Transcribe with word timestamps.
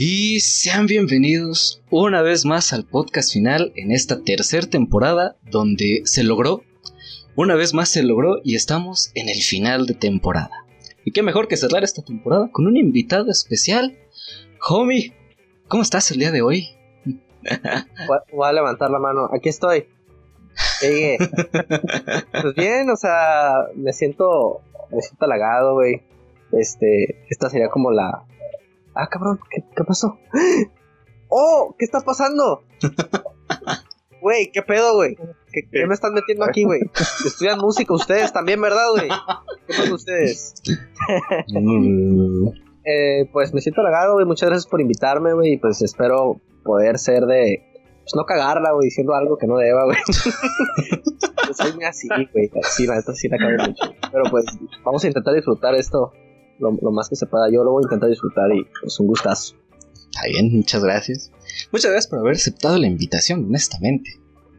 Y 0.00 0.38
sean 0.38 0.86
bienvenidos 0.86 1.82
una 1.90 2.22
vez 2.22 2.44
más 2.44 2.72
al 2.72 2.84
podcast 2.84 3.32
final 3.32 3.72
en 3.74 3.90
esta 3.90 4.22
tercera 4.22 4.68
temporada 4.68 5.34
donde 5.50 6.02
se 6.04 6.22
logró, 6.22 6.62
una 7.34 7.56
vez 7.56 7.74
más 7.74 7.88
se 7.88 8.04
logró 8.04 8.36
y 8.44 8.54
estamos 8.54 9.10
en 9.16 9.28
el 9.28 9.42
final 9.42 9.86
de 9.86 9.94
temporada. 9.94 10.64
Y 11.04 11.10
qué 11.10 11.24
mejor 11.24 11.48
que 11.48 11.56
cerrar 11.56 11.82
esta 11.82 12.02
temporada 12.02 12.48
con 12.52 12.68
un 12.68 12.76
invitado 12.76 13.28
especial. 13.32 13.98
Homie, 14.68 15.14
¿cómo 15.66 15.82
estás 15.82 16.12
el 16.12 16.20
día 16.20 16.30
de 16.30 16.42
hoy? 16.42 16.68
Voy 18.32 18.48
a 18.48 18.52
levantar 18.52 18.92
la 18.92 19.00
mano, 19.00 19.28
aquí 19.34 19.48
estoy. 19.48 19.88
pues 20.80 22.54
bien, 22.54 22.88
o 22.88 22.96
sea, 22.96 23.66
me 23.74 23.92
siento, 23.92 24.60
me 24.92 25.02
siento 25.02 25.24
halagado, 25.24 25.74
güey. 25.74 26.02
Este, 26.52 27.26
esta 27.28 27.50
sería 27.50 27.68
como 27.68 27.90
la, 27.90 28.24
ah, 28.98 29.08
cabrón, 29.08 29.40
¿qué, 29.50 29.62
qué 29.76 29.84
pasó? 29.84 30.18
¡Oh! 31.28 31.74
¿Qué 31.78 31.84
está 31.84 32.00
pasando? 32.00 32.62
Güey, 34.20 34.50
¿qué 34.52 34.62
pedo, 34.62 34.94
güey? 34.96 35.16
¿Qué, 35.52 35.86
me 35.86 35.94
están 35.94 36.12
metiendo 36.12 36.44
aquí, 36.44 36.64
güey? 36.64 36.80
Estudian 37.24 37.58
música 37.58 37.94
ustedes 37.94 38.32
también, 38.32 38.60
¿verdad, 38.60 38.90
güey? 38.90 39.08
¿Qué 39.66 39.74
pasa 39.74 39.94
ustedes? 39.94 40.54
eh, 42.84 43.28
pues 43.32 43.54
me 43.54 43.60
siento 43.60 43.80
halagado, 43.80 44.14
güey. 44.14 44.26
Muchas 44.26 44.48
gracias 44.48 44.68
por 44.68 44.80
invitarme, 44.80 45.32
güey. 45.34 45.52
Y 45.52 45.56
pues 45.58 45.82
espero 45.82 46.40
poder 46.64 46.98
ser 46.98 47.26
de. 47.26 47.64
Pues 48.02 48.16
no 48.16 48.24
cagarla, 48.24 48.72
güey, 48.72 48.86
diciendo 48.86 49.14
algo 49.14 49.36
que 49.36 49.46
no 49.46 49.56
deba, 49.58 49.84
güey. 49.84 49.98
Yo 51.46 51.54
soy 51.54 51.84
así, 51.84 52.08
güey. 52.32 52.50
Sí, 52.62 52.86
la 52.86 52.96
neta 52.96 53.14
sí 53.14 53.28
la 53.28 53.38
cago 53.38 53.68
mucho. 53.68 53.84
Pero 54.10 54.24
pues 54.30 54.46
vamos 54.84 55.04
a 55.04 55.06
intentar 55.06 55.34
disfrutar 55.34 55.74
esto 55.74 56.12
lo, 56.58 56.72
más 56.92 57.08
que 57.08 57.16
se 57.16 57.26
pueda. 57.26 57.50
Yo 57.50 57.64
lo 57.64 57.72
voy 57.72 57.82
a 57.82 57.86
intentar 57.86 58.08
disfrutar 58.08 58.52
y 58.52 58.60
es 58.60 58.66
pues, 58.80 59.00
un 59.00 59.06
gustazo. 59.06 59.54
Está 59.94 60.26
bien, 60.28 60.56
muchas 60.56 60.82
gracias. 60.82 61.30
Muchas 61.72 61.90
gracias 61.90 62.08
por 62.08 62.18
haber 62.20 62.34
aceptado 62.34 62.78
la 62.78 62.86
invitación, 62.86 63.44
honestamente. 63.44 64.10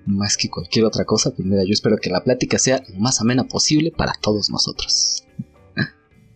Más 0.06 0.38
que 0.38 0.50
cualquier 0.50 0.86
otra 0.86 1.06
cosa, 1.06 1.32
pues 1.32 1.48
mira, 1.48 1.64
yo 1.64 1.72
espero 1.72 1.98
que 1.98 2.10
la 2.10 2.24
plática 2.24 2.58
sea 2.58 2.82
lo 2.94 3.00
más 3.00 3.22
amena 3.22 3.44
posible 3.46 3.92
para 3.96 4.14
todos 4.22 4.50
nosotros. 4.50 5.28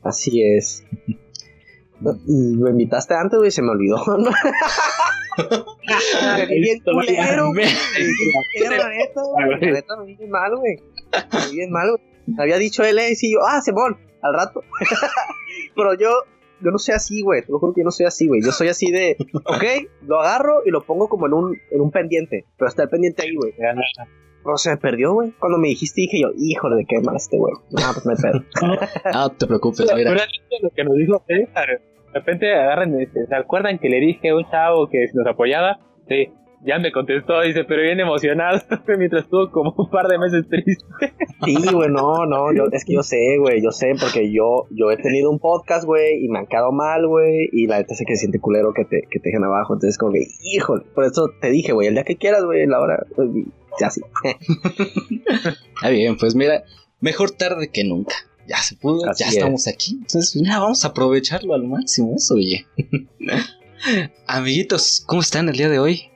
Así 0.04 0.44
es. 0.44 0.84
Lo 2.00 2.70
invitaste 2.70 3.14
antes, 3.14 3.40
güey, 3.40 3.52
se 3.52 3.62
me 3.62 3.70
olvidó. 3.70 3.96
bien 6.50 6.80
culero, 6.84 7.54
güey. 7.54 7.68
bien 10.06 10.30
mal, 10.30 10.56
güey. 10.58 10.76
bien 11.54 11.72
mal, 11.72 11.90
güey. 11.92 12.02
Había 12.38 12.58
dicho 12.58 12.84
él, 12.84 13.00
y 13.00 13.34
yo, 13.34 13.40
ah, 13.46 13.62
Simón, 13.62 13.98
al 14.22 14.34
rato. 14.34 14.62
Pero 15.76 15.94
yo, 15.96 16.10
yo 16.62 16.72
no 16.72 16.78
soy 16.78 16.96
así, 16.96 17.22
güey. 17.22 17.42
Te 17.42 17.52
lo 17.52 17.60
juro 17.60 17.74
que 17.74 17.82
yo 17.82 17.86
no 17.86 17.92
soy 17.92 18.06
así, 18.06 18.28
güey. 18.28 18.42
Yo 18.42 18.52
soy 18.52 18.70
así 18.70 18.92
de, 18.92 19.18
ok, 19.34 19.64
lo 20.08 20.22
agarro 20.22 20.62
y 20.66 20.72
lo 20.72 20.82
pongo 20.82 21.08
como 21.08 21.28
en 21.28 21.34
un, 21.34 21.58
en 21.72 21.82
un 21.82 21.92
pendiente. 21.92 22.46
Pero 22.58 22.70
está 22.70 22.84
el 22.84 22.90
pendiente 22.90 23.24
ahí, 23.24 23.36
güey. 23.36 23.54
Pero 23.56 24.58
se 24.58 24.72
me 24.72 24.78
perdió, 24.78 25.14
güey. 25.14 25.32
Cuando 25.40 25.58
me 25.58 25.70
dijiste, 25.70 26.02
dije 26.02 26.22
yo, 26.22 26.30
híjole, 26.38 26.78
de 26.78 26.86
qué 26.86 27.00
mal 27.00 27.16
este 27.16 27.38
güey. 27.38 27.54
Ah, 27.78 27.92
pues 27.94 28.06
me 28.06 28.16
perdo. 28.16 28.44
no 29.14 29.30
te 29.30 29.48
preocupes, 29.48 29.92
mira. 29.96 30.12
Lo 30.62 30.70
que 30.70 30.84
nos 30.84 30.96
dijo 30.98 31.24
César. 31.28 31.82
De 32.14 32.20
repente 32.20 32.54
agarran, 32.54 32.96
¿se 33.12 33.36
acuerdan 33.36 33.80
que 33.80 33.90
le 33.90 34.00
dije 34.00 34.30
a 34.30 34.36
un 34.36 34.48
chavo 34.50 34.88
que 34.88 35.08
nos 35.14 35.26
apoyaba? 35.26 35.80
Sí, 36.08 36.30
ya 36.66 36.80
me 36.80 36.92
contestó, 36.92 37.42
dice, 37.42 37.64
pero 37.66 37.82
bien 37.82 38.00
emocionado, 38.00 38.60
mientras 38.98 39.24
estuvo 39.24 39.52
como 39.52 39.74
un 39.78 39.90
par 39.90 40.08
de 40.08 40.18
meses 40.18 40.46
triste. 40.48 40.86
Sí, 41.44 41.56
güey, 41.72 41.90
no, 41.90 42.26
no, 42.26 42.54
yo, 42.54 42.66
es 42.72 42.86
que 42.86 42.94
yo 42.94 43.04
sé, 43.04 43.38
güey, 43.40 43.62
yo 43.62 43.72
sé, 43.72 43.94
porque 44.00 44.32
yo, 44.32 44.68
yo 44.72 44.92
he 44.92 44.98
tenido 44.98 45.30
un 45.30 45.40
podcast, 45.40 45.86
güey, 45.86 46.24
y 46.24 46.30
me 46.30 46.40
han 46.40 46.48
quedado 46.48 46.72
mal, 46.72 47.06
güey, 47.08 47.50
y 47.52 47.68
la 47.68 47.78
neta 47.78 47.96
sé 47.96 48.06
que 48.06 48.16
siente 48.16 48.40
culero 48.40 48.74
que 48.74 48.86
te, 48.86 49.02
que 49.10 49.20
te 49.20 49.30
dejen 49.30 49.44
abajo, 49.44 49.74
entonces 49.74 49.98
como 49.98 50.14
que, 50.14 50.26
híjole, 50.42 50.84
por 50.96 51.06
eso 51.06 51.30
te 51.42 51.50
dije, 51.50 51.74
güey, 51.74 51.88
el 51.88 51.96
día 51.96 52.04
que 52.04 52.16
quieras, 52.16 52.44
güey, 52.46 52.66
la 52.66 52.80
hora, 52.80 53.06
pues, 53.16 53.30
ya 53.80 53.90
sí. 53.90 54.02
Está 55.76 55.90
bien, 55.90 56.18
pues 56.18 56.36
mira, 56.36 56.64
mejor 57.00 57.32
tarde 57.32 57.70
que 57.70 57.84
nunca. 57.84 58.16
Ya 58.46 58.58
se 58.58 58.76
pudo, 58.76 59.06
ya 59.18 59.28
estamos 59.30 59.68
aquí. 59.68 60.00
Entonces, 60.02 60.36
mira, 60.36 60.60
vamos 60.60 60.84
a 60.84 60.90
aprovecharlo 60.90 61.54
al 61.54 61.64
máximo 61.64 62.14
eso, 62.18 62.34
oye. 62.34 62.66
Amiguitos, 64.28 65.02
¿cómo 65.08 65.22
están 65.22 65.48
el 65.48 65.56
día 65.56 65.70
de 65.70 65.80
hoy? 65.80 66.13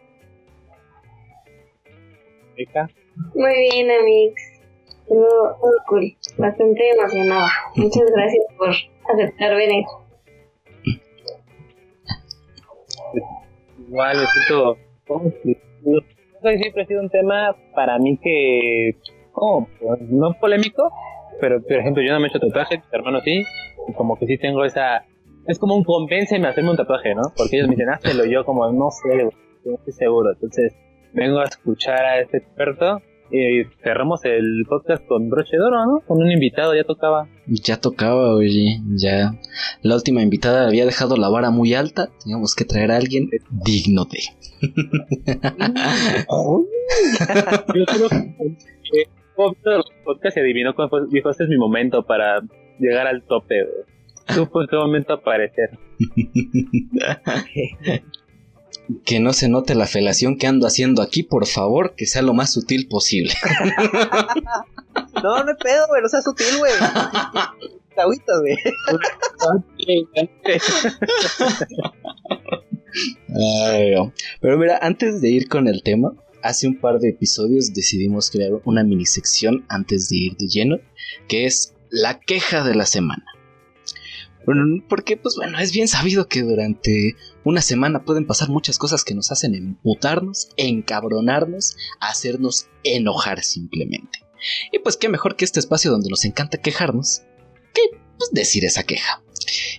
Muy 3.36 3.54
bien, 3.72 3.90
amigos. 3.92 4.36
Todo 5.08 5.58
muy 5.62 5.78
cool. 5.88 6.18
Bastante 6.38 6.90
emocionada. 6.90 7.48
Muchas 7.76 8.04
gracias 8.14 8.46
por 8.58 8.70
aceptar 9.14 9.56
venir. 9.56 9.86
Igual, 13.88 14.18
me 14.18 14.26
siento. 14.26 14.78
siempre 16.58 16.84
ha 16.84 16.86
sido 16.86 17.02
un 17.02 17.10
tema 17.10 17.56
para 17.74 17.98
mí 18.00 18.18
que. 18.18 18.98
Oh, 19.34 19.68
no 20.10 20.34
polémico, 20.40 20.92
pero 21.40 21.62
por 21.62 21.74
ejemplo, 21.74 22.04
yo 22.04 22.12
no 22.12 22.20
me 22.20 22.26
he 22.26 22.30
hecho 22.30 22.40
tatuaje, 22.40 22.78
mis 22.78 22.92
hermanos 22.92 23.22
sí, 23.24 23.44
y 23.88 23.94
como 23.94 24.18
que 24.18 24.26
sí 24.26 24.38
tengo 24.38 24.66
esa. 24.66 25.06
Es 25.48 25.60
como 25.60 25.76
un 25.76 25.84
convénceme 25.84 26.48
a 26.48 26.50
hacerme 26.50 26.72
un 26.72 26.78
tatuaje, 26.78 27.14
¿no? 27.16 27.22
Porque 27.38 27.58
ellos 27.58 27.70
me 27.70 27.76
dicen, 27.76 27.90
hazlo 27.90 28.26
yo, 28.26 28.44
como 28.44 28.70
no 28.72 28.90
sé, 28.92 29.30
no 29.64 29.76
estoy 29.76 29.94
seguro. 29.94 30.32
Entonces, 30.34 30.74
vengo 31.18 31.40
a 31.40 31.46
escuchar 31.46 32.06
a 32.06 32.22
este 32.22 32.38
experto 32.38 33.02
y 33.32 33.64
cerramos 33.84 34.24
el 34.24 34.64
podcast 34.70 35.04
con 35.06 35.30
broche 35.30 35.58
de 35.58 35.64
oro, 35.64 35.86
¿no? 35.86 36.00
Con 36.08 36.22
un 36.22 36.32
invitado, 36.32 36.74
ya 36.74 36.86
tocaba. 36.86 37.28
Ya 37.48 37.82
tocaba, 37.82 38.36
oye, 38.36 38.80
ya. 38.96 39.34
La 39.82 39.96
última 39.96 40.22
invitada 40.22 40.66
había 40.68 40.86
dejado 40.86 41.18
la 41.18 41.28
vara 41.28 41.50
muy 41.50 41.74
alta, 41.74 42.08
teníamos 42.24 42.56
que 42.56 42.64
traer 42.64 42.92
a 42.92 42.98
alguien 42.98 43.30
digno 43.50 44.06
de. 44.06 44.20
Yo 47.74 47.86
creo 47.86 48.10
que 48.10 48.16
el 49.36 49.84
podcast 50.06 50.36
se 50.36 50.40
adivinó 50.40 50.74
cuando 50.74 51.06
dijo, 51.08 51.30
este 51.30 51.44
es 51.44 51.50
mi 51.50 51.58
momento 51.58 52.06
para 52.06 52.40
llegar 52.80 53.08
al 53.08 53.24
tope, 53.24 53.66
Supo 54.30 54.62
en 54.62 54.68
qué 54.68 54.76
momento 54.76 55.14
aparecer. 55.14 55.70
que 59.06 59.20
no 59.20 59.34
se 59.34 59.50
note 59.50 59.76
la 59.76 59.88
felación 59.88 60.38
que 60.38 60.48
ando 60.48 60.68
haciendo 60.68 61.02
aquí, 61.02 61.24
por 61.24 61.48
favor, 61.48 61.96
que 61.96 62.06
sea 62.06 62.22
lo 62.22 62.34
más 62.34 62.52
sutil 62.54 62.88
posible. 62.88 63.34
no, 65.24 65.44
no 65.44 65.52
es 65.52 65.58
pedo, 65.58 65.88
güey, 65.88 66.02
no 66.02 66.10
sea 66.10 66.22
sutil, 66.22 66.58
güey. 66.58 66.72
Agüita, 67.98 68.34
güey. 68.40 68.56
Pero 74.40 74.58
mira, 74.58 74.80
antes 74.82 75.20
de 75.20 75.30
ir 75.30 75.48
con 75.48 75.68
el 75.68 75.82
tema, 75.82 76.14
hace 76.44 76.68
un 76.68 76.80
par 76.80 77.00
de 77.00 77.10
episodios 77.10 77.74
decidimos 77.74 78.30
crear 78.30 78.52
una 78.66 78.84
mini 78.84 79.06
sección 79.06 79.66
antes 79.68 80.10
de 80.10 80.18
ir 80.18 80.38
de 80.38 80.48
lleno, 80.48 80.78
que 81.28 81.46
es 81.46 81.74
la 81.90 82.20
queja 82.20 82.64
de 82.64 82.76
la 82.76 82.86
semana. 82.86 83.26
Porque, 84.88 85.18
pues 85.18 85.36
bueno, 85.36 85.60
es 85.60 85.74
bien 85.74 85.88
sabido 85.88 86.28
que 86.28 86.42
durante 86.42 87.16
una 87.44 87.62
semana 87.62 88.06
pueden 88.06 88.26
pasar 88.26 88.50
muchas 88.50 88.78
cosas 88.78 89.04
que 89.04 89.14
nos 89.14 89.32
hacen 89.32 89.56
emputarnos, 89.56 90.50
encabronarnos, 90.56 91.76
hacernos 92.00 92.68
enojar 92.84 93.44
simplemente. 93.44 94.20
Y 94.72 94.80
pues 94.80 94.96
qué 94.96 95.10
mejor 95.10 95.36
que 95.36 95.44
este 95.44 95.60
espacio 95.60 95.92
donde 95.92 96.10
nos 96.10 96.24
encanta 96.24 96.60
quejarnos 96.60 97.24
que 97.74 97.98
pues, 98.18 98.32
decir 98.32 98.64
esa 98.64 98.84
queja. 98.84 99.22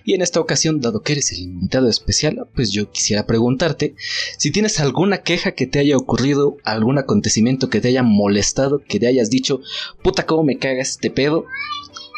Y 0.03 0.13
en 0.13 0.21
esta 0.21 0.39
ocasión, 0.39 0.81
dado 0.81 1.01
que 1.01 1.13
eres 1.13 1.31
el 1.31 1.39
invitado 1.39 1.89
especial, 1.89 2.47
pues 2.53 2.71
yo 2.71 2.91
quisiera 2.91 3.25
preguntarte 3.25 3.95
si 4.37 4.51
tienes 4.51 4.79
alguna 4.79 5.23
queja 5.23 5.53
que 5.53 5.67
te 5.67 5.79
haya 5.79 5.97
ocurrido, 5.97 6.57
algún 6.63 6.97
acontecimiento 6.97 7.69
que 7.69 7.81
te 7.81 7.89
haya 7.89 8.03
molestado, 8.03 8.83
que 8.87 8.99
te 8.99 9.07
hayas 9.07 9.29
dicho, 9.29 9.61
puta, 10.03 10.25
cómo 10.25 10.43
me 10.43 10.57
caga 10.57 10.81
este 10.81 11.09
pedo, 11.11 11.45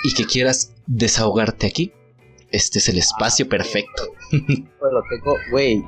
y 0.03 0.13
que 0.13 0.25
quieras 0.25 0.73
desahogarte 0.87 1.67
aquí. 1.67 1.93
Este 2.51 2.79
es 2.79 2.89
el 2.89 2.97
espacio 2.97 3.47
perfecto. 3.47 4.03
Pues 4.79 4.93
lo 4.93 5.01
tengo, 5.09 5.35
güey. 5.51 5.85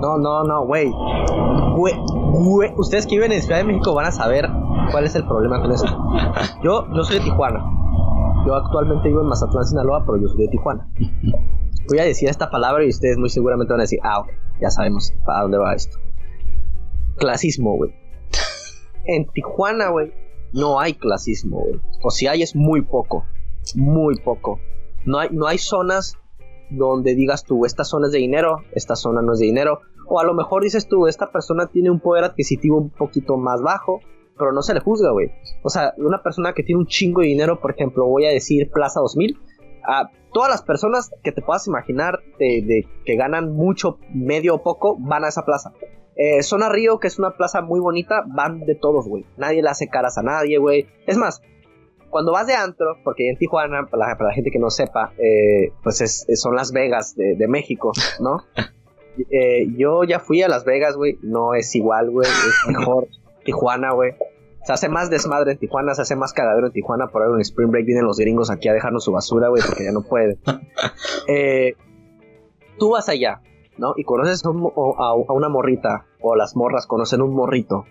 No, 0.00 0.16
no, 0.18 0.44
no. 0.44 0.66
Güey, 0.66 0.92
ustedes 2.76 3.06
que 3.06 3.16
viven 3.16 3.32
en 3.32 3.42
Ciudad 3.42 3.58
de 3.58 3.64
México 3.64 3.94
van 3.94 4.06
a 4.06 4.12
saber 4.12 4.48
cuál 4.92 5.04
es 5.04 5.14
el 5.16 5.26
problema 5.26 5.60
con 5.60 5.72
eso. 5.72 5.86
Yo, 6.62 6.86
yo 6.94 7.02
soy 7.02 7.18
de 7.18 7.24
Tijuana. 7.24 7.64
Yo 8.46 8.54
actualmente 8.54 9.08
vivo 9.08 9.20
en 9.20 9.26
Mazatlán, 9.26 9.64
Sinaloa, 9.64 10.04
pero 10.06 10.18
yo 10.18 10.28
soy 10.28 10.44
de 10.44 10.48
Tijuana. 10.48 10.88
Voy 11.88 11.98
a 11.98 12.04
decir 12.04 12.28
esta 12.28 12.50
palabra 12.50 12.84
y 12.84 12.88
ustedes 12.88 13.18
muy 13.18 13.28
seguramente 13.28 13.72
van 13.72 13.80
a 13.80 13.84
decir, 13.84 13.98
ah, 14.02 14.20
ok. 14.20 14.28
ya 14.60 14.70
sabemos 14.70 15.12
para 15.24 15.42
dónde 15.42 15.58
va 15.58 15.74
esto. 15.74 15.98
Clasismo, 17.16 17.76
güey. 17.76 17.92
En 19.04 19.26
Tijuana, 19.26 19.88
güey, 19.88 20.12
no 20.52 20.78
hay 20.78 20.94
clasismo, 20.94 21.60
güey. 21.60 21.80
O 22.02 22.10
si 22.10 22.26
hay 22.26 22.42
es 22.42 22.54
muy 22.54 22.82
poco, 22.82 23.24
muy 23.76 24.16
poco. 24.16 24.60
No 25.04 25.18
hay, 25.18 25.28
no 25.30 25.46
hay 25.46 25.58
zonas 25.58 26.18
donde 26.70 27.14
digas 27.14 27.44
tú, 27.44 27.64
esta 27.64 27.84
zona 27.84 28.06
es 28.06 28.12
de 28.12 28.18
dinero, 28.18 28.62
esta 28.72 28.96
zona 28.96 29.22
no 29.22 29.32
es 29.32 29.38
de 29.38 29.46
dinero. 29.46 29.80
O 30.06 30.20
a 30.20 30.24
lo 30.24 30.34
mejor 30.34 30.62
dices 30.62 30.88
tú, 30.88 31.06
esta 31.06 31.30
persona 31.30 31.66
tiene 31.66 31.90
un 31.90 32.00
poder 32.00 32.24
adquisitivo 32.24 32.78
un 32.78 32.90
poquito 32.90 33.36
más 33.36 33.60
bajo, 33.62 34.00
pero 34.38 34.52
no 34.52 34.62
se 34.62 34.74
le 34.74 34.80
juzga, 34.80 35.10
güey. 35.10 35.30
O 35.62 35.68
sea, 35.68 35.92
una 35.98 36.22
persona 36.22 36.52
que 36.52 36.62
tiene 36.62 36.80
un 36.80 36.86
chingo 36.86 37.20
de 37.20 37.28
dinero, 37.28 37.60
por 37.60 37.72
ejemplo, 37.72 38.06
voy 38.06 38.24
a 38.24 38.30
decir 38.30 38.70
Plaza 38.70 39.00
2000, 39.00 39.38
a 39.86 40.10
todas 40.32 40.50
las 40.50 40.62
personas 40.62 41.10
que 41.22 41.32
te 41.32 41.42
puedas 41.42 41.66
imaginar 41.66 42.20
de, 42.38 42.86
que 43.04 43.16
ganan 43.16 43.52
mucho, 43.52 43.98
medio 44.14 44.56
o 44.56 44.62
poco, 44.62 44.96
van 44.98 45.24
a 45.24 45.28
esa 45.28 45.44
plaza. 45.44 45.72
Eh, 46.16 46.42
Zona 46.42 46.68
Río, 46.68 46.98
que 46.98 47.06
es 47.06 47.18
una 47.18 47.36
plaza 47.36 47.62
muy 47.62 47.80
bonita, 47.80 48.24
van 48.26 48.60
de 48.60 48.74
todos, 48.74 49.06
güey. 49.06 49.24
Nadie 49.36 49.62
le 49.62 49.68
hace 49.68 49.88
caras 49.88 50.18
a 50.18 50.22
nadie, 50.22 50.58
güey. 50.58 50.86
Es 51.06 51.16
más, 51.16 51.42
cuando 52.10 52.32
vas 52.32 52.46
de 52.46 52.54
antro, 52.54 52.96
porque 53.04 53.28
en 53.28 53.36
Tijuana, 53.36 53.86
para 53.86 54.16
la, 54.18 54.32
gente 54.32 54.50
que 54.50 54.58
no 54.58 54.70
sepa, 54.70 55.12
eh, 55.18 55.72
pues 55.82 56.00
es, 56.00 56.26
son 56.40 56.54
Las 56.54 56.72
Vegas 56.72 57.14
de, 57.16 57.48
México, 57.48 57.92
¿no? 58.20 58.44
Eh, 59.32 59.66
yo 59.76 60.04
ya 60.04 60.20
fui 60.20 60.42
a 60.42 60.48
Las 60.48 60.64
Vegas, 60.64 60.96
güey. 60.96 61.18
No 61.22 61.54
es 61.54 61.74
igual, 61.74 62.08
güey. 62.08 62.28
Es 62.28 62.68
mejor 62.68 63.08
Tijuana, 63.44 63.92
güey. 63.92 64.14
Se 64.62 64.72
hace 64.72 64.88
más 64.88 65.10
desmadre 65.10 65.50
en 65.50 65.58
Tijuana, 65.58 65.92
se 65.94 66.02
hace 66.02 66.14
más 66.14 66.32
cagadero 66.32 66.68
en 66.68 66.72
Tijuana. 66.72 67.08
Por 67.08 67.22
ahí 67.22 67.28
en 67.32 67.40
Spring 67.40 67.68
Break 67.68 67.84
vienen 67.84 68.04
los 68.04 68.16
gringos 68.18 68.48
aquí 68.48 68.68
a 68.68 68.72
dejarnos 68.72 69.02
su 69.02 69.10
basura, 69.10 69.48
güey, 69.48 69.60
porque 69.66 69.82
ya 69.82 69.90
no 69.90 70.02
pueden. 70.02 70.38
Eh, 71.26 71.74
tú 72.78 72.90
vas 72.90 73.08
allá, 73.08 73.42
¿no? 73.76 73.94
Y 73.96 74.04
conoces 74.04 74.42
a, 74.44 74.50
una 74.50 75.48
morrita, 75.48 76.06
o 76.20 76.36
las 76.36 76.56
morras 76.56 76.86
conocen 76.86 77.20
un 77.20 77.34
morrito. 77.34 77.84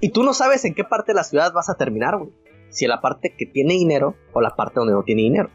Y 0.00 0.10
tú 0.10 0.22
no 0.22 0.32
sabes 0.32 0.64
en 0.64 0.74
qué 0.74 0.84
parte 0.84 1.12
de 1.12 1.16
la 1.16 1.24
ciudad 1.24 1.52
vas 1.52 1.68
a 1.68 1.74
terminar, 1.74 2.16
güey. 2.16 2.30
Si 2.72 2.86
la 2.86 3.00
parte 3.00 3.34
que 3.36 3.46
tiene 3.46 3.74
dinero 3.74 4.16
o 4.32 4.40
la 4.40 4.56
parte 4.56 4.80
donde 4.80 4.94
no 4.94 5.04
tiene 5.04 5.22
dinero. 5.22 5.50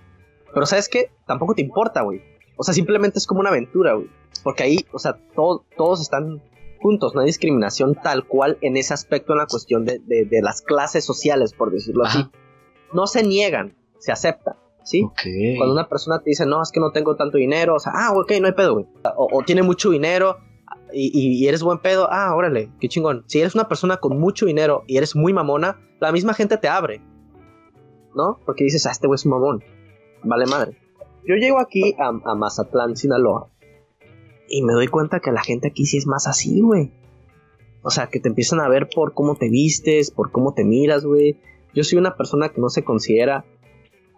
Pero 0.54 0.66
¿sabes 0.66 0.88
qué? 0.88 1.12
Tampoco 1.26 1.54
te 1.54 1.62
importa, 1.62 2.04
güey. 2.04 2.22
O 2.56 2.64
sea, 2.64 2.74
simplemente 2.74 3.20
es 3.20 3.28
como 3.28 3.42
una 3.42 3.50
aventura, 3.50 3.94
güey. 3.94 4.10
Porque 4.44 4.64
ahí, 4.64 4.86
o 4.94 5.00
sea, 5.00 5.20
todos 5.36 6.02
están 6.02 6.42
juntos, 6.80 7.16
no 7.16 7.22
hay 7.22 7.28
discriminación 7.28 7.96
tal 7.96 8.26
cual 8.26 8.58
en 8.62 8.78
ese 8.78 8.94
aspecto 8.94 9.34
en 9.34 9.40
la 9.40 9.48
cuestión 9.48 9.86
de, 9.86 10.02
las 10.42 10.62
clases 10.62 11.06
sociales, 11.06 11.54
por 11.54 11.72
decirlo 11.72 12.06
así. 12.06 12.26
No 12.94 13.08
se 13.08 13.24
niegan, 13.24 13.76
se 14.00 14.12
aceptan, 14.12 14.56
¿sí? 14.84 15.06
Cuando 15.58 15.74
una 15.74 15.90
persona 15.90 16.20
te 16.20 16.30
dice, 16.30 16.46
no, 16.46 16.62
es 16.62 16.72
que 16.72 16.80
no 16.80 16.92
tengo 16.92 17.16
tanto 17.16 17.38
dinero, 17.38 17.76
o 17.76 17.80
sea, 17.80 17.94
ah, 17.96 18.14
ok, 18.14 18.34
no 18.40 18.48
hay 18.48 18.54
pedo, 18.54 18.74
güey. 18.74 18.86
O, 19.18 19.44
tiene 19.44 19.64
mucho 19.64 19.90
dinero 19.90 20.38
y, 20.94 21.48
eres 21.48 21.64
buen 21.64 21.80
pedo, 21.80 22.08
ah, 22.12 22.34
órale, 22.36 22.72
qué 22.80 22.88
chingón. 22.88 23.24
Si 23.28 23.40
eres 23.40 23.56
una 23.56 23.68
persona 23.68 23.98
con 23.98 24.20
mucho 24.20 24.46
dinero 24.46 24.84
y 24.88 24.98
eres 24.98 25.16
muy 25.16 25.34
mamona, 25.34 25.80
la 26.00 26.12
misma 26.12 26.34
gente 26.34 26.58
te 26.58 26.68
abre, 26.68 27.02
¿no? 28.16 28.40
Porque 28.46 28.64
dices, 28.64 28.86
ah, 28.86 28.92
este 28.92 29.08
güey 29.08 29.16
es 29.16 29.26
un 29.26 29.32
mamón, 29.32 29.64
vale 30.24 30.46
madre. 30.46 30.78
Yo 31.26 31.36
llego 31.36 31.60
aquí 31.60 31.96
a, 32.00 32.08
a 32.10 32.36
Mazatlán, 32.36 32.96
Sinaloa, 32.96 33.50
y 34.50 34.64
me 34.64 34.74
doy 34.74 34.88
cuenta 34.88 35.20
que 35.20 35.32
la 35.32 35.42
gente 35.42 35.68
aquí 35.68 35.86
sí 35.86 35.98
es 35.98 36.08
más 36.08 36.28
así, 36.28 36.62
güey. 36.62 36.92
O 37.84 37.90
sea, 37.90 38.08
que 38.08 38.20
te 38.20 38.30
empiezan 38.30 38.60
a 38.60 38.68
ver 38.68 38.90
por 38.94 39.14
cómo 39.14 39.36
te 39.36 39.50
vistes, 39.50 40.12
por 40.12 40.32
cómo 40.32 40.54
te 40.54 40.64
miras, 40.64 41.06
güey. 41.06 41.40
Yo 41.74 41.84
soy 41.84 41.98
una 41.98 42.16
persona 42.16 42.50
que 42.50 42.62
no 42.62 42.70
se 42.70 42.84
considera 42.84 43.46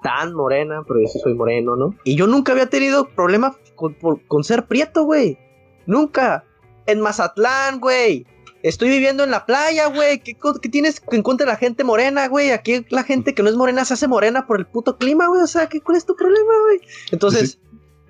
tan 0.01 0.33
morena, 0.33 0.83
pero 0.87 1.01
yo 1.01 1.07
sí 1.07 1.19
soy 1.19 1.33
moreno, 1.33 1.75
¿no? 1.75 1.95
Y 2.03 2.15
yo 2.15 2.27
nunca 2.27 2.53
había 2.53 2.67
tenido 2.67 3.09
problema 3.09 3.57
con, 3.75 4.43
ser 4.43 4.65
prieto, 4.65 5.03
güey. 5.03 5.37
Nunca. 5.85 6.45
En 6.89 7.01
Mazatlán, 7.01 7.79
güey. 7.79 8.25
Estoy 8.61 8.89
viviendo 8.89 9.23
en 9.23 9.31
la 9.31 9.45
playa, 9.45 9.87
güey. 9.87 10.19
¿Qué, 10.19 10.35
tienes 10.69 11.01
en 11.11 11.23
contra 11.23 11.45
de 11.45 11.53
la 11.53 11.57
gente 11.57 11.83
morena, 11.83 12.27
güey? 12.27 12.51
Aquí 12.51 12.85
la 12.89 13.03
gente 13.03 13.33
que 13.33 13.43
no 13.43 13.49
es 13.49 13.55
morena 13.55 13.85
se 13.85 13.93
hace 13.93 14.07
morena 14.07 14.45
por 14.47 14.59
el 14.59 14.65
puto 14.65 14.97
clima, 14.97 15.27
güey. 15.27 15.41
O 15.41 15.47
sea, 15.47 15.67
¿qué, 15.67 15.81
¿cuál 15.81 15.97
es 15.97 16.05
tu 16.05 16.15
problema, 16.15 16.51
güey? 16.65 16.81
Entonces, 17.11 17.59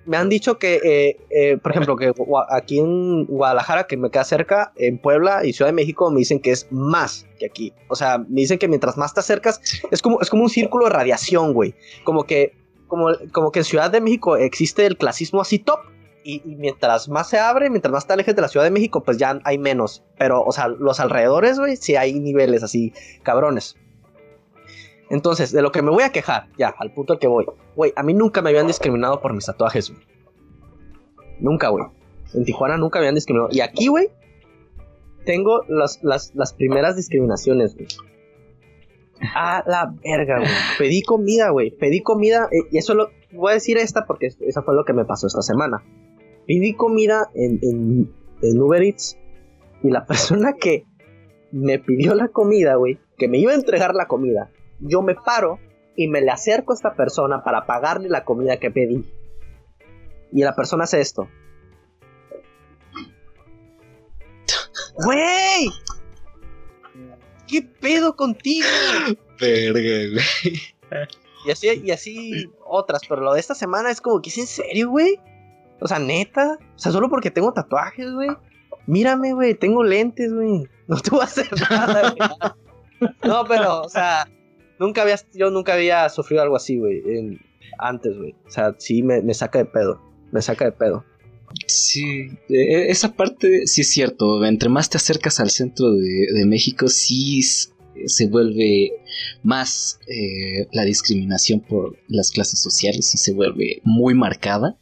me 0.05 0.17
han 0.17 0.27
dicho 0.27 0.57
que, 0.57 0.79
eh, 0.83 1.17
eh, 1.29 1.57
por 1.57 1.71
ejemplo, 1.71 1.95
que 1.95 2.11
aquí 2.49 2.79
en 2.79 3.25
Guadalajara, 3.25 3.85
que 3.85 3.95
me 3.95 4.09
queda 4.09 4.23
cerca, 4.23 4.73
en 4.75 4.97
Puebla 4.97 5.45
y 5.45 5.53
Ciudad 5.53 5.69
de 5.69 5.75
México, 5.75 6.09
me 6.09 6.17
dicen 6.17 6.39
que 6.39 6.49
es 6.49 6.65
más 6.71 7.27
que 7.37 7.45
aquí. 7.45 7.73
O 7.89 7.95
sea, 7.95 8.17
me 8.17 8.41
dicen 8.41 8.57
que 8.57 8.67
mientras 8.67 8.97
más 8.97 9.13
te 9.13 9.19
acercas, 9.19 9.61
es 9.91 10.01
como, 10.01 10.19
es 10.19 10.31
como 10.31 10.43
un 10.43 10.49
círculo 10.49 10.85
de 10.85 10.91
radiación, 10.91 11.53
güey. 11.53 11.75
Como 12.03 12.23
que, 12.23 12.53
como, 12.87 13.09
como 13.33 13.51
que 13.51 13.59
en 13.59 13.65
Ciudad 13.65 13.91
de 13.91 14.01
México 14.01 14.35
existe 14.35 14.87
el 14.87 14.97
clasismo 14.97 15.41
así 15.41 15.59
top. 15.59 15.81
Y, 16.23 16.41
mientras 16.57 17.09
más 17.09 17.29
se 17.29 17.39
abre, 17.39 17.69
mientras 17.69 17.91
más 17.91 18.05
te 18.05 18.13
alejes 18.13 18.35
de 18.35 18.41
la 18.41 18.47
Ciudad 18.47 18.65
de 18.65 18.71
México, 18.71 19.03
pues 19.03 19.17
ya 19.17 19.39
hay 19.43 19.57
menos. 19.57 20.03
Pero, 20.17 20.43
o 20.43 20.51
sea, 20.51 20.67
los 20.67 20.99
alrededores, 20.99 21.59
güey, 21.59 21.75
sí 21.77 21.95
hay 21.95 22.19
niveles 22.19 22.63
así, 22.63 22.93
cabrones. 23.23 23.77
Entonces, 25.09 25.51
de 25.51 25.61
lo 25.61 25.71
que 25.71 25.81
me 25.81 25.89
voy 25.89 26.03
a 26.03 26.11
quejar, 26.11 26.47
ya, 26.57 26.73
al 26.77 26.93
punto 26.93 27.13
al 27.13 27.19
que 27.19 27.27
voy. 27.27 27.45
Güey, 27.75 27.93
a 27.95 28.03
mí 28.03 28.13
nunca 28.13 28.41
me 28.41 28.49
habían 28.49 28.67
discriminado 28.67 29.21
por 29.21 29.33
mis 29.33 29.45
tatuajes, 29.45 29.89
güey. 29.91 30.03
Nunca, 31.39 31.69
güey. 31.69 31.85
En 32.33 32.45
Tijuana 32.45 32.77
nunca 32.77 32.99
me 32.99 33.05
habían 33.05 33.15
discriminado. 33.15 33.49
Y 33.51 33.61
aquí, 33.61 33.87
güey, 33.87 34.09
tengo 35.25 35.63
las, 35.67 35.99
las, 36.03 36.53
primeras 36.53 36.95
discriminaciones, 36.95 37.75
güey. 37.75 37.87
A 39.35 39.63
la 39.65 39.93
verga, 40.03 40.39
güey. 40.39 40.51
Pedí 40.77 41.01
comida, 41.01 41.49
güey. 41.49 41.71
Pedí 41.71 42.01
comida. 42.01 42.47
Eh, 42.51 42.67
y 42.71 42.77
eso 42.77 42.93
lo. 42.93 43.09
Voy 43.31 43.51
a 43.51 43.53
decir 43.55 43.77
esta 43.77 44.05
porque 44.05 44.27
esa 44.27 44.61
fue 44.61 44.75
lo 44.75 44.85
que 44.85 44.93
me 44.93 45.05
pasó 45.05 45.27
esta 45.27 45.41
semana. 45.41 45.83
Pedí 46.49 46.73
comida 46.73 47.29
en, 47.35 47.59
en, 47.61 48.11
en 48.41 48.59
Uber 48.59 48.81
Eats. 48.81 49.19
Y 49.83 49.91
la 49.91 50.05
persona 50.07 50.53
que 50.59 50.87
me 51.51 51.77
pidió 51.77 52.15
la 52.15 52.29
comida, 52.29 52.73
güey, 52.73 52.97
que 53.19 53.27
me 53.27 53.37
iba 53.37 53.51
a 53.51 53.55
entregar 53.55 53.93
la 53.93 54.07
comida, 54.07 54.49
yo 54.79 55.03
me 55.03 55.13
paro 55.13 55.59
y 55.95 56.07
me 56.07 56.21
le 56.21 56.31
acerco 56.31 56.73
a 56.73 56.75
esta 56.75 56.95
persona 56.95 57.43
para 57.43 57.67
pagarle 57.67 58.09
la 58.09 58.25
comida 58.25 58.57
que 58.57 58.71
pedí. 58.71 59.05
Y 60.31 60.41
la 60.41 60.55
persona 60.55 60.85
hace 60.85 61.01
esto. 61.01 61.29
¡Güey! 65.05 65.69
¿Qué 67.47 67.61
pedo 67.61 68.15
contigo? 68.15 68.65
Verga, 69.39 69.81
güey. 69.81 70.59
Y 71.45 71.51
así, 71.51 71.81
y 71.83 71.91
así 71.91 72.51
otras, 72.65 73.03
pero 73.07 73.21
lo 73.21 73.33
de 73.33 73.39
esta 73.39 73.53
semana 73.53 73.91
es 73.91 74.01
como 74.01 74.19
que 74.19 74.31
es 74.31 74.37
en 74.39 74.47
serio, 74.47 74.89
güey. 74.89 75.19
O 75.81 75.87
sea, 75.87 75.99
neta. 75.99 76.57
O 76.75 76.79
sea, 76.79 76.91
solo 76.91 77.09
porque 77.09 77.31
tengo 77.31 77.53
tatuajes, 77.53 78.11
güey. 78.11 78.29
Mírame, 78.87 79.33
güey, 79.33 79.53
tengo 79.53 79.83
lentes, 79.83 80.33
güey. 80.33 80.67
No 80.87 80.97
te 80.97 81.11
voy 81.11 81.21
a 81.21 81.25
hacer 81.25 81.47
nada, 81.69 82.13
güey. 82.15 83.11
No, 83.23 83.45
pero, 83.45 83.81
o 83.81 83.89
sea, 83.89 84.27
nunca 84.79 85.03
había, 85.03 85.15
yo 85.33 85.51
nunca 85.51 85.73
había 85.73 86.09
sufrido 86.09 86.41
algo 86.41 86.55
así, 86.55 86.77
güey, 86.77 87.39
antes, 87.77 88.17
güey. 88.17 88.35
O 88.47 88.51
sea, 88.51 88.75
sí 88.79 89.03
me, 89.03 89.33
saca 89.33 89.59
de 89.59 89.65
pedo, 89.65 90.01
me 90.31 90.41
saca 90.41 90.65
de 90.65 90.71
pedo. 90.71 91.05
Sí, 91.67 92.29
e, 92.49 92.89
esa 92.89 93.13
parte 93.13 93.67
sí 93.67 93.81
es 93.81 93.89
cierto. 93.89 94.43
Entre 94.45 94.69
más 94.69 94.89
te 94.89 94.97
acercas 94.97 95.39
al 95.39 95.49
centro 95.49 95.91
de, 95.91 96.45
México, 96.45 96.87
sí 96.87 97.41
se 97.41 98.27
vuelve 98.27 98.93
más 99.43 99.99
eh, 100.07 100.67
la 100.71 100.83
discriminación 100.83 101.59
por 101.59 101.97
las 102.07 102.31
clases 102.31 102.61
sociales 102.61 103.13
y 103.13 103.17
se 103.17 103.33
vuelve 103.33 103.81
muy 103.83 104.13
marcada. 104.13 104.77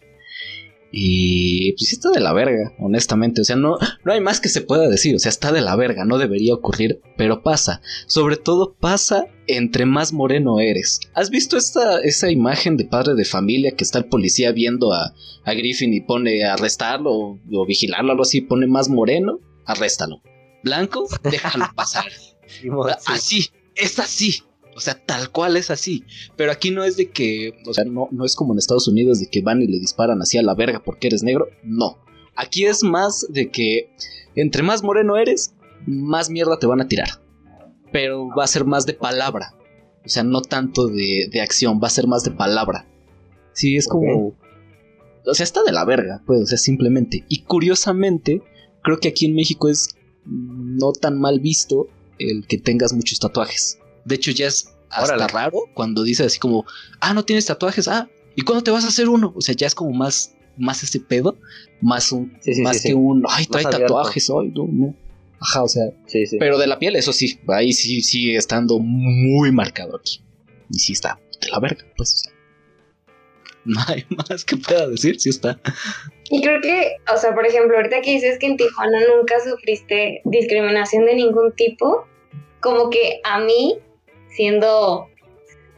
Y 0.92 1.74
pues 1.74 1.92
está 1.92 2.10
de 2.12 2.20
la 2.20 2.34
verga, 2.34 2.74
honestamente. 2.80 3.42
O 3.42 3.44
sea, 3.44 3.56
no, 3.56 3.78
no 4.04 4.12
hay 4.12 4.22
más 4.22 4.40
que 4.40 4.50
se 4.50 4.62
pueda 4.62 4.88
decir. 4.88 5.16
O 5.16 5.20
sea, 5.20 5.30
está 5.30 5.52
de 5.52 5.62
la 5.62 5.76
verga, 5.76 6.06
no 6.06 6.18
debería 6.18 6.54
ocurrir, 6.54 7.02
pero 7.18 7.44
pasa. 7.44 7.82
Sobre 8.06 8.38
todo 8.38 8.76
pasa 8.80 9.26
entre 9.48 9.86
más 9.86 10.14
moreno 10.14 10.60
eres. 10.60 11.00
¿Has 11.14 11.30
visto 11.30 11.58
esta, 11.58 12.00
esa 12.02 12.32
imagen 12.32 12.78
de 12.78 12.86
padre 12.86 13.16
de 13.16 13.26
familia 13.26 13.72
que 13.72 13.84
está 13.84 14.00
el 14.00 14.06
policía 14.06 14.52
viendo 14.52 14.94
a, 14.94 15.14
a 15.44 15.54
Griffin 15.54 15.94
y 15.94 16.02
pone 16.02 16.44
arrestarlo 16.44 17.12
o, 17.12 17.40
o 17.52 17.66
vigilarlo, 17.66 18.12
algo 18.12 18.24
así? 18.24 18.42
Pone 18.42 18.68
más 18.68 18.90
moreno, 18.90 19.40
arréstalo. 19.66 20.22
Blanco, 20.64 21.08
déjalo 21.24 21.66
pasar. 21.76 22.06
así, 23.08 23.50
es 23.76 24.00
así. 24.00 24.42
O 24.78 24.80
sea, 24.80 24.94
tal 24.94 25.32
cual 25.32 25.58
es 25.58 25.72
así. 25.72 26.04
Pero 26.36 26.52
aquí 26.52 26.70
no 26.70 26.84
es 26.84 26.98
de 26.98 27.10
que, 27.10 27.56
o 27.66 27.74
sea, 27.74 27.84
no, 27.84 28.10
no 28.12 28.26
es 28.26 28.36
como 28.36 28.54
en 28.54 28.60
Estados 28.60 28.88
Unidos 28.88 29.20
de 29.20 29.26
que 29.26 29.42
van 29.42 29.60
y 29.60 29.66
le 29.66 29.80
disparan 29.80 30.22
así 30.22 30.38
a 30.38 30.44
la 30.44 30.54
verga 30.54 30.84
porque 30.86 31.08
eres 31.08 31.24
negro. 31.24 31.48
No. 31.64 31.98
Aquí 32.36 32.64
es 32.66 32.84
más 32.84 33.26
de 33.28 33.50
que 33.50 33.90
entre 34.36 34.62
más 34.62 34.84
moreno 34.84 35.18
eres, 35.18 35.56
más 35.88 36.30
mierda 36.30 36.60
te 36.60 36.68
van 36.68 36.80
a 36.80 36.88
tirar. 36.88 37.08
Pero 37.92 38.28
va 38.38 38.44
a 38.44 38.48
ser 38.48 38.66
más 38.66 38.86
de 38.86 38.94
palabra. 38.94 39.56
O 40.06 40.10
sea, 40.10 40.24
no 40.24 40.44
tanto 40.44 40.86
de, 40.86 41.28
de 41.32 41.42
acción, 41.42 41.80
va 41.84 41.88
a 41.88 41.90
ser 41.90 42.06
más 42.06 42.24
de 42.24 42.30
palabra. 42.30 42.86
Sí, 43.54 43.78
es 43.78 43.88
como... 43.88 44.36
O 45.26 45.34
sea, 45.34 45.44
está 45.44 45.64
de 45.64 45.72
la 45.72 45.86
verga, 45.86 46.22
pues, 46.28 46.42
o 46.42 46.46
sea, 46.46 46.60
simplemente. 46.60 47.26
Y 47.30 47.42
curiosamente, 47.42 48.44
creo 48.84 49.00
que 49.00 49.08
aquí 49.08 49.26
en 49.26 49.34
México 49.34 49.70
es 49.70 49.98
no 50.24 50.92
tan 50.92 51.20
mal 51.20 51.40
visto 51.40 51.88
el 52.20 52.46
que 52.46 52.60
tengas 52.60 52.94
muchos 52.94 53.18
tatuajes. 53.18 53.80
De 54.08 54.16
hecho, 54.16 54.32
ya 54.32 54.48
es 54.48 54.74
hasta 54.90 55.28
raro 55.28 55.64
cuando 55.74 56.04
dice 56.04 56.24
así 56.24 56.40
como, 56.40 56.66
ah, 57.02 57.14
no 57.14 57.24
tienes 57.26 57.46
tatuajes, 57.46 57.88
ah, 57.88 58.10
¿y 58.36 58.42
cuándo 58.42 58.64
te 58.64 58.72
vas 58.72 58.86
a 58.86 58.88
hacer 58.88 59.10
uno? 59.10 59.34
O 59.36 59.42
sea, 59.42 59.54
ya 59.56 59.68
es 59.68 59.76
como 59.76 59.92
más 59.92 60.34
más 60.58 60.82
ese 60.84 61.00
pedo, 61.00 61.38
más 61.82 62.12
un, 62.12 62.36
Sí, 62.42 62.56
sí, 62.56 62.62
más 62.62 62.78
sí, 62.78 62.84
que 62.84 62.88
sí. 62.90 62.94
un, 62.94 63.24
ay, 63.30 63.46
trae 63.46 63.64
tatuajes 63.64 64.30
hoy, 64.30 64.52
no, 64.56 64.68
no. 64.68 64.96
Ajá, 65.40 65.64
o 65.64 65.68
sea, 65.68 65.84
Sí, 66.08 66.26
sí. 66.26 66.38
pero 66.40 66.58
de 66.58 66.66
la 66.66 66.80
piel, 66.80 66.96
eso 66.96 67.14
sí, 67.14 67.40
ahí 67.48 67.74
sí 67.74 68.02
sigue 68.02 68.36
estando 68.38 68.80
muy 68.80 69.52
marcado 69.52 69.98
aquí. 69.98 70.22
Y 70.72 70.80
sí 70.80 70.94
está 70.94 71.20
de 71.42 71.50
la 71.50 71.60
verga, 71.60 71.86
pues. 71.96 72.14
o 72.14 72.18
sea. 72.18 72.34
No 73.66 73.82
hay 73.86 74.06
más 74.30 74.46
que 74.46 74.56
pueda 74.56 74.88
decir, 74.88 75.20
sí 75.20 75.30
está. 75.30 75.60
Y 76.30 76.42
creo 76.42 76.62
que, 76.62 76.94
o 77.14 77.18
sea, 77.18 77.36
por 77.36 77.46
ejemplo, 77.46 77.76
ahorita 77.76 78.00
que 78.02 78.12
dices 78.12 78.40
que 78.40 78.48
en 78.48 78.56
Tijuana 78.56 78.98
nunca 79.14 79.36
sufriste 79.42 80.22
discriminación 80.24 81.06
de 81.06 81.16
ningún 81.16 81.52
tipo, 81.52 82.08
como 82.62 82.90
que 82.90 83.20
a 83.26 83.42
mí, 83.42 83.78
siendo 84.38 85.10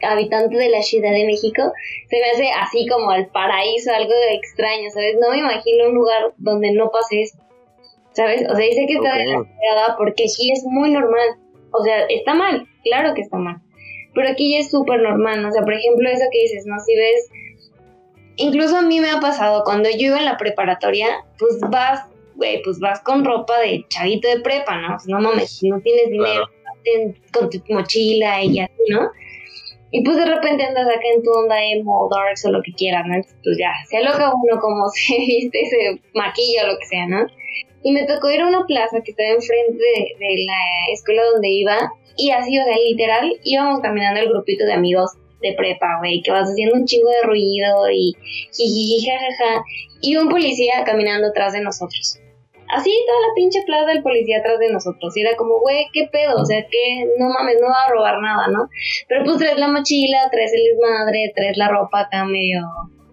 habitante 0.02 0.56
de 0.56 0.68
la 0.68 0.82
Ciudad 0.82 1.10
de 1.10 1.24
México, 1.26 1.72
se 2.08 2.16
me 2.16 2.30
hace 2.30 2.50
así 2.52 2.86
como 2.86 3.12
el 3.12 3.26
paraíso, 3.28 3.92
algo 3.92 4.12
extraño, 4.32 4.90
¿sabes? 4.92 5.16
No 5.20 5.30
me 5.30 5.38
imagino 5.38 5.88
un 5.88 5.94
lugar 5.94 6.32
donde 6.38 6.72
no 6.72 6.90
pase 6.90 7.22
eso, 7.22 7.38
¿sabes? 8.12 8.42
O 8.48 8.54
sea, 8.54 8.64
dice 8.64 8.86
que 8.86 8.94
está 8.94 9.10
Ok. 9.12 9.18
de 9.18 9.26
la 9.26 9.44
fregada 9.44 9.96
porque 9.98 10.24
aquí 10.24 10.52
es 10.52 10.62
muy 10.64 10.90
normal. 10.90 11.28
O 11.72 11.82
sea, 11.82 12.04
está 12.08 12.34
mal, 12.34 12.66
claro 12.84 13.14
que 13.14 13.22
está 13.22 13.36
mal. 13.36 13.56
Pero 14.14 14.28
aquí 14.28 14.52
ya 14.52 14.58
es 14.58 14.70
súper 14.70 15.00
normal, 15.00 15.42
¿no? 15.42 15.48
O 15.48 15.52
sea, 15.52 15.62
por 15.62 15.74
ejemplo, 15.74 16.08
eso 16.08 16.24
que 16.32 16.40
dices, 16.42 16.64
¿no? 16.66 16.78
Si 16.80 16.94
ves 16.94 17.30
Incluso 18.36 18.78
a 18.78 18.82
mí 18.82 19.00
me 19.00 19.10
ha 19.10 19.20
pasado, 19.20 19.64
cuando 19.64 19.90
yo 19.90 20.06
iba 20.06 20.18
en 20.18 20.24
la 20.24 20.38
preparatoria, 20.38 21.08
pues 21.38 21.58
vas, 21.68 22.06
güey, 22.36 22.62
pues 22.62 22.80
vas 22.80 23.00
con 23.00 23.22
ropa 23.22 23.58
de 23.60 23.84
chavito 23.88 24.28
de 24.28 24.40
prepa, 24.40 24.78
¿no? 24.78 24.96
Pues 24.96 25.06
no 25.08 25.20
mames, 25.20 25.58
no 25.62 25.78
tienes 25.80 26.08
dinero, 26.10 26.48
ten- 26.84 27.16
con 27.32 27.50
tu 27.50 27.58
mochila 27.68 28.42
y 28.42 28.60
así, 28.60 28.82
¿no? 28.90 29.10
Y 29.92 30.04
pues 30.04 30.16
de 30.18 30.24
repente 30.26 30.64
andas 30.64 30.86
acá 30.86 31.02
en 31.14 31.22
tu 31.22 31.30
onda 31.32 31.56
emo, 31.64 32.08
darks 32.10 32.44
o 32.46 32.52
lo 32.52 32.62
que 32.62 32.72
quieras, 32.72 33.04
¿no? 33.06 33.14
Entonces, 33.14 33.38
pues 33.42 33.56
ya, 33.58 33.72
se 33.88 33.96
aloca 33.96 34.32
uno 34.34 34.60
como 34.60 34.88
se 34.94 35.16
viste, 35.18 35.66
se 35.66 36.00
maquilla 36.14 36.64
o 36.64 36.66
lo 36.68 36.78
que 36.78 36.86
sea, 36.86 37.06
¿no? 37.06 37.26
Y 37.82 37.92
me 37.92 38.06
tocó 38.06 38.30
ir 38.30 38.40
a 38.40 38.46
una 38.46 38.66
plaza 38.66 39.00
que 39.02 39.10
estaba 39.10 39.30
enfrente 39.30 39.82
de, 39.82 40.26
de 40.26 40.34
la 40.46 40.92
escuela 40.92 41.22
donde 41.32 41.48
iba, 41.48 41.92
y 42.16 42.30
así, 42.30 42.58
o 42.58 42.64
sea, 42.64 42.76
literal, 42.76 43.32
íbamos 43.44 43.80
caminando 43.80 44.20
el 44.20 44.28
grupito 44.28 44.64
de 44.64 44.74
amigos 44.74 45.12
de 45.40 45.54
prepa, 45.54 45.98
güey, 45.98 46.20
que 46.22 46.30
vas 46.30 46.48
haciendo 46.50 46.74
un 46.74 46.84
chingo 46.84 47.08
de 47.08 47.22
ruido 47.22 47.90
y 47.90 48.14
jijiji, 48.54 49.06
jajaja, 49.06 49.64
y 50.02 50.16
un 50.16 50.28
policía 50.28 50.84
caminando 50.84 51.28
atrás 51.28 51.54
de 51.54 51.62
nosotros. 51.62 52.20
Así 52.72 52.90
toda 53.06 53.20
la 53.20 53.34
pinche 53.34 53.60
plaza 53.66 53.86
del 53.86 54.02
policía 54.02 54.38
atrás 54.38 54.58
de 54.58 54.72
nosotros. 54.72 55.16
Y 55.16 55.22
era 55.22 55.36
como, 55.36 55.60
güey, 55.60 55.86
¿qué 55.92 56.08
pedo? 56.10 56.40
O 56.40 56.44
sea, 56.44 56.62
que 56.70 57.06
no 57.18 57.28
mames, 57.28 57.58
no 57.60 57.68
va 57.68 57.84
a 57.86 57.90
robar 57.90 58.20
nada, 58.20 58.48
¿no? 58.48 58.68
Pero 59.08 59.24
pues 59.24 59.38
traes 59.38 59.58
la 59.58 59.68
mochila, 59.68 60.28
traes 60.30 60.52
el 60.52 60.62
desmadre, 60.64 61.32
traes 61.34 61.56
la 61.56 61.68
ropa 61.68 62.00
acá 62.00 62.24
medio 62.24 62.60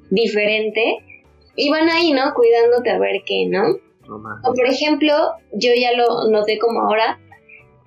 diferente. 0.09 0.97
Y 1.55 1.69
van 1.69 1.89
ahí, 1.89 2.11
¿no? 2.11 2.33
Cuidándote 2.35 2.89
a 2.91 2.99
ver 2.99 3.21
qué, 3.25 3.47
¿no? 3.47 3.63
No. 4.07 4.17
O 4.43 4.53
por 4.53 4.65
ejemplo, 4.67 5.13
yo 5.53 5.71
ya 5.75 5.91
lo 5.93 6.29
noté 6.29 6.59
como 6.59 6.81
ahora, 6.81 7.19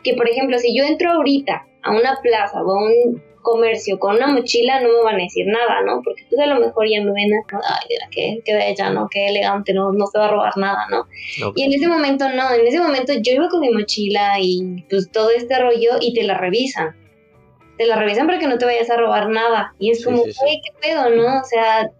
que 0.02 0.14
por 0.14 0.28
ejemplo, 0.28 0.58
si 0.58 0.76
yo 0.76 0.84
entro 0.84 1.12
ahorita 1.12 1.66
a 1.82 1.92
una 1.92 2.18
plaza 2.20 2.62
o 2.62 2.70
a 2.70 2.84
un 2.84 3.22
comercio 3.42 3.98
con 3.98 4.16
una 4.16 4.28
mochila, 4.28 4.80
no 4.80 4.88
me 4.88 5.02
van 5.04 5.14
a 5.16 5.22
decir 5.24 5.46
nada, 5.46 5.82
¿no? 5.84 6.00
Porque 6.02 6.24
pues 6.28 6.40
a 6.40 6.46
lo 6.46 6.60
mejor 6.60 6.86
ya 6.88 7.00
me 7.00 7.12
ven, 7.12 7.30
ay, 7.52 7.86
mira, 7.88 8.08
qué, 8.10 8.40
qué 8.44 8.54
bella, 8.54 8.90
¿no? 8.90 9.08
Qué 9.10 9.28
elegante, 9.28 9.72
no, 9.72 9.92
no 9.92 10.06
se 10.06 10.18
va 10.18 10.26
a 10.26 10.30
robar 10.30 10.56
nada, 10.56 10.86
¿no? 10.90 11.06
Y 11.54 11.64
en 11.64 11.72
ese 11.72 11.88
momento 11.88 12.28
no, 12.28 12.52
en 12.52 12.66
ese 12.66 12.78
momento 12.78 13.12
yo 13.20 13.32
iba 13.32 13.48
con 13.48 13.60
mi 13.60 13.70
mochila 13.70 14.38
y 14.40 14.84
pues 14.88 15.10
todo 15.10 15.30
este 15.30 15.58
rollo 15.58 15.96
y 16.00 16.14
te 16.14 16.22
la 16.22 16.36
revisan. 16.36 16.96
Te 17.78 17.86
la 17.86 17.96
revisan 17.96 18.26
para 18.26 18.38
que 18.38 18.46
no 18.46 18.58
te 18.58 18.66
vayas 18.66 18.90
a 18.90 18.96
robar 18.96 19.30
nada. 19.30 19.74
Y 19.78 19.90
es 19.90 20.04
como, 20.04 20.24
sí, 20.24 20.32
sí. 20.32 20.38
güey, 20.40 20.60
qué 20.62 20.88
pedo, 20.88 21.10
¿no? 21.10 21.40
O 21.40 21.44
sea, 21.44 21.90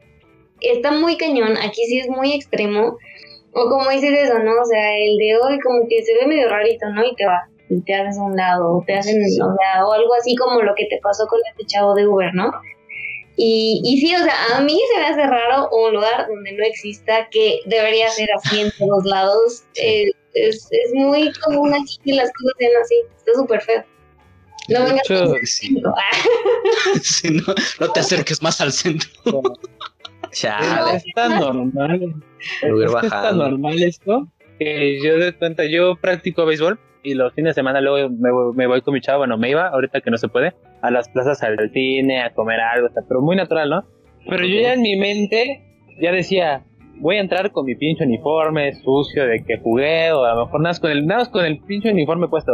está 0.61 0.93
muy 0.93 1.17
cañón, 1.17 1.57
aquí 1.57 1.85
sí 1.87 1.99
es 1.99 2.09
muy 2.09 2.33
extremo. 2.33 2.99
O 3.53 3.69
como 3.69 3.91
dices 3.91 4.13
eso, 4.13 4.39
¿no? 4.39 4.53
O 4.61 4.65
sea, 4.65 4.97
el 4.97 5.17
de 5.17 5.37
hoy 5.37 5.59
como 5.59 5.89
que 5.89 6.05
se 6.05 6.15
ve 6.15 6.27
medio 6.27 6.49
rarito, 6.49 6.89
¿no? 6.91 7.05
Y 7.05 7.15
te 7.17 7.27
va, 7.27 7.49
y 7.71 7.81
te 7.83 7.95
haces 7.95 8.19
a 8.19 8.23
un 8.23 8.37
lado, 8.37 8.77
o 8.79 8.85
te 8.87 8.95
hacen, 8.99 9.15
Sí. 9.25 9.41
o 9.41 9.55
sea, 9.57 9.87
o 9.87 9.93
algo 9.93 10.13
así 10.15 10.35
como 10.37 10.61
lo 10.63 10.75
que 10.75 10.85
te 10.87 10.99
pasó 11.03 11.27
con 11.29 11.39
este 11.51 11.65
chavo 11.67 11.95
de 11.95 12.07
Uber, 12.07 12.35
¿no? 12.35 12.51
Y, 13.37 13.81
y 13.85 14.01
sí, 14.01 14.15
o 14.15 14.19
sea, 14.19 14.35
a 14.57 14.61
mí 14.61 14.79
se 14.93 15.01
me 15.01 15.07
hace 15.07 15.27
raro 15.27 15.69
un 15.71 15.95
lugar 15.95 16.27
donde 16.29 16.53
no 16.53 16.65
exista, 16.65 17.27
que 17.31 17.61
debería 17.67 18.09
ser 18.11 18.29
así 18.37 18.61
en 18.61 18.71
todos 18.79 19.05
lados. 19.05 19.65
Eh, 19.77 20.11
es, 20.35 20.69
es 20.71 20.93
muy 20.93 21.33
común 21.45 21.73
aquí 21.73 21.97
que 22.05 22.13
las 22.15 22.31
cosas 22.33 22.53
sean 22.59 22.73
así, 22.83 22.95
está 23.17 23.33
súper 23.35 23.61
feo. 23.63 23.85
No 24.69 24.85
vengas 24.85 25.01
hecho, 25.11 25.25
con 25.27 25.47
Sí, 25.47 25.75
sí, 27.03 27.29
no, 27.31 27.55
no 27.81 27.93
te 27.93 28.01
acerques 28.01 28.43
más 28.43 28.61
al 28.61 28.73
centro. 28.73 29.09
Chale. 30.33 30.97
Es 30.97 31.05
tan 31.15 31.41
normal. 31.41 31.99
Me 32.63 32.73
voy 32.73 32.85
a 32.85 32.87
ir 32.87 32.89
Es 32.89 32.95
que 33.01 33.07
es 33.07 33.11
tan 33.11 33.21
bajando. 33.21 33.49
normal 33.51 33.83
esto 33.83 34.29
que 34.59 35.03
yo 35.03 35.17
de 35.17 35.35
cuenta, 35.35 35.65
yo 35.65 35.97
practico 35.97 36.45
béisbol 36.45 36.79
y 37.03 37.15
los 37.15 37.33
fines 37.35 37.51
de 37.51 37.55
semana 37.61 37.81
luego 37.81 38.09
me, 38.11 38.31
voy- 38.31 38.55
me 38.55 38.67
voy 38.67 38.81
con 38.83 38.95
mi 38.95 39.01
chavo, 39.01 39.19
bueno, 39.19 39.37
me 39.39 39.51
iba, 39.51 39.69
ahorita 39.69 40.01
que 40.01 40.11
no 40.11 40.17
se 40.19 40.29
puede, 40.29 40.53
a 40.83 40.91
las 40.91 41.09
plazas 41.09 41.43
al 41.43 41.71
cine, 41.73 42.23
a 42.23 42.33
comer 42.35 42.61
algo, 42.61 42.87
o 42.89 42.91
sea, 42.91 43.03
pero 43.09 43.21
muy 43.21 43.37
natural, 43.37 43.71
¿no? 43.71 43.85
Pero 44.29 44.45
yo 44.45 44.61
ya 44.61 44.75
en 44.75 44.83
mi 44.83 44.97
mente 44.97 45.63
ya 46.01 46.13
decía, 46.13 46.65
voy 46.99 47.17
a 47.17 47.21
entrar 47.21 47.51
con 47.53 47.65
mi 47.65 47.75
pinche 47.75 48.05
uniforme 48.05 48.73
sucio 48.75 49.27
de 49.27 49.43
que 49.45 49.59
jugué, 49.59 50.13
o 50.13 50.25
a 50.25 50.35
lo 50.35 50.45
mejor 50.47 50.61
nada 50.61 50.71
más 50.71 50.81
con 50.81 50.91
el, 50.91 51.07
nada 51.07 51.21
más 51.21 51.29
con 51.31 51.45
el 51.45 51.59
pinche 51.61 51.91
uniforme 51.91 52.29
puesto. 52.29 52.53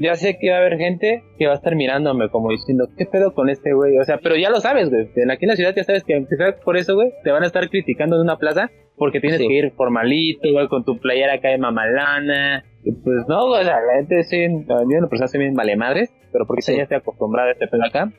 Ya 0.00 0.16
sé 0.16 0.38
que 0.40 0.50
va 0.50 0.56
a 0.56 0.58
haber 0.58 0.76
gente 0.76 1.22
que 1.38 1.46
va 1.46 1.52
a 1.52 1.56
estar 1.56 1.76
mirándome 1.76 2.28
como 2.28 2.50
diciendo, 2.50 2.88
¿qué 2.98 3.06
pedo 3.06 3.32
con 3.32 3.48
este 3.48 3.74
güey? 3.74 3.96
O 3.98 4.04
sea, 4.04 4.18
pero 4.18 4.34
ya 4.34 4.50
lo 4.50 4.56
sabes, 4.60 4.90
güey. 4.90 5.02
Aquí 5.30 5.44
en 5.44 5.48
la 5.50 5.54
ciudad 5.54 5.72
ya 5.76 5.84
sabes 5.84 6.02
que 6.02 6.20
sea 6.36 6.56
por 6.64 6.76
eso, 6.76 6.96
güey, 6.96 7.12
te 7.22 7.30
van 7.30 7.44
a 7.44 7.46
estar 7.46 7.68
criticando 7.70 8.16
en 8.16 8.22
una 8.22 8.36
plaza 8.36 8.70
porque 8.96 9.20
tienes 9.20 9.38
Sí. 9.38 9.46
que 9.46 9.54
ir 9.54 9.70
formalito, 9.76 10.50
güey, 10.50 10.66
con 10.66 10.84
tu 10.84 10.98
playera 10.98 11.34
acá 11.34 11.50
de 11.50 11.58
mamalana. 11.58 12.64
Y 12.84 12.92
pues 12.92 13.26
no, 13.28 13.48
güey, 13.48 13.62
o 13.62 13.64
sea, 13.64 13.80
la 13.80 13.94
gente 13.96 14.22
sí, 14.24 14.36
yo 14.68 14.74
en 14.96 15.00
lo 15.02 15.08
personal 15.08 15.28
soy 15.28 15.40
bien 15.40 15.54
vale 15.54 15.76
madres, 15.76 16.12
pero 16.32 16.46
porque 16.46 16.62
Sí. 16.62 16.76
ya 16.76 16.82
estoy 16.82 16.98
acostumbrado 16.98 17.48
a 17.48 17.52
este 17.52 17.66
pedo 17.66 17.82
acá. 17.84 18.12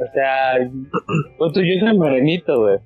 O 0.00 0.12
sea, 0.14 0.54
pues 1.38 1.52
tú, 1.52 1.60
yo 1.60 1.78
soy 1.86 1.96
morenito, 1.98 2.60
güey. 2.60 2.78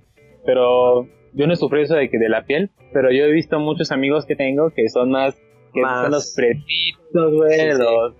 Pero 0.45 1.07
yo 1.33 1.47
no 1.47 1.55
sufrido 1.57 1.85
eso 1.85 1.95
de 1.95 2.11
que 2.11 2.19
de 2.19 2.29
la 2.29 2.45
piel, 2.45 2.71
pero 2.93 3.11
yo 3.13 3.25
he 3.25 3.31
visto 3.33 3.59
muchos 3.61 3.93
amigos 3.93 4.27
que 4.27 4.37
tengo 4.37 4.71
que 4.71 4.89
son 4.89 5.11
más 5.11 5.41
que 5.73 5.81
Más- 5.83 6.03
son 6.03 6.11
los 6.13 6.35
pretitos, 6.37 7.35
güey, 7.35 7.53
Sí, 7.53 7.73
sí. 7.73 7.79
los 7.79 8.15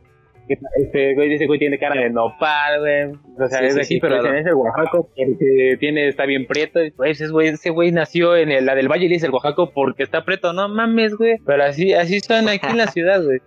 este 0.49 1.15
güey 1.15 1.29
dice 1.31 1.47
güey 1.47 1.59
tiene 1.59 1.79
cara 1.79 2.01
de 2.01 2.11
nopal, 2.11 2.81
güey. 2.81 3.05
O 3.39 3.49
sea, 3.49 3.59
Sí, 3.61 3.65
es 3.67 3.73
sí, 3.73 3.75
de 3.79 3.81
aquí, 3.81 3.95
sí, 3.95 4.01
pero 4.01 4.21
claro. 4.21 4.39
es 4.39 4.47
el 4.47 4.55
Oaxaco 4.55 5.09
porque 5.15 5.77
tiene, 5.81 6.09
está 6.09 6.27
bien 6.27 6.47
prieto. 6.47 6.83
Y, 6.85 6.91
Güey, 6.91 7.13
ese 7.13 7.29
güey, 7.29 7.49
ese 7.49 7.71
güey 7.71 7.93
nació 7.93 8.37
en 8.37 8.51
el- 8.51 8.67
la 8.67 8.75
del 8.75 8.89
Valle 8.89 9.07
y 9.07 9.09
le 9.09 9.15
dice 9.15 9.27
el 9.27 9.33
Oaxaco 9.33 9.71
porque 9.73 10.03
está 10.03 10.25
preto. 10.25 10.53
No 10.53 10.69
mames, 10.69 11.15
güey. 11.17 11.37
Pero 11.47 11.65
así, 11.65 11.93
así 11.95 12.21
son 12.21 12.49
aquí 12.49 12.67
en 12.69 12.77
la 12.79 12.87
ciudad, 12.89 13.23
güey. 13.25 13.39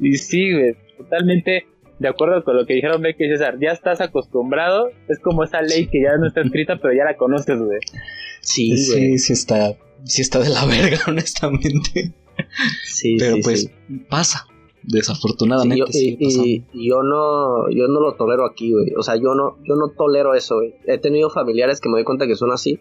Y, 0.00 0.08
y 0.10 0.14
sí, 0.16 0.52
güey, 0.52 0.74
totalmente 0.98 1.66
de 1.98 2.08
acuerdo 2.08 2.42
con 2.44 2.56
lo 2.56 2.66
que 2.66 2.74
dijeron 2.74 3.02
Becky 3.02 3.24
y 3.26 3.28
César. 3.28 3.56
Ya 3.60 3.70
estás 3.72 4.00
acostumbrado. 4.00 4.90
Es 5.08 5.18
como 5.20 5.44
esa 5.44 5.60
ley 5.62 5.86
que 5.86 6.00
ya 6.02 6.16
no 6.18 6.26
está 6.26 6.40
escrita, 6.40 6.78
pero 6.80 6.94
ya 6.94 7.04
la 7.04 7.16
conoces, 7.16 7.58
güey. 7.60 7.78
Sí, 8.40 8.70
güey. 8.70 8.78
Sí, 8.78 9.18
sí 9.18 9.32
está, 9.34 9.74
sí 10.04 10.22
está 10.22 10.38
de 10.40 10.48
la 10.48 10.64
verga, 10.66 10.98
honestamente. 11.06 12.12
Sí, 12.84 13.16
Pero 13.18 13.36
sí, 13.36 13.42
pues 13.42 13.60
sí. 13.62 13.70
pasa, 14.08 14.46
Sí, 14.82 14.88
desafortunadamente. 14.96 15.76
yo, 15.78 15.84
y, 15.90 16.64
yo 16.88 17.02
no 17.02 17.68
yo 17.70 17.86
no 17.88 18.00
lo 18.00 18.14
tolero 18.14 18.44
aquí, 18.46 18.72
güey. 18.72 18.92
O 18.96 19.02
sea, 19.02 19.16
yo 19.16 19.34
no 19.34 19.56
yo 19.64 19.74
no 19.76 19.88
tolero 19.90 20.34
eso, 20.34 20.56
güey. 20.56 20.74
He 20.86 20.98
tenido 20.98 21.30
familiares 21.30 21.80
que 21.80 21.88
me 21.88 21.94
doy 21.96 22.04
cuenta 22.04 22.26
que 22.26 22.36
son 22.36 22.50
así 22.52 22.80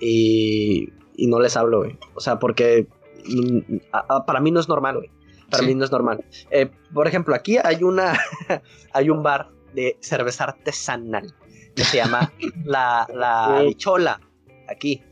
y, 0.00 0.88
y 1.16 1.26
no 1.26 1.40
les 1.40 1.56
hablo, 1.56 1.78
güey. 1.78 1.96
O 2.14 2.20
sea, 2.20 2.38
porque 2.38 2.86
mm, 3.28 3.58
a- 3.92 4.16
a- 4.16 4.26
para 4.26 4.40
mí 4.40 4.50
no 4.50 4.60
es 4.60 4.68
normal, 4.68 4.96
güey. 4.96 5.10
Para 5.50 5.62
Sí. 5.62 5.68
mí 5.68 5.74
no 5.74 5.84
es 5.84 5.92
normal. 5.92 6.24
Eh, 6.50 6.70
por 6.92 7.06
ejemplo, 7.06 7.34
aquí 7.34 7.56
hay 7.62 7.82
una 7.82 8.18
hay 8.92 9.10
un 9.10 9.22
bar 9.22 9.50
de 9.74 9.96
cerveza 10.00 10.44
artesanal 10.44 11.34
que 11.74 11.84
se 11.84 11.98
llama 11.98 12.32
la 12.64 13.06
la 13.14 13.62
Bichola 13.64 14.20
aquí. 14.68 15.02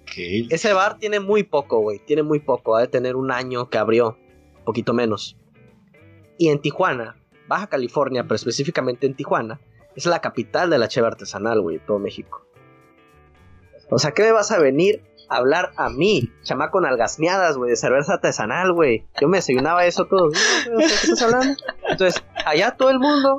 Ese 0.51 0.73
bar 0.73 0.99
tiene 0.99 1.21
muy 1.21 1.43
poco, 1.43 1.81
güey. 1.81 2.01
Tiene 2.07 2.23
muy 2.23 2.41
poco. 2.41 2.77
Ha 2.77 2.81
de 2.83 2.89
tener 2.89 3.17
un 3.17 3.31
año 3.31 3.69
que 3.69 3.79
abrió. 3.79 4.17
Poquito 4.65 4.93
menos. 4.95 5.37
Y 6.39 6.49
en 6.49 6.61
Tijuana, 6.61 7.17
Baja 7.49 7.69
California, 7.69 8.25
pero 8.25 8.35
específicamente 8.35 9.07
en 9.07 9.15
Tijuana, 9.15 9.61
es 9.95 10.07
la 10.07 10.21
capital 10.21 10.71
de 10.71 10.79
la 10.79 10.89
cheve 10.89 11.07
artesanal, 11.07 11.61
güey, 11.61 11.79
todo 11.79 11.99
México. 11.99 12.47
O 13.91 13.99
sea, 13.99 14.13
¿qué 14.13 14.23
me 14.23 14.33
vas 14.33 14.51
a 14.51 14.59
venir 14.59 15.03
a 15.29 15.37
hablar 15.37 15.73
a 15.77 15.89
mí, 15.89 16.33
chamaco 16.43 16.81
nalgasmeadas, 16.81 17.57
güey, 17.57 17.71
de 17.71 17.77
cerveza 17.77 18.15
artesanal, 18.15 18.73
güey? 18.73 19.07
Yo 19.21 19.29
me 19.29 19.39
desayunaba 19.39 19.87
eso 19.87 20.07
todo. 20.07 20.31
¿Qué 20.31 20.85
estás 20.85 21.23
hablando? 21.23 21.55
Entonces, 21.89 22.23
allá 22.45 22.77
todo 22.77 22.91
el 22.91 22.99
mundo 22.99 23.39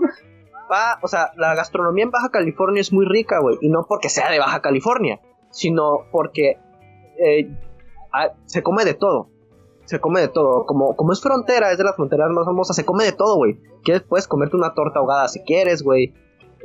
va, 0.72 1.00
o 1.01 1.08
sea, 1.08 1.32
la 1.36 1.54
gastronomía 1.56 2.06
en 2.06 2.12
Baja 2.12 2.30
California 2.30 2.82
es 2.82 2.92
muy 2.92 3.06
rica, 3.06 3.39
güey, 3.39 3.58
y 3.62 3.70
no 3.70 3.86
porque 3.88 4.10
sea 4.10 4.32
de 4.32 4.39
Baja 4.39 4.62
California, 4.62 5.20
sino 5.51 6.08
porque 6.12 6.60
eh, 7.20 7.50
ah, 8.13 8.34
se 8.46 8.63
come 8.63 8.86
de 8.86 8.94
todo. 8.94 9.30
Se 9.88 10.00
come 10.00 10.22
de 10.22 10.27
todo. 10.27 10.65
Como, 10.65 10.96
como 10.96 11.12
es 11.12 11.22
frontera, 11.22 11.72
es 11.72 11.77
de 11.79 11.84
las 11.84 11.96
fronteras 11.96 12.29
más 12.29 12.46
famosas, 12.46 12.75
se 12.75 12.86
come 12.86 13.03
de 13.03 13.13
todo, 13.13 13.38
güey. 13.38 13.58
Quieres, 13.84 14.03
puedes 14.03 14.27
comerte 14.27 14.56
una 14.56 14.74
torta 14.74 15.00
ahogada 15.00 15.27
si 15.27 15.41
quieres, 15.41 15.82
güey. 15.82 16.13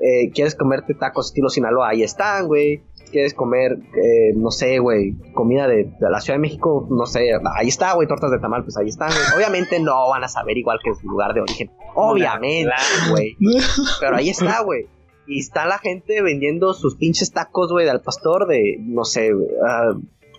Eh, 0.00 0.30
quieres 0.32 0.56
comerte 0.56 0.94
tacos 0.94 1.26
estilo 1.26 1.48
Sinaloa, 1.48 1.90
ahí 1.90 2.02
están, 2.02 2.48
güey. 2.48 2.82
quieres 3.12 3.34
comer, 3.34 3.78
eh, 3.94 4.32
no 4.34 4.50
sé, 4.50 4.80
güey, 4.80 5.14
comida 5.32 5.68
de, 5.68 5.84
de 5.84 6.10
la 6.10 6.20
Ciudad 6.20 6.38
de 6.38 6.40
México, 6.40 6.88
no 6.90 7.06
sé, 7.06 7.30
ahí 7.54 7.68
está, 7.68 7.92
güey, 7.92 8.08
tortas 8.08 8.32
de 8.32 8.40
tamal, 8.40 8.64
pues 8.64 8.76
ahí 8.78 8.88
están, 8.88 9.10
güey. 9.10 9.36
Obviamente 9.36 9.78
no 9.78 10.08
van 10.08 10.24
a 10.24 10.28
saber 10.28 10.56
igual 10.56 10.80
que 10.82 10.92
su 10.94 11.06
lugar 11.06 11.34
de 11.34 11.42
origen. 11.42 11.70
Obviamente, 11.94 12.72
güey. 13.10 13.36
Pero 14.00 14.16
ahí 14.16 14.30
está, 14.30 14.62
güey. 14.62 14.88
Y 15.26 15.38
está 15.38 15.66
la 15.66 15.78
gente 15.78 16.20
vendiendo 16.20 16.74
sus 16.74 16.96
pinches 16.96 17.30
tacos, 17.30 17.70
güey, 17.70 17.86
del 17.86 18.00
pastor 18.00 18.48
de, 18.48 18.78
no 18.80 19.04
sé, 19.04 19.32
güey, 19.32 19.46
ah, 19.64 19.92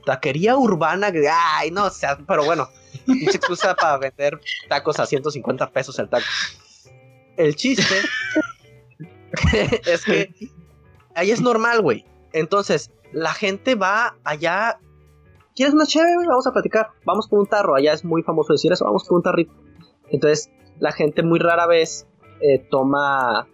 taquería 0.05 0.55
urbana, 0.57 1.12
ay, 1.57 1.72
no, 1.72 1.86
o 1.86 1.89
sea, 1.89 2.17
pero 2.27 2.43
bueno, 2.45 2.69
pinche 3.05 3.38
excusa 3.38 3.75
para 3.75 3.98
vender 3.98 4.39
tacos 4.69 5.00
a 5.00 5.05
150 5.05 5.69
pesos 5.72 5.98
el 6.00 6.10
taco. 6.10 6.25
El 7.38 7.55
chiste 7.55 7.95
es 9.86 10.05
que 10.05 10.33
ahí 11.15 11.31
es 11.31 11.41
normal, 11.41 11.81
güey. 11.81 12.05
Entonces, 12.31 12.91
la 13.12 13.33
gente 13.33 13.75
va 13.75 14.15
allá. 14.24 14.79
¿Quieres 15.55 15.74
una 15.74 15.86
chévere? 15.86 16.27
Vamos 16.27 16.48
a 16.48 16.51
platicar. 16.51 16.89
Vamos 17.05 17.27
con 17.27 17.39
un 17.39 17.48
tarro. 17.48 17.75
Allá 17.75 17.93
es 17.93 18.03
muy 18.03 18.24
famoso 18.24 18.53
decir 18.53 18.72
eso. 18.72 18.86
Vamos 18.86 19.07
con 19.07 19.17
un 19.17 19.24
tarrito. 19.24 19.53
Entonces, 20.10 20.51
la 20.79 20.91
gente 20.91 21.24
muy 21.24 21.39
rara 21.39 21.67
vez 21.67 22.07
eh, 22.41 22.60
toma 22.69 23.48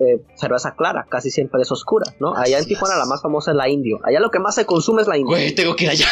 eh, 0.00 0.20
cerveza 0.34 0.74
clara. 0.74 1.06
Casi 1.08 1.30
siempre 1.30 1.62
es 1.62 1.70
oscura, 1.70 2.06
¿no? 2.20 2.34
Allá 2.36 2.58
en 2.58 2.66
Tijuana 2.66 2.96
la 2.96 3.06
más 3.06 3.22
famosa 3.22 3.52
es 3.52 3.56
la 3.56 3.68
indio. 3.68 4.00
Allá 4.04 4.20
lo 4.20 4.30
que 4.30 4.40
más 4.40 4.54
se 4.54 4.66
consume 4.66 5.02
es 5.02 5.08
la 5.08 5.16
indio. 5.16 5.36
Güey, 5.36 5.54
tengo 5.54 5.76
que 5.76 5.84
ir 5.84 5.90
allá. 5.90 6.08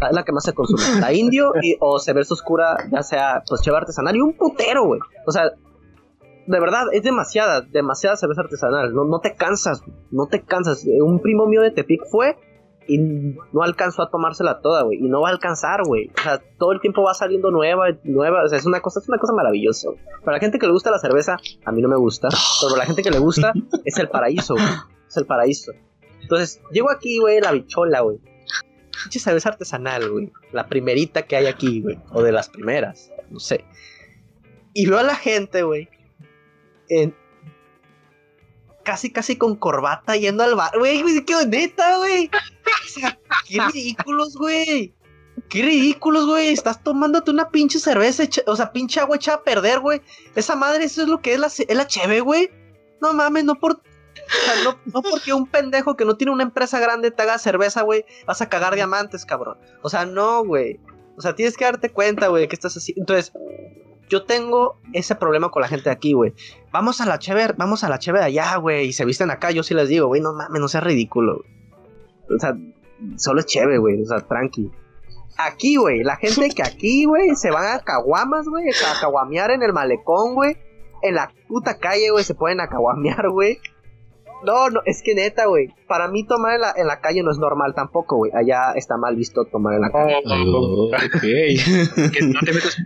Es 0.00 0.12
la 0.14 0.22
que 0.22 0.32
más 0.32 0.44
se 0.44 0.52
consume. 0.52 1.00
La 1.00 1.12
indio 1.12 1.52
y, 1.60 1.76
o 1.80 1.98
cerveza 1.98 2.34
oscura, 2.34 2.76
ya 2.92 3.02
sea 3.02 3.42
pues 3.48 3.62
cheve 3.62 3.78
artesanal 3.78 4.14
y 4.14 4.20
un 4.20 4.36
putero, 4.36 4.84
güey. 4.84 5.00
O 5.26 5.32
sea, 5.32 5.50
de 6.46 6.60
verdad, 6.60 6.86
es 6.92 7.02
demasiada, 7.02 7.62
demasiada 7.62 8.16
cerveza 8.16 8.42
artesanal. 8.42 8.94
No, 8.94 9.04
no 9.04 9.18
te 9.18 9.34
cansas, 9.34 9.82
no 10.10 10.26
te 10.26 10.42
cansas. 10.42 10.84
Un 10.84 11.20
primo 11.20 11.46
mío 11.46 11.62
de 11.62 11.72
Tepic 11.72 12.06
fue 12.10 12.36
y 12.88 12.98
no 12.98 13.62
alcanzó 13.62 14.02
a 14.02 14.10
tomársela 14.10 14.60
toda, 14.60 14.82
güey. 14.82 14.98
Y 14.98 15.08
no 15.08 15.20
va 15.20 15.28
a 15.28 15.32
alcanzar, 15.32 15.82
güey. 15.84 16.10
O 16.18 16.22
sea, 16.22 16.42
todo 16.58 16.72
el 16.72 16.80
tiempo 16.80 17.02
va 17.02 17.12
saliendo 17.12 17.50
nueva, 17.50 17.88
nueva. 18.02 18.42
O 18.44 18.48
sea, 18.48 18.58
es 18.58 18.64
una 18.64 18.80
cosa, 18.80 19.00
es 19.00 19.08
una 19.08 19.18
cosa 19.18 19.34
maravillosa. 19.34 19.90
Para 20.24 20.38
la 20.38 20.40
gente 20.40 20.58
que 20.58 20.66
le 20.66 20.72
gusta 20.72 20.90
la 20.90 20.98
cerveza, 20.98 21.36
a 21.66 21.70
mí 21.70 21.82
no 21.82 21.88
me 21.88 21.96
gusta. 21.96 22.28
Pero 22.60 22.70
para 22.72 22.82
la 22.82 22.86
gente 22.86 23.02
que 23.02 23.10
le 23.10 23.18
gusta, 23.18 23.52
es 23.84 23.98
el 23.98 24.08
paraíso, 24.08 24.54
güey. 24.54 24.66
Es 25.06 25.16
el 25.18 25.26
paraíso. 25.26 25.72
Entonces, 26.22 26.62
llego 26.72 26.90
aquí, 26.90 27.18
güey, 27.20 27.40
la 27.40 27.52
bichola, 27.52 28.00
güey. 28.00 28.18
Pinche 29.02 29.20
cerveza 29.20 29.50
artesanal, 29.50 30.10
güey. 30.10 30.32
La 30.52 30.66
primerita 30.66 31.22
que 31.22 31.36
hay 31.36 31.46
aquí, 31.46 31.82
güey. 31.82 31.98
O 32.10 32.22
de 32.22 32.32
las 32.32 32.48
primeras. 32.48 33.12
No 33.30 33.38
sé. 33.38 33.66
Y 34.72 34.86
veo 34.86 34.98
a 34.98 35.02
la 35.02 35.14
gente, 35.14 35.62
güey. 35.62 35.90
En... 36.88 37.14
Casi, 38.88 39.10
casi 39.10 39.36
con 39.36 39.54
corbata 39.54 40.16
yendo 40.16 40.42
al 40.42 40.54
bar. 40.54 40.70
Güey, 40.78 41.02
güey, 41.02 41.22
qué 41.22 41.34
neta, 41.46 41.98
güey. 41.98 42.30
O 42.32 42.88
sea, 42.88 43.18
qué 43.46 43.60
ridículos, 43.74 44.34
güey. 44.34 44.94
Qué 45.50 45.60
ridículos, 45.60 46.24
güey. 46.24 46.48
Estás 46.48 46.82
tomándote 46.82 47.30
una 47.30 47.50
pinche 47.50 47.80
cerveza, 47.80 48.22
o 48.46 48.56
sea, 48.56 48.72
pinche 48.72 48.98
agua 48.98 49.16
echada 49.16 49.36
a 49.36 49.42
perder, 49.42 49.80
güey. 49.80 50.00
Esa 50.34 50.56
madre, 50.56 50.86
eso 50.86 51.02
es 51.02 51.08
lo 51.08 51.20
que 51.20 51.34
es 51.34 51.38
la, 51.38 51.48
es 51.48 51.76
la 51.76 51.86
cheve, 51.86 52.22
güey. 52.22 52.48
No 53.02 53.12
mames, 53.12 53.44
no 53.44 53.56
por. 53.56 53.72
O 53.72 54.44
sea, 54.46 54.64
no, 54.64 54.78
no 54.86 55.02
porque 55.02 55.34
un 55.34 55.46
pendejo 55.46 55.94
que 55.94 56.06
no 56.06 56.16
tiene 56.16 56.32
una 56.32 56.44
empresa 56.44 56.80
grande 56.80 57.10
te 57.10 57.24
haga 57.24 57.36
cerveza, 57.36 57.82
güey, 57.82 58.06
vas 58.26 58.40
a 58.40 58.48
cagar 58.48 58.74
diamantes, 58.74 59.26
cabrón. 59.26 59.58
O 59.82 59.90
sea, 59.90 60.06
no, 60.06 60.42
güey. 60.46 60.80
O 61.18 61.20
sea, 61.20 61.34
tienes 61.34 61.58
que 61.58 61.66
darte 61.66 61.90
cuenta, 61.90 62.28
güey, 62.28 62.48
que 62.48 62.54
estás 62.54 62.74
así. 62.78 62.94
Entonces, 62.96 63.34
yo 64.08 64.24
tengo 64.24 64.78
ese 64.92 65.14
problema 65.14 65.50
con 65.50 65.62
la 65.62 65.68
gente 65.68 65.84
de 65.84 65.90
aquí, 65.90 66.12
güey. 66.12 66.34
Vamos 66.72 67.00
a 67.00 67.06
la 67.06 67.18
cheve, 67.18 67.54
vamos 67.56 67.84
a 67.84 67.88
la 67.88 67.98
cheve 67.98 68.18
de 68.18 68.26
allá, 68.26 68.56
güey, 68.56 68.88
y 68.88 68.92
se 68.92 69.04
visten 69.04 69.30
acá. 69.30 69.50
Yo 69.50 69.62
sí 69.62 69.74
les 69.74 69.88
digo, 69.88 70.06
güey, 70.06 70.20
no 70.20 70.32
mames, 70.32 70.60
no 70.60 70.68
seas 70.68 70.84
ridículo. 70.84 71.44
O 72.28 72.38
sea, 72.38 72.56
solo 73.16 73.40
es 73.40 73.46
cheve, 73.46 73.78
güey, 73.78 74.02
o 74.02 74.06
sea, 74.06 74.20
tranqui. 74.20 74.70
Aquí, 75.36 75.76
güey, 75.76 76.02
la 76.02 76.16
gente 76.16 76.48
que 76.50 76.62
aquí, 76.62 77.04
güey, 77.04 77.36
se 77.36 77.50
van 77.50 77.76
a 77.76 77.78
caguamas, 77.80 78.46
güey, 78.48 78.64
a 78.68 79.00
caguamear 79.00 79.52
en 79.52 79.62
el 79.62 79.72
malecón, 79.72 80.34
güey. 80.34 80.56
En 81.00 81.14
la 81.14 81.30
puta 81.46 81.78
calle, 81.78 82.10
güey, 82.10 82.24
se 82.24 82.34
pueden 82.34 82.60
a 82.60 82.68
caguamear, 82.68 83.30
güey. 83.30 83.60
No, 84.44 84.70
no, 84.70 84.80
es 84.86 85.02
que 85.02 85.14
neta, 85.14 85.46
güey. 85.46 85.68
Para 85.86 86.08
mí 86.08 86.24
tomar 86.24 86.54
en 86.54 86.60
la, 86.60 86.72
en 86.76 86.86
la 86.86 87.00
calle 87.00 87.22
no 87.22 87.30
es 87.32 87.38
normal 87.38 87.74
tampoco, 87.74 88.16
güey. 88.16 88.32
Allá 88.34 88.72
está 88.76 88.96
mal 88.96 89.16
visto 89.16 89.44
tomar 89.46 89.74
en 89.74 89.80
la 89.82 89.90
calle. 89.90 90.14
Oh, 90.24 90.90
ok. 90.90 91.20
que 91.20 92.20
no 92.22 92.40
te 92.44 92.52
metas 92.52 92.76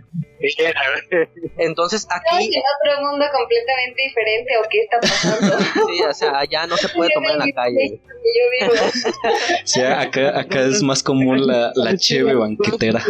Entonces 1.57 2.05
aquí, 2.09 2.53
en 2.53 2.61
otro 2.61 3.09
mundo 3.09 3.25
completamente 3.31 4.01
diferente 4.03 4.57
o 4.57 4.67
qué 4.69 4.81
está 4.81 4.99
pasando. 4.99 5.57
sí, 5.87 6.03
o 6.03 6.13
sea, 6.13 6.39
allá 6.39 6.67
no 6.67 6.75
se 6.75 6.89
puede 6.89 7.11
tomar 7.13 7.31
en 7.31 7.39
la 7.39 7.51
calle. 7.53 8.01
yo 8.01 8.67
vivo. 8.67 8.73
O 8.83 9.67
sea, 9.67 10.01
acá, 10.01 10.37
acá 10.39 10.61
es 10.61 10.83
más 10.83 11.01
común 11.01 11.47
la, 11.47 11.71
la 11.75 11.95
cheve 11.95 12.35
banquetera. 12.35 13.01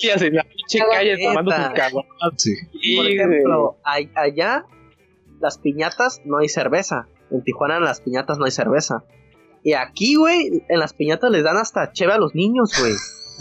Tías 0.00 0.22
en 0.22 0.34
la 0.34 0.44
pinche 0.44 0.78
calle 0.90 1.16
tomando 1.22 1.52
caguamas. 1.74 2.08
Sí. 2.36 2.54
Por 2.96 3.06
Sí, 3.06 3.12
ejemplo, 3.12 3.76
allá 4.14 4.64
las 5.40 5.58
piñatas 5.58 6.20
no 6.24 6.38
hay 6.38 6.48
cerveza. 6.48 7.08
En 7.30 7.42
Tijuana 7.44 7.76
en 7.76 7.84
las 7.84 8.00
piñatas 8.00 8.38
no 8.38 8.44
hay 8.44 8.50
cerveza. 8.50 9.04
Y 9.62 9.72
aquí, 9.74 10.14
güey, 10.16 10.62
en 10.68 10.78
las 10.78 10.92
piñatas 10.94 11.30
les 11.30 11.44
dan 11.44 11.56
hasta 11.56 11.92
cheve 11.92 12.12
a 12.12 12.18
los 12.18 12.34
niños, 12.34 12.72
güey. 12.80 12.94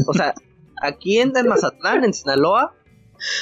O 0.07 0.13
sea, 0.13 0.33
aquí 0.81 1.19
en, 1.19 1.36
en 1.36 1.47
Mazatlán, 1.47 2.03
en 2.03 2.13
Sinaloa, 2.13 2.73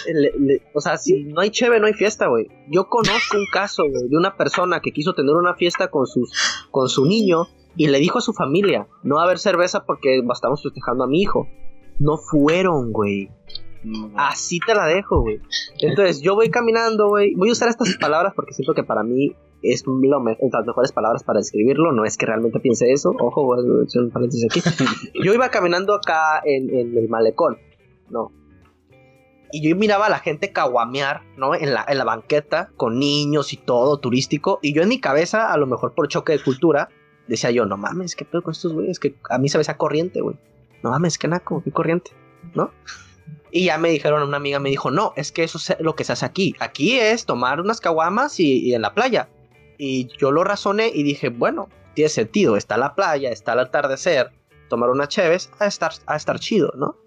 le- 0.07 0.61
o 0.73 0.79
sea, 0.81 0.97
si 0.97 1.23
no 1.25 1.41
hay 1.41 1.49
cheve, 1.49 1.79
no 1.79 1.87
hay 1.87 1.93
fiesta, 1.93 2.27
güey. 2.27 2.47
Yo 2.69 2.87
conozco 2.87 3.37
un 3.37 3.45
caso, 3.51 3.83
güey, 3.89 4.07
de 4.09 4.17
una 4.17 4.35
persona 4.37 4.79
que 4.81 4.91
quiso 4.91 5.13
tener 5.13 5.35
una 5.35 5.55
fiesta 5.55 5.89
con, 5.89 6.05
sus, 6.07 6.31
con 6.71 6.87
su 6.89 7.05
niño 7.05 7.47
y 7.75 7.87
le 7.87 7.99
dijo 7.99 8.19
a 8.19 8.21
su 8.21 8.33
familia, 8.33 8.87
no 9.03 9.15
va 9.15 9.21
a 9.21 9.25
haber 9.25 9.39
cerveza 9.39 9.85
porque 9.85 10.19
estamos 10.31 10.63
festejando 10.63 11.03
a 11.03 11.07
mi 11.07 11.21
hijo. 11.21 11.47
No 11.99 12.17
fueron, 12.17 12.91
güey. 12.91 13.29
Así 14.15 14.59
te 14.65 14.73
la 14.75 14.85
dejo, 14.87 15.21
güey. 15.21 15.39
Entonces, 15.79 16.21
yo 16.21 16.35
voy 16.35 16.49
caminando, 16.49 17.07
güey. 17.09 17.33
Voy 17.35 17.49
a 17.49 17.51
usar 17.51 17.69
estas 17.69 17.95
palabras 17.97 18.33
porque 18.35 18.53
siento 18.53 18.73
que 18.73 18.83
para 18.83 19.03
mí 19.03 19.35
es 19.61 19.83
lo 19.85 20.19
me- 20.19 20.37
las 20.39 20.65
mejores 20.65 20.91
palabras 20.91 21.23
para 21.23 21.39
describirlo. 21.39 21.91
No 21.91 22.05
es 22.05 22.17
que 22.17 22.25
realmente 22.25 22.59
piense 22.59 22.91
eso. 22.91 23.11
Ojo, 23.19 23.43
voy 23.43 23.59
a 23.59 23.83
hacer 23.85 24.01
un 24.03 24.11
paréntesis 24.11 24.45
aquí. 24.45 24.61
Yo 25.23 25.33
iba 25.33 25.49
caminando 25.49 25.93
acá 25.95 26.41
en, 26.43 26.69
en 26.73 26.97
el 26.97 27.09
malecón, 27.09 27.57
¿no? 28.09 28.31
Y 29.51 29.69
yo 29.69 29.75
miraba 29.77 30.07
a 30.07 30.09
la 30.09 30.19
gente 30.19 30.51
caguamear, 30.51 31.21
¿no? 31.37 31.55
En 31.55 31.73
la, 31.73 31.85
en 31.87 31.97
la 31.97 32.03
banqueta, 32.03 32.71
con 32.75 32.99
niños 32.99 33.53
y 33.53 33.57
todo, 33.57 33.99
turístico. 33.99 34.59
Y 34.61 34.73
yo 34.73 34.81
en 34.81 34.89
mi 34.89 34.99
cabeza, 34.99 35.53
a 35.53 35.57
lo 35.57 35.65
mejor 35.65 35.93
por 35.93 36.09
choque 36.09 36.33
de 36.33 36.43
cultura, 36.43 36.89
decía 37.27 37.51
yo, 37.51 37.65
no 37.65 37.77
mames, 37.77 38.15
¿qué 38.17 38.25
pedo 38.25 38.41
con 38.41 38.51
estos 38.51 38.73
güeyes? 38.73 38.99
Que 38.99 39.15
a 39.29 39.37
mí 39.37 39.47
se 39.47 39.57
me 39.57 39.63
corriente, 39.77 40.19
güey. 40.19 40.35
No 40.83 40.89
mames, 40.89 41.17
qué 41.17 41.27
naco, 41.29 41.61
qué 41.63 41.71
corriente, 41.71 42.11
¿no? 42.53 42.71
Y 43.55 43.67
ya 43.67 43.77
me 43.77 43.89
dijeron, 43.89 44.21
una 44.21 44.35
amiga 44.35 44.59
me 44.59 44.69
dijo, 44.69 44.91
no, 44.91 45.13
es 45.15 45.31
que 45.31 45.45
eso 45.45 45.57
es 45.57 45.77
lo 45.79 45.95
que 45.95 46.03
se 46.03 46.11
hace 46.11 46.25
aquí. 46.25 46.53
Aquí 46.59 46.99
es 46.99 47.25
tomar 47.25 47.61
unas 47.61 47.79
caguamas 47.79 48.37
y, 48.37 48.73
en 48.73 48.81
la 48.81 48.93
playa. 48.93 49.29
Y 49.77 50.07
yo 50.17 50.31
lo 50.31 50.43
razoné 50.43 50.91
y 50.93 51.03
dije, 51.03 51.29
bueno, 51.29 51.69
tiene 51.93 52.09
sentido. 52.09 52.57
Está 52.57 52.75
la 52.75 52.95
playa, 52.95 53.29
está 53.29 53.53
el 53.53 53.59
atardecer, 53.59 54.31
tomar 54.67 54.89
unas 54.89 55.07
cheves, 55.07 55.51
a 55.59 55.67
estar, 55.67 55.93
a 56.05 56.17
estar 56.17 56.37
chido, 56.37 56.73
¿no? 56.75 56.97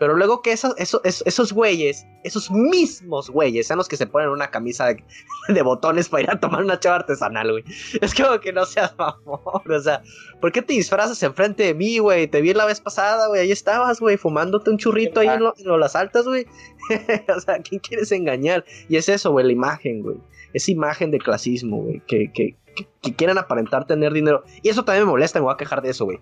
Pero 0.00 0.16
luego 0.16 0.40
que 0.40 0.52
esos, 0.52 0.72
esos, 0.78 1.02
esos, 1.04 1.52
güeyes, 1.52 2.06
esos 2.24 2.50
mismos 2.50 3.28
güeyes, 3.28 3.66
sean 3.66 3.76
los 3.76 3.86
que 3.86 3.98
se 3.98 4.06
ponen 4.06 4.30
una 4.30 4.50
camisa 4.50 4.86
de, 5.48 5.62
botones 5.62 6.08
para 6.08 6.22
ir 6.22 6.30
a 6.30 6.40
tomar 6.40 6.64
una 6.64 6.80
chava 6.80 6.96
artesanal, 6.96 7.50
güey. 7.52 7.64
Es 8.00 8.14
como 8.14 8.40
que 8.40 8.50
no 8.50 8.64
seas 8.64 8.96
mamón, 8.96 9.38
o 9.70 9.80
sea, 9.80 10.02
¿por 10.40 10.52
qué 10.52 10.62
te 10.62 10.72
disfrazas 10.72 11.22
enfrente 11.22 11.64
de 11.64 11.74
mí, 11.74 11.98
güey? 11.98 12.26
Te 12.28 12.40
vi 12.40 12.54
la 12.54 12.64
vez 12.64 12.80
pasada, 12.80 13.28
güey, 13.28 13.42
ahí 13.42 13.52
estabas, 13.52 14.00
güey, 14.00 14.16
fumándote 14.16 14.70
un 14.70 14.78
churrito 14.78 15.20
ahí 15.20 15.28
en, 15.28 15.40
lo- 15.40 15.54
lo- 15.64 15.76
las 15.76 15.94
altas, 15.94 16.24
güey. 16.24 16.46
o 17.36 17.40
sea, 17.40 17.58
¿quién 17.58 17.78
quieres 17.82 18.10
engañar? 18.10 18.64
Y 18.88 18.96
es 18.96 19.06
eso, 19.10 19.32
güey, 19.32 19.44
la 19.44 19.52
imagen, 19.52 20.02
güey. 20.02 20.16
Esa 20.54 20.70
imagen 20.70 21.10
de 21.10 21.18
clasismo, 21.18 21.82
güey, 21.82 22.02
que, 22.06 22.32
que, 22.32 22.56
que, 23.02 23.26
aparentar 23.36 23.86
tener 23.86 24.14
dinero. 24.14 24.44
Y 24.62 24.70
eso 24.70 24.82
también 24.82 25.04
me 25.04 25.10
molesta, 25.10 25.40
me 25.40 25.44
voy 25.44 25.52
a 25.52 25.58
quejar 25.58 25.82
de 25.82 25.90
eso, 25.90 26.06
güey. 26.06 26.18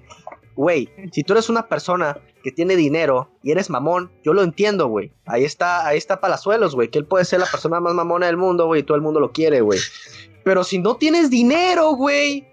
Güey, 0.59 0.88
si 1.12 1.23
tú 1.23 1.35
eres 1.35 1.49
una 1.49 1.68
persona 1.68 2.18
que 2.42 2.51
tiene 2.51 2.75
dinero 2.75 3.31
y 3.44 3.53
eres 3.53 3.71
mamón, 3.71 4.11
yo 4.25 4.33
lo 4.33 4.42
entiendo, 4.42 4.88
güey. 4.88 5.12
Ahí 5.25 5.44
está, 5.44 5.87
ahí 5.87 5.97
está 5.97 6.21
Palazuelos, 6.21 6.75
güey, 6.75 6.88
que 6.88 6.99
él 6.99 7.05
puede 7.05 7.25
ser 7.25 7.38
la 7.38 7.47
persona 7.47 7.79
más 7.79 7.94
mamona 7.94 8.27
del 8.27 8.37
mundo, 8.37 8.66
güey, 8.66 8.81
y 8.81 8.85
todo 8.85 8.97
el 8.97 9.03
mundo 9.03 9.21
lo 9.21 9.31
quiere, 9.31 9.61
güey. 9.61 9.79
Pero 10.42 10.64
si 10.64 10.79
no 10.81 10.97
tienes 10.97 11.31
dinero, 11.31 11.92
güey. 11.92 12.49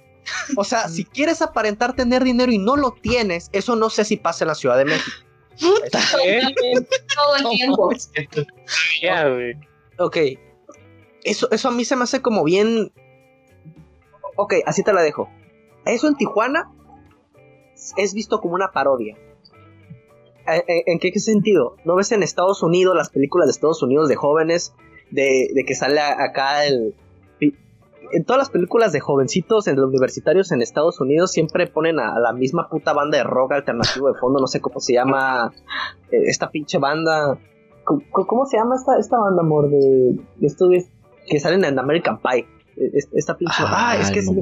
O 0.56 0.64
sea, 0.64 0.88
si 0.88 1.04
quieres 1.16 1.42
aparentar 1.42 1.96
tener 1.96 2.24
dinero 2.24 2.52
y 2.52 2.60
no 2.60 2.76
lo 2.76 2.92
tienes, 2.92 3.50
eso 3.54 3.76
no 3.76 3.90
sé 3.90 4.06
si 4.06 4.18
pasa 4.18 4.44
en 4.44 4.50
la 4.50 4.56
Ciudad 4.56 4.78
de 4.78 4.86
México. 4.86 5.18
Todo 5.60 7.36
el 7.40 7.50
tiempo. 7.58 7.90
Ya, 9.02 9.30
güey. 9.30 9.56
Ok. 9.98 10.18
Eso, 11.24 11.50
eso 11.50 11.70
a 11.70 11.72
mí 11.72 11.84
se 11.86 11.96
me 11.96 12.04
hace 12.04 12.22
como 12.22 12.44
bien. 12.44 12.92
Ok, 14.36 14.56
así 14.68 14.84
te 14.84 14.94
la 14.94 15.02
dejo. 15.02 15.28
Eso 15.86 16.08
en 16.08 16.16
Tijuana 16.16 16.72
es 17.98 18.14
visto 18.14 18.40
como 18.42 18.56
una 18.56 18.72
parodia. 18.72 19.18
¿En, 20.48 20.64
en- 20.68 20.84
en 20.86 21.00
qué 21.00 21.20
sentido? 21.20 21.76
¿No 21.86 21.96
ves 21.96 22.12
en 22.12 22.24
Estados 22.24 22.62
Unidos 22.64 22.96
las 22.96 23.10
películas 23.10 23.48
de 23.48 23.52
Estados 23.52 23.82
Unidos 23.84 24.10
de 24.10 24.16
jóvenes? 24.16 24.74
De, 25.12 25.50
de 25.54 25.64
que 25.66 25.76
sale 25.76 26.00
acá 26.02 26.66
el, 26.66 26.96
en 28.12 28.24
todas 28.24 28.40
las 28.40 28.50
películas 28.50 28.92
de 28.92 29.00
jovencitos 29.00 29.68
en 29.68 29.76
los 29.76 29.88
universitarios 29.90 30.52
en 30.52 30.62
Estados 30.62 31.00
Unidos 31.00 31.32
siempre 31.32 31.68
ponen 31.68 32.00
a, 32.00 32.20
la 32.20 32.34
misma 32.34 32.70
puta 32.70 32.94
banda 32.94 33.18
de 33.18 33.24
rock 33.24 33.54
alternativo 33.54 34.12
de 34.12 34.20
fondo, 34.20 34.40
no 34.40 34.48
sé 34.48 34.62
cómo 34.62 34.80
se 34.80 34.94
llama 34.94 35.54
eh, 36.12 36.24
esta 36.28 36.50
pinche 36.50 36.78
banda. 36.78 37.38
¿Cómo, 37.84 38.46
se 38.48 38.58
llama 38.58 38.76
esta, 38.76 38.98
esta 38.98 39.20
banda, 39.20 39.42
amor? 39.44 39.70
De, 39.70 40.20
de 40.38 40.48
estos 40.48 40.70
que 41.28 41.40
salen 41.40 41.64
en 41.66 41.78
American 41.78 42.20
Pie. 42.20 42.48
Es- 42.78 43.08
Esta 43.14 43.38
pinche 43.38 43.56
Ah, 43.60 43.98
es 44.00 44.12
que 44.12 44.22
sí 44.22 44.32
me- 44.32 44.42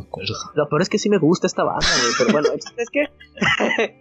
lo 0.56 0.70
peor 0.70 0.82
es 0.82 0.90
que 0.90 0.98
sí 1.00 1.10
me 1.10 1.18
gusta 1.20 1.48
esta 1.48 1.64
banda, 1.64 1.86
güey. 2.02 2.14
Pero 2.18 2.32
bueno, 2.32 2.50
es 2.78 2.90
que 2.90 3.08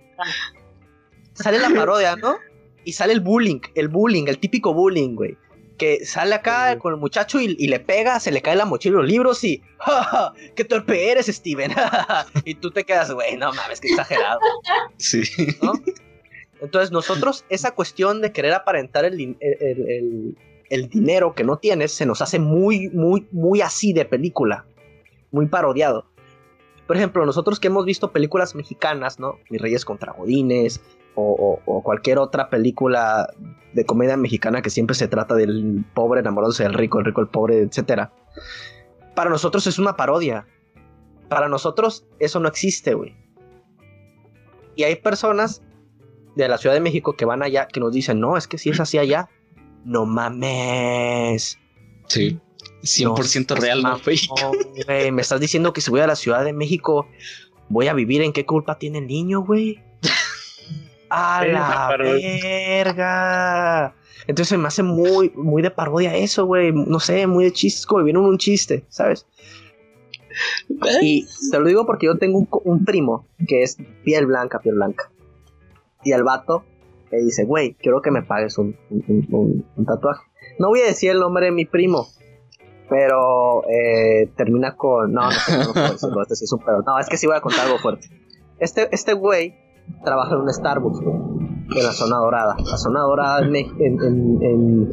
sale 1.35 1.59
la 1.59 1.71
parodia, 1.71 2.17
¿no? 2.17 2.37
Y 2.85 2.93
sale 2.93 3.13
el 3.13 3.21
bullying, 3.21 3.61
el 3.75 3.89
bullying, 3.89 4.25
el 4.29 4.39
típico 4.39 4.75
bullying, 4.75 5.15
güey. 5.15 5.37
Que 5.79 6.05
sale 6.05 6.35
acá 6.35 6.79
con 6.79 6.95
el 6.95 7.01
muchacho 7.01 7.41
y, 7.41 7.57
y 7.59 7.69
le 7.69 7.81
pega, 7.81 8.21
se 8.21 8.31
le 8.31 8.43
cae 8.43 8.57
la 8.57 8.65
mochila 8.67 8.95
y 8.95 8.97
los 8.99 9.07
libros 9.09 9.43
y. 9.45 9.63
¡Ja, 9.79 10.05
ja! 10.05 10.33
¡Qué 10.55 10.65
torpe 10.65 11.11
eres, 11.11 11.27
Steven! 11.27 11.73
y 12.45 12.55
tú 12.57 12.71
te 12.71 12.85
quedas, 12.85 13.11
güey, 13.13 13.37
no 13.37 13.53
mames, 13.53 13.81
que 13.81 13.89
exagerado, 13.89 14.39
Sí. 14.99 15.23
¿no? 15.63 15.73
Entonces, 16.61 16.93
nosotros, 16.93 17.45
esa 17.49 17.73
cuestión 17.73 18.21
de 18.21 18.31
querer 18.33 18.53
aparentar 18.53 19.05
el, 19.05 19.17
din- 19.17 19.37
el- 19.41 19.57
el- 19.61 19.89
el- 19.91 20.39
el 20.73 20.89
dinero 20.89 21.35
que 21.35 21.45
no 21.45 21.59
tienes, 21.59 21.93
se 21.93 22.07
nos 22.07 22.23
hace 22.23 22.39
muy, 22.39 22.89
muy, 22.89 23.29
muy 23.31 23.61
así 23.61 23.93
de 23.93 24.07
película. 24.07 24.65
Muy 25.31 25.47
parodiado. 25.47 26.07
Por 26.87 26.97
ejemplo, 26.97 27.27
nosotros 27.27 27.61
que 27.61 27.67
hemos 27.67 27.85
visto 27.85 28.11
películas 28.11 28.55
mexicanas, 28.55 29.21
¿no? 29.21 29.39
Mis 29.51 29.61
Reyes 29.61 29.85
contra 29.85 30.15
Godines, 30.15 30.81
o, 31.15 31.61
cualquier 31.85 32.17
otra 32.17 32.49
película 32.49 33.29
de 33.75 33.85
comedia 33.85 34.17
mexicana 34.17 34.63
que 34.63 34.71
siempre 34.71 34.97
se 34.97 35.09
trata 35.09 35.35
del 35.35 35.85
pobre 35.93 36.21
enamorándose 36.21 36.63
del 36.63 36.73
rico, 36.73 37.01
el 37.01 37.05
rico 37.05 37.21
el 37.21 37.29
pobre, 37.29 37.59
etcétera. 37.61 38.11
Para 39.15 39.29
nosotros 39.29 39.67
es 39.67 39.79
una 39.79 39.95
parodia. 39.95 40.47
Para 41.29 41.51
nosotros 41.51 42.07
eso 42.19 42.41
no 42.41 42.49
existe, 42.49 42.95
güey. 42.95 43.15
Y 44.75 44.85
hay 44.85 44.97
personas 44.97 45.61
de 46.35 46.49
la 46.49 46.57
Ciudad 46.57 46.75
de 46.75 46.81
México 46.81 47.13
que 47.13 47.27
van 47.27 47.43
allá 47.43 47.69
que 47.69 47.79
nos 47.79 47.93
dicen, 47.93 48.21
no, 48.21 48.39
es 48.39 48.49
que 48.49 48.57
si 48.57 48.71
es 48.71 48.81
así 48.81 48.97
allá, 48.97 49.29
no 49.85 50.07
mames. 50.07 51.59
Sí. 52.09 52.39
100% 52.83 53.55
No, 53.55 53.61
real, 53.61 53.83
no 53.83 53.99
fake. 53.99 54.29
güey, 54.87 55.13
me 55.13 55.23
estás 55.23 55.41
diciendo 55.41 55.73
que 55.73 55.81
si 55.81 55.91
voy 55.91 56.01
a 56.01 56.07
la 56.07 56.17
Ciudad 56.17 56.45
de 56.45 56.53
México 56.53 57.07
voy 57.69 57.87
a 57.89 57.95
vivir 57.95 58.23
en 58.23 58.33
qué 58.33 58.45
culpa 58.45 58.79
tiene 58.79 58.99
el 58.99 59.07
niño, 59.07 59.43
güey. 59.43 59.81
A 61.11 61.45
la 61.47 61.95
verga. 61.99 63.95
Entonces 64.27 64.49
se 64.49 64.59
me 64.59 64.69
hace 64.69 64.83
muy, 64.83 65.31
muy 65.35 65.63
de 65.63 65.71
parodia 65.71 66.15
eso, 66.17 66.47
güey. 66.47 66.73
No 66.73 66.99
sé, 67.01 67.27
muy 67.27 67.45
de 67.45 67.53
chiste, 67.53 67.81
es 67.81 67.87
como 67.87 68.01
vivir 68.03 68.17
en 68.17 68.23
un 68.23 68.39
chiste, 68.39 68.85
¿sabes? 68.89 69.27
Y 71.03 71.27
te 71.51 71.59
lo 71.59 71.67
digo 71.67 71.85
porque 71.87 72.07
yo 72.07 72.17
tengo 72.17 72.39
un, 72.39 72.49
un 72.65 72.85
primo 72.85 73.27
que 73.47 73.63
es 73.63 73.77
piel 74.05 74.27
blanca, 74.27 74.59
piel 74.61 74.77
blanca. 74.77 75.11
Y 76.05 76.13
el 76.13 76.23
vato 76.25 76.65
me 77.13 77.19
dice, 77.19 77.45
güey, 77.45 77.75
quiero 77.75 78.01
que 78.03 78.11
me 78.11 78.23
pagues 78.23 78.59
un, 78.59 78.75
un- 78.91 79.27
un- 79.31 79.67
un- 79.77 79.85
tatuaje. 79.87 80.23
No 80.59 80.69
voy 80.69 80.81
a 80.81 80.87
decir 80.87 81.11
el 81.11 81.21
nombre 81.21 81.47
de 81.47 81.53
mi 81.53 81.67
primo, 81.67 82.07
pero 82.89 83.63
eh, 83.69 84.31
termina 84.37 84.77
con... 84.77 85.13
No, 85.13 85.25
no, 85.25 85.31
sé, 85.31 85.59
no 85.59 85.73
puedo 85.73 85.93
decirlo, 85.93 86.23
este 86.23 86.35
sí 86.37 86.45
es 86.45 86.53
un 86.53 86.61
pedo. 86.61 86.83
No, 86.87 86.99
es 86.99 87.09
que 87.09 87.17
sí 87.17 87.27
voy 87.27 87.37
a 87.37 87.41
contar 87.41 87.67
algo 87.67 87.79
fuerte. 87.79 88.09
Este, 88.59 88.89
este 88.93 89.13
güey 89.15 89.55
trabaja 90.05 90.35
en 90.35 90.41
un 90.43 90.53
Starbucks, 90.53 91.01
en 91.01 91.83
la 91.85 91.93
zona 91.93 92.17
dorada. 92.17 92.55
La 92.59 92.77
zona 92.77 93.01
dorada 93.01 93.41
en, 93.47 93.55
en, 93.57 94.03
en- 94.03 94.43
en- 94.43 94.89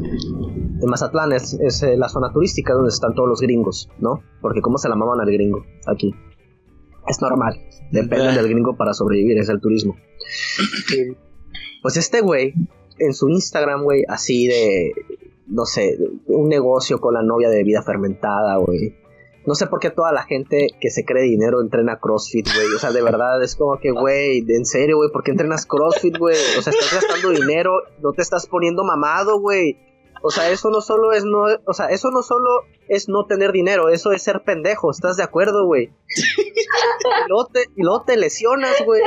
Mazatlán 0.87 1.33
es, 1.33 1.53
es, 1.53 1.83
eh, 1.83 1.97
la 1.97 2.07
zona 2.09 2.31
turística 2.31 2.73
donde 2.73 2.89
están 2.89 3.13
todos 3.13 3.27
los 3.29 3.41
gringos, 3.41 3.89
¿no? 3.99 4.21
Porque 4.41 4.61
cómo 4.61 4.77
se 4.77 4.87
la 4.89 4.95
maman 4.95 5.19
al 5.19 5.29
gringo 5.31 5.63
aquí. 5.87 6.15
Es 7.07 7.21
normal. 7.21 7.59
Depende 7.91 8.31
del 8.33 8.47
gringo 8.49 8.75
para 8.77 8.93
sobrevivir, 8.93 9.37
es 9.39 9.49
el 9.49 9.59
turismo. 9.59 9.95
Pues 11.81 11.97
este 11.97 12.21
güey, 12.21 12.53
en 12.97 13.13
su 13.13 13.29
Instagram, 13.29 13.83
güey, 13.83 14.03
así 14.07 14.47
de, 14.47 14.93
no 15.47 15.65
sé, 15.65 15.97
un 16.27 16.49
negocio 16.49 16.99
con 16.99 17.13
la 17.13 17.23
novia 17.23 17.49
de 17.49 17.57
bebida 17.57 17.81
fermentada, 17.81 18.57
güey. 18.57 18.95
No 19.45 19.55
sé 19.55 19.67
por 19.67 19.79
qué 19.79 19.89
toda 19.89 20.11
la 20.11 20.23
gente 20.23 20.67
que 20.79 20.91
se 20.91 21.05
cree 21.05 21.23
dinero 21.23 21.61
entrena 21.61 21.99
CrossFit, 21.99 22.47
güey. 22.53 22.67
O 22.75 22.79
sea, 22.79 22.91
de 22.91 23.01
verdad 23.01 23.41
es 23.41 23.55
como 23.55 23.79
que, 23.79 23.91
güey, 23.91 24.43
en 24.47 24.65
serio, 24.65 24.97
güey, 24.97 25.09
¿por 25.11 25.23
qué 25.23 25.31
entrenas 25.31 25.65
CrossFit, 25.65 26.17
güey? 26.17 26.35
O 26.57 26.61
sea, 26.61 26.71
estás 26.71 27.01
gastando 27.01 27.29
dinero, 27.29 27.71
no 28.03 28.11
te 28.11 28.21
estás 28.21 28.45
poniendo 28.47 28.83
mamado, 28.83 29.39
güey. 29.39 29.77
O 30.21 30.29
sea, 30.29 30.49
eso 30.51 30.69
no 30.69 30.81
solo 30.81 31.13
es 31.13 31.23
no, 31.23 31.45
o 31.65 31.73
sea, 31.73 31.87
eso 31.87 32.11
no 32.11 32.21
solo 32.21 32.49
es 32.89 33.07
no 33.07 33.25
tener 33.25 33.53
dinero, 33.53 33.87
eso 33.87 34.11
es 34.11 34.21
ser 34.21 34.43
pendejo, 34.43 34.91
¿estás 34.91 35.15
de 35.15 35.23
acuerdo, 35.23 35.65
güey? 35.65 35.85
y, 36.17 37.29
luego 37.29 37.47
te, 37.47 37.61
y 37.75 37.83
luego 37.83 38.03
te 38.03 38.17
lesionas, 38.17 38.83
güey. 38.85 39.01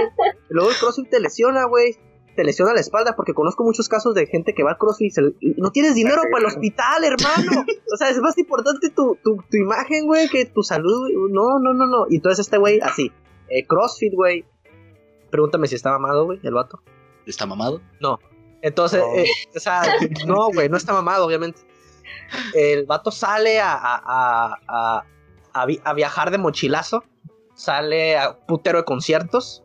Luego 0.48 0.70
el 0.70 0.76
CrossFit 0.76 1.10
te 1.10 1.20
lesiona, 1.20 1.66
güey. 1.66 1.98
Te 2.36 2.44
lesiona 2.44 2.72
la 2.72 2.80
espalda 2.80 3.14
porque 3.14 3.34
conozco 3.34 3.62
muchos 3.62 3.88
casos 3.88 4.14
de 4.14 4.26
gente 4.26 4.54
que 4.54 4.62
va 4.62 4.70
al 4.70 4.78
CrossFit 4.78 5.12
y, 5.40 5.54
no 5.60 5.70
tienes 5.70 5.94
dinero 5.94 6.22
para 6.30 6.40
el 6.40 6.46
hospital, 6.46 7.04
hermano. 7.04 7.64
O 7.92 7.96
sea, 7.98 8.08
es 8.08 8.18
más 8.20 8.38
importante 8.38 8.88
tu, 8.88 9.18
tu, 9.22 9.36
tu 9.50 9.56
imagen, 9.58 10.06
güey, 10.06 10.26
que 10.30 10.46
tu 10.46 10.62
salud. 10.62 11.10
No, 11.30 11.58
no, 11.58 11.74
no, 11.74 11.86
no. 11.86 12.06
Y 12.08 12.16
entonces 12.16 12.46
este 12.46 12.56
güey, 12.56 12.80
así, 12.80 13.12
eh, 13.50 13.66
CrossFit, 13.66 14.14
güey. 14.14 14.46
Pregúntame 15.30 15.66
si 15.66 15.74
está 15.74 15.90
mamado, 15.90 16.24
güey, 16.24 16.40
el 16.42 16.54
vato. 16.54 16.80
¿Está 17.26 17.44
mamado? 17.44 17.82
Entonces, 18.62 19.00
No. 19.00 19.14
eh, 19.14 19.26
o 19.54 19.60
sea, 19.60 19.82
no, 20.26 20.46
güey, 20.54 20.70
no 20.70 20.78
está 20.78 20.94
mamado, 20.94 21.26
obviamente. 21.26 21.60
El 22.54 22.86
vato 22.86 23.10
sale 23.10 23.60
a, 23.60 23.74
a, 23.74 24.02
a, 24.06 24.54
a- 24.68 25.04
a 25.52 25.66
vi- 25.66 25.80
a 25.84 25.92
viajar 25.92 26.30
de 26.30 26.38
mochilazo, 26.38 27.04
sale 27.54 28.16
a 28.16 28.38
putero 28.46 28.78
de 28.78 28.84
conciertos, 28.86 29.62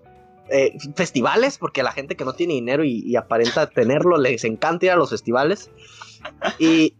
eh, 0.49 0.77
festivales, 0.95 1.57
porque 1.57 1.81
a 1.81 1.83
la 1.83 1.91
gente 1.91 2.15
que 2.15 2.25
no 2.25 2.33
tiene 2.33 2.53
dinero 2.53 2.83
y, 2.83 3.15
aparenta 3.15 3.69
tenerlo 3.69 4.17
les 4.17 4.43
encanta 4.43 4.85
ir 4.85 4.91
a 4.91 4.95
los 4.95 5.09
festivales. 5.09 5.69
Y, 6.59 6.95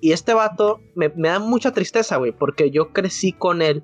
este 0.00 0.32
vato 0.32 0.80
me, 0.94 1.08
me 1.10 1.28
da 1.28 1.40
mucha 1.40 1.72
tristeza, 1.72 2.18
güey, 2.18 2.30
porque 2.30 2.70
yo 2.70 2.92
crecí 2.92 3.32
con 3.32 3.62
él 3.62 3.82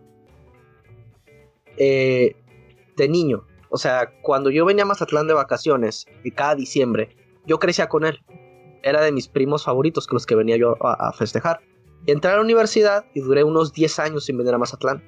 eh, 1.76 2.36
de 2.96 3.08
niño. 3.08 3.46
O 3.70 3.76
sea, 3.76 4.12
cuando 4.22 4.50
yo 4.50 4.64
venía 4.64 4.84
a 4.84 4.86
Mazatlán 4.86 5.26
de 5.26 5.34
vacaciones, 5.34 6.06
y 6.22 6.30
cada 6.30 6.54
diciembre, 6.54 7.16
yo 7.46 7.58
crecía 7.58 7.88
con 7.88 8.04
él. 8.04 8.22
Era 8.82 9.02
de 9.02 9.10
mis 9.10 9.26
primos 9.26 9.64
favoritos 9.64 10.06
con 10.06 10.16
los 10.16 10.26
que 10.26 10.36
venía 10.36 10.56
yo 10.56 10.76
a, 10.80 11.08
a 11.08 11.12
festejar. 11.12 11.60
Y 12.06 12.12
entré 12.12 12.30
a 12.30 12.36
la 12.36 12.42
universidad 12.42 13.06
y 13.14 13.20
duré 13.20 13.42
unos 13.42 13.72
10 13.72 13.98
años 13.98 14.26
sin 14.26 14.38
venir 14.38 14.54
a 14.54 14.58
Mazatlán. 14.58 15.02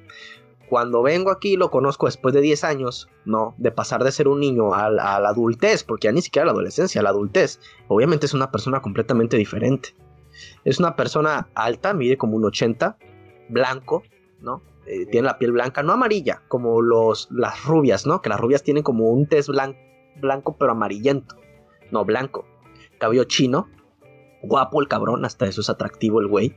Cuando 0.69 1.03
vengo 1.03 1.31
aquí 1.31 1.57
lo 1.57 1.71
conozco 1.71 2.07
después 2.07 2.35
de 2.35 2.41
10 2.41 2.65
años, 2.65 3.09
no, 3.25 3.55
de 3.59 3.71
pasar 3.71 4.03
de 4.03 4.11
ser 4.11 4.27
un 4.29 4.41
niño 4.41 4.75
a, 4.75 4.91
la- 4.91 5.17
a 5.17 5.21
la 5.21 5.29
adultez, 5.29 5.85
porque 5.85 6.07
ya 6.09 6.13
ni 6.13 6.23
siquiera 6.23 6.47
la 6.47 6.53
adolescencia, 6.53 7.03
la 7.03 7.11
adultez. 7.11 7.61
Obviamente 7.89 8.27
es 8.27 8.35
una 8.35 8.51
persona 8.51 8.81
completamente 8.83 9.37
diferente. 9.37 9.95
Es 10.65 10.79
una 10.81 10.97
persona 10.97 11.49
alta, 11.55 11.95
mide 11.95 12.19
como 12.19 12.37
un 12.37 12.45
80, 12.45 12.99
blanco, 13.49 14.03
¿no? 14.41 14.61
Eh, 14.87 15.07
tiene 15.07 15.27
la 15.27 15.39
piel 15.39 15.53
blanca, 15.53 15.83
no 15.83 15.93
amarilla, 15.93 16.43
como 16.49 16.83
los, 16.83 17.29
las 17.31 17.65
rubias, 17.65 18.07
¿no? 18.07 18.21
Que 18.21 18.29
las 18.29 18.39
rubias 18.41 18.63
tienen 18.63 18.83
como 18.83 19.09
un 19.11 19.27
tez 19.29 19.49
blan- 19.49 19.77
blanco 20.21 20.57
pero 20.59 20.73
amarillento. 20.73 21.37
No, 21.91 22.05
blanco. 22.05 22.45
Cabello 22.99 23.25
chino. 23.25 23.69
Guapo 24.43 24.81
el 24.81 24.89
cabrón, 24.89 25.25
hasta 25.25 25.47
eso 25.47 25.61
es 25.61 25.71
atractivo 25.71 26.21
el 26.21 26.27
güey. 26.29 26.55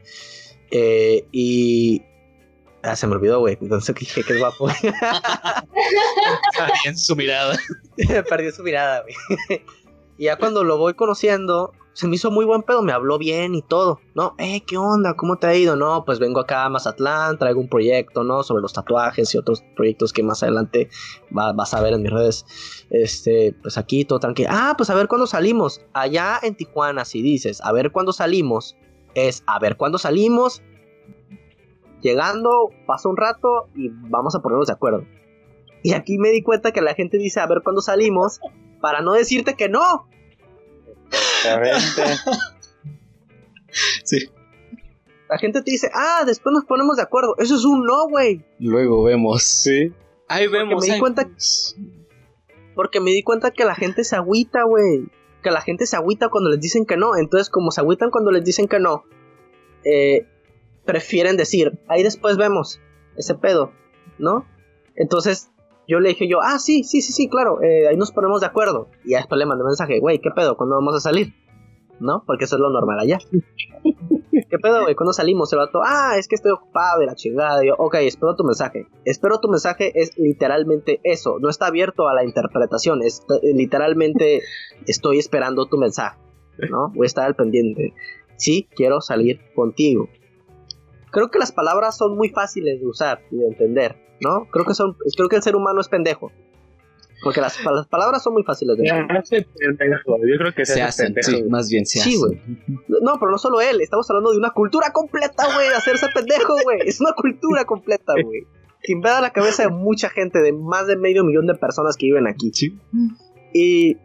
Eh, 0.71 1.27
y... 1.31 2.03
Ah, 2.83 2.95
se 2.95 3.07
me 3.07 3.15
olvidó, 3.15 3.39
güey. 3.39 3.57
Entonces 3.61 3.93
dije 3.95 4.23
que 4.23 4.33
es 4.33 4.39
guapo. 4.39 4.67
En 6.85 6.97
su 6.97 7.15
mirada. 7.15 7.57
Perdió 8.29 8.51
su 8.51 8.63
mirada, 8.63 9.01
güey. 9.03 9.61
y 10.17 10.25
ya 10.25 10.37
cuando 10.37 10.63
lo 10.63 10.77
voy 10.77 10.93
conociendo, 10.93 11.71
se 11.93 12.07
me 12.07 12.15
hizo 12.15 12.31
muy 12.31 12.45
buen 12.45 12.63
pedo, 12.63 12.81
me 12.81 12.93
habló 12.93 13.17
bien 13.17 13.55
y 13.55 13.61
todo, 13.61 13.99
¿no? 14.15 14.35
Eh, 14.37 14.61
¿qué 14.65 14.77
onda? 14.77 15.15
¿Cómo 15.15 15.37
te 15.37 15.47
ha 15.47 15.55
ido? 15.55 15.75
No, 15.75 16.05
pues 16.05 16.19
vengo 16.19 16.39
acá 16.39 16.63
a 16.65 16.69
Mazatlán, 16.69 17.37
traigo 17.37 17.59
un 17.59 17.67
proyecto, 17.67 18.23
¿no? 18.23 18.43
Sobre 18.43 18.61
los 18.61 18.71
tatuajes 18.71 19.33
y 19.33 19.37
otros 19.37 19.61
proyectos 19.75 20.13
que 20.13 20.23
más 20.23 20.41
adelante 20.43 20.89
va- 21.37 21.51
vas 21.53 21.73
a 21.73 21.81
ver 21.81 21.93
en 21.93 22.01
mis 22.03 22.11
redes. 22.11 22.45
Este, 22.89 23.53
pues 23.61 23.77
aquí 23.77 24.05
todo 24.05 24.19
tranquilo. 24.19 24.49
Ah, 24.51 24.75
pues 24.77 24.89
a 24.89 24.95
ver 24.95 25.07
cuándo 25.09 25.27
salimos. 25.27 25.81
Allá 25.93 26.39
en 26.41 26.55
Tijuana, 26.55 27.03
si 27.03 27.21
dices, 27.21 27.59
a 27.61 27.71
ver 27.73 27.91
cuándo 27.91 28.13
salimos, 28.13 28.77
es 29.15 29.43
a 29.47 29.59
ver 29.59 29.75
cuándo 29.75 29.97
salimos. 29.97 30.61
Llegando, 32.01 32.69
pasa 32.85 33.09
un 33.09 33.17
rato 33.17 33.67
y 33.75 33.89
vamos 33.89 34.35
a 34.35 34.39
ponernos 34.39 34.67
de 34.67 34.73
acuerdo. 34.73 35.05
Y 35.83 35.93
aquí 35.93 36.17
me 36.17 36.29
di 36.29 36.41
cuenta 36.43 36.71
que 36.71 36.81
la 36.81 36.93
gente 36.93 37.17
dice 37.17 37.39
a 37.39 37.47
ver 37.47 37.59
cuándo 37.63 37.81
salimos 37.81 38.39
para 38.81 39.01
no 39.01 39.13
decirte 39.13 39.55
que 39.55 39.69
no. 39.69 40.07
Exactamente. 41.11 42.21
Sí. 44.03 44.29
La 45.29 45.37
gente 45.37 45.61
te 45.61 45.69
dice, 45.69 45.91
ah, 45.93 46.23
después 46.25 46.51
nos 46.53 46.65
ponemos 46.65 46.95
de 46.97 47.03
acuerdo. 47.03 47.35
Eso 47.37 47.55
es 47.55 47.65
un 47.65 47.85
no, 47.85 48.07
güey. 48.09 48.43
Luego 48.57 49.03
vemos. 49.03 49.43
Sí. 49.43 49.93
Ahí 50.27 50.47
vemos. 50.47 50.81
me 50.81 50.87
di 50.87 50.93
ahí 50.93 50.99
cuenta- 50.99 51.23
vemos. 51.25 51.75
Porque 52.73 52.99
me 52.99 53.11
di 53.11 53.21
cuenta 53.21 53.51
que 53.51 53.63
la 53.65 53.75
gente 53.75 54.03
se 54.03 54.15
agüita, 54.15 54.63
güey. 54.63 55.05
Que 55.43 55.51
la 55.51 55.61
gente 55.61 55.85
se 55.85 55.95
agüita 55.95 56.29
cuando 56.29 56.49
les 56.49 56.59
dicen 56.59 56.85
que 56.85 56.97
no. 56.97 57.15
Entonces, 57.15 57.49
como 57.51 57.69
se 57.69 57.81
agüitan 57.81 58.09
cuando 58.09 58.31
les 58.31 58.43
dicen 58.43 58.67
que 58.67 58.79
no, 58.79 59.03
eh, 59.83 60.25
prefieren 60.89 61.37
decir, 61.37 61.79
ahí 61.87 62.01
después 62.01 62.35
vemos 62.35 62.81
ese 63.15 63.35
pedo, 63.35 63.71
¿no? 64.17 64.47
Entonces 64.95 65.51
yo 65.87 65.99
le 65.99 66.09
dije 66.09 66.27
yo, 66.27 66.41
ah, 66.41 66.57
sí, 66.57 66.83
sí, 66.83 67.03
sí, 67.03 67.13
sí, 67.13 67.29
claro, 67.29 67.61
eh, 67.61 67.87
ahí 67.87 67.95
nos 67.95 68.11
ponemos 68.11 68.41
de 68.41 68.47
acuerdo. 68.47 68.89
Y 69.05 69.13
después 69.13 69.37
le 69.37 69.45
mandé 69.45 69.63
mensaje, 69.63 69.99
güey, 69.99 70.17
¿qué 70.17 70.31
pedo? 70.31 70.57
¿Cuándo 70.57 70.77
vamos 70.77 70.95
a 70.95 70.99
salir? 70.99 71.35
¿No? 71.99 72.23
Porque 72.25 72.45
eso 72.45 72.55
es 72.55 72.59
lo 72.59 72.71
normal 72.71 72.97
allá. 72.97 73.19
¿Qué 74.49 74.57
pedo, 74.57 74.81
güey? 74.81 74.95
¿Cuándo 74.95 75.13
salimos? 75.13 75.53
El 75.53 75.59
vato, 75.59 75.81
ah, 75.85 76.15
es 76.17 76.27
que 76.27 76.33
estoy 76.33 76.53
ocupado 76.53 77.01
de 77.01 77.05
la 77.05 77.13
chingada. 77.13 77.63
Y 77.63 77.67
yo, 77.67 77.75
ok, 77.77 77.95
espero 77.99 78.35
tu 78.35 78.43
mensaje. 78.43 78.87
Espero 79.05 79.39
tu 79.39 79.47
mensaje 79.47 79.91
es 79.93 80.17
literalmente 80.17 81.01
eso. 81.03 81.37
No 81.39 81.49
está 81.49 81.67
abierto 81.67 82.07
a 82.07 82.15
la 82.15 82.23
interpretación. 82.23 83.03
Es 83.03 83.21
eh, 83.29 83.53
literalmente 83.53 84.41
estoy 84.87 85.19
esperando 85.19 85.67
tu 85.67 85.77
mensaje. 85.77 86.17
¿No? 86.71 86.89
Voy 86.95 87.05
a 87.05 87.07
estar 87.07 87.25
al 87.25 87.35
pendiente. 87.35 87.93
Sí, 88.37 88.67
quiero 88.75 89.01
salir 89.01 89.39
contigo. 89.53 90.09
Creo 91.11 91.29
que 91.31 91.39
las 91.39 91.51
palabras 91.51 91.97
son 91.97 92.15
muy 92.15 92.29
fáciles 92.29 92.79
de 92.79 92.87
usar 92.87 93.21
y 93.31 93.37
de 93.37 93.47
entender, 93.47 93.95
¿no? 94.21 94.47
Creo 94.51 94.65
que 94.65 94.73
son, 94.73 94.95
creo 95.15 95.29
que 95.29 95.37
el 95.37 95.43
ser 95.43 95.55
humano 95.55 95.81
es 95.81 95.87
pendejo. 95.87 96.31
Porque 97.21 97.41
las, 97.41 97.61
las 97.65 97.87
palabras 97.87 98.23
son 98.23 98.33
muy 98.33 98.43
fáciles 98.43 98.77
de 98.77 98.89
hace 98.89 99.45
pendejo, 99.77 100.17
Yo 100.19 100.37
creo 100.37 100.53
que 100.53 100.65
Se 100.65 100.81
hacen, 100.81 101.13
pendejo. 101.13 101.31
sí, 101.31 101.43
más 101.49 101.69
bien 101.69 101.85
se 101.85 101.99
Sí, 101.99 102.17
güey. 102.17 102.41
No, 102.87 103.19
pero 103.19 103.31
no 103.31 103.37
solo 103.37 103.59
él, 103.59 103.81
estamos 103.81 104.09
hablando 104.09 104.31
de 104.31 104.37
una 104.37 104.51
cultura 104.51 104.91
completa, 104.93 105.43
güey, 105.53 105.67
de 105.67 105.75
hacerse 105.75 106.07
pendejo, 106.13 106.55
güey. 106.63 106.79
Es 106.85 107.01
una 107.01 107.11
cultura 107.13 107.65
completa, 107.65 108.13
güey. 108.13 108.47
Que 108.81 108.93
invada 108.93 109.19
la 109.19 109.31
cabeza 109.31 109.63
de 109.63 109.69
mucha 109.69 110.09
gente, 110.09 110.39
de 110.39 110.53
más 110.53 110.87
de 110.87 110.95
medio 110.95 111.25
millón 111.25 111.45
de 111.45 111.55
personas 111.55 111.97
que 111.97 112.05
viven 112.05 112.27
aquí. 112.27 112.51
Sí. 112.53 112.77
Y. 113.53 113.97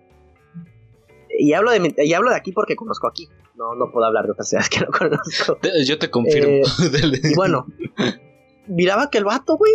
Y 1.38 1.52
hablo 1.52 1.70
de, 1.70 1.94
y 1.98 2.12
hablo 2.14 2.30
de 2.30 2.36
aquí 2.36 2.50
porque 2.52 2.74
conozco 2.74 3.06
aquí. 3.06 3.28
No, 3.56 3.74
no 3.76 3.90
puedo 3.92 4.06
hablar 4.06 4.24
de 4.26 4.32
otras 4.32 4.48
ciudades 4.48 4.68
que 4.68 4.80
no 4.80 4.86
conozco. 4.98 5.56
Te- 5.56 5.84
Yo 5.84 5.98
te 5.98 6.10
confirmo. 6.10 6.48
Eh. 6.50 6.62
Y 7.30 7.34
bueno, 7.34 7.66
miraba 8.66 9.10
que 9.10 9.18
el 9.18 9.24
vato, 9.24 9.56
güey, 9.56 9.74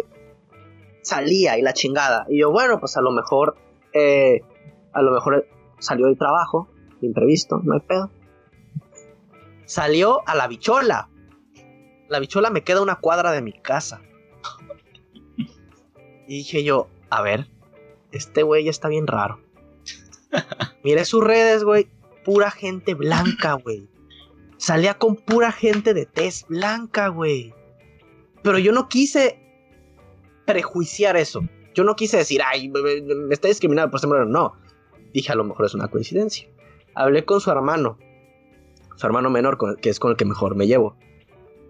salía 1.01 1.57
y 1.57 1.61
la 1.61 1.73
chingada. 1.73 2.25
Y 2.29 2.39
yo, 2.39 2.51
bueno, 2.51 2.79
pues 2.79 2.97
a 2.97 3.01
lo 3.01 3.11
mejor, 3.11 3.55
eh, 3.93 4.41
a 4.93 5.01
lo 5.01 5.11
mejor 5.11 5.47
salió 5.79 6.07
del 6.07 6.17
trabajo, 6.17 6.69
imprevisto, 7.01 7.61
no 7.63 7.73
hay 7.75 7.79
pedo. 7.81 8.11
Salió 9.65 10.27
a 10.27 10.35
la 10.35 10.47
bichola. 10.47 11.09
La 12.09 12.19
bichola 12.19 12.49
me 12.49 12.63
queda 12.63 12.81
una 12.81 12.95
cuadra 12.95 13.31
de 13.31 13.41
mi 13.41 13.53
casa. 13.53 14.01
Y 16.27 16.37
dije 16.39 16.63
yo, 16.63 16.87
a 17.09 17.21
ver, 17.21 17.47
este 18.11 18.43
güey 18.43 18.63
ya 18.65 18.71
está 18.71 18.87
bien 18.87 19.07
raro. 19.07 19.39
Miré 20.83 21.05
sus 21.05 21.23
redes, 21.23 21.63
güey, 21.63 21.87
pura 22.23 22.51
gente 22.51 22.93
blanca, 22.93 23.53
güey. 23.53 23.87
Salía 24.57 24.95
con 24.95 25.15
pura 25.15 25.51
gente 25.51 25.93
de 25.93 26.05
tez 26.05 26.45
blanca, 26.49 27.07
güey. 27.07 27.53
Pero 28.43 28.57
yo 28.59 28.71
no 28.71 28.89
quise 28.89 29.39
prejuiciar 30.45 31.15
eso. 31.17 31.41
Yo 31.73 31.83
no 31.83 31.95
quise 31.95 32.17
decir, 32.17 32.41
ay, 32.45 32.69
me, 32.69 33.33
está 33.33 33.47
discriminando 33.47 33.91
por 33.91 33.99
ser 33.99 34.09
moreno. 34.09 34.25
No. 34.29 34.53
Dije, 35.13 35.31
a 35.31 35.35
lo 35.35 35.43
mejor 35.43 35.65
es 35.65 35.73
una 35.73 35.87
coincidencia. 35.87 36.47
Hablé 36.95 37.23
con 37.23 37.39
su 37.39 37.51
hermano. 37.51 37.97
Su 38.95 39.05
hermano 39.05 39.29
menor, 39.29 39.57
con- 39.57 39.77
que 39.77 39.89
es 39.89 39.99
con 39.99 40.11
el 40.11 40.17
que 40.17 40.25
mejor 40.25 40.55
me 40.55 40.67
llevo. 40.67 40.95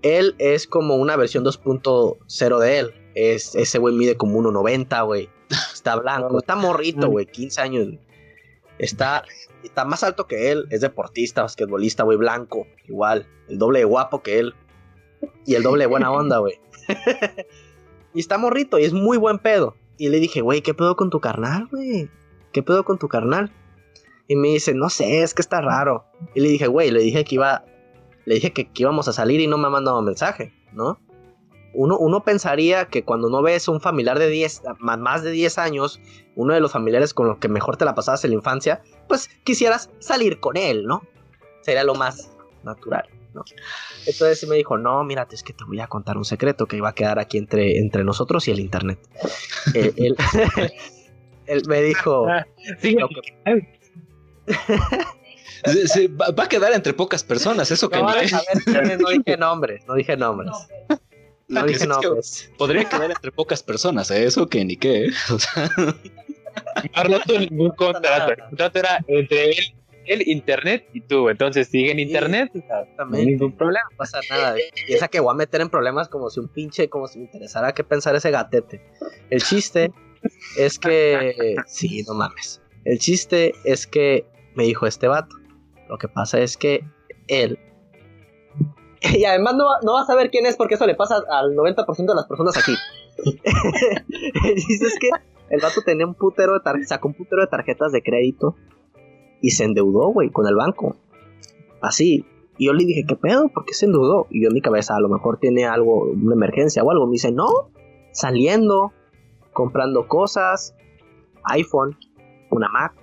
Él 0.02 0.36
es 0.40 0.66
como 0.66 0.96
una 0.96 1.16
versión 1.16 1.44
2.0 1.44 2.60
de 2.60 2.80
él. 2.80 2.94
Es, 3.16 3.54
ese 3.56 3.78
güey 3.80 3.94
mide 3.94 4.16
como 4.18 4.40
1.90, 4.40 5.06
güey. 5.06 5.30
Está 5.74 5.96
blanco. 5.98 6.38
Está 6.40 6.56
morrito, 6.56 7.08
güey. 7.08 7.26
15 7.26 7.62
años. 7.62 7.88
Está, 8.78 9.24
está 9.64 9.86
más 9.86 10.04
alto 10.04 10.28
que 10.28 10.52
él. 10.52 10.68
Es 10.70 10.82
deportista, 10.82 11.42
basquetbolista, 11.42 12.04
güey. 12.04 12.18
Blanco. 12.18 12.68
Igual. 12.88 13.28
El 13.48 13.58
doble 13.58 13.80
de 13.80 13.86
guapo 13.86 14.22
que 14.22 14.40
él. 14.40 14.54
Y 15.46 15.56
el 15.56 15.64
doble 15.64 15.84
de 15.84 15.88
buena 15.88 16.12
onda, 16.12 16.38
güey. 16.40 16.60
y 18.14 18.20
está 18.20 18.38
morrito 18.38 18.80
y 18.80 18.86
es 18.86 18.94
muy 18.94 19.18
buen 19.18 19.40
pedo. 19.40 19.76
Y 19.98 20.10
le 20.10 20.20
dije, 20.20 20.42
güey, 20.42 20.62
¿qué 20.62 20.74
pedo 20.74 20.96
con 20.96 21.10
tu 21.10 21.20
carnal, 21.20 21.68
güey? 21.68 22.10
¿Qué 22.54 22.64
pedo 22.64 22.86
con 22.86 22.98
tu 22.98 23.08
carnal? 23.08 23.52
Y 24.28 24.36
me 24.36 24.50
dice, 24.50 24.74
no 24.74 24.90
sé, 24.90 25.24
es 25.24 25.34
que 25.34 25.42
está 25.42 25.60
raro. 25.60 26.06
Y 26.36 26.42
le 26.42 26.50
dije, 26.50 26.68
güey, 26.68 26.92
le 26.92 27.02
dije 27.02 27.24
que 27.26 27.36
iba. 27.36 27.66
Le 28.26 28.36
dije 28.36 28.54
que, 28.54 28.72
que 28.72 28.84
íbamos 28.84 29.08
a 29.08 29.14
salir 29.14 29.42
y 29.42 29.48
no 29.48 29.58
me 29.58 29.68
ha 29.68 29.72
mandado 29.72 30.02
mensaje, 30.02 30.54
¿no? 30.72 31.00
Uno, 31.74 31.98
uno 31.98 32.24
pensaría 32.24 32.86
que 32.86 33.04
cuando 33.04 33.30
no 33.30 33.42
ves 33.42 33.68
a 33.68 33.72
un 33.72 33.80
familiar 33.82 34.18
de 34.18 34.28
10, 34.30 34.64
ma- 34.80 34.98
más 34.98 35.24
de 35.24 35.32
10 35.32 35.58
años, 35.58 36.00
uno 36.36 36.54
de 36.54 36.60
los 36.60 36.72
familiares 36.72 37.14
con 37.14 37.28
los 37.28 37.38
que 37.38 37.48
mejor 37.48 37.78
te 37.78 37.86
la 37.86 37.94
pasabas 37.96 38.24
en 38.26 38.32
la 38.32 38.36
infancia, 38.38 38.82
pues 39.08 39.30
quisieras 39.44 39.90
salir 40.00 40.40
con 40.40 40.58
él, 40.58 40.86
¿no? 40.86 41.04
Sería 41.62 41.84
lo 41.84 41.94
más 41.96 42.32
natural, 42.64 43.08
¿no? 43.34 43.44
Entonces 44.08 44.48
me 44.50 44.56
dijo, 44.56 44.78
no, 44.78 45.04
mírate, 45.04 45.36
es 45.36 45.44
que 45.44 45.54
te 45.54 45.64
voy 45.64 45.80
a 45.80 45.88
contar 45.88 46.18
un 46.18 46.26
secreto 46.26 46.66
que 46.66 46.78
iba 46.78 46.90
a 46.90 46.96
quedar 46.96 47.20
aquí 47.20 47.38
entre, 47.38 47.78
entre 47.78 48.04
nosotros 48.04 48.48
y 48.48 48.52
el 48.52 48.60
internet. 48.60 48.98
Él, 49.76 50.16
él 51.46 51.62
me 51.68 51.82
dijo, 51.84 52.26
Sí, 52.82 52.92
lo 52.94 53.10
que- 53.10 53.68
Sí, 55.66 55.88
sí, 55.88 56.08
va, 56.08 56.32
va 56.32 56.46
a 56.46 56.50
quedar 56.50 56.72
entre 56.74 56.94
pocas 56.94 57.22
personas, 57.24 57.70
eso 57.70 57.90
que 57.90 57.98
no, 58.02 58.08
ni 58.22 58.28
a 58.34 58.42
ver, 58.86 59.02
no 59.02 59.10
dije 59.10 59.36
nombres, 59.38 59.86
no 59.88 59.94
dije 59.96 60.16
nombres. 60.16 60.50
No 60.50 60.58
Ah, 60.90 60.98
dije 61.50 61.68
sí, 61.68 61.74
es 61.74 61.80
que 61.82 61.88
nombres. 61.88 62.52
Podría 62.58 62.86
quedar 62.86 63.12
entre 63.12 63.32
pocas 63.32 63.64
personas, 63.64 64.12
¿eh? 64.12 64.26
eso 64.26 64.48
que 64.48 64.64
ni 64.64 64.78
qué. 64.78 65.06
¿eh? 65.06 65.10
O 65.30 65.40
sea, 65.40 65.70
no 65.78 67.04
roto 67.04 67.40
ningún 67.40 67.72
contrato. 67.72 68.32
El 68.32 68.40
contrato 68.40 68.80
era 68.80 69.00
entre 69.08 69.52
él, 69.52 69.76
el 70.06 70.28
internet 70.28 70.90
y 70.94 71.02
tú. 71.02 71.30
Entonces 71.30 71.68
sigue 71.68 71.92
en 71.92 72.00
internet. 72.00 72.50
no 72.54 72.60
Exactamente. 72.60 73.26
ningún 73.26 73.56
problema. 73.56 73.88
No 73.92 73.98
pasa 73.98 74.20
nada. 74.30 74.56
Piensa 74.88 75.08
que 75.08 75.20
voy 75.20 75.32
a 75.32 75.36
meter 75.36 75.62
en 75.62 75.70
problemas 75.70 76.10
como 76.10 76.30
si 76.30 76.40
un 76.40 76.48
pinche, 76.48 76.90
como 76.90 77.08
si 77.08 77.20
me 77.20 77.26
interesara 77.26 77.74
qué 77.74 77.84
pensar 77.84 78.16
ese 78.16 78.32
gatete. 78.32 78.82
El 79.30 79.42
chiste 79.44 79.92
es 80.58 80.80
que. 80.80 81.56
Sí, 81.68 82.04
no 82.08 82.14
mames. 82.16 82.62
El 82.86 83.00
chiste 83.00 83.54
es 83.64 83.88
que 83.88 84.26
me 84.56 84.64
dijo 84.64 84.86
este 84.88 85.08
vato. 85.08 85.36
Lo 85.88 85.98
que 85.98 86.08
pasa 86.08 86.40
es 86.40 86.58
que 86.58 86.84
él. 87.28 87.60
Y 89.18 89.24
además 89.26 89.56
no, 89.56 89.66
no 89.84 89.94
vas 89.94 90.04
a 90.04 90.14
saber 90.14 90.30
quién 90.30 90.46
es 90.46 90.58
porque 90.58 90.76
eso 90.76 90.86
le 90.86 90.96
pasa 90.96 91.22
al 91.32 91.56
90% 91.56 92.06
de 92.06 92.16
las 92.16 92.28
personas 92.28 92.58
aquí. 92.58 92.74
el 94.46 94.56
chiste 94.56 94.86
es 94.88 95.00
que 95.00 95.10
el 95.50 95.62
vato 95.62 95.82
tenía 95.86 96.06
un 96.06 96.16
putero 96.16 96.54
de 96.60 96.86
sacó 96.86 97.08
un 97.08 97.14
putero 97.14 97.42
de 97.42 97.48
tarjetas 97.48 97.92
de 97.92 98.02
crédito 98.04 98.56
y 99.42 99.52
se 99.52 99.64
endeudó, 99.64 100.10
güey, 100.10 100.30
con 100.30 100.48
el 100.48 100.56
banco. 100.56 100.96
Así, 101.82 102.26
y 102.58 102.66
yo 102.66 102.74
le 102.74 102.84
dije, 102.86 103.06
¿qué 103.08 103.16
pedo? 103.16 103.48
¿Por 103.50 103.66
qué 103.66 103.74
se 103.74 103.86
endeudó? 103.86 104.28
Y 104.30 104.44
yo 104.44 104.50
en 104.50 104.54
mi 104.54 104.62
cabeza, 104.62 104.96
a 104.96 105.00
lo 105.00 105.08
mejor 105.10 105.40
tiene 105.40 105.66
algo, 105.66 106.04
una 106.04 106.36
emergencia 106.36 106.84
o 106.84 106.92
algo. 106.92 107.06
Me 107.06 107.14
dice, 107.14 107.32
no, 107.32 107.48
saliendo, 108.12 108.92
comprando 109.54 110.08
cosas, 110.08 110.76
iPhone, 111.46 111.98
una 112.52 112.68
Mac, 112.68 112.94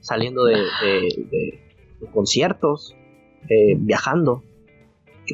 saliendo 0.00 0.44
de- 0.44 0.56
de 1.30 1.60
conciertos, 2.12 2.96
eh, 3.48 3.76
viajando. 3.78 4.42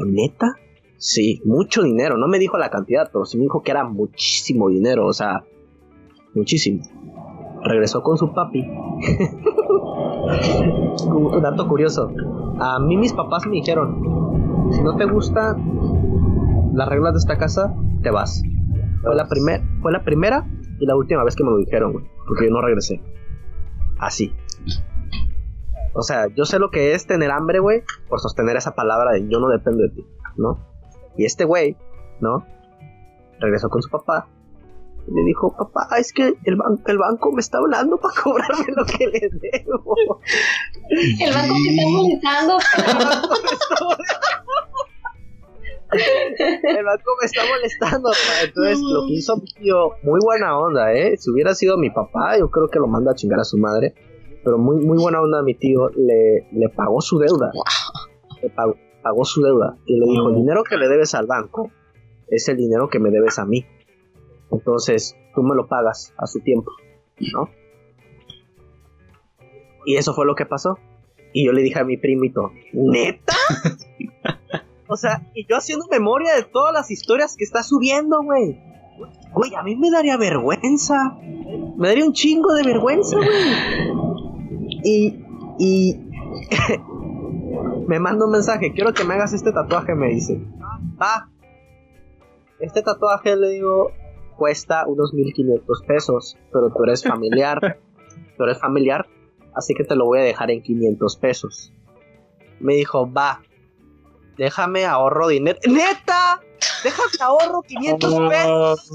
Neta, 0.04 0.54
sí, 0.98 1.40
mucho 1.44 1.82
dinero. 1.82 2.16
No 2.16 2.28
me 2.28 2.38
dijo 2.38 2.58
la 2.58 2.70
cantidad, 2.70 3.08
pero 3.12 3.24
sí 3.24 3.36
me 3.36 3.44
dijo 3.44 3.62
que 3.62 3.70
era 3.70 3.84
muchísimo 3.84 4.68
dinero, 4.68 5.06
o 5.06 5.12
sea, 5.12 5.44
muchísimo. 6.34 6.82
Regresó 7.62 8.02
con 8.02 8.18
su 8.18 8.32
papi. 8.32 8.64
Un 11.06 11.42
dato 11.42 11.68
curioso. 11.68 12.10
A 12.58 12.78
mí 12.80 12.96
mis 12.96 13.12
papás 13.12 13.46
me 13.46 13.52
dijeron, 13.52 14.70
si 14.72 14.82
no 14.82 14.96
te 14.96 15.04
gusta 15.04 15.56
las 16.72 16.88
reglas 16.88 17.14
de 17.14 17.18
esta 17.18 17.38
casa, 17.38 17.74
te 18.02 18.10
vas. 18.10 18.42
Fue 19.02 19.14
la, 19.14 19.28
primer, 19.28 19.62
fue 19.82 19.92
la 19.92 20.02
primera 20.04 20.46
y 20.78 20.86
la 20.86 20.96
última 20.96 21.22
vez 21.24 21.36
que 21.36 21.44
me 21.44 21.50
lo 21.50 21.58
dijeron, 21.58 21.92
güey. 21.92 22.04
Porque 22.26 22.46
yo 22.46 22.50
no 22.50 22.60
regresé. 22.60 23.00
Así. 23.98 24.32
O 25.98 26.02
sea, 26.02 26.26
yo 26.34 26.44
sé 26.44 26.58
lo 26.58 26.70
que 26.70 26.92
es 26.94 27.06
tener 27.06 27.30
hambre, 27.30 27.58
güey, 27.58 27.82
por 28.08 28.20
sostener 28.20 28.56
esa 28.56 28.74
palabra 28.74 29.12
de 29.12 29.26
yo 29.28 29.40
no 29.40 29.48
dependo 29.48 29.82
de 29.82 29.88
ti, 29.90 30.04
¿no? 30.36 30.58
Y 31.16 31.24
este 31.24 31.44
güey, 31.44 31.76
¿no? 32.20 32.44
Regresó 33.40 33.70
con 33.70 33.80
su 33.80 33.88
papá 33.90 34.28
y 35.08 35.14
le 35.14 35.22
dijo, 35.22 35.54
papá, 35.56 35.88
es 35.98 36.12
que 36.12 36.34
el, 36.44 36.56
ban- 36.58 36.82
el 36.86 36.98
banco 36.98 37.32
me 37.32 37.40
está 37.40 37.58
hablando 37.58 37.96
para 37.98 38.12
cobrarme 38.22 38.66
lo 38.76 38.84
que 38.84 39.06
le 39.06 39.30
debo. 39.30 39.96
El 40.90 41.32
banco 41.34 41.54
me 41.54 41.70
está 41.70 41.88
molestando. 41.88 42.58
El 45.90 46.84
banco 46.84 47.10
me 47.20 47.26
está 47.26 47.42
molestando, 47.48 48.10
pa. 48.10 48.44
Entonces, 48.44 48.78
lo 48.80 49.06
que 49.06 49.12
hizo 49.14 49.36
mi 49.36 49.46
tío, 49.46 49.90
muy 50.02 50.20
buena 50.22 50.58
onda, 50.58 50.92
¿eh? 50.92 51.16
Si 51.16 51.30
hubiera 51.30 51.54
sido 51.54 51.78
mi 51.78 51.90
papá, 51.90 52.36
yo 52.38 52.50
creo 52.50 52.68
que 52.68 52.78
lo 52.78 52.86
manda 52.88 53.12
a 53.12 53.14
chingar 53.14 53.40
a 53.40 53.44
su 53.44 53.56
madre. 53.56 53.94
Pero 54.46 54.58
muy, 54.58 54.76
muy 54.76 54.96
buena 54.96 55.20
onda 55.20 55.42
mi 55.42 55.54
tío, 55.54 55.88
le, 55.88 56.46
le 56.52 56.68
pagó 56.68 57.00
su 57.00 57.18
deuda. 57.18 57.50
Le 58.40 58.48
pagó, 58.48 58.76
pagó 59.02 59.24
su 59.24 59.42
deuda. 59.42 59.76
Y 59.86 59.98
le 59.98 60.06
dijo, 60.06 60.28
el 60.28 60.36
dinero 60.36 60.62
que 60.62 60.76
le 60.76 60.88
debes 60.88 61.16
al 61.16 61.26
banco 61.26 61.72
es 62.28 62.48
el 62.48 62.56
dinero 62.56 62.88
que 62.88 63.00
me 63.00 63.10
debes 63.10 63.40
a 63.40 63.44
mí. 63.44 63.66
Entonces, 64.52 65.16
tú 65.34 65.42
me 65.42 65.56
lo 65.56 65.66
pagas 65.66 66.14
a 66.16 66.28
su 66.28 66.38
tiempo, 66.38 66.70
¿no? 67.32 67.50
Y 69.84 69.96
eso 69.96 70.14
fue 70.14 70.24
lo 70.26 70.36
que 70.36 70.46
pasó. 70.46 70.78
Y 71.32 71.44
yo 71.44 71.52
le 71.52 71.62
dije 71.62 71.80
a 71.80 71.84
mi 71.84 71.96
primito, 71.96 72.52
¿neta? 72.72 73.34
O 74.88 74.96
sea, 74.96 75.28
y 75.34 75.44
yo 75.48 75.56
haciendo 75.56 75.86
memoria 75.90 76.36
de 76.36 76.44
todas 76.44 76.72
las 76.72 76.92
historias 76.92 77.34
que 77.36 77.42
está 77.42 77.64
subiendo, 77.64 78.22
güey. 78.22 78.56
Güey, 79.32 79.52
a 79.56 79.64
mí 79.64 79.74
me 79.74 79.90
daría 79.90 80.16
vergüenza. 80.16 81.18
Me 81.76 81.88
daría 81.88 82.04
un 82.04 82.12
chingo 82.12 82.54
de 82.54 82.62
vergüenza, 82.62 83.16
güey. 83.16 84.05
Y. 84.84 85.24
Y. 85.58 85.96
me 87.88 87.98
manda 88.00 88.24
un 88.24 88.32
mensaje. 88.32 88.72
Quiero 88.72 88.92
que 88.92 89.04
me 89.04 89.14
hagas 89.14 89.32
este 89.32 89.52
tatuaje, 89.52 89.94
me 89.94 90.08
dice. 90.08 90.40
Ah. 90.98 91.28
Este 92.58 92.82
tatuaje, 92.82 93.36
le 93.36 93.50
digo, 93.50 93.92
cuesta 94.36 94.86
unos 94.86 95.12
1500 95.14 95.82
pesos. 95.82 96.38
Pero 96.52 96.70
tú 96.70 96.84
eres 96.84 97.02
familiar. 97.04 97.80
tú 98.36 98.44
eres 98.44 98.60
familiar. 98.60 99.06
Así 99.54 99.74
que 99.74 99.84
te 99.84 99.96
lo 99.96 100.06
voy 100.06 100.20
a 100.20 100.22
dejar 100.22 100.50
en 100.50 100.62
500 100.62 101.16
pesos. 101.16 101.72
Me 102.60 102.74
dijo, 102.74 103.10
va. 103.10 103.42
Déjame 104.36 104.84
ahorro 104.84 105.28
dinero. 105.28 105.58
¡Neta! 105.66 106.40
Déjame 106.84 107.10
ahorro 107.20 107.62
500 107.62 108.28
pesos. 108.28 108.90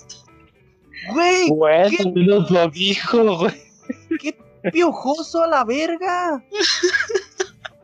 Güey, 1.11 1.49
Güey, 1.49 1.95
¿qué, 1.95 2.03
nos 2.05 2.49
lo 2.51 2.67
dijo, 2.69 3.37
güey. 3.37 3.53
qué 4.19 4.37
piojoso 4.71 5.43
a 5.43 5.47
la 5.47 5.63
verga. 5.63 6.43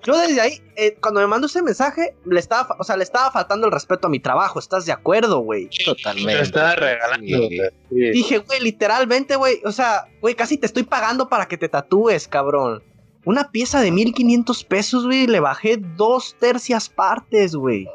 Yo 0.03 0.15
desde 0.19 0.39
ahí, 0.39 0.61
eh, 0.75 0.95
cuando 1.01 1.19
me 1.19 1.25
mandó 1.25 1.47
ese 1.47 1.63
mensaje, 1.63 2.15
le 2.25 2.39
estaba, 2.39 2.75
o 2.77 2.83
sea, 2.83 2.95
le 2.95 3.03
estaba 3.03 3.31
faltando 3.31 3.65
el 3.65 3.73
respeto 3.73 4.05
a 4.05 4.09
mi 4.09 4.19
trabajo. 4.19 4.59
¿Estás 4.59 4.85
de 4.85 4.91
acuerdo, 4.91 5.39
güey? 5.39 5.67
Totalmente. 5.83 6.35
Te 6.35 6.41
estaba 6.43 6.75
regalando. 6.75 7.25
Sí. 7.25 7.57
güey. 7.57 7.69
Sí. 7.89 8.11
Dije, 8.11 8.37
güey, 8.37 8.61
literalmente, 8.61 9.35
güey. 9.35 9.61
O 9.65 9.71
sea, 9.71 10.05
güey, 10.21 10.35
casi 10.35 10.57
te 10.57 10.67
estoy 10.67 10.83
pagando 10.83 11.27
para 11.27 11.47
que 11.47 11.57
te 11.57 11.69
tatúes, 11.69 12.27
cabrón. 12.27 12.83
Una 13.25 13.49
pieza 13.49 13.81
de 13.81 13.89
1500 13.89 14.63
pesos, 14.65 15.05
güey, 15.05 15.25
le 15.25 15.39
bajé 15.39 15.77
dos 15.77 16.35
tercias 16.39 16.87
partes, 16.89 17.55
güey. 17.55 17.87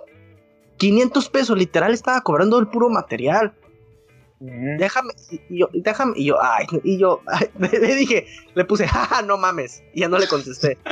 500 0.78 1.28
pesos, 1.28 1.56
literal, 1.56 1.94
estaba 1.94 2.22
cobrando 2.22 2.59
el 2.59 2.66
puro 2.66 2.88
material. 2.88 3.54
Déjame, 4.40 5.12
y 5.50 5.59
yo, 5.61 5.68
déjame, 5.74 6.14
y 6.16 6.24
yo, 6.26 6.42
ay, 6.42 6.64
y 6.83 6.98
yo, 6.98 7.20
ay, 7.26 7.48
le 7.59 7.94
dije, 7.94 8.26
le 8.55 8.64
puse, 8.64 8.87
jaja, 8.88 9.20
no 9.22 9.37
mames. 9.37 9.83
Y 9.94 10.00
ya 10.00 10.09
no 10.09 10.18
le 10.18 10.26
contesté. 10.26 10.79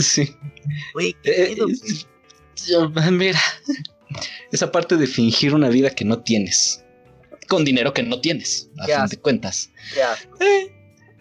Sí. 0.00 0.34
Güey, 0.94 1.14
¿qué 1.22 1.52
Eh, 1.52 1.56
yo- 2.66 2.90
mira, 3.10 3.38
esa 4.50 4.70
parte 4.72 4.96
de 4.96 5.06
fingir 5.06 5.54
una 5.54 5.68
vida 5.68 5.90
que 5.90 6.04
no 6.04 6.22
tienes, 6.22 6.84
con 7.48 7.64
dinero 7.64 7.92
que 7.92 8.02
no 8.02 8.20
tienes, 8.20 8.70
a 8.78 8.86
Ya 8.86 9.00
fin 9.00 9.08
de 9.10 9.16
cuentas. 9.18 9.70
Eh, 10.40 10.72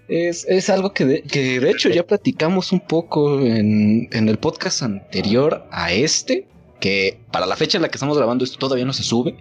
es, 0.08 0.46
es 0.48 0.70
algo 0.70 0.94
que 0.94 1.06
de, 1.06 1.24
que 1.24 1.60
de 1.60 1.70
hecho 1.72 1.90
ya 1.90 2.06
platicamos 2.06 2.72
un 2.72 2.82
poco 2.82 3.40
en, 3.42 4.08
en 4.12 4.30
el 4.30 4.38
podcast 4.38 4.82
anterior 4.84 5.66
a 5.72 5.92
este, 5.92 6.48
que 6.82 7.22
para 7.32 7.46
la 7.46 7.56
fecha 7.56 7.78
en 7.78 7.84
la 7.84 7.90
que 7.90 7.96
estamos 7.96 8.18
grabando 8.18 8.44
esto 8.44 8.58
todavía 8.58 8.84
no 8.84 8.92
se 8.92 9.04
sube, 9.04 9.38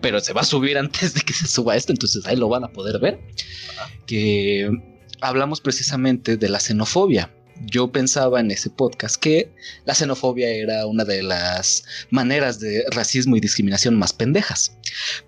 pero 0.00 0.20
se 0.20 0.32
va 0.32 0.40
a 0.40 0.44
subir 0.44 0.78
antes 0.84 1.12
de 1.12 1.20
que 1.20 1.34
se 1.34 1.46
suba 1.46 1.76
esto, 1.76 1.92
entonces 1.92 2.24
ahí 2.26 2.36
lo 2.36 2.48
van 2.48 2.64
a 2.64 2.72
poder 2.72 2.98
ver, 2.98 3.20
que 4.06 4.70
hablamos 5.20 5.60
precisamente 5.60 6.38
de 6.38 6.48
la 6.48 6.60
xenofobia. 6.60 7.34
Yo 7.66 7.90
pensaba 7.90 8.38
en 8.38 8.52
ese 8.52 8.70
podcast 8.70 9.16
que 9.16 9.52
la 9.84 9.94
xenofobia 9.94 10.48
era 10.48 10.86
una 10.86 11.04
de 11.04 11.24
las 11.24 11.84
maneras 12.08 12.60
de 12.60 12.84
racismo 12.92 13.36
y 13.36 13.40
discriminación 13.40 13.96
más 13.96 14.12
pendejas. 14.12 14.78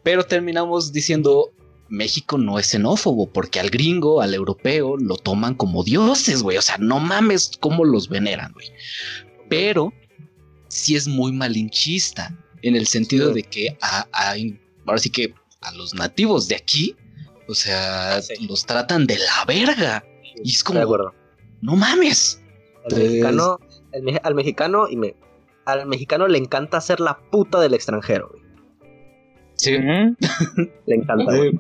Pero 0.05 0.25
terminamos 0.25 0.93
diciendo, 0.93 1.53
México 1.89 2.39
no 2.39 2.61
es 2.61 2.69
xenófobo, 2.69 3.33
porque 3.33 3.59
al 3.59 3.71
gringo, 3.71 4.21
al 4.21 4.33
europeo, 4.33 4.97
lo 4.97 5.17
toman 5.17 5.55
como 5.55 5.83
dioses, 5.83 6.45
güey. 6.45 6.57
O 6.57 6.63
sea, 6.63 6.79
no 6.79 7.01
mames 7.01 7.51
cómo 7.59 7.85
los 7.85 8.09
veneran, 8.09 8.53
güey. 8.53 8.69
Pero 9.49 9.93
sí 10.71 10.97
es 10.97 11.07
muy 11.07 11.33
malinchista, 11.33 12.35
en 12.63 12.77
el 12.77 12.87
sentido 12.87 13.29
Sí. 13.29 13.35
de 13.35 13.43
que 13.43 13.79
a, 13.83 14.07
a- 14.13 14.35
ahora 14.87 14.99
sí 14.99 15.11
que 15.11 15.35
a 15.61 15.73
los 15.73 15.95
nativos 15.95 16.49
de 16.49 16.57
aquí, 16.57 16.97
o 17.49 17.55
sea, 17.55 18.23
Sí. 18.23 18.47
los 18.47 18.65
tratan 18.65 19.07
de 19.07 19.19
la 19.19 19.45
verga. 19.47 20.05
Y 20.43 20.51
es 20.53 20.65
como, 20.65 20.79
de 20.79 20.85
acuerdo. 20.85 21.13
no 21.61 21.77
mames. 21.77 22.41
El 22.85 22.91
Pues- 22.91 23.03
mexicano, 23.11 23.59
el 23.93 24.03
me- 24.03 24.21
al 24.23 24.35
mexicano, 24.35 24.89
y 24.89 24.97
me, 24.97 25.15
al 25.67 25.87
mexicano 25.87 26.27
le 26.29 26.39
encanta 26.39 26.81
ser 26.81 27.01
la 27.01 27.19
puta 27.31 27.61
del 27.61 27.75
extranjero, 27.75 28.29
güey. 28.31 28.41
Sí. 29.55 29.73
Le 30.87 30.95
encanta, 30.97 31.37
güey. 31.37 31.53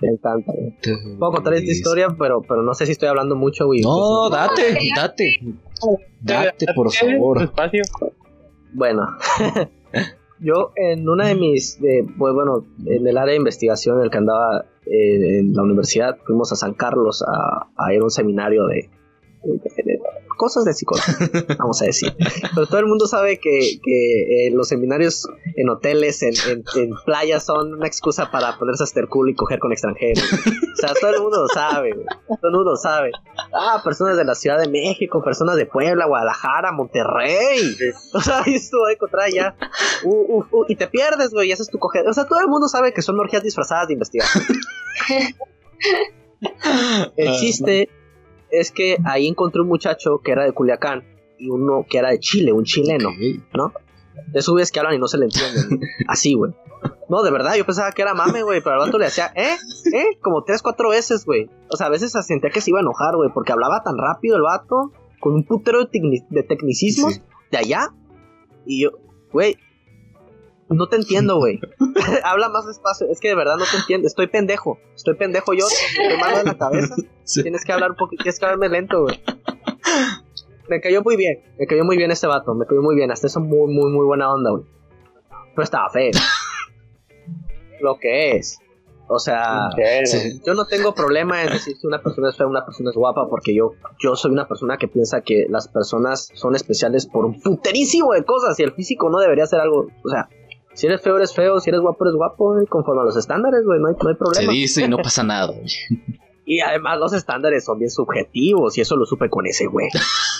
Le 0.00 0.08
encanta, 0.10 0.52
güey. 0.52 1.16
Puedo 1.18 1.32
contar 1.32 1.54
esta 1.54 1.70
historia, 1.72 2.08
pero, 2.16 2.40
pero 2.42 2.62
no 2.62 2.72
sé 2.74 2.86
si 2.86 2.92
estoy 2.92 3.08
hablando 3.08 3.34
mucho, 3.34 3.66
güey. 3.66 3.80
No, 3.80 4.28
Pues, 4.28 4.40
date, 4.40 4.78
date. 4.94 5.40
Date, 6.20 6.66
por 6.74 6.92
favor. 6.92 7.42
espacio. 7.42 7.82
Bueno, 8.72 9.06
yo 10.40 10.72
en 10.76 11.08
una 11.08 11.28
de 11.28 11.34
mis, 11.34 11.80
de, 11.80 12.06
pues, 12.18 12.34
bueno, 12.34 12.64
en 12.86 13.06
el 13.06 13.18
área 13.18 13.32
de 13.32 13.38
investigación 13.38 13.98
en 13.98 14.04
el 14.04 14.10
que 14.10 14.18
andaba 14.18 14.64
eh, 14.86 15.38
en 15.38 15.54
la 15.54 15.62
universidad, 15.62 16.16
fuimos 16.26 16.52
a 16.52 16.56
San 16.56 16.74
Carlos 16.74 17.22
a, 17.26 17.68
a 17.76 17.94
ir 17.94 18.00
a 18.00 18.04
un 18.04 18.10
seminario 18.10 18.66
de 18.66 18.90
cosas 20.36 20.64
de 20.64 20.72
psicología, 20.72 21.14
vamos 21.58 21.80
a 21.82 21.84
decir. 21.84 22.12
Pero 22.54 22.66
todo 22.66 22.78
el 22.80 22.86
mundo 22.86 23.06
sabe 23.06 23.38
que, 23.38 23.78
que 23.82 24.46
eh, 24.48 24.50
los 24.52 24.68
seminarios 24.68 25.28
en 25.56 25.68
hoteles, 25.68 26.22
en, 26.22 26.32
en- 26.50 26.64
en 26.74 26.90
playas, 27.04 27.44
son 27.44 27.74
una 27.74 27.86
excusa 27.86 28.30
para 28.30 28.58
ponerse 28.58 28.82
a 28.82 28.86
hacer 28.86 29.06
cool 29.08 29.30
y 29.30 29.34
coger 29.34 29.58
con 29.60 29.70
extranjeros. 29.72 30.24
O 30.24 30.76
sea, 30.76 30.94
todo 31.00 31.14
el 31.14 31.20
mundo 31.22 31.42
lo 31.42 31.48
sabe, 31.48 31.92
güey. 31.92 32.06
Todo 32.26 32.38
el 32.50 32.56
mundo 32.56 32.70
lo 32.72 32.76
sabe. 32.76 33.12
Ah, 33.52 33.80
personas 33.84 34.16
de 34.16 34.24
la 34.24 34.34
Ciudad 34.34 34.58
de 34.58 34.68
México, 34.68 35.22
personas 35.22 35.56
de 35.56 35.66
Puebla, 35.66 36.06
Guadalajara, 36.06 36.72
Monterrey. 36.72 37.76
O 38.14 38.20
sea, 38.20 38.42
ahí 38.42 38.54
estuvo 38.54 38.86
a 38.86 38.92
encontrar 38.92 39.30
ya. 39.32 39.54
Uh, 40.04 40.38
uh, 40.38 40.44
uh, 40.50 40.64
y 40.68 40.74
te 40.76 40.88
pierdes, 40.88 41.30
güey, 41.30 41.50
y 41.50 41.52
haces 41.52 41.68
tu 41.68 41.78
coger. 41.78 42.08
O 42.08 42.12
sea, 42.12 42.26
todo 42.26 42.40
el 42.40 42.48
mundo 42.48 42.66
sabe 42.68 42.92
que 42.92 43.02
son 43.02 43.18
orgías 43.20 43.42
disfrazadas 43.44 43.86
de 43.88 43.92
investigación. 43.92 44.44
El 47.16 47.32
chiste 47.38 47.88
es 48.52 48.70
que 48.70 48.98
ahí 49.04 49.26
encontré 49.26 49.60
un 49.62 49.68
muchacho 49.68 50.20
que 50.22 50.30
era 50.32 50.44
de 50.44 50.52
Culiacán 50.52 51.02
y 51.38 51.48
uno 51.50 51.84
que 51.90 51.98
era 51.98 52.10
de 52.10 52.20
Chile, 52.20 52.52
un 52.52 52.64
chileno. 52.64 53.08
Ok. 53.08 53.16
De 54.28 54.38
esos 54.38 54.52
güeyes 54.52 54.70
que 54.70 54.78
hablan 54.78 54.94
y 54.94 54.98
no 54.98 55.08
se 55.08 55.18
le 55.18 55.24
entienden. 55.24 55.80
Así, 56.06 56.34
güey. 56.34 56.52
No, 57.08 57.22
de 57.22 57.30
verdad, 57.30 57.54
yo 57.56 57.64
pensaba 57.66 57.90
que 57.92 58.02
era 58.02 58.14
mame, 58.14 58.42
güey, 58.42 58.60
pero 58.62 58.74
al 58.74 58.86
vato 58.86 58.98
le 58.98 59.06
hacía, 59.06 59.32
¿eh? 59.34 59.56
¿eh? 59.92 60.18
Como 60.20 60.44
tres, 60.44 60.62
cuatro 60.62 60.90
veces, 60.90 61.24
güey. 61.24 61.48
O 61.70 61.76
sea, 61.76 61.86
a 61.88 61.90
veces 61.90 62.12
se 62.12 62.22
sentía 62.22 62.50
que 62.50 62.60
se 62.60 62.70
iba 62.70 62.78
a 62.78 62.82
enojar, 62.82 63.16
güey, 63.16 63.30
porque 63.32 63.52
hablaba 63.52 63.82
tan 63.82 63.96
rápido 63.98 64.36
el 64.36 64.42
vato, 64.42 64.92
con 65.20 65.34
un 65.34 65.44
putero 65.44 65.80
de, 65.84 65.90
tecni- 65.90 66.26
de 66.28 66.42
tecnicismos 66.42 67.14
Sí. 67.14 67.22
de 67.50 67.58
allá. 67.58 67.88
Y 68.66 68.82
yo, 68.82 68.90
güey, 69.32 69.56
no 70.74 70.88
te 70.88 70.96
entiendo, 70.96 71.36
güey. 71.36 71.60
Habla 72.24 72.48
más 72.48 72.66
despacio. 72.66 73.06
Es 73.10 73.20
que 73.20 73.28
de 73.28 73.34
verdad 73.34 73.56
no 73.56 73.64
te 73.64 73.76
entiendo. 73.76 74.06
Estoy 74.06 74.26
pendejo. 74.26 74.78
Estoy 74.94 75.14
pendejo 75.14 75.52
yo. 75.54 75.66
Estoy 75.66 76.18
malo 76.18 76.38
de 76.38 76.44
la 76.44 76.58
cabeza. 76.58 76.94
Sí. 77.24 77.42
Tienes 77.42 77.64
que 77.64 77.72
hablar 77.72 77.90
un 77.92 77.96
poquito. 77.96 78.22
Tienes 78.22 78.38
que 78.38 78.44
hablarme 78.46 78.68
lento, 78.68 79.02
güey. 79.02 79.20
Me 80.68 80.80
cayó 80.80 81.02
muy 81.02 81.16
bien. 81.16 81.42
Me 81.58 81.66
cayó 81.66 81.84
muy 81.84 81.96
bien 81.96 82.10
este 82.10 82.26
vato. 82.26 82.54
Me 82.54 82.66
cayó 82.66 82.82
muy 82.82 82.94
bien. 82.94 83.10
Hasta 83.10 83.26
eso 83.26 83.40
muy, 83.40 83.72
muy, 83.72 83.90
muy 83.92 84.04
buena 84.06 84.32
onda, 84.32 84.50
güey. 84.50 84.64
Pero 85.54 85.62
estaba 85.62 85.88
feo. 85.90 86.10
Lo 87.80 87.98
que 87.98 88.36
es. 88.36 88.58
O 89.08 89.18
sea, 89.18 89.68
Sí. 90.04 90.40
yo 90.46 90.54
no 90.54 90.64
tengo 90.64 90.94
problema 90.94 91.42
en 91.42 91.50
decir 91.52 91.76
si 91.76 91.86
una 91.86 92.00
persona 92.00 92.30
es 92.30 92.36
fea 92.36 92.46
o 92.46 92.50
una 92.50 92.64
persona 92.64 92.88
es 92.90 92.96
guapa, 92.96 93.28
porque 93.28 93.54
yo, 93.54 93.72
yo 93.98 94.16
soy 94.16 94.30
una 94.30 94.48
persona 94.48 94.78
que 94.78 94.88
piensa 94.88 95.20
que 95.20 95.44
las 95.50 95.68
personas 95.68 96.30
son 96.34 96.54
especiales 96.54 97.06
por 97.06 97.26
un 97.26 97.38
puterísimo 97.42 98.12
de 98.14 98.24
cosas 98.24 98.58
y 98.58 98.62
el 98.62 98.72
físico 98.72 99.10
no 99.10 99.18
debería 99.18 99.44
ser 99.44 99.60
algo. 99.60 99.88
O 100.02 100.08
sea, 100.08 100.28
si 100.74 100.86
eres 100.86 101.02
feo, 101.02 101.16
eres 101.16 101.34
feo, 101.34 101.60
si 101.60 101.70
eres 101.70 101.80
guapo, 101.80 102.04
eres 102.04 102.14
guapo, 102.16 102.54
güey, 102.54 102.66
conforme 102.66 103.02
a 103.02 103.04
los 103.04 103.16
estándares, 103.16 103.64
güey, 103.64 103.80
no 103.80 103.88
hay, 103.88 103.94
no 104.02 104.08
hay 104.08 104.14
Se 104.14 104.18
problema. 104.18 104.52
dice 104.52 104.84
y 104.84 104.88
no 104.88 104.96
pasa 104.98 105.22
nada. 105.22 105.46
güey. 105.52 105.66
Y 106.44 106.58
además 106.60 106.98
los 106.98 107.12
estándares 107.12 107.64
son 107.64 107.78
bien 107.78 107.90
subjetivos 107.90 108.76
y 108.76 108.80
eso 108.80 108.96
lo 108.96 109.06
supe 109.06 109.30
con 109.30 109.46
ese 109.46 109.66
güey. 109.66 109.88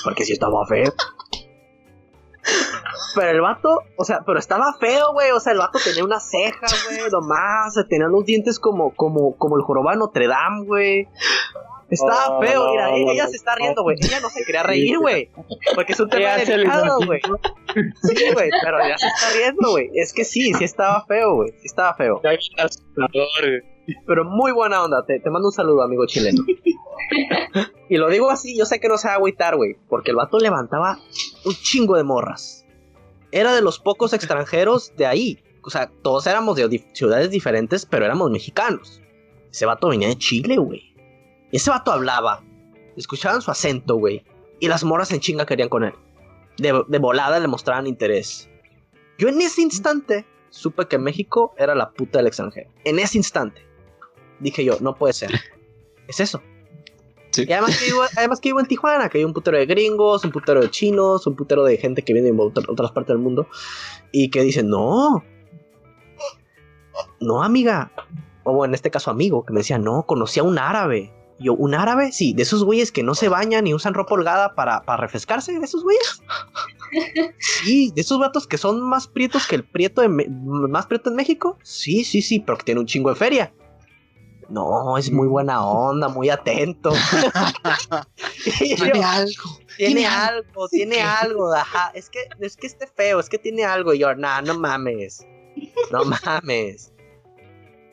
Porque 0.02 0.24
si 0.24 0.32
estaba 0.32 0.66
feo. 0.66 0.92
Pero 3.14 3.30
el 3.30 3.40
vato, 3.40 3.82
o 3.96 4.04
sea, 4.04 4.20
pero 4.26 4.38
estaba 4.40 4.74
feo, 4.80 5.12
güey. 5.12 5.30
O 5.30 5.38
sea, 5.38 5.52
el 5.52 5.58
vato 5.58 5.78
tenía 5.82 6.04
una 6.04 6.18
ceja, 6.18 6.66
güey, 6.88 7.08
nomás. 7.10 7.74
Tenía 7.88 8.08
los 8.08 8.24
dientes 8.24 8.58
como, 8.58 8.92
como, 8.94 9.36
como 9.36 9.56
el 9.56 9.62
jorobado 9.62 9.96
Notre 9.98 10.26
Dame, 10.26 10.64
güey. 10.66 11.08
Estaba 11.92 12.38
Oh, 12.38 12.40
feo, 12.42 12.70
mira, 12.70 12.90
no, 12.90 12.96
ella 13.12 13.24
no. 13.24 13.30
se 13.30 13.36
está 13.36 13.54
riendo, 13.54 13.82
güey. 13.82 13.96
Ella 14.00 14.20
no 14.20 14.30
se 14.30 14.44
quería 14.44 14.62
reír, 14.62 14.98
güey. 14.98 15.30
Porque 15.74 15.92
es 15.92 16.00
un 16.00 16.08
tema 16.08 16.36
delicado, 16.36 16.98
güey. 17.06 17.20
Sí, 18.02 18.14
güey, 18.32 18.50
pero 18.62 18.78
ya 18.86 18.98
se 18.98 19.06
está 19.06 19.30
riendo, 19.36 19.70
güey. 19.70 19.90
Es 19.94 20.12
que 20.12 20.24
sí, 20.24 20.52
sí 20.54 20.64
estaba 20.64 21.04
feo, 21.06 21.34
güey. 21.36 21.50
Sí 21.60 21.66
estaba 21.66 21.94
feo. 21.94 22.20
Pero 24.06 24.24
muy 24.24 24.52
buena 24.52 24.82
onda. 24.82 25.04
Te, 25.06 25.20
te 25.20 25.30
mando 25.30 25.48
un 25.48 25.52
saludo, 25.52 25.82
amigo 25.82 26.06
chileno. 26.06 26.44
y 27.88 27.96
lo 27.96 28.08
digo 28.08 28.30
así, 28.30 28.56
yo 28.56 28.64
sé 28.64 28.80
que 28.80 28.88
no 28.88 28.96
se 28.98 29.08
va 29.08 29.14
a 29.14 29.16
agüitar, 29.16 29.56
güey. 29.56 29.76
Porque 29.88 30.10
el 30.10 30.16
vato 30.16 30.38
levantaba 30.38 30.98
un 31.44 31.54
chingo 31.54 31.96
de 31.96 32.04
morras. 32.04 32.64
Era 33.32 33.54
de 33.54 33.62
los 33.62 33.78
pocos 33.78 34.12
extranjeros 34.12 34.94
de 34.96 35.06
ahí. 35.06 35.42
O 35.64 35.70
sea, 35.70 35.90
todos 36.02 36.26
éramos 36.26 36.56
de 36.56 36.84
ciudades 36.92 37.30
diferentes, 37.30 37.86
pero 37.86 38.04
éramos 38.04 38.30
mexicanos. 38.30 39.00
Ese 39.50 39.66
vato 39.66 39.88
venía 39.88 40.08
de 40.08 40.16
Chile, 40.16 40.56
güey. 40.56 40.91
Y 41.52 41.56
ese 41.58 41.70
vato 41.70 41.92
hablaba 41.92 42.42
escuchaban 42.96 43.40
su 43.42 43.50
acento, 43.52 43.94
güey. 43.96 44.24
Y 44.58 44.66
las 44.68 44.82
moras 44.82 45.12
en 45.12 45.20
chinga 45.20 45.46
querían 45.46 45.68
con 45.68 45.84
él. 45.84 45.94
De, 46.58 46.82
de 46.88 46.98
volada 46.98 47.38
le 47.38 47.46
mostraban 47.46 47.86
interés. 47.86 48.48
Yo 49.18 49.28
en 49.28 49.40
ese 49.40 49.62
instante 49.62 50.26
supe 50.50 50.86
que 50.88 50.98
México 50.98 51.54
era 51.56 51.74
la 51.74 51.90
puta 51.92 52.18
del 52.18 52.26
extranjero. 52.26 52.70
En 52.84 52.98
ese 52.98 53.16
instante. 53.18 53.64
Dije 54.40 54.64
yo, 54.64 54.78
no 54.80 54.94
puede 54.96 55.12
ser. 55.12 55.30
Es 56.08 56.18
eso. 56.20 56.42
Sí. 57.30 57.46
Y 57.48 57.52
además 57.52 57.78
que, 57.78 57.86
vivo, 57.86 58.02
además 58.16 58.40
que 58.40 58.48
vivo 58.50 58.60
en 58.60 58.66
Tijuana, 58.66 59.08
que 59.08 59.18
hay 59.18 59.24
un 59.24 59.32
putero 59.32 59.56
de 59.56 59.64
gringos, 59.66 60.24
un 60.24 60.32
putero 60.32 60.60
de 60.60 60.68
chinos, 60.70 61.26
un 61.26 61.36
putero 61.36 61.64
de 61.64 61.78
gente 61.78 62.02
que 62.02 62.12
viene 62.12 62.30
de 62.32 62.38
otra- 62.38 62.64
otras 62.68 62.90
partes 62.92 63.14
del 63.14 63.18
mundo. 63.22 63.46
Y 64.10 64.28
que 64.30 64.42
dicen, 64.42 64.68
no. 64.68 65.22
No, 67.20 67.42
amiga. 67.42 67.92
O 68.44 68.64
en 68.64 68.74
este 68.74 68.90
caso 68.90 69.10
amigo, 69.10 69.44
que 69.46 69.52
me 69.52 69.60
decía, 69.60 69.78
no, 69.78 70.02
conocí 70.02 70.40
a 70.40 70.42
un 70.42 70.58
árabe. 70.58 71.12
Yo, 71.38 71.54
¿un 71.54 71.74
árabe? 71.74 72.12
Sí, 72.12 72.32
de 72.34 72.42
esos 72.42 72.64
güeyes 72.64 72.92
que 72.92 73.02
no 73.02 73.14
se 73.14 73.28
bañan 73.28 73.66
y 73.66 73.74
usan 73.74 73.94
ropa 73.94 74.14
holgada 74.14 74.54
para, 74.54 74.82
para 74.82 75.00
refrescarse, 75.00 75.58
de 75.58 75.64
esos 75.64 75.82
güeyes. 75.82 76.22
Sí, 77.38 77.90
de 77.94 78.02
esos 78.02 78.18
vatos 78.18 78.46
que 78.46 78.58
son 78.58 78.82
más 78.82 79.06
prietos 79.06 79.46
que 79.46 79.54
el 79.54 79.64
prieto 79.64 80.02
de 80.02 80.08
más 80.10 80.84
prieto 80.86 81.08
en 81.08 81.16
México. 81.16 81.58
Sí, 81.62 82.04
sí, 82.04 82.20
sí, 82.20 82.38
pero 82.40 82.58
que 82.58 82.64
tiene 82.64 82.80
un 82.80 82.86
chingo 82.86 83.08
de 83.08 83.16
feria. 83.16 83.54
No, 84.50 84.98
es 84.98 85.10
muy 85.10 85.26
buena 85.26 85.64
onda, 85.66 86.08
muy 86.08 86.28
atento. 86.28 86.92
Yo, 88.44 88.76
Tiene 88.76 89.02
algo. 89.02 89.58
tiene 89.78 89.94
tiene 89.94 90.06
algo, 90.06 90.68
tiene 90.68 91.00
algo, 91.00 91.54
ajá. 91.54 91.90
Es 91.94 92.10
que, 92.10 92.28
es 92.40 92.56
que 92.58 92.66
esté 92.66 92.86
feo, 92.86 93.18
es 93.20 93.30
que 93.30 93.38
tiene 93.38 93.64
algo. 93.64 93.94
Y 93.94 94.00
yo, 94.00 94.14
nah, 94.14 94.42
no 94.42 94.58
mames. 94.58 95.26
No 95.90 96.04
mames. 96.04 96.91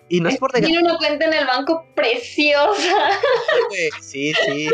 Y 0.09 0.21
no 0.21 0.29
es 0.29 0.37
por 0.37 0.51
Tiene 0.51 0.79
una 0.79 0.97
cuenta 0.97 1.25
en 1.25 1.33
el 1.33 1.45
banco 1.45 1.85
preciosa. 1.95 3.11
Sí, 4.01 4.33
sí. 4.33 4.67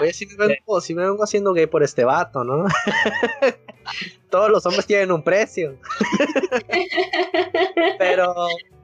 Oye, 0.00 0.12
sí 0.12 0.26
me, 0.38 0.46
vengo, 0.48 0.80
sí 0.82 0.94
me 0.94 1.02
vengo 1.02 1.24
haciendo 1.24 1.54
gay 1.54 1.66
por 1.66 1.82
este 1.82 2.04
vato, 2.04 2.44
¿no? 2.44 2.66
Todos 4.30 4.50
los 4.50 4.66
hombres 4.66 4.86
tienen 4.86 5.10
un 5.12 5.22
precio. 5.22 5.78
Pero, 7.98 8.34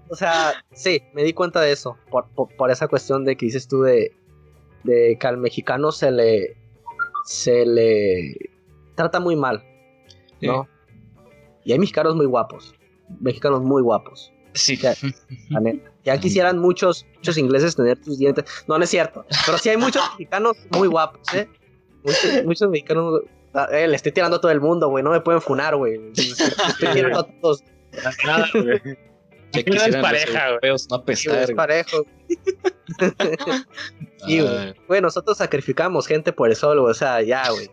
o 0.09 0.16
sea, 0.16 0.64
sí, 0.72 1.03
me 1.12 1.24
di 1.24 1.34
cuenta 1.34 1.61
de 1.61 1.72
eso. 1.72 1.99
Por, 2.11 2.26
por, 2.30 2.49
por 2.57 2.70
esa 2.70 2.88
cuestión 2.88 3.24
de 3.24 3.36
que 3.36 3.47
dices 3.47 3.68
tú 3.68 3.82
de, 3.82 4.16
de 4.84 5.18
que 5.20 5.26
al 5.26 5.36
mexicano 5.36 5.93
se 5.93 6.11
le. 6.11 6.57
se 7.26 7.66
le 7.66 8.51
trata 8.95 9.20
muy 9.20 9.36
mal, 9.36 9.62
¿no? 10.40 10.66
Y 11.64 11.72
hay 11.72 11.78
mexicanos 11.78 12.16
muy 12.16 12.26
guapos. 12.26 12.74
Mexicanos 13.20 13.61
muy 13.61 13.82
guapos. 13.82 14.32
Sí. 14.55 14.77
Ya. 14.77 14.95
Ya 16.05 16.19
quisieran 16.19 16.59
muchos, 16.59 17.07
muchos 17.17 17.39
ingleses 17.39 17.77
tener 17.77 17.97
tus 18.01 18.19
dientes. 18.19 18.45
No, 18.67 18.77
no 18.77 18.85
es 18.85 18.91
cierto. 18.91 19.25
Pero 19.47 19.59
sí 19.59 19.69
hay 19.69 19.77
muchos 19.77 20.03
mexicanos 20.13 20.57
muy 20.71 20.89
guapos, 20.89 21.33
¿eh? 21.35 21.49
Muchos, 22.03 22.45
muchos 22.45 22.71
mexicanos. 22.71 23.21
ah, 23.55 23.69
eh, 23.71 23.87
le 23.87 23.95
estoy 23.97 24.11
tirando 24.13 24.37
a 24.37 24.41
todo 24.41 24.51
el 24.51 24.61
mundo, 24.61 24.89
güey. 24.89 25.05
No 25.05 25.11
me 25.11 25.21
pueden 25.21 25.41
funar, 25.41 25.77
güey. 25.77 25.99
Le 25.99 26.23
estoy 26.23 26.89
tirando 26.93 27.21
a 27.21 27.27
todos. 27.41 27.63
Nada, 28.27 28.49
güey. 28.53 28.81
Ya 29.53 29.63
No 29.67 29.83
es 29.85 29.97
pareja, 29.97 30.33
güey. 30.33 30.49
europeos 30.49 30.89
no 30.91 31.05
Sí, 31.15 31.29
es 31.29 31.45
güey. 31.45 31.55
parejo. 31.55 32.05
Sí, 34.27 34.41
güey. 34.41 34.57
Ay, 34.57 34.75
Güey, 34.87 35.01
nosotros 35.01 35.39
sacrificamos 35.39 36.07
gente 36.07 36.33
por 36.33 36.49
el 36.49 36.57
sol, 36.57 36.81
güey. 36.81 36.91
O 36.91 36.95
sea, 36.95 37.23
ya, 37.23 37.49
güey. 37.51 37.71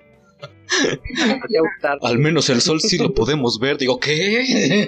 Al 2.07 2.19
menos 2.19 2.49
el 2.49 2.61
sol 2.61 2.79
sí 2.79 2.97
lo 2.97 3.13
podemos 3.13 3.59
ver. 3.59 3.77
Digo, 3.77 3.99
¿qué? 3.99 4.87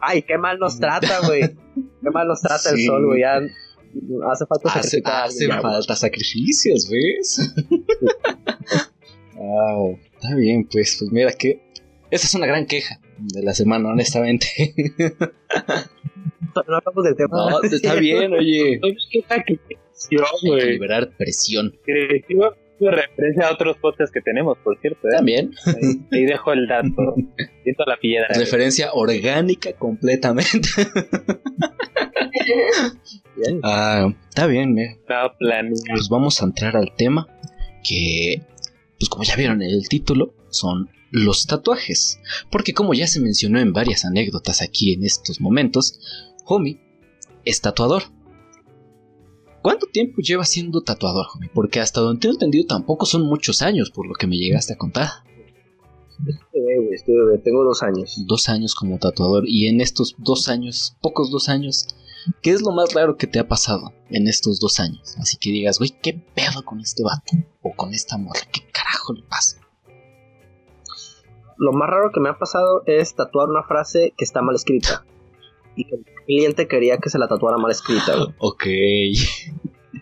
Ay, 0.00 0.22
qué 0.22 0.38
mal 0.38 0.58
nos 0.58 0.78
trata, 0.78 1.20
güey. 1.26 1.42
Qué 2.02 2.10
mal 2.12 2.26
nos 2.28 2.40
trata 2.40 2.70
el 2.70 2.84
sol, 2.84 3.06
güey. 3.06 3.20
Ya 3.20 3.36
hace 4.30 4.46
falta 4.46 4.68
Hace- 4.78 5.02
ya, 5.48 5.60
falta 5.62 5.96
sacrificios, 5.96 6.88
¿ves? 6.90 7.54
Wow, 9.34 9.98
está 10.12 10.34
bien, 10.34 10.68
pues, 10.70 10.96
pues 10.98 11.10
mira 11.12 11.32
que 11.32 11.62
esa 12.10 12.26
es 12.26 12.34
una 12.34 12.44
gran 12.46 12.66
queja 12.66 13.00
de 13.18 13.42
la 13.42 13.54
semana, 13.54 13.88
honestamente. 13.88 14.46
No 16.52 16.62
hablamos 16.76 17.04
del 17.04 17.14
tema. 17.16 17.36
No, 17.48 17.62
está 17.62 17.94
bien, 17.94 18.32
oye. 18.34 18.80
Pues, 20.00 20.08
¿Qué 20.08 20.18
sacrificio, 20.18 20.54
Hay 20.54 20.60
que 20.60 20.66
liberar 20.72 21.10
presión. 21.16 21.78
Que 21.84 22.24
digo, 22.28 22.54
referencia 22.80 23.48
a 23.48 23.52
otros 23.52 23.76
podcasts 23.78 24.12
que 24.12 24.22
tenemos, 24.22 24.56
por 24.58 24.78
cierto. 24.80 25.08
¿eh? 25.08 25.16
También. 25.16 25.52
Ahí, 25.66 26.00
ahí 26.10 26.24
dejo 26.24 26.52
el 26.52 26.66
dato. 26.66 27.14
Siento 27.62 27.84
la 27.86 27.98
piedra. 27.98 28.28
Referencia 28.34 28.92
orgánica 28.92 29.72
completamente. 29.74 30.68
Bien. 33.36 33.60
Ah, 33.62 34.12
está 34.28 34.46
bien. 34.46 34.78
Estaba 34.78 35.36
planeado. 35.36 35.76
Pues 35.88 36.08
vamos 36.08 36.40
a 36.40 36.46
entrar 36.46 36.76
al 36.76 36.94
tema 36.96 37.26
que, 37.84 38.42
pues 38.98 39.08
como 39.08 39.24
ya 39.24 39.36
vieron 39.36 39.62
en 39.62 39.70
el 39.70 39.88
título, 39.88 40.34
son 40.48 40.88
los 41.10 41.46
tatuajes. 41.46 42.20
Porque 42.50 42.72
como 42.72 42.94
ya 42.94 43.06
se 43.06 43.20
mencionó 43.20 43.60
en 43.60 43.72
varias 43.72 44.04
anécdotas 44.04 44.62
aquí 44.62 44.94
en 44.94 45.04
estos 45.04 45.40
momentos, 45.40 46.00
Homie 46.46 46.80
es 47.44 47.60
tatuador. 47.60 48.04
¿Cuánto 49.62 49.86
tiempo 49.86 50.22
lleva 50.22 50.44
siendo 50.44 50.80
tatuador, 50.80 51.26
Homie? 51.34 51.50
Porque 51.52 51.80
hasta 51.80 52.00
donde 52.00 52.20
tengo 52.20 52.34
entendido 52.34 52.66
tampoco 52.66 53.04
son 53.04 53.22
muchos 53.22 53.60
años, 53.62 53.90
por 53.90 54.06
lo 54.06 54.14
que 54.14 54.26
me 54.26 54.36
llegaste 54.36 54.72
a 54.72 54.78
contar. 54.78 55.08
Güey, 56.18 56.94
estoy 56.94 57.14
bebé, 57.14 57.38
Tengo 57.38 57.64
dos 57.64 57.82
años. 57.82 58.14
Dos 58.26 58.48
años 58.48 58.74
como 58.74 58.98
tatuador 58.98 59.44
y 59.46 59.66
en 59.66 59.80
estos 59.80 60.14
dos 60.18 60.48
años, 60.48 60.96
pocos 61.00 61.30
dos 61.30 61.48
años, 61.48 61.88
¿qué 62.42 62.50
es 62.50 62.62
lo 62.62 62.72
más 62.72 62.94
raro 62.94 63.16
que 63.16 63.26
te 63.26 63.38
ha 63.38 63.48
pasado 63.48 63.92
en 64.08 64.28
estos 64.28 64.60
dos 64.60 64.80
años? 64.80 65.16
Así 65.18 65.36
que 65.38 65.50
digas, 65.50 65.78
güey, 65.78 65.90
¿qué 66.02 66.14
pedo 66.34 66.64
con 66.64 66.80
este 66.80 67.02
vato? 67.02 67.36
O 67.62 67.74
con 67.74 67.92
esta 67.92 68.16
morra, 68.16 68.40
¿qué 68.52 68.62
carajo 68.72 69.12
le 69.12 69.22
pasa? 69.22 69.58
Lo 71.58 71.72
más 71.72 71.90
raro 71.90 72.10
que 72.12 72.20
me 72.20 72.30
ha 72.30 72.38
pasado 72.38 72.82
es 72.86 73.14
tatuar 73.14 73.50
una 73.50 73.62
frase 73.64 74.14
que 74.16 74.24
está 74.24 74.40
mal 74.40 74.54
escrita. 74.54 75.04
Y 75.76 75.84
que 75.84 75.94
el 75.96 76.04
cliente 76.26 76.66
quería 76.68 76.98
que 76.98 77.08
se 77.10 77.18
la 77.18 77.28
tatuara 77.28 77.56
mal 77.58 77.70
escrita, 77.70 78.14
güey. 78.16 78.28
Ok. 78.38 78.64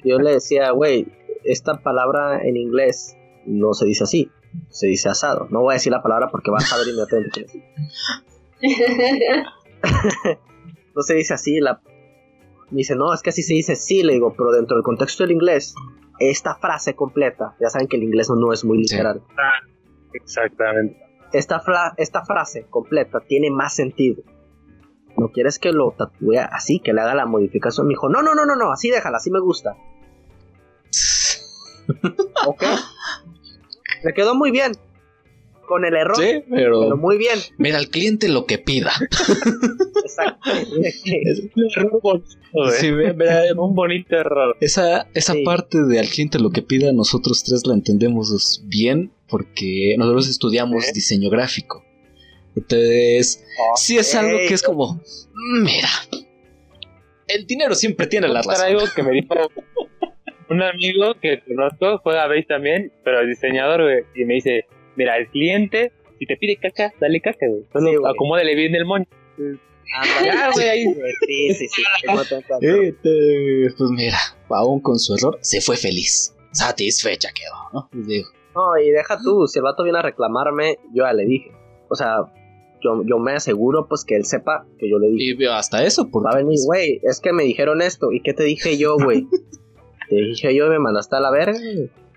Yo 0.05 0.19
le 0.19 0.33
decía, 0.33 0.71
güey, 0.71 1.07
esta 1.45 1.79
palabra 1.83 2.41
en 2.43 2.57
inglés 2.57 3.17
no 3.47 3.75
se 3.75 3.87
dice 3.87 4.05
así. 4.05 4.31
Se 4.71 4.87
dice 4.87 5.09
asado. 5.09 5.47
No 5.51 5.61
voy 5.61 5.73
a 5.73 5.75
decir 5.75 5.93
la 5.93 6.03
palabra 6.03 6.29
porque 6.31 6.51
vas 6.51 6.65
a 6.65 6.69
saber 6.69 6.89
inmediatamente. 6.89 7.47
No 10.95 11.03
se 11.03 11.15
dice 11.15 11.35
así. 11.35 11.61
La... 11.61 11.81
Me 12.71 12.79
dice, 12.79 12.97
no, 12.97 13.13
es 13.15 13.23
que 13.23 13.31
así 13.31 13.43
se 13.43 13.55
dice 13.55 13.77
sí. 13.77 14.03
Le 14.03 14.15
digo, 14.15 14.35
pero 14.37 14.51
dentro 14.51 14.77
del 14.77 14.83
contexto 14.85 15.23
del 15.23 15.33
inglés, 15.33 15.75
esta 16.19 16.57
frase 16.57 16.95
completa, 16.95 17.55
ya 17.61 17.69
saben 17.69 17.87
que 17.89 17.97
el 17.97 18.03
inglés 18.03 18.29
no, 18.31 18.53
es 18.53 18.65
muy 18.65 18.85
Sí. 18.85 18.95
literal. 18.95 19.23
Exactamente. 20.13 20.99
esta, 21.33 21.61
fra- 21.61 21.93
esta 21.99 22.25
frase 22.25 22.65
completa 22.71 23.21
tiene 23.21 23.51
más 23.51 23.75
sentido. 23.75 24.23
¿No 25.19 25.29
quieres 25.33 25.59
que 25.59 25.73
lo 25.73 25.93
tatúe 25.97 26.39
así, 26.51 26.81
que 26.81 26.93
le 26.93 27.01
haga 27.01 27.15
la 27.15 27.27
modificación? 27.27 27.87
Me 27.87 27.93
dijo, 27.93 28.09
no, 28.09 28.23
no, 28.23 28.35
no, 28.35 28.47
no, 28.47 28.57
no, 28.57 28.73
así 28.73 28.89
déjala, 28.91 29.17
así 29.19 29.31
me 29.31 29.41
gusta. 29.41 29.77
Ok. 32.47 32.63
Me 34.05 34.13
quedó 34.13 34.35
muy 34.35 34.51
bien. 34.51 34.73
Con 35.67 35.85
el 35.85 35.95
error, 35.95 36.17
Sí, 36.17 36.45
pero 36.49 36.81
pero 36.81 36.97
muy 36.97 37.19
bien. 37.19 37.39
mira 37.59 37.77
al 37.77 37.89
cliente 37.89 38.29
lo 38.31 38.47
que 38.47 38.57
pida. 38.59 38.91
Exacto. 40.03 40.51
Un 41.57 41.65
error 41.77 42.01
bonito. 42.03 42.27
Sí, 42.79 42.91
mira, 42.91 43.43
Un 43.57 43.75
bonito 43.75 44.17
error. 44.17 44.57
esa 44.61 45.09
esa 45.13 45.35
Sí. 45.35 45.45
parte 45.45 45.83
de 45.85 45.99
al 45.99 46.09
cliente 46.09 46.39
lo 46.39 46.51
que 46.51 46.63
pida, 46.63 46.91
nosotros 46.93 47.45
tres 47.45 47.67
la 47.67 47.75
entendemos 47.75 48.63
bien 48.67 49.13
porque 49.29 49.95
nosotros 49.99 50.29
estudiamos 50.31 50.91
diseño 50.95 51.29
gráfico. 51.29 51.85
Entonces, 52.59 53.45
sí 53.77 53.99
es 53.99 54.15
algo 54.15 54.37
que 54.39 54.55
es 54.55 54.63
como, 54.63 55.01
mira, 55.63 55.89
el 57.27 57.47
dinero 57.47 57.75
siempre 57.75 58.07
tiene 58.07 58.29
la 58.29 58.43
razón. 58.43 58.65
algo 58.67 58.83
que 58.95 59.03
me 59.03 59.13
dijo 59.13 59.35
un 60.51 60.63
amigo 60.63 61.15
que 61.21 61.43
conozco, 61.45 61.99
juega 61.99 62.27
base 62.27 62.45
también, 62.49 62.93
pero 63.05 63.21
es 63.21 63.29
diseñador, 63.29 63.83
güey, 63.83 64.05
y 64.15 64.25
me 64.25 64.35
dice, 64.35 64.67
mira, 64.97 65.17
el 65.19 65.29
cliente, 65.29 65.93
si 66.19 66.27
te 66.27 66.37
pide 66.37 66.57
caca, 66.57 66.93
dale 67.01 67.21
caca, 67.21 67.47
güey. 67.49 67.65
Solo 67.73 67.91
Sí, 67.91 67.97
acomódale 68.15 68.55
bien 68.55 68.75
el 68.75 68.85
moño. 68.87 69.07
Ya, 70.25 70.51
güey, 70.53 70.69
ahí. 70.69 70.85
Sí, 71.27 71.55
sí, 71.55 71.69
sí. 71.69 71.83
tengo 72.03 72.25
tanto- 72.25 72.59
Eh, 72.61 72.93
te- 73.03 73.75
pues 73.77 73.91
mira, 73.91 74.19
aún 74.49 74.81
con 74.81 74.99
su 74.99 75.15
error, 75.15 75.39
se 75.43 75.61
fue 75.61 75.77
feliz. 75.77 76.35
Satisfecha 76.53 77.29
quedó, 77.33 77.55
¿no? 77.73 77.89
Les 77.93 78.07
digo, 78.07 78.29
No, 78.55 78.77
y 78.79 78.91
deja 78.91 79.19
tú, 79.23 79.47
si 79.47 79.59
el 79.59 79.63
vato 79.63 79.85
viene 79.85 79.99
a 79.99 80.03
reclamarme, 80.03 80.79
yo 80.95 81.05
ya 81.05 81.13
le 81.13 81.25
dije. 81.27 81.53
O 81.91 81.95
sea, 81.95 82.17
yo, 82.83 83.03
yo 83.05 83.19
me 83.19 83.33
aseguro 83.33 83.87
pues 83.89 84.05
que 84.05 84.17
él 84.17 84.25
sepa 84.25 84.67
que 84.79 84.89
yo 84.91 84.99
le 84.99 85.09
dije. 85.09 85.37
Y 85.39 85.47
hasta 85.47 85.85
eso, 85.85 86.09
porque 86.11 86.27
Va 86.27 86.33
a 86.33 86.37
venir, 86.37 86.59
güey, 86.67 87.01
es 87.03 87.21
que 87.21 87.33
me 87.33 87.45
dijeron 87.45 87.83
esto. 87.83 88.13
¿Y 88.13 88.21
qué 88.23 88.35
te 88.35 88.45
dije 88.45 88.77
yo, 88.79 88.97
güey? 88.97 89.27
te 90.09 90.17
dije 90.17 90.55
yo 90.55 90.67
y 90.67 90.71
me 90.71 90.79
mandaste 90.79 91.17
a 91.17 91.21
la 91.21 91.31
verga. 91.31 91.59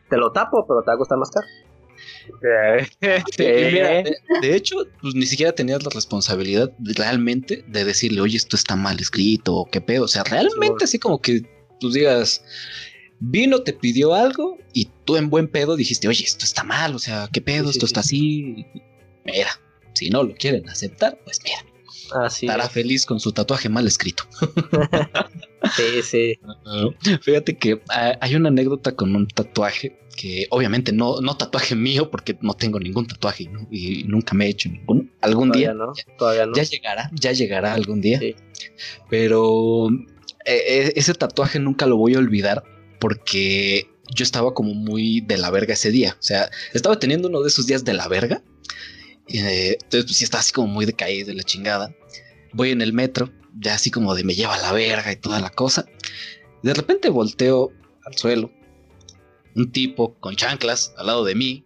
Te 0.09 0.17
lo 0.17 0.31
tapo, 0.31 0.65
pero 0.67 0.81
te 0.81 0.87
va 0.87 0.95
a 0.95 0.97
costar 0.97 1.17
más 1.17 1.31
caro. 1.31 1.45
Mira, 3.37 3.89
de, 4.03 4.15
de 4.41 4.55
hecho, 4.55 4.77
pues 5.01 5.15
ni 5.15 5.25
siquiera 5.25 5.51
tenías 5.53 5.83
la 5.83 5.89
responsabilidad 5.93 6.71
de- 6.77 6.93
realmente 6.93 7.63
de 7.67 7.85
decirle, 7.85 8.21
oye, 8.21 8.37
esto 8.37 8.55
está 8.55 8.75
mal 8.75 8.99
escrito 8.99 9.55
o 9.55 9.65
qué 9.69 9.81
pedo. 9.81 10.05
O 10.05 10.07
sea, 10.07 10.23
realmente 10.23 10.79
Sí, 10.79 10.83
así 10.83 10.99
como 10.99 11.19
que 11.21 11.41
pues 11.79 11.93
digas, 11.93 12.43
vino, 13.19 13.61
te 13.63 13.73
pidió 13.73 14.13
algo 14.13 14.57
y 14.73 14.89
tú 15.05 15.17
en 15.17 15.29
buen 15.29 15.47
pedo 15.47 15.75
dijiste, 15.75 16.07
oye, 16.07 16.23
esto 16.23 16.45
está 16.45 16.63
mal, 16.63 16.95
o 16.95 16.99
sea, 16.99 17.27
¿qué 17.31 17.41
pedo? 17.41 17.65
Sí, 17.65 17.69
esto 17.71 17.87
sí. 17.87 17.89
está 17.91 17.99
así. 18.01 18.65
Mira, 19.25 19.49
si 19.93 20.09
no 20.09 20.23
lo 20.23 20.33
quieren 20.35 20.67
aceptar, 20.69 21.19
pues 21.23 21.39
mira, 21.43 21.65
Así. 22.25 22.45
estará 22.45 22.67
feliz 22.69 23.05
con 23.05 23.19
su 23.19 23.31
tatuaje 23.31 23.69
mal 23.69 23.87
escrito. 23.87 24.23
Sí, 25.75 26.01
sí. 26.01 26.39
Fíjate 27.21 27.55
que 27.55 27.81
ah, 27.89 28.17
hay 28.19 28.35
una 28.35 28.49
anécdota 28.49 28.95
con 28.95 29.15
un 29.15 29.27
tatuaje 29.27 29.99
que 30.17 30.47
obviamente 30.49 30.91
no, 30.91 31.21
no 31.21 31.37
tatuaje 31.37 31.75
mío 31.75 32.09
porque 32.09 32.35
no 32.41 32.55
tengo 32.55 32.79
ningún 32.79 33.05
tatuaje 33.05 33.43
y, 33.43 33.47
nu- 33.47 33.67
y 33.71 34.03
nunca 34.05 34.33
me 34.33 34.47
he 34.47 34.49
hecho 34.49 34.69
ninguno. 34.69 35.07
Algún 35.21 35.49
Todavía 35.51 35.67
día 35.69 35.73
no. 35.75 35.93
Todavía 36.17 36.45
no. 36.47 36.53
ya 36.55 36.63
llegará, 36.63 37.11
ya 37.13 37.31
llegará 37.31 37.73
algún 37.75 38.01
día. 38.01 38.17
Sí. 38.19 38.35
Pero 39.09 39.89
eh, 40.45 40.63
eh, 40.67 40.93
ese 40.95 41.13
tatuaje 41.13 41.59
nunca 41.59 41.85
lo 41.85 41.95
voy 41.95 42.15
a 42.15 42.19
olvidar 42.19 42.63
porque 42.99 43.87
yo 44.13 44.23
estaba 44.23 44.53
como 44.55 44.73
muy 44.73 45.21
de 45.21 45.37
la 45.37 45.51
verga 45.51 45.73
ese 45.75 45.91
día. 45.91 46.15
O 46.19 46.23
sea, 46.23 46.49
estaba 46.73 46.97
teniendo 46.99 47.27
uno 47.27 47.41
de 47.41 47.49
esos 47.49 47.67
días 47.67 47.85
de 47.85 47.93
la 47.93 48.07
verga. 48.07 48.41
Eh, 49.33 49.77
entonces, 49.83 50.05
pues 50.05 50.17
sí, 50.17 50.23
estaba 50.23 50.41
así 50.41 50.51
como 50.51 50.67
muy 50.67 50.85
decaído 50.85 51.27
de 51.27 51.35
la 51.35 51.43
chingada. 51.43 51.93
Voy 52.53 52.71
en 52.71 52.81
el 52.81 52.93
metro, 52.93 53.29
ya 53.59 53.75
así 53.75 53.91
como 53.91 54.15
de 54.15 54.23
me 54.23 54.35
lleva 54.35 54.57
la 54.57 54.71
verga 54.71 55.11
y 55.11 55.15
toda 55.15 55.39
la 55.39 55.49
cosa. 55.49 55.85
De 56.63 56.73
repente 56.73 57.09
volteo 57.09 57.71
al 58.05 58.17
suelo. 58.17 58.51
Un 59.55 59.71
tipo 59.71 60.15
con 60.19 60.35
chanclas 60.35 60.93
al 60.97 61.07
lado 61.07 61.25
de 61.25 61.35
mí. 61.35 61.63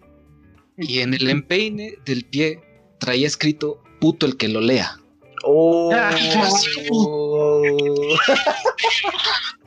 Y 0.78 1.00
en 1.00 1.14
el 1.14 1.30
empeine 1.30 1.96
del 2.06 2.26
pie 2.26 2.60
traía 3.00 3.28
escrito 3.28 3.82
puto 4.00 4.26
el 4.26 4.38
que 4.38 4.48
lo 4.48 4.62
lea. 4.62 5.00
Oh. 5.44 5.92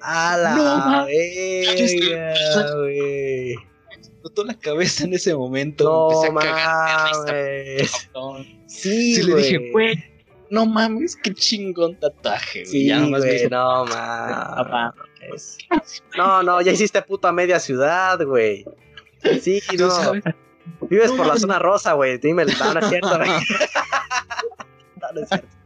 A 0.00 0.36
la 0.36 0.54
No, 0.54 0.64
ma. 0.64 1.04
verga, 1.04 2.74
güey. 2.76 3.54
Explotó 4.38 4.44
la 4.44 4.54
cabeza 4.54 5.04
en 5.04 5.14
ese 5.14 5.34
momento. 5.34 5.84
No 5.84 6.22
empecé 6.24 6.48
a 6.48 6.52
cagar 6.52 7.24
de 7.26 7.76
risa, 7.80 8.10
mames. 8.14 8.46
Sí, 8.66 9.14
Sí, 9.14 9.22
le 9.22 9.34
dije, 9.36 9.70
güey, 9.72 10.04
no 10.50 10.66
mames, 10.66 11.16
qué 11.16 11.34
chingón 11.34 11.98
tatuaje, 11.98 12.60
güey. 12.60 12.72
Sí, 12.72 12.86
ya 12.86 12.98
nomás 12.98 13.22
dijo, 13.22 13.48
no 13.50 13.84
mames. 13.86 15.58
No, 16.16 16.42
no, 16.42 16.60
ya 16.60 16.72
hiciste 16.72 17.02
puta 17.02 17.32
media 17.32 17.58
ciudad, 17.58 18.22
güey. 18.24 18.64
Sí, 19.40 19.60
no. 19.78 19.90
sabes, 19.90 20.24
Vives 20.82 21.10
No 21.10 21.16
por 21.16 21.26
la 21.26 21.36
zona 21.36 21.58
rosa, 21.58 21.94
güey. 21.94 22.18
Dime, 22.18 22.44
no, 22.44 22.74
no 22.74 22.80
es 22.80 22.88
cierto, 22.88 23.16
güey. 23.18 23.30
No, 25.00 25.12
no 25.14 25.20
es 25.22 25.28
cierto. 25.28 25.57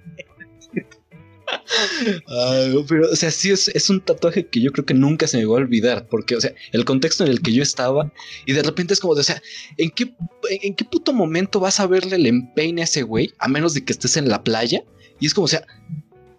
Pero, 2.88 3.10
o 3.10 3.16
sea, 3.16 3.30
sí 3.30 3.50
es, 3.50 3.68
es 3.68 3.90
un 3.90 4.00
tatuaje 4.00 4.46
que 4.46 4.60
yo 4.60 4.72
creo 4.72 4.84
que 4.84 4.94
nunca 4.94 5.26
se 5.26 5.38
me 5.38 5.44
va 5.44 5.52
a 5.52 5.62
olvidar, 5.62 6.06
porque, 6.08 6.36
o 6.36 6.40
sea, 6.40 6.54
el 6.72 6.84
contexto 6.84 7.24
en 7.24 7.30
el 7.30 7.40
que 7.40 7.52
yo 7.52 7.62
estaba, 7.62 8.12
y 8.46 8.52
de 8.52 8.62
repente 8.62 8.94
es 8.94 9.00
como 9.00 9.14
de, 9.14 9.20
o 9.20 9.24
sea, 9.24 9.42
¿en 9.76 9.90
qué, 9.90 10.14
en, 10.62 10.74
qué 10.74 10.84
puto 10.84 11.12
momento 11.12 11.60
vas 11.60 11.80
a 11.80 11.86
verle 11.86 12.16
el 12.16 12.26
empeine 12.26 12.82
a 12.82 12.84
ese 12.84 13.02
güey, 13.02 13.32
a 13.38 13.48
menos 13.48 13.74
de 13.74 13.84
que 13.84 13.92
estés 13.92 14.16
en 14.16 14.28
la 14.28 14.42
playa? 14.42 14.84
Y 15.20 15.26
es 15.26 15.34
como, 15.34 15.44
o 15.44 15.48
sea, 15.48 15.64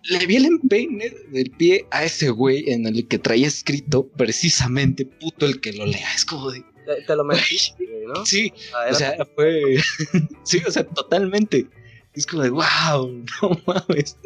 le 0.04 0.26
vi 0.26 0.36
el 0.36 0.46
empeine 0.46 1.14
del 1.32 1.52
pie 1.52 1.86
a 1.92 2.04
ese 2.04 2.30
güey 2.30 2.70
en 2.70 2.86
el 2.86 3.08
que 3.08 3.20
traía 3.20 3.48
escrito 3.48 4.08
precisamente 4.10 5.06
puto 5.06 5.46
el 5.46 5.62
que 5.62 5.74
lo 5.74 5.86
lea. 5.86 6.14
Es 6.14 6.26
como 6.26 6.52
de, 6.52 6.62
Te, 6.86 7.02
te 7.08 7.16
lo 7.16 7.24
metiste, 7.24 7.88
¿no? 8.08 8.26
sí, 8.26 8.52
Ah, 8.74 8.88
o 8.92 8.96
sea, 8.96 9.28
fue. 9.36 9.78
sí, 10.44 10.62
o 10.68 10.72
sea, 10.72 10.84
totalmente. 10.84 11.68
Es 12.14 12.28
como 12.28 12.44
de 12.44 12.50
wow, 12.50 13.24
no 13.42 13.62
mames. 13.66 14.18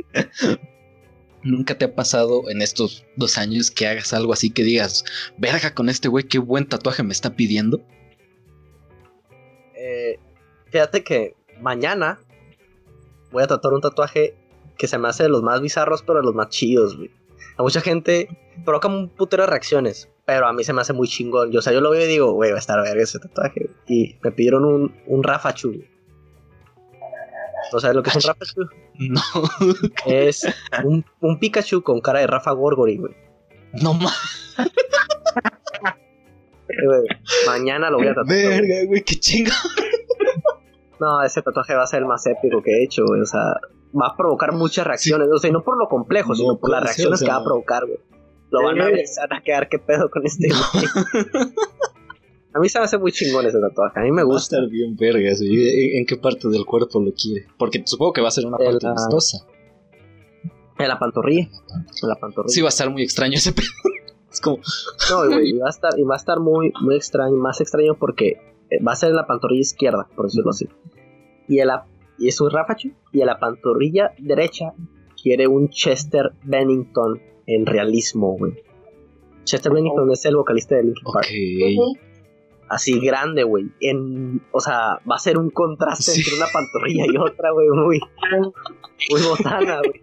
Nunca 1.47 1.77
te 1.77 1.85
ha 1.85 1.95
pasado 1.95 2.49
en 2.49 2.61
estos 2.61 3.05
dos 3.15 3.37
años 3.37 3.71
que 3.71 3.87
hagas 3.87 4.11
algo 4.13 4.33
así 4.33 4.49
que 4.49 4.63
digas, 4.63 5.05
verga 5.37 5.73
con 5.73 5.87
este 5.87 6.09
güey, 6.09 6.25
qué 6.25 6.39
buen 6.39 6.67
tatuaje 6.67 7.03
me 7.03 7.13
está 7.13 7.37
pidiendo. 7.37 7.81
Eh, 9.73 10.19
fíjate 10.69 11.05
que 11.05 11.35
mañana 11.61 12.19
voy 13.31 13.43
a 13.43 13.47
tatuar 13.47 13.73
un 13.73 13.81
tatuaje 13.81 14.35
que 14.77 14.87
se 14.87 14.97
me 14.97 15.07
hace 15.07 15.23
de 15.23 15.29
los 15.29 15.41
más 15.41 15.61
bizarros, 15.61 16.01
pero 16.01 16.19
de 16.19 16.25
los 16.25 16.35
más 16.35 16.49
chidos, 16.49 16.97
güey. 16.97 17.11
A 17.55 17.63
mucha 17.63 17.79
gente 17.79 18.27
provoca 18.65 18.89
un 18.89 19.07
putero 19.07 19.43
de 19.43 19.47
reacciones, 19.47 20.09
pero 20.25 20.47
a 20.47 20.53
mí 20.53 20.65
se 20.65 20.73
me 20.73 20.81
hace 20.81 20.91
muy 20.91 21.07
chingón. 21.07 21.51
Yo, 21.51 21.59
o 21.59 21.61
sea, 21.61 21.71
yo 21.71 21.79
lo 21.79 21.91
veo 21.91 22.03
y 22.03 22.07
digo, 22.07 22.33
güey, 22.33 22.51
va 22.51 22.57
a 22.57 22.59
estar 22.59 22.81
verga 22.81 23.01
ese 23.01 23.19
tatuaje. 23.19 23.69
Y 23.87 24.17
me 24.21 24.31
pidieron 24.31 24.65
un, 24.65 24.95
un 25.05 25.23
Rafachu. 25.23 25.69
güey. 25.69 25.89
¿No 27.71 27.79
sabes 27.79 27.95
lo 27.95 28.03
que 28.03 28.09
es 28.09 28.15
un 28.17 28.21
Rafachu? 28.21 28.69
No, 28.99 29.21
Es 30.05 30.47
un, 30.83 31.05
un 31.19 31.39
Pikachu 31.39 31.83
con 31.83 32.01
cara 32.01 32.19
de 32.19 32.27
Rafa 32.27 32.51
Gorgori, 32.51 32.97
güey. 32.97 33.15
no 33.81 33.93
mames. 33.93 34.55
Eh, 36.69 36.85
güey, 36.85 37.03
Mañana 37.45 37.89
lo 37.89 37.97
voy 37.97 38.07
a 38.07 38.15
tatuar. 38.15 38.27
Verga, 38.27 38.85
güey, 38.87 39.03
qué 39.03 39.15
chingo. 39.19 39.51
No, 40.99 41.21
ese 41.23 41.41
tatuaje 41.41 41.75
va 41.75 41.83
a 41.83 41.87
ser 41.87 41.99
el 41.99 42.07
más 42.07 42.25
épico 42.25 42.61
que 42.61 42.71
he 42.71 42.83
hecho, 42.83 43.05
güey. 43.05 43.21
O 43.21 43.25
sea, 43.25 43.41
va 43.93 44.07
a 44.07 44.17
provocar 44.17 44.51
muchas 44.51 44.85
reacciones. 44.85 45.27
O 45.31 45.37
sea, 45.37 45.49
y 45.49 45.53
no 45.53 45.63
por 45.63 45.77
lo 45.77 45.87
complejo, 45.87 46.29
No, 46.29 46.35
sino 46.35 46.57
por 46.57 46.71
las 46.71 46.83
reacciones 46.83 47.13
o 47.13 47.17
sea, 47.17 47.27
que 47.27 47.31
va 47.31 47.39
a 47.39 47.43
provocar, 47.43 47.85
güey. 47.85 47.99
Lo 48.49 48.63
van 48.63 48.81
a 48.81 48.85
van 48.85 49.33
a 49.33 49.41
quedar 49.43 49.69
qué 49.69 49.79
pedo 49.79 50.09
con 50.09 50.25
este, 50.25 50.47
güey. 50.49 50.85
A 52.57 52.59
mí 52.59 52.69
se 52.69 52.79
me 52.79 52.85
hace 52.85 52.97
muy 52.97 53.11
chingón 53.11 53.45
ese 53.45 53.59
tatuaje. 53.59 53.99
A 53.99 54.03
mí 54.03 54.11
me 54.11 54.23
Va 54.23 54.29
a 54.29 54.33
gusta. 54.33 54.57
estar 54.57 54.69
bien 54.69 54.95
verga, 54.95 55.33
sí. 55.35 55.47
¿En, 55.97 56.05
qué 56.05 56.17
parte 56.17 56.47
del 56.49 56.65
cuerpo 56.65 56.99
lo 56.99 57.11
quiere? 57.13 57.45
Porque 57.57 57.83
supongo 57.85 58.13
que 58.13 58.21
va 58.21 58.29
a 58.29 58.31
ser 58.31 58.45
una 58.45 58.57
parte 58.57 58.77
la- 58.81 58.93
vistosa. 58.93 59.45
En 60.79 60.87
la 60.87 60.99
pantorrilla. 60.99 61.47
En 62.03 62.09
la 62.09 62.15
pantorrilla. 62.15 62.53
Sí, 62.53 62.61
va 62.61 62.67
a 62.67 62.69
estar 62.69 62.89
muy 62.89 63.03
extraño 63.03 63.35
ese 63.35 63.51
pedo. 63.53 63.67
Es 64.31 64.41
como, 64.41 64.57
No, 65.09 65.25
güey, 65.27 65.49
y 65.49 65.57
va 65.57 65.67
a 65.67 65.69
estar, 65.69 65.97
y 65.97 66.03
va 66.03 66.15
a 66.15 66.17
estar 66.17 66.39
muy, 66.39 66.71
muy 66.81 66.95
extraño, 66.95 67.35
más 67.37 67.61
extraño 67.61 67.95
porque 67.99 68.37
eh, 68.69 68.83
va 68.83 68.91
a 68.91 68.95
ser 68.95 69.09
en 69.09 69.15
la 69.15 69.25
pantorrilla 69.27 69.61
izquierda, 69.61 70.07
por 70.15 70.25
decirlo 70.25 70.49
así. 70.51 70.67
Y, 71.47 71.59
en 71.59 71.67
la, 71.67 71.85
y 72.19 72.27
es 72.27 72.39
un 72.41 72.51
Rafachu, 72.51 72.89
y 73.13 73.21
en 73.21 73.27
la 73.27 73.39
pantorrilla 73.39 74.11
derecha 74.19 74.73
quiere 75.21 75.47
un 75.47 75.69
Chester 75.69 76.31
Bennington 76.43 77.21
en 77.45 77.65
realismo, 77.65 78.35
güey. 78.37 78.53
Chester 79.45 79.71
Bennington 79.71 80.11
es 80.11 80.25
el 80.25 80.35
vocalista 80.35 80.75
de 80.75 80.83
Linkin 80.83 81.03
Park. 81.13 81.27
Así 82.69 82.99
grande, 82.99 83.43
güey. 83.43 83.67
En, 83.79 84.41
o 84.51 84.59
sea, 84.59 84.99
va 85.09 85.15
a 85.15 85.19
ser 85.19 85.37
un 85.37 85.49
contraste 85.51 86.11
Sí. 86.11 86.19
entre 86.21 86.35
una 86.37 86.47
pantorrilla 86.51 87.05
y 87.11 87.17
otra, 87.17 87.51
güey, 87.51 87.69
muy, 87.69 87.99
muy 89.09 89.21
botana, 89.21 89.79
güey. 89.79 90.01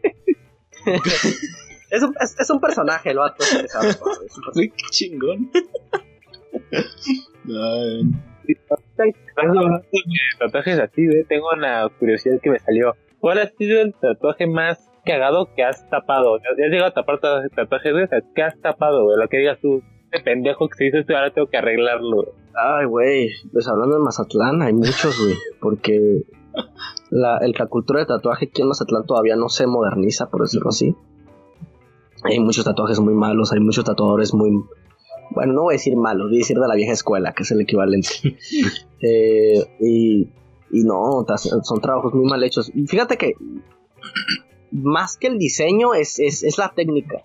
es, 1.91 2.03
un, 2.03 2.15
es, 2.21 2.37
es 2.41 2.51
un 2.51 2.61
personaje, 2.61 3.11
el 3.11 3.19
vato. 3.19 3.43
es 3.45 3.53
un 3.53 3.61
personaje. 3.61 3.99
Güey, 4.55 4.71
qué 4.71 4.85
chingón. 4.91 5.51
Tatuajes 10.39 10.79
así, 10.79 11.07
güey, 11.07 11.25
tengo 11.25 11.49
una 11.57 11.89
curiosidad 11.99 12.41
que 12.43 12.51
me 12.51 12.59
salió. 12.59 12.95
¿Cuál 13.21 13.39
ha 13.39 13.47
sido 13.49 13.81
el 13.81 13.95
tatuaje 13.95 14.47
más 14.47 14.91
cagado 15.05 15.49
que 15.55 15.62
has 15.65 15.89
tapado? 15.91 16.39
¿Ya 16.39 16.51
has 16.65 16.71
llegado 16.71 16.91
a 16.91 16.95
tapar 16.95 17.21
ta- 17.21 17.43
tatuajes, 17.55 17.93
güey? 17.93 18.07
¿Qué 18.35 18.43
has 18.43 18.59
tapado, 18.61 19.05
güey? 19.05 19.17
Lo 19.19 19.29
que 19.29 19.39
digas 19.39 19.59
tú, 19.61 19.83
este 20.11 20.25
pendejo 20.25 20.69
que 20.69 20.77
se 20.77 20.87
hizo 20.89 20.99
esto, 20.99 21.17
ahora 21.17 21.33
tengo 21.33 21.49
que 21.49 21.57
arreglarlo. 21.57 22.17
güey. 22.17 22.43
Ay, 22.57 22.86
güey, 22.86 23.30
pues 23.52 23.66
hablando 23.68 23.96
de 23.96 24.02
Mazatlán, 24.02 24.62
hay 24.62 24.72
muchos, 24.72 25.18
güey, 25.22 25.36
porque 25.61 26.22
la, 27.11 27.38
el- 27.38 27.55
la 27.59 27.66
cultura 27.66 28.00
de 28.00 28.07
tatuaje 28.07 28.46
aquí 28.46 28.62
en 28.62 28.68
Mazatlán 28.68 29.07
todavía 29.07 29.34
no 29.36 29.48
se 29.48 29.66
moderniza, 29.66 30.30
por 30.30 30.42
decirlo 30.42 30.68
así. 30.70 30.94
Hay 32.22 32.38
muchos 32.40 32.64
tatuajes 32.64 33.00
muy 33.00 33.12
malos, 33.14 33.52
hay 33.52 33.61
muchos 33.61 33.84
tatuadores 33.84 34.32
muy... 34.34 34.50
Bueno, 35.30 35.52
no 35.52 35.62
voy 35.62 35.74
a 35.74 35.76
decir 35.78 35.96
malos, 35.96 36.28
voy 36.28 36.36
a 36.36 36.38
decir 36.38 36.57
de 36.59 36.68
la 36.68 36.74
vieja 36.74 36.92
escuela, 36.92 37.32
que 37.32 37.42
es 37.42 37.50
el 37.50 37.61
equivalente. 37.61 38.09
Eh, 39.07 39.62
y, 39.80 40.30
y 40.70 40.84
no, 40.84 41.26
son 41.36 41.80
trabajos 41.82 42.14
muy 42.14 42.24
mal 42.24 42.42
hechos. 42.42 42.72
Fíjate 42.86 43.18
que 43.18 43.34
más 44.72 45.18
que 45.18 45.26
el 45.26 45.38
diseño 45.38 45.92
es, 45.92 46.18
es, 46.18 46.42
es 46.42 46.57
la 46.57 46.72
técnica. 46.74 47.22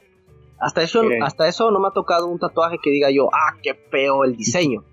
Hasta 0.59 0.81
eso, 0.81 1.01
hasta 1.23 1.47
eso 1.47 1.71
no 1.71 1.79
me 1.79 1.87
ha 1.87 1.91
tocado 1.91 2.27
un 2.27 2.37
tatuaje 2.37 2.77
que 2.83 2.89
diga 2.89 3.09
yo, 3.11 3.29
ah, 3.31 3.55
qué 3.63 3.75
feo 3.75 4.25
el 4.25 4.35
diseño. 4.35 4.83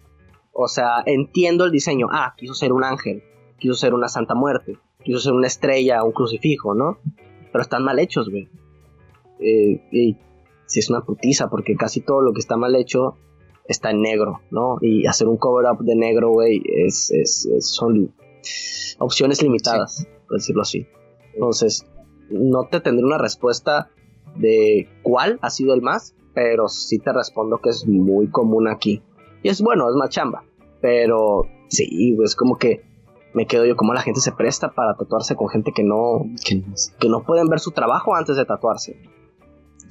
O 0.59 0.69
sea, 0.69 1.03
entiendo 1.05 1.65
el 1.65 1.71
diseño. 1.71 2.09
Ah, 2.11 2.35
quiso 2.37 2.55
ser 2.55 2.73
un 2.73 2.83
ángel, 2.85 3.23
quiso 3.59 3.75
ser 3.75 3.93
una 3.95 4.09
santa 4.09 4.35
muerte, 4.35 4.79
quiso 5.05 5.19
ser 5.19 5.33
una 5.35 5.47
estrella, 5.47 6.03
un 6.03 6.13
crucifijo, 6.13 6.75
¿no? 6.75 6.99
Pero 7.53 7.61
están 7.63 7.85
mal 7.85 7.99
hechos, 7.99 8.31
güey. 8.31 8.49
Eh, 9.39 9.83
y 9.93 10.17
si 10.67 10.81
es 10.81 10.89
una 10.91 11.03
putiza, 11.05 11.49
porque 11.51 11.77
casi 11.77 12.01
todo 12.01 12.23
lo 12.23 12.33
que 12.33 12.41
está 12.41 12.57
mal 12.57 12.75
hecho 12.75 13.17
está 13.69 13.91
en 13.91 14.01
negro, 14.01 14.41
¿no? 14.51 14.79
Y 14.81 15.07
hacer 15.07 15.29
un 15.29 15.37
cover-up 15.37 15.85
de 15.85 15.95
negro, 15.97 16.31
güey, 16.31 16.63
es, 16.67 17.11
es- 17.11 17.47
es- 17.55 17.69
son 17.75 18.15
opciones 18.99 19.43
limitadas, 19.43 20.09
por 20.27 20.39
decirlo 20.39 20.63
así. 20.63 20.87
Entonces, 21.35 21.85
no 22.31 22.65
te 22.71 22.81
tendré 22.81 23.05
una 23.05 23.19
respuesta 23.19 23.91
de 24.37 24.89
cuál 25.03 25.39
ha 25.43 25.51
sido 25.51 25.75
el 25.75 25.83
más, 25.83 26.15
pero 26.35 26.69
sí 26.69 26.99
te 26.99 27.13
respondo 27.13 27.59
que 27.63 27.71
es 27.71 27.87
muy 27.87 28.29
común 28.31 28.69
aquí. 28.69 29.03
Y 29.43 29.49
es 29.49 29.61
bueno, 29.61 29.89
es 29.89 29.97
más 29.97 30.11
chamba. 30.11 30.45
Pero 30.81 31.43
sí, 31.69 32.17
es 32.23 32.37
como 32.37 32.57
que 32.57 32.83
me 33.35 33.47
quedo 33.47 33.67
yo 33.67 33.77
como 33.77 33.93
la 33.93 34.01
gente 34.01 34.21
se 34.21 34.33
presta 34.33 34.73
para 34.73 34.97
tatuarse 34.97 35.37
con 35.37 35.49
gente 35.49 35.73
que 35.73 35.83
no, 35.83 36.25
que 36.45 36.55
no 36.57 36.77
sé. 36.77 36.93
que 36.99 37.09
no 37.09 37.23
pueden 37.23 37.49
ver 37.49 37.61
su 37.61 37.71
trabajo 37.71 38.15
antes 38.15 38.37
de 38.37 38.45
tatuarse. 38.45 38.97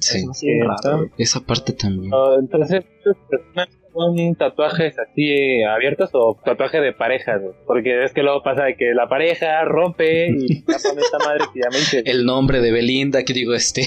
Sí, 0.00 0.26
raro, 0.60 0.98
güey. 0.98 1.10
esa 1.16 1.40
parte 1.40 1.72
también. 1.72 2.12
Oh, 2.12 2.36
Entonces, 2.38 2.84
¿estas 2.84 3.16
personas 3.28 3.68
son 3.94 4.34
tatuajes 4.34 4.98
así 4.98 5.22
eh, 5.30 5.64
abiertos 5.64 6.10
o 6.12 6.36
tatuaje 6.44 6.80
de 6.80 6.92
parejas? 6.92 7.40
Porque 7.66 8.04
es 8.04 8.12
que 8.12 8.22
luego 8.22 8.42
pasa 8.42 8.64
de 8.64 8.76
que 8.76 8.92
la 8.94 9.08
pareja 9.08 9.64
rompe 9.64 10.28
y 10.28 10.62
tapan 10.64 10.98
esta 10.98 11.18
madre 11.18 11.44
que 11.52 11.60
ya 11.60 11.70
me. 11.70 12.10
El 12.10 12.26
nombre 12.26 12.60
de 12.60 12.72
Belinda, 12.72 13.24
que 13.24 13.32
digo 13.32 13.54
este. 13.54 13.86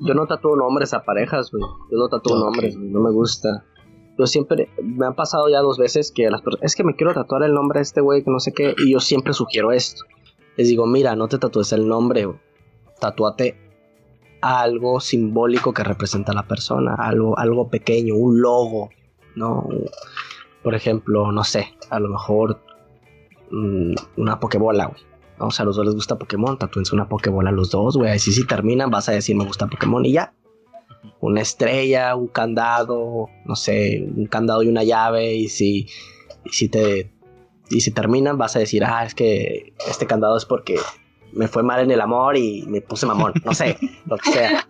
Yo 0.00 0.14
no 0.14 0.26
tatúo 0.26 0.56
nombres 0.56 0.92
a 0.92 1.04
parejas, 1.04 1.50
güey. 1.50 1.62
Yo 1.90 1.96
no 1.96 2.08
tatúo 2.08 2.38
nombres, 2.38 2.76
güey. 2.76 2.90
No 2.90 3.00
me 3.00 3.10
gusta. 3.10 3.64
Yo 4.18 4.26
siempre, 4.26 4.68
me 4.82 5.06
han 5.06 5.14
pasado 5.14 5.48
ya 5.48 5.60
dos 5.60 5.78
veces 5.78 6.12
que 6.12 6.30
las 6.30 6.40
personas, 6.40 6.64
es 6.64 6.76
que 6.76 6.84
me 6.84 6.94
quiero 6.94 7.14
tatuar 7.14 7.42
el 7.42 7.52
nombre 7.52 7.78
de 7.78 7.82
este 7.82 8.00
güey, 8.00 8.22
que 8.22 8.30
no 8.30 8.38
sé 8.38 8.52
qué, 8.52 8.74
y 8.78 8.92
yo 8.92 9.00
siempre 9.00 9.32
sugiero 9.32 9.72
esto. 9.72 10.04
Les 10.56 10.68
digo, 10.68 10.86
mira, 10.86 11.16
no 11.16 11.26
te 11.26 11.38
tatúes 11.38 11.72
el 11.72 11.88
nombre. 11.88 12.28
Tatúate 13.00 13.58
algo 14.40 15.00
simbólico 15.00 15.72
que 15.72 15.82
representa 15.82 16.32
a 16.32 16.34
la 16.34 16.46
persona, 16.46 16.94
algo, 16.94 17.38
algo 17.38 17.68
pequeño, 17.68 18.14
un 18.14 18.40
logo, 18.40 18.90
¿no? 19.34 19.66
Por 20.62 20.74
ejemplo, 20.74 21.32
no 21.32 21.44
sé, 21.44 21.74
a 21.90 21.98
lo 21.98 22.10
mejor 22.10 22.60
mm, 23.50 23.94
una 24.18 24.38
pokebola, 24.38 24.86
güey. 24.86 25.00
O 25.38 25.50
sea, 25.50 25.64
a 25.64 25.66
los 25.66 25.76
dos 25.76 25.86
les 25.86 25.94
gusta 25.94 26.18
Pokémon, 26.18 26.58
tatúense 26.58 26.94
una 26.94 27.08
Pokébola 27.08 27.50
a 27.50 27.52
los 27.52 27.70
dos, 27.70 27.96
güey. 27.96 28.12
Así 28.12 28.32
si 28.32 28.46
terminan 28.46 28.90
vas 28.90 29.08
a 29.08 29.12
decir 29.12 29.34
me 29.34 29.44
gusta 29.44 29.66
Pokémon 29.66 30.04
y 30.04 30.12
ya. 30.12 30.32
Una 31.20 31.40
estrella, 31.40 32.14
un 32.16 32.28
candado, 32.28 33.28
no 33.44 33.56
sé, 33.56 34.04
un 34.16 34.26
candado 34.26 34.62
y 34.62 34.68
una 34.68 34.84
llave. 34.84 35.34
Y 35.34 35.48
si, 35.48 35.88
y 36.44 36.50
si 36.50 36.68
te. 36.68 37.10
Y 37.70 37.80
si 37.80 37.90
terminan, 37.92 38.36
vas 38.38 38.56
a 38.56 38.58
decir, 38.58 38.84
ah, 38.84 39.04
es 39.04 39.14
que 39.14 39.72
este 39.88 40.06
candado 40.06 40.36
es 40.36 40.44
porque 40.44 40.76
me 41.32 41.48
fue 41.48 41.62
mal 41.62 41.80
en 41.80 41.90
el 41.90 42.00
amor 42.00 42.36
y 42.36 42.62
me 42.68 42.80
puse 42.82 43.06
mamón. 43.06 43.32
No 43.44 43.54
sé, 43.54 43.78
lo 44.06 44.16
que 44.18 44.30
sea. 44.30 44.64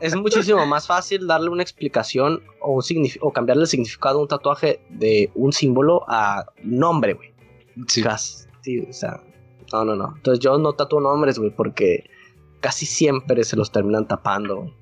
es 0.00 0.16
muchísimo 0.16 0.64
más 0.66 0.86
fácil 0.86 1.26
darle 1.26 1.48
una 1.50 1.62
explicación 1.62 2.42
o, 2.60 2.72
un 2.72 2.82
signif- 2.82 3.18
o 3.20 3.32
cambiarle 3.32 3.62
el 3.62 3.68
significado 3.68 4.18
a 4.18 4.22
un 4.22 4.28
tatuaje 4.28 4.80
de 4.90 5.30
un 5.34 5.52
símbolo 5.52 6.04
a 6.08 6.44
nombre, 6.62 7.14
güey. 7.14 7.32
Sí, 8.62 8.80
o 8.80 8.92
sea, 8.92 9.22
no, 9.72 9.84
no, 9.84 9.96
no. 9.96 10.12
Entonces 10.16 10.40
yo 10.42 10.58
no 10.58 10.72
tatúo 10.72 11.00
nombres, 11.00 11.38
güey, 11.38 11.50
porque 11.50 12.10
casi 12.60 12.86
siempre 12.86 13.42
se 13.44 13.56
los 13.56 13.72
terminan 13.72 14.08
tapando, 14.08 14.56
güey. 14.56 14.74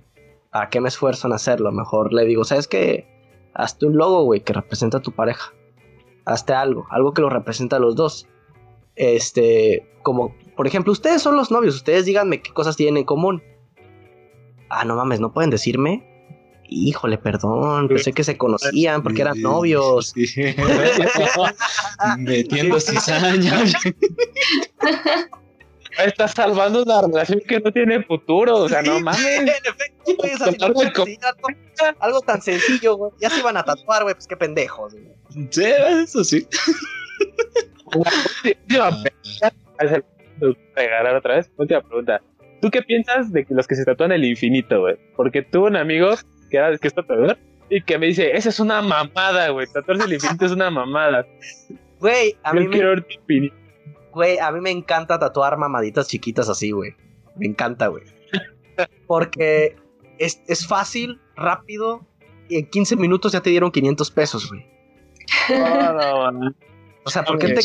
¿Para 0.51 0.71
qué 0.71 0.81
me 0.81 0.89
esfuerzo 0.89 1.27
en 1.27 1.35
hacerlo? 1.35 1.71
Mejor 1.71 2.13
le 2.13 2.25
digo, 2.25 2.45
¿sabes 2.45 2.67
qué? 2.67 3.07
Hazte 3.55 3.87
un 3.87 3.97
logo, 3.97 4.25
güey, 4.25 4.41
que 4.41 4.53
representa 4.53 4.99
a 4.99 5.03
tu 5.03 5.13
pareja. 5.13 5.53
Hazte 6.25 6.55
algo, 6.55 6.87
algo 6.91 7.13
que 7.13 7.23
lo 7.23 7.29
representa 7.29 7.77
a 7.77 7.79
los 7.79 7.95
dos. 7.95 8.27
Este, 8.95 9.87
como, 10.03 10.35
por 10.57 10.67
ejemplo, 10.67 10.93
ustedes 10.93 11.21
son 11.21 11.37
los 11.37 11.51
novios, 11.51 11.75
ustedes 11.75 12.07
díganme 12.07 12.41
qué 12.41 12.53
cosas 12.53 12.77
tienen 12.77 12.97
en 12.97 13.05
común. 13.05 13.43
Ah, 14.71 14.85
no 14.85 14.97
mames, 14.97 15.21
¿no 15.21 15.33
pueden 15.33 15.51
decirme? 15.51 16.15
Híjole, 16.69 17.19
perdón, 17.19 17.89
pensé 17.89 18.13
que 18.13 18.25
se 18.25 18.37
conocían 18.37 19.03
porque 19.03 19.23
eran 19.23 19.41
novios. 19.41 20.15
Metiendo 22.19 22.81
cizaña. 22.81 23.63
Estás 26.05 26.33
salvando 26.33 26.83
una 26.83 27.03
relación 27.03 27.41
que 27.47 27.61
no 27.61 27.73
tiene 27.73 28.03
futuro, 28.03 28.57
o 28.57 28.69
sea, 28.69 28.83
no 28.83 29.01
mames. 29.01 29.25
En 29.25 29.49
efecto, 29.49 30.15
güey, 30.19 30.35
o 30.35 30.39
sea, 30.39 30.53
si 30.53 30.65
algo, 30.65 30.83
algo 32.01 32.21
tan 32.21 32.43
sencillo, 32.43 32.97
güey. 32.97 33.13
Ya 33.21 33.31
se 33.31 33.41
iban 33.41 33.57
a 33.57 33.65
tatuar, 33.65 34.03
güey, 34.03 34.15
pues 34.15 34.27
qué 34.27 34.37
pendejos. 34.37 34.93
güey. 34.93 35.49
Sí, 35.51 35.65
eso 35.65 36.25
sí. 36.25 36.47
Última 37.95 38.91
pregunta. 38.91 39.53
Regalar 40.75 41.17
otra 41.17 41.37
vez. 41.37 41.51
Última 41.57 41.81
pregunta. 41.81 42.21
¿Tú 42.61 42.71
qué 42.71 42.83
piensas 42.83 43.33
de 43.33 43.45
que 43.45 43.55
los 43.55 43.67
que 43.67 43.75
se 43.75 43.85
tatúan 43.85 44.13
el 44.13 44.25
infinito, 44.25 44.81
güey? 44.81 44.97
Porque 45.17 45.43
tuve 45.43 45.69
un 45.69 45.77
amigo 45.77 46.15
que, 46.51 46.57
era, 46.57 46.77
que 46.79 46.89
es 46.89 46.95
tatuador 46.95 47.39
y 47.69 47.83
que 47.83 47.99
me 47.99 48.07
dice, 48.07 48.37
esa 48.37 48.49
es 48.49 48.61
una 48.61 48.81
mamada, 48.83 49.49
güey. 49.51 49.67
Tatuarse 49.67 50.05
el 50.05 50.15
infinito 50.15 50.47
es 50.47 50.53
una 50.53 50.71
mamada. 50.71 51.27
Güey, 52.01 52.37
a 52.43 52.55
Yo 52.55 52.61
mí, 52.61 52.69
me, 52.69 52.73
quiero 52.73 52.91
ver 52.91 53.05
tu 53.05 53.15
infinito. 53.15 53.57
Güey, 54.17 54.39
a 54.39 54.51
mí 54.51 54.61
me 54.61 54.71
encanta 54.71 55.19
tatuar 55.19 55.59
mamaditas 55.59 56.09
chiquitas 56.09 56.49
así, 56.49 56.71
güey. 56.71 56.95
Me 57.37 57.47
encanta, 57.47 57.89
güey. 57.89 58.03
Porque 59.07 59.77
es, 60.19 60.43
es 60.49 60.67
fácil, 60.67 61.21
rápido, 61.37 62.01
y 62.49 62.57
en 62.59 62.67
15 62.71 62.97
minutos 62.97 63.33
ya 63.33 63.41
te 63.43 63.51
dieron 63.51 63.71
500 63.71 64.11
pesos, 64.11 64.49
güey. 64.49 64.67
No, 65.51 66.33
no. 66.33 66.55
O 67.05 67.11
sea, 67.11 67.25
¿por 67.25 67.39
qué 67.39 67.49
te. 67.53 67.61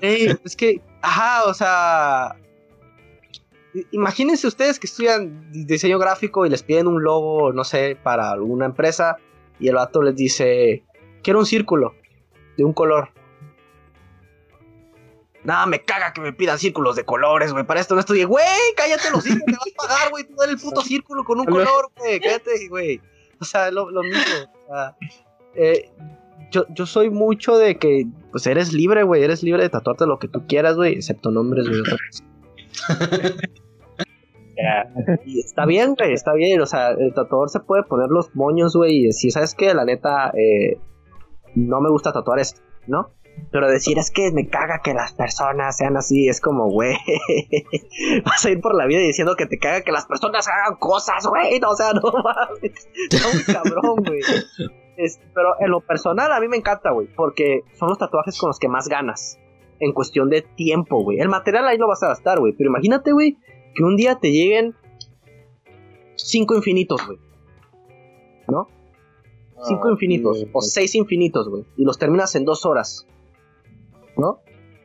Ey, 0.00 0.34
es 0.44 0.56
que, 0.56 0.80
ajá, 1.02 1.44
o 1.44 1.52
sea. 1.54 2.34
Imagínense 3.92 4.46
ustedes 4.46 4.78
que 4.78 4.86
estudian 4.86 5.52
di- 5.52 5.64
diseño 5.64 5.98
gráfico 5.98 6.46
y 6.46 6.50
les 6.50 6.62
piden 6.62 6.86
un 6.86 7.02
logo, 7.04 7.52
no 7.52 7.64
sé, 7.64 7.96
para 8.02 8.30
alguna 8.32 8.64
empresa. 8.66 9.16
Y 9.60 9.68
el 9.68 9.74
vato 9.76 10.02
les 10.02 10.16
dice: 10.16 10.84
Quiero 11.22 11.38
un 11.40 11.46
círculo 11.46 11.94
de 12.56 12.64
un 12.64 12.72
color. 12.72 13.10
Nada, 15.44 15.66
me 15.66 15.82
caga 15.82 16.12
que 16.12 16.20
me 16.20 16.32
pidan 16.32 16.58
círculos 16.58 16.96
de 16.96 17.04
colores, 17.04 17.52
güey. 17.52 17.64
Para 17.64 17.80
esto 17.80 17.94
no 17.94 18.00
estudié. 18.00 18.24
Güey, 18.24 18.44
cállate 18.76 19.10
los 19.10 19.26
hijos, 19.26 19.42
te 19.46 19.52
vas 19.52 19.60
a 19.60 19.86
pagar, 19.86 20.10
güey. 20.10 20.24
Tú 20.24 20.34
dale 20.36 20.52
el 20.52 20.58
puto 20.58 20.82
círculo 20.82 21.24
con 21.24 21.40
un 21.40 21.46
color, 21.46 21.90
güey. 21.96 22.20
Cállate, 22.20 22.68
güey. 22.68 23.00
O 23.40 23.44
sea, 23.44 23.70
lo, 23.70 23.90
lo 23.90 24.02
mismo. 24.02 24.18
o 24.68 24.74
sea, 24.74 24.96
eh, 25.54 25.90
yo, 26.50 26.64
yo 26.70 26.86
soy 26.86 27.10
mucho 27.10 27.56
de 27.56 27.78
que, 27.78 28.06
pues 28.32 28.46
eres 28.46 28.72
libre, 28.72 29.04
güey. 29.04 29.22
Eres 29.22 29.42
libre 29.42 29.62
de 29.62 29.68
tatuarte 29.68 30.06
lo 30.06 30.18
que 30.18 30.28
tú 30.28 30.46
quieras, 30.46 30.76
güey. 30.76 30.94
Excepto 30.94 31.30
nombres, 31.30 31.68
güey. 31.68 31.82
Y 35.24 35.38
está 35.38 35.66
bien, 35.66 35.94
güey. 35.94 36.12
Está 36.12 36.32
bien. 36.34 36.60
O 36.60 36.66
sea, 36.66 36.90
el 36.90 37.14
tatuador 37.14 37.48
se 37.48 37.60
puede 37.60 37.84
poner 37.84 38.08
los 38.08 38.34
moños, 38.34 38.74
güey. 38.74 38.96
Y 38.96 39.06
decir, 39.06 39.30
¿sabes 39.30 39.54
qué? 39.54 39.72
La 39.72 39.84
neta, 39.84 40.32
eh, 40.36 40.78
no 41.54 41.80
me 41.80 41.90
gusta 41.90 42.12
tatuar 42.12 42.40
esto, 42.40 42.60
¿no? 42.86 43.10
Pero 43.50 43.70
decir, 43.70 43.98
es 43.98 44.10
que 44.10 44.30
me 44.32 44.48
caga 44.48 44.80
que 44.82 44.92
las 44.94 45.12
personas 45.12 45.76
sean 45.76 45.96
así. 45.96 46.28
Es 46.28 46.40
como, 46.40 46.68
güey. 46.70 46.96
Vas 48.24 48.44
a 48.44 48.50
ir 48.50 48.60
por 48.60 48.74
la 48.74 48.86
vida 48.86 49.00
diciendo 49.00 49.36
que 49.36 49.46
te 49.46 49.58
caga 49.58 49.82
que 49.82 49.92
las 49.92 50.06
personas 50.06 50.46
hagan 50.48 50.78
cosas, 50.78 51.26
güey. 51.26 51.58
No, 51.60 51.70
o 51.70 51.76
sea, 51.76 51.92
no 51.92 52.02
mames. 52.22 52.88
Está 53.10 53.28
muy 53.32 53.42
cabrón, 53.44 54.04
güey. 54.04 54.20
Pero 55.34 55.54
en 55.60 55.70
lo 55.70 55.80
personal 55.80 56.32
a 56.32 56.40
mí 56.40 56.48
me 56.48 56.56
encanta, 56.56 56.90
güey, 56.90 57.06
porque 57.14 57.62
son 57.78 57.88
los 57.88 57.98
tatuajes 57.98 58.36
con 58.38 58.48
los 58.48 58.58
que 58.58 58.68
más 58.68 58.88
ganas 58.88 59.38
en 59.80 59.92
cuestión 59.92 60.28
de 60.28 60.42
tiempo, 60.42 61.02
güey. 61.02 61.20
El 61.20 61.28
material 61.28 61.68
ahí 61.68 61.78
lo 61.78 61.86
vas 61.86 62.02
a 62.02 62.08
gastar, 62.08 62.40
güey, 62.40 62.52
pero 62.52 62.68
imagínate, 62.70 63.12
güey, 63.12 63.36
que 63.76 63.84
un 63.84 63.96
día 63.96 64.16
te 64.16 64.32
lleguen 64.32 64.74
cinco 66.16 66.56
infinitos, 66.56 67.06
güey. 67.06 67.18
¿No? 68.48 68.66
Cinco 69.62 69.88
Ah, 69.88 69.92
infinitos 69.92 70.40
sí, 70.40 70.48
o 70.52 70.60
seis 70.62 70.94
infinitos, 70.96 71.48
güey, 71.48 71.64
y 71.76 71.84
los 71.84 71.96
terminas 71.98 72.34
en 72.34 72.44
dos 72.44 72.66
horas, 72.66 73.06
¿no? 74.18 74.40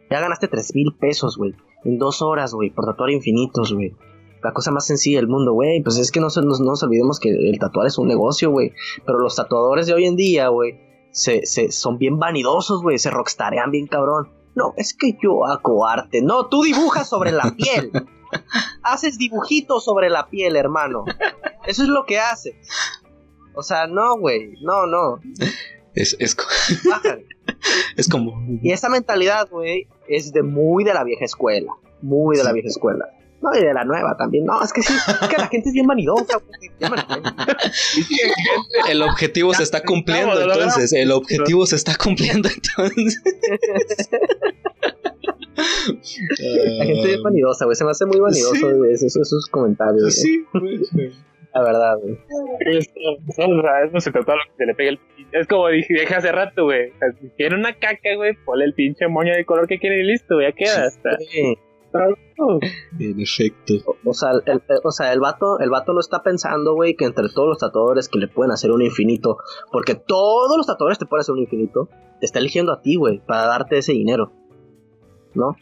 Ya 0.09 0.19
ganaste 0.19 0.47
tres 0.47 0.73
mil 0.75 0.95
pesos, 0.99 1.37
güey, 1.37 1.53
en 1.83 1.97
dos 1.97 2.21
horas, 2.21 2.53
güey, 2.53 2.69
por 2.69 2.85
tatuar 2.85 3.09
infinitos, 3.09 3.73
güey. 3.73 3.95
La 4.43 4.51
cosa 4.51 4.71
más 4.71 4.85
sencilla 4.85 5.19
del 5.19 5.29
mundo, 5.29 5.53
güey. 5.53 5.81
Pues 5.81 5.97
es 5.97 6.11
que 6.11 6.19
no, 6.19 6.27
nos 6.27 6.83
olvidemos 6.83 7.19
que 7.19 7.29
el 7.29 7.57
tatuar 7.59 7.87
es 7.87 7.97
un 7.97 8.09
negocio, 8.09 8.51
güey. 8.51 8.73
Pero 9.05 9.19
los 9.19 9.35
tatuadores 9.37 9.87
de 9.87 9.93
hoy 9.93 10.05
en 10.05 10.17
día, 10.17 10.49
güey, 10.49 10.81
se, 11.11 11.45
se, 11.45 11.71
son 11.71 11.97
bien 11.97 12.19
vanidosos, 12.19 12.81
güey. 12.81 12.99
Se 12.99 13.09
rockstarean 13.09 13.71
bien 13.71 13.87
cabrón. 13.87 14.33
No, 14.53 14.73
es 14.75 14.93
que 14.93 15.17
yo 15.23 15.45
hago 15.45 15.87
arte. 15.87 16.21
No, 16.21 16.47
tú 16.47 16.63
dibujas 16.63 17.07
sobre 17.07 17.31
la 17.31 17.55
piel. 17.55 17.91
haces 18.83 19.17
dibujitos 19.17 19.85
sobre 19.85 20.09
la 20.09 20.27
piel, 20.29 20.57
hermano. 20.57 21.05
Eso 21.65 21.83
es 21.83 21.89
lo 21.89 22.05
que 22.05 22.19
haces. 22.19 22.55
O 23.55 23.63
sea, 23.63 23.87
no, 23.87 24.17
güey. 24.17 24.55
No, 24.61 24.85
no. 24.85 25.19
Es, 25.93 26.17
es, 26.19 26.35
Bájale. 26.89 27.27
es 27.97 28.07
como. 28.07 28.45
Y 28.61 28.71
esa 28.71 28.89
mentalidad, 28.89 29.47
güey, 29.49 29.87
es 30.07 30.33
de 30.33 30.43
muy 30.43 30.83
de 30.83 30.93
la 30.93 31.03
vieja 31.03 31.25
escuela. 31.25 31.71
Muy 32.01 32.37
de 32.37 32.43
la 32.43 32.51
vieja 32.51 32.67
escuela. 32.67 33.09
No, 33.41 33.53
y 33.53 33.61
de 33.61 33.73
la 33.73 33.83
nueva 33.83 34.15
también. 34.17 34.45
No, 34.45 34.63
es 34.63 34.71
que 34.71 34.81
sí, 34.81 34.93
es 34.93 35.27
que 35.27 35.37
la 35.37 35.47
gente 35.47 35.67
es 35.67 35.73
bien 35.73 35.85
vanidosa, 35.85 36.37
güey. 36.37 36.71
El 38.89 39.01
objetivo 39.01 39.53
se 39.53 39.63
está 39.63 39.83
cumpliendo, 39.83 40.39
entonces. 40.39 40.93
El 40.93 41.11
objetivo 41.11 41.65
se 41.65 41.75
está 41.75 41.95
cumpliendo, 41.95 42.49
entonces. 42.49 43.21
La 45.57 46.85
gente 46.85 46.99
es 47.01 47.05
bien 47.05 47.23
vanidosa, 47.23 47.65
güey. 47.65 47.75
Se 47.75 47.83
me 47.83 47.91
hace 47.91 48.05
muy 48.05 48.19
vanidoso 48.19 48.55
Sí. 48.55 48.65
esos, 48.93 49.15
esos 49.17 49.47
comentarios. 49.47 50.15
Sí, 50.15 50.45
güey. 50.53 50.79
La 51.53 51.63
verdad, 51.63 51.97
güey. 52.01 52.17
Esto, 52.61 52.99
o 53.27 53.61
sea, 53.61 53.83
eso 53.83 53.99
se 53.99 54.11
tatúa 54.11 54.35
lo 54.35 54.41
que 54.51 54.57
se 54.57 54.65
le 54.65 54.73
pega 54.73 54.89
el 54.91 54.99
Es 55.31 55.47
como 55.47 55.67
dije, 55.67 55.93
dije 55.93 56.15
hace 56.15 56.31
rato, 56.31 56.63
güey. 56.63 56.89
O 56.89 56.97
sea, 56.97 57.11
si 57.21 57.29
quiere 57.37 57.55
una 57.55 57.73
caca, 57.73 58.15
güey, 58.15 58.33
ponle 58.45 58.65
el 58.65 58.73
pinche 58.73 59.07
moño 59.07 59.33
de 59.33 59.45
color 59.45 59.67
que 59.67 59.77
quiere 59.79 59.99
y 59.99 60.03
listo, 60.03 60.35
güey, 60.35 60.47
ya 60.47 60.55
queda. 60.55 60.87
Está. 60.87 61.17
Sí. 61.19 61.57
En 62.99 63.19
efecto. 63.19 63.73
O, 63.85 64.09
o 64.09 64.13
sea, 64.15 64.31
el, 64.31 64.41
el- 64.67 64.79
o 64.83 64.91
sea, 64.91 65.13
el 65.13 65.19
vato, 65.19 65.59
el 65.59 65.69
vato 65.69 65.93
no 65.93 65.99
está 65.99 66.23
pensando, 66.23 66.73
güey, 66.73 66.95
que 66.95 67.05
entre 67.05 67.29
todos 67.29 67.47
los 67.49 67.59
tatuadores 67.59 68.09
que 68.09 68.17
le 68.17 68.27
pueden 68.27 68.51
hacer 68.51 68.71
un 68.71 68.81
infinito, 68.81 69.37
porque 69.71 69.93
todos 69.93 70.57
los 70.57 70.65
tatuadores 70.65 70.97
te 70.97 71.05
pueden 71.05 71.21
hacer 71.21 71.33
un 71.33 71.41
infinito, 71.41 71.89
te 72.19 72.25
está 72.25 72.39
eligiendo 72.39 72.71
a 72.71 72.81
ti, 72.81 72.95
güey, 72.95 73.19
para 73.27 73.45
darte 73.45 73.77
ese 73.77 73.93
dinero. 73.93 74.31
¿No? 75.35 75.55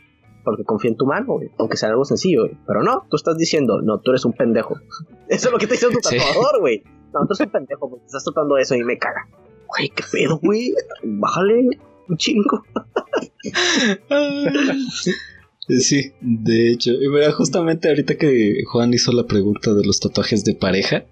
Porque 0.43 0.63
confío 0.63 0.91
en 0.91 0.97
tu 0.97 1.05
mano, 1.05 1.33
güey, 1.33 1.49
aunque 1.57 1.77
sea 1.77 1.89
algo 1.89 2.05
sencillo, 2.05 2.43
güey. 2.45 2.57
Pero 2.67 2.83
no, 2.83 3.05
tú 3.09 3.15
estás 3.17 3.37
diciendo, 3.37 3.81
no, 3.81 3.99
tú 3.99 4.11
eres 4.11 4.25
un 4.25 4.33
pendejo. 4.33 4.75
Eso 5.29 5.47
es 5.47 5.51
lo 5.51 5.57
que 5.57 5.67
te 5.67 5.73
dice 5.73 5.87
tu 5.87 5.99
Sí. 6.09 6.17
tatuador, 6.17 6.59
güey. 6.59 6.83
No, 7.13 7.21
tú 7.21 7.33
eres 7.33 7.41
un 7.41 7.51
pendejo, 7.51 7.89
porque 7.89 8.05
estás 8.05 8.23
tratando 8.23 8.57
eso 8.57 8.75
y 8.75 8.83
me 8.83 8.97
caga. 8.97 9.27
Güey, 9.67 9.89
qué 9.89 10.03
pedo, 10.11 10.39
güey. 10.41 10.73
Bájale 11.03 11.69
un 12.09 12.17
chingo. 12.17 12.63
Sí, 15.79 16.11
de 16.19 16.71
hecho. 16.71 16.91
Y 16.91 17.07
mira, 17.07 17.31
justamente 17.31 17.87
ahorita 17.87 18.15
que 18.17 18.63
Juan 18.69 18.93
hizo 18.93 19.11
la 19.13 19.25
pregunta 19.25 19.73
de 19.73 19.85
los 19.85 19.99
tatuajes 20.01 20.43
de 20.43 20.53
pareja, 20.55 21.05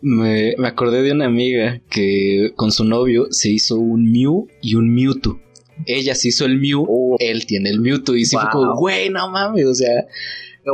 me, 0.00 0.54
me 0.56 0.68
acordé 0.68 1.02
de 1.02 1.12
una 1.12 1.26
amiga 1.26 1.80
que 1.90 2.52
con 2.56 2.72
su 2.72 2.84
novio 2.84 3.26
se 3.30 3.50
hizo 3.50 3.76
un 3.78 4.10
Mew 4.10 4.46
y 4.62 4.76
un 4.76 4.94
Mewtwo. 4.94 5.40
Ella 5.86 6.14
se 6.14 6.28
hizo 6.28 6.44
el 6.44 6.58
Mew, 6.58 6.84
Uh, 6.88 7.16
él 7.18 7.46
tiene 7.46 7.70
el 7.70 7.80
Mewtwo 7.80 8.14
y 8.16 8.24
sí 8.24 8.36
fue 8.36 8.50
como, 8.50 8.76
güey, 8.76 9.10
no 9.10 9.28
mames, 9.30 9.66
o 9.66 9.74
sea, 9.74 10.06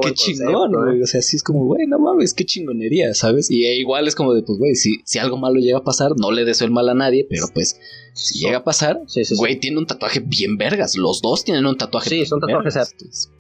qué 0.03 0.13
chingón, 0.13 0.73
güey. 0.73 0.99
¿eh? 0.99 1.03
O 1.03 1.07
sea, 1.07 1.23
sí 1.23 1.37
es 1.37 1.43
como, 1.43 1.65
güey, 1.65 1.87
no 1.87 1.99
mames, 1.99 2.35
qué 2.35 2.45
chingonería, 2.45 3.15
¿sabes? 3.15 3.51
Y 3.51 3.65
eh, 3.67 3.77
igual 3.77 4.07
es 4.09 4.15
como 4.15 4.35
de, 4.35 4.43
pues, 4.43 4.59
güey, 4.59 4.75
si, 4.75 5.01
si 5.05 5.19
algo 5.19 5.37
malo 5.39 5.61
llega 5.61 5.79
a 5.79 5.85
pasar, 5.85 6.13
no 6.17 6.31
le 6.31 6.45
deseo 6.45 6.67
el 6.67 6.73
mal 6.73 6.89
a 6.89 6.95
nadie, 6.95 7.27
pero 7.29 7.47
pues, 7.53 7.81
si 8.15 8.39
llega 8.41 8.59
a 8.59 8.65
pasar, 8.65 9.01
Sí, 9.07 9.25
sí, 9.25 9.35
sí. 9.35 9.39
güey, 9.39 9.59
tiene 9.59 9.79
un 9.79 9.87
tatuaje 9.87 10.21
bien 10.21 10.57
vergas. 10.57 10.97
Los 10.97 11.23
dos 11.23 11.45
tienen 11.45 11.67
un 11.67 11.77
tatuaje 11.77 12.11
Sí, 12.11 12.27
son 12.27 12.41
tatuajes 12.41 12.75
vergas, 12.75 13.31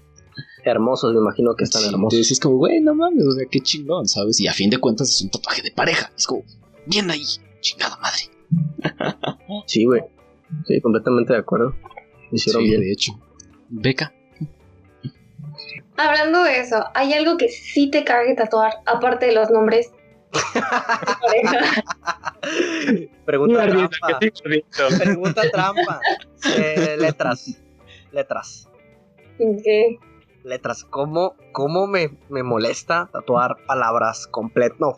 Hermosos, 0.64 1.14
me 1.14 1.20
imagino 1.20 1.54
que 1.56 1.64
están 1.64 1.82
hermosos. 1.84 2.14
Entonces 2.14 2.32
es 2.32 2.40
como, 2.40 2.56
güey, 2.56 2.80
no 2.80 2.94
mames, 2.94 3.24
o 3.24 3.32
sea, 3.32 3.46
qué 3.50 3.60
chingón, 3.60 4.06
¿sabes? 4.06 4.38
Y 4.40 4.46
a 4.48 4.52
fin 4.52 4.68
de 4.70 4.78
cuentas 4.78 5.08
es 5.10 5.22
un 5.22 5.30
tatuaje 5.30 5.62
de 5.62 5.70
pareja. 5.70 6.12
Es 6.16 6.26
como, 6.26 6.42
bien 6.86 7.10
ahí, 7.10 7.22
chingada 7.60 7.96
madre. 7.98 8.22
Sí, 9.66 9.84
güey. 9.84 10.02
Sí, 10.66 10.80
completamente 10.80 11.32
de 11.32 11.38
acuerdo. 11.40 11.74
Hicieron 12.30 12.62
Sí, 12.62 12.68
bien. 12.68 12.80
de 12.82 12.92
hecho. 12.92 13.12
Beca. 13.68 14.12
Hablando 15.96 16.42
de 16.44 16.60
eso, 16.60 16.84
¿hay 16.94 17.12
algo 17.12 17.36
que 17.36 17.48
sí 17.48 17.90
te 17.90 18.04
cague 18.04 18.34
tatuar, 18.34 18.72
aparte 18.86 19.26
de 19.26 19.34
los 19.34 19.50
nombres? 19.50 19.90
Pregunta 23.24 23.66
trampa. 23.66 24.18
que 24.20 24.30
sí, 24.34 24.42
gordito. 24.42 24.82
Pregunta 25.02 25.42
trampa. 25.50 26.00
Eh, 26.56 26.96
letras. 26.98 27.60
Letras. 28.12 28.68
¿Qué? 29.64 29.98
Letras. 30.44 30.84
¿Cómo, 30.84 31.34
cómo 31.52 31.86
me, 31.86 32.10
me 32.28 32.42
molesta 32.42 33.08
tatuar 33.12 33.56
palabras 33.66 34.26
completas? 34.26 34.78
No. 34.80 34.96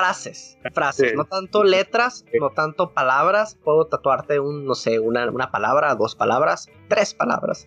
Frases. 0.00 0.58
Frases. 0.74 1.10
Sí. 1.10 1.16
No 1.16 1.24
tanto 1.24 1.64
letras, 1.64 2.24
Sí. 2.30 2.38
no 2.38 2.50
tanto 2.50 2.92
palabras. 2.92 3.56
Puedo 3.64 3.86
tatuarte 3.86 4.38
un, 4.40 4.64
no 4.64 4.74
sé, 4.74 4.98
una, 4.98 5.30
una 5.30 5.50
palabra, 5.50 5.94
dos 5.94 6.14
palabras, 6.14 6.68
tres 6.88 7.14
palabras. 7.14 7.66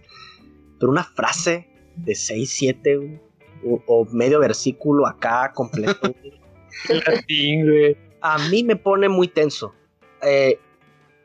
Pero 0.79 0.91
una 0.91 1.03
frase 1.03 1.67
de 1.95 2.15
seis, 2.15 2.51
siete 2.51 3.21
o, 3.65 3.81
o 3.87 4.05
medio 4.11 4.39
versículo 4.39 5.07
acá 5.07 5.51
completo. 5.53 6.13
Latín, 7.07 7.65
güey. 7.65 7.97
a 8.21 8.37
mí 8.49 8.63
me 8.63 8.75
pone 8.75 9.09
muy 9.09 9.27
tenso. 9.27 9.73
Eh, 10.21 10.59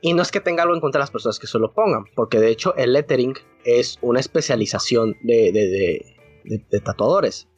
y 0.01 0.13
no 0.13 0.23
es 0.23 0.31
que 0.31 0.41
tenga 0.41 0.63
algo 0.65 0.75
en 0.75 0.81
contra 0.81 0.99
de 0.99 1.03
las 1.05 1.11
personas 1.11 1.39
que 1.39 1.47
se 1.47 1.59
lo 1.59 1.73
pongan, 1.73 2.05
porque 2.15 2.39
de 2.39 2.49
hecho 2.51 2.75
el 2.77 2.93
lettering 2.93 3.35
es 3.65 3.99
una 4.03 4.21
especialización 4.21 5.17
de, 5.23 5.51
de- 5.53 5.69
de- 5.69 6.17
de- 6.45 6.67
de 6.71 6.81
tatuadores. 6.81 7.49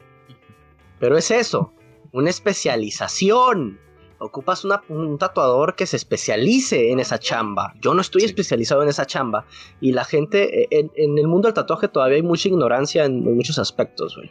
Pero 1.00 1.16
es 1.18 1.30
eso, 1.30 1.72
una 2.16 2.30
especialización. 2.30 3.78
Ocupas 4.18 4.64
una- 4.64 4.82
un 4.88 5.18
tatuador 5.18 5.74
que 5.76 5.84
se 5.84 5.96
especialice 5.96 6.90
en 6.90 7.00
esa 7.00 7.18
chamba. 7.18 7.74
Yo 7.82 7.92
no 7.92 8.00
estoy 8.00 8.22
Sí. 8.22 8.26
especializado 8.28 8.82
en 8.82 8.88
esa 8.88 9.04
chamba. 9.04 9.44
Y 9.78 9.92
la 9.92 10.04
gente, 10.04 10.62
eh, 10.62 10.68
en, 10.70 10.90
en 10.94 11.18
el 11.18 11.28
mundo 11.28 11.48
del 11.48 11.54
tatuaje 11.54 11.88
todavía 11.88 12.16
hay 12.16 12.22
mucha 12.22 12.48
ignorancia 12.48 13.04
en, 13.04 13.26
en 13.28 13.36
muchos 13.36 13.58
aspectos, 13.58 14.16
güey. 14.16 14.30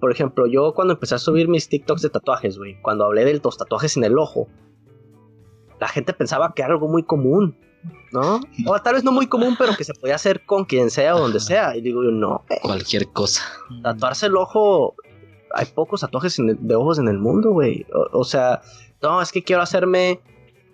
Por 0.00 0.10
ejemplo, 0.10 0.46
yo 0.46 0.72
cuando 0.72 0.94
empecé 0.94 1.16
a 1.16 1.18
subir 1.18 1.48
mis 1.48 1.68
TikToks 1.68 2.00
de 2.00 2.08
tatuajes, 2.08 2.56
güey, 2.56 2.80
cuando 2.80 3.04
hablé 3.04 3.26
de 3.26 3.38
los 3.44 3.58
tatuajes 3.58 3.98
en 3.98 4.04
el 4.04 4.18
ojo, 4.18 4.48
la 5.78 5.88
gente 5.88 6.14
pensaba 6.14 6.54
que 6.54 6.62
era 6.62 6.72
algo 6.72 6.88
muy 6.88 7.02
común, 7.02 7.58
¿no? 8.12 8.40
O 8.66 8.80
tal 8.80 8.94
vez 8.94 9.04
no 9.04 9.12
muy 9.12 9.26
común, 9.26 9.54
pero 9.58 9.76
que 9.76 9.84
se 9.84 9.92
podía 9.92 10.14
hacer 10.14 10.46
con 10.46 10.64
quien 10.64 10.90
sea 10.90 11.14
o 11.14 11.20
donde 11.20 11.40
sea. 11.40 11.76
Y 11.76 11.82
digo 11.82 12.02
yo, 12.02 12.10
no, 12.10 12.42
güey, 12.48 12.60
Cualquier 12.62 13.08
cosa. 13.12 13.42
tatuarse 13.82 14.26
el 14.26 14.36
ojo, 14.36 14.94
hay 15.54 15.66
pocos 15.66 16.00
tatuajes 16.00 16.36
de 16.38 16.74
ojos 16.74 16.98
en 16.98 17.08
el 17.08 17.18
mundo, 17.18 17.50
güey. 17.52 17.86
O, 17.92 18.20
o 18.20 18.24
sea, 18.24 18.62
no, 19.02 19.20
es 19.22 19.32
que 19.32 19.42
quiero 19.42 19.62
hacerme 19.62 20.20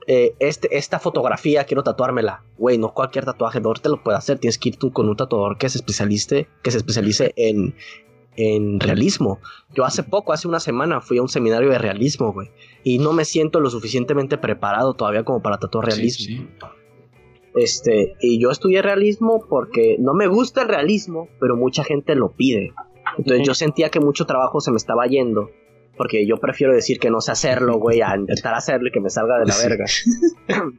eh, 0.09 0.37
este, 0.39 0.77
esta 0.77 1.01
fotografía, 1.01 1.65
quiero 1.65 1.83
tatuármela. 1.83 2.45
Güey, 2.59 2.79
no 2.79 2.95
cualquier 2.95 3.25
tatuaje 3.25 3.61
no 3.61 3.73
te 3.75 3.89
lo 3.89 4.03
puede 4.03 4.17
hacer. 4.17 4.39
Tienes 4.39 4.59
que 4.59 4.71
ir 4.71 4.77
tú 4.77 4.93
con 4.93 5.09
un 5.09 5.17
tatuador 5.17 5.59
que 5.59 5.69
se 5.69 5.79
especialice, 5.79 6.49
que 6.63 6.71
se 6.71 6.79
especialice 6.79 7.33
en, 7.37 7.75
en 8.37 8.79
realismo. 8.79 9.41
Yo 9.75 9.85
hace 9.85 10.05
poco, 10.05 10.33
hace 10.33 10.47
una 10.47 10.61
semana, 10.61 11.01
fui 11.01 11.19
a 11.19 11.23
un 11.23 11.29
seminario 11.29 11.71
de 11.71 11.79
realismo, 11.79 12.33
güey. 12.33 12.51
Y 12.85 12.99
no 12.99 13.13
me 13.13 13.25
siento 13.25 13.59
lo 13.59 13.69
suficientemente 13.69 14.39
preparado 14.39 14.95
todavía 14.95 15.25
como 15.25 15.43
para 15.43 15.59
tatuar 15.59 15.87
realismo. 15.87 16.25
Sí, 16.25 16.37
sí. 16.37 16.49
Este, 17.57 18.15
y 18.21 18.39
yo 18.39 18.51
estudié 18.51 18.83
realismo 18.83 19.45
porque 19.49 19.97
no 19.99 20.13
me 20.13 20.27
gusta 20.27 20.63
el 20.63 20.69
realismo, 20.69 21.29
pero 21.41 21.57
mucha 21.57 21.83
gente 21.83 22.15
lo 22.15 22.31
pide. 22.33 22.75
Entonces 23.19 23.47
yo 23.47 23.55
sentía 23.55 23.89
que 23.91 24.01
mucho 24.01 24.25
trabajo 24.27 24.61
se 24.61 24.71
me 24.71 24.77
estaba 24.77 25.07
yendo. 25.07 25.51
Porque 25.97 26.27
yo 26.27 26.37
prefiero 26.37 26.75
decir 26.75 26.99
que 26.99 27.11
no 27.11 27.21
sé 27.23 27.33
hacerlo, 27.33 27.79
güey, 27.79 28.03
a 28.03 28.15
intentar 28.17 28.55
hacerlo 28.55 28.89
y 28.89 28.93
que 28.93 29.01
me 29.01 29.09
salga 29.09 29.39
de 29.39 29.47
la 29.47 29.55
verga. 29.57 29.87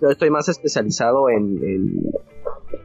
yo 0.00 0.08
estoy 0.08 0.30
más 0.30 0.48
especializado 0.48 1.28
en, 1.28 1.58
en, 1.62 2.10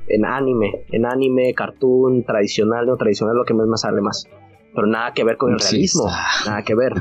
en 0.09 0.25
anime, 0.25 0.85
en 0.91 1.05
anime, 1.05 1.53
cartoon, 1.53 2.23
tradicional, 2.25 2.85
no 2.85 2.97
tradicional, 2.97 3.37
lo 3.37 3.45
que 3.45 3.53
más 3.53 3.67
me 3.67 3.77
sale 3.77 4.01
más. 4.01 4.25
Pero 4.75 4.85
nada 4.85 5.13
que 5.13 5.23
ver 5.23 5.37
con 5.37 5.53
el 5.53 5.61
Sí, 5.61 5.71
realismo, 5.75 6.07
está. 6.09 6.49
nada 6.49 6.63
que 6.63 6.75
ver. 6.75 6.93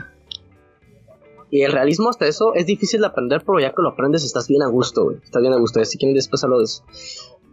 Y 1.51 1.63
el 1.63 1.73
realismo 1.73 2.09
hasta 2.11 2.27
eso 2.27 2.55
es 2.55 2.67
difícil 2.67 3.01
de 3.01 3.07
aprender, 3.09 3.43
pero 3.45 3.59
ya 3.61 3.71
que 3.71 3.83
lo 3.83 3.91
aprendes 3.91 4.25
estás 4.25 4.47
bien 4.49 4.63
a 4.63 4.69
gusto, 4.69 5.05
güey. 5.05 5.17
Estás 5.23 5.41
bien 5.43 5.53
a 5.53 5.59
gusto. 5.59 5.85
Si 5.85 5.99
quieren 5.99 6.15
después 6.15 6.43
hablo 6.45 6.59
de 6.59 6.65
eso. 6.65 6.85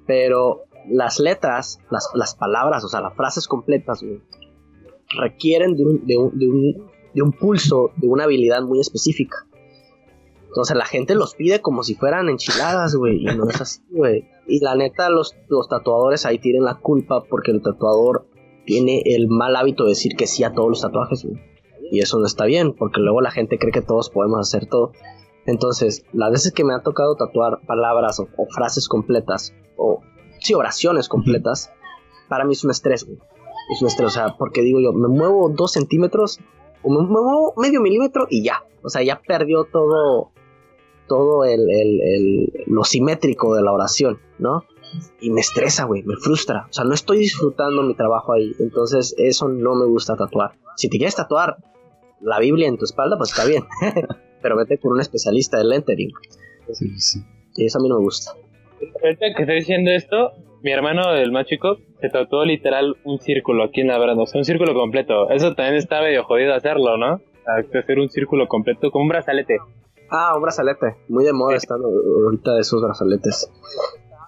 Pero 0.05 0.63
las 0.89 1.19
letras, 1.19 1.79
las, 1.89 2.09
las 2.13 2.35
palabras, 2.35 2.83
o 2.83 2.89
sea, 2.89 3.01
las 3.01 3.15
frases 3.15 3.47
completas, 3.47 4.01
güey, 4.03 4.21
requieren 5.09 5.75
de 5.75 5.85
un, 5.85 6.05
de, 6.05 6.17
un, 6.17 6.37
de, 6.37 6.47
un, 6.47 6.91
de 7.13 7.21
un 7.21 7.31
pulso, 7.31 7.91
de 7.97 8.07
una 8.07 8.25
habilidad 8.25 8.61
muy 8.61 8.79
específica. 8.79 9.45
Entonces 10.47 10.77
la 10.77 10.85
gente 10.85 11.15
los 11.15 11.33
pide 11.33 11.61
como 11.61 11.83
si 11.83 11.95
fueran 11.95 12.29
enchiladas, 12.29 12.95
güey, 12.95 13.23
y 13.23 13.25
no 13.25 13.49
es 13.49 13.59
así, 13.59 13.81
güey. 13.89 14.27
Y 14.47 14.59
la 14.59 14.75
neta, 14.75 15.09
los, 15.09 15.35
los 15.47 15.67
tatuadores 15.67 16.25
ahí 16.27 16.37
tienen 16.37 16.63
la 16.63 16.75
culpa 16.75 17.23
porque 17.23 17.51
el 17.51 17.61
tatuador 17.61 18.27
tiene 18.65 19.01
el 19.05 19.27
mal 19.27 19.55
hábito 19.55 19.83
de 19.83 19.89
decir 19.89 20.15
que 20.15 20.27
sí 20.27 20.43
a 20.43 20.53
todos 20.53 20.69
los 20.69 20.81
tatuajes, 20.81 21.25
güey. 21.25 21.41
Y 21.91 21.99
eso 21.99 22.19
no 22.19 22.25
está 22.25 22.45
bien, 22.45 22.73
porque 22.73 23.01
luego 23.01 23.21
la 23.21 23.31
gente 23.31 23.57
cree 23.57 23.71
que 23.71 23.81
todos 23.81 24.09
podemos 24.09 24.39
hacer 24.39 24.67
todo. 24.67 24.91
Entonces, 25.45 26.05
las 26.13 26.31
veces 26.31 26.51
que 26.51 26.63
me 26.63 26.73
ha 26.73 26.81
tocado 26.81 27.15
tatuar 27.15 27.59
palabras 27.65 28.19
o, 28.19 28.27
o 28.37 28.45
frases 28.49 28.87
completas, 28.87 29.53
o 29.75 30.01
sí, 30.39 30.53
oraciones 30.53 31.09
completas, 31.09 31.71
para 32.29 32.45
mí 32.45 32.53
es 32.53 32.63
un 32.63 32.71
estrés, 32.71 33.05
güey. 33.05 33.17
Es 33.81 33.99
o 33.99 34.09
sea, 34.09 34.35
porque 34.37 34.61
digo 34.61 34.79
yo, 34.79 34.93
me 34.93 35.07
muevo 35.07 35.49
dos 35.49 35.71
centímetros, 35.73 36.39
o 36.81 36.89
me 36.89 37.07
muevo 37.07 37.53
medio 37.57 37.81
milímetro 37.81 38.27
y 38.29 38.43
ya. 38.43 38.63
O 38.83 38.89
sea, 38.89 39.01
ya 39.03 39.21
perdió 39.25 39.63
todo, 39.65 40.31
todo 41.07 41.45
el, 41.45 41.61
el- 41.71 42.01
el- 42.01 42.53
lo 42.67 42.83
simétrico 42.83 43.55
de 43.55 43.63
la 43.63 43.71
oración, 43.71 44.19
¿no? 44.39 44.63
Y 45.21 45.31
me 45.31 45.41
estresa, 45.41 45.85
güey, 45.85 46.03
me 46.03 46.15
frustra. 46.17 46.67
O 46.69 46.73
sea, 46.73 46.83
no 46.85 46.93
estoy 46.93 47.17
disfrutando 47.19 47.81
mi 47.83 47.95
trabajo 47.95 48.33
ahí. 48.33 48.51
Entonces, 48.59 49.15
eso 49.17 49.47
no 49.47 49.75
me 49.75 49.85
gusta 49.85 50.15
tatuar. 50.15 50.51
Si 50.75 50.87
te 50.89 50.97
quieres 50.97 51.15
tatuar 51.15 51.57
la 52.21 52.39
Biblia 52.39 52.67
en 52.67 52.77
tu 52.77 52.85
espalda, 52.85 53.17
pues 53.17 53.31
está 53.31 53.45
bien. 53.45 53.63
Pero 54.41 54.55
vete 54.57 54.77
con 54.77 54.91
un 54.91 54.99
especialista 55.01 55.57
de 55.57 55.63
lettering. 55.65 56.11
Sí, 56.73 56.99
sí. 56.99 57.19
Y 57.55 57.65
eso 57.65 57.79
a 57.79 57.81
mí 57.81 57.89
no 57.89 57.97
me 57.97 58.03
gusta. 58.03 58.33
Ahorita 59.03 59.25
que 59.35 59.43
estoy 59.43 59.55
diciendo 59.55 59.91
esto, 59.91 60.31
mi 60.63 60.71
hermano, 60.71 61.13
el 61.13 61.31
más 61.31 61.45
chico, 61.45 61.77
se 61.99 62.09
tatuó 62.09 62.45
literal 62.45 62.95
un 63.03 63.19
círculo 63.19 63.63
aquí 63.65 63.81
en 63.81 63.87
la 63.87 63.99
verano, 63.99 64.23
o 64.23 64.25
sea, 64.25 64.39
un 64.39 64.45
círculo 64.45 64.73
completo. 64.73 65.29
Eso 65.29 65.53
también 65.53 65.75
está 65.75 66.01
medio 66.01 66.23
jodido 66.23 66.53
hacerlo, 66.53 66.97
¿no? 66.97 67.21
Hacer 67.45 67.99
un 67.99 68.09
círculo 68.09 68.47
completo 68.47 68.89
como 68.89 69.03
un 69.03 69.09
brazalete. 69.09 69.57
Ah, 70.09 70.33
un 70.35 70.41
brazalete. 70.41 70.95
Muy 71.09 71.25
de 71.25 71.33
moda 71.33 71.51
Sí. 71.51 71.57
están 71.57 71.79
ahorita 71.81 72.59
esos 72.59 72.81
brazaletes. 72.81 73.51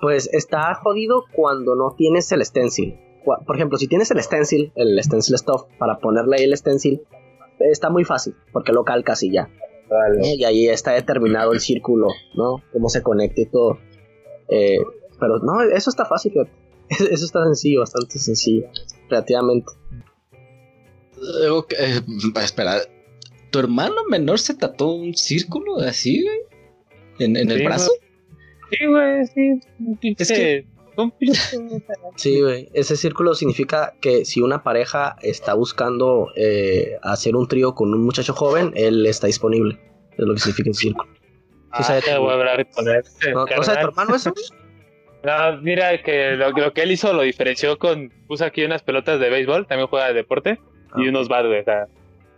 Pues 0.02 0.30
está 0.34 0.74
jodido 0.76 1.24
cuando 1.34 1.76
no 1.76 1.96
tienes 1.98 2.32
el 2.32 2.44
stencil. 2.44 3.00
Por 3.24 3.56
ejemplo, 3.56 3.78
si 3.78 3.88
tienes 3.88 4.12
el 4.12 4.22
stencil, 4.22 4.72
el 4.76 5.02
stencil 5.02 5.38
stuff, 5.38 5.64
para 5.80 5.98
ponerle 5.98 6.38
ahí 6.38 6.44
el 6.44 6.56
stencil, 6.58 7.02
está 7.60 7.90
muy 7.90 8.04
fácil, 8.04 8.36
porque 8.52 8.72
lo 8.74 8.84
calcas 8.84 9.24
y 9.24 9.32
ya. 9.32 9.48
¿no? 9.90 10.26
Y 10.26 10.44
ahí 10.44 10.68
está 10.68 10.92
determinado 10.92 11.54
el 11.54 11.60
círculo, 11.60 12.08
¿no? 12.36 12.62
Cómo 12.74 12.90
se 12.90 13.02
conecta 13.02 13.42
y 13.42 13.46
todo. 13.46 13.78
Eh, 14.50 14.78
pero 15.20 15.40
no, 15.40 15.62
eso 15.62 15.90
está 15.90 16.06
fácil, 16.06 16.32
fíjate. 16.34 16.52
Eso 17.12 17.26
está 17.26 17.44
sencillo, 17.46 17.80
bastante 17.80 18.20
sencillo, 18.20 18.68
relativamente. 19.10 19.72
Ok, 21.50 21.74
eh, 21.80 22.02
espera, 22.44 22.78
¿tu 23.50 23.58
hermano 23.60 23.96
menor 24.10 24.38
se 24.40 24.54
tatuó 24.54 24.94
un 24.94 25.16
círculo 25.16 25.80
así, 25.80 26.22
güey? 26.24 26.38
¿En, 27.20 27.38
en 27.38 27.50
el 27.50 27.64
brazo? 27.64 27.92
Sí, 28.70 28.86
güey, 28.86 29.26
sí. 29.26 29.60
Es 30.18 30.28
que- 30.32 30.68
Sí, 32.16 32.42
güey. 32.42 32.70
Ese 32.74 32.96
círculo 32.96 33.34
significa 33.34 33.96
que 34.00 34.24
si 34.26 34.42
una 34.42 34.64
pareja 34.64 35.16
está 35.22 35.54
buscando 35.54 36.30
eh, 36.38 36.98
hacer 37.02 37.36
un 37.36 37.48
trío 37.48 37.74
con 37.76 37.94
un 37.94 38.04
muchacho 38.04 38.34
joven, 38.34 38.72
él 38.76 39.06
está 39.06 39.28
disponible. 39.28 39.80
Es 40.12 40.26
lo 40.26 40.34
que 40.34 40.40
significa 40.40 40.70
el 40.70 40.76
círculo. 40.76 41.10
Ah, 41.72 42.00
ya 42.06 42.20
voy 42.20 42.30
a 42.30 42.34
hablar 42.34 42.70
con 42.70 42.88
él. 42.88 43.02
¿No, 43.34 43.46
¿no 43.46 43.64
sabe 43.64 43.82
tu 43.82 43.88
hermano 43.88 44.16
eso? 44.16 44.32
No, 45.26 45.58
mira 45.62 46.02
que 46.04 46.32
lo, 46.36 46.52
lo 46.52 46.74
que 46.74 46.84
él 46.84 46.92
hizo 46.92 47.12
lo 47.14 47.24
diferenció 47.24 47.80
con. 47.80 48.12
Puso 48.28 48.46
aquí 48.46 48.64
unas 48.64 48.84
pelotas 48.84 49.20
de 49.20 49.30
béisbol, 49.30 49.66
también 49.68 49.88
juega 49.88 50.08
de 50.08 50.14
deporte, 50.14 50.60
y 50.98 51.06
Ah. 51.06 51.10
unos 51.10 51.28
bad, 51.28 51.48
güey. 51.48 51.62
O 51.62 51.64
sea, 51.64 51.88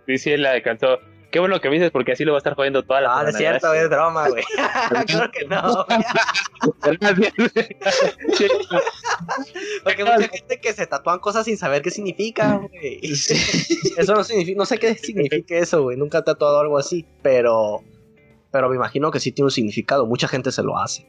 sí, 0.06 0.18
sí, 0.18 0.32
él 0.32 0.44
la 0.44 0.52
alcanzó. 0.52 1.00
Qué 1.30 1.40
bueno 1.40 1.60
que 1.60 1.68
me 1.70 1.76
dices 1.76 1.92
porque 1.92 2.14
así 2.14 2.24
lo 2.24 2.32
va 2.32 2.38
a 2.38 2.40
estar 2.40 2.56
jodiendo 2.56 2.84
toda 2.84 3.02
la 3.02 3.20
Ah, 3.20 3.24
no 3.24 3.30
es 3.30 3.36
cierto, 3.38 3.68
güey, 3.68 3.82
es 3.82 3.90
broma, 3.90 4.30
güey. 4.30 4.44
claro 5.08 5.30
que 5.32 5.46
no. 5.46 5.86
Porque 9.84 10.04
hay 10.04 10.10
mucha 10.18 10.30
gente 10.30 10.60
que 10.62 10.74
se 10.74 10.88
tatúan 10.88 11.20
cosas 11.20 11.46
sin 11.46 11.58
saber 11.58 11.82
qué 11.82 11.92
significa, 11.92 12.56
güey. 12.58 13.00
Eso 13.98 14.14
no 14.14 14.24
significa, 14.24 14.58
no 14.58 14.66
sé 14.66 14.78
qué 14.78 14.96
significa 14.96 15.56
eso, 15.56 15.84
güey. 15.84 15.98
Nunca 15.98 16.20
he 16.20 16.24
tatuado 16.24 16.60
algo 16.60 16.78
así, 16.78 17.06
pero, 17.22 17.82
pero 18.52 18.70
me 18.70 18.76
imagino 18.76 19.12
que 19.12 19.20
sí 19.20 19.32
tiene 19.32 19.48
un 19.48 19.52
significado. 19.52 20.06
Mucha 20.06 20.28
gente 20.28 20.52
se 20.52 20.64
lo 20.64 20.78
hace. 20.78 21.06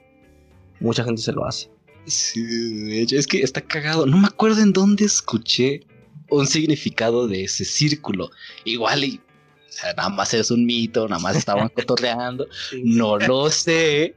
Mucha 0.81 1.05
gente 1.05 1.23
se 1.23 1.33
lo 1.33 1.47
hace. 1.47 1.71
Sí, 2.07 2.43
de 2.45 3.03
hecho, 3.03 3.17
es 3.17 3.27
que 3.27 3.43
está 3.43 3.61
cagado. 3.61 4.07
No 4.07 4.17
me 4.17 4.29
acuerdo 4.29 4.63
en 4.63 4.73
dónde 4.73 5.05
escuché 5.05 5.81
un 6.31 6.47
significado 6.47 7.27
de 7.27 7.45
ese 7.45 7.65
círculo. 7.65 8.31
Igual 8.65 9.05
y. 9.05 9.21
O 9.69 9.73
sea, 9.73 9.93
nada 9.95 10.09
más 10.09 10.33
es 10.35 10.51
un 10.51 10.65
mito, 10.65 11.07
nada 11.09 11.21
más 11.21 11.37
estaban 11.37 11.69
cotorreando. 11.75 12.47
No 12.83 13.19
lo 13.19 13.51
sé, 13.51 14.15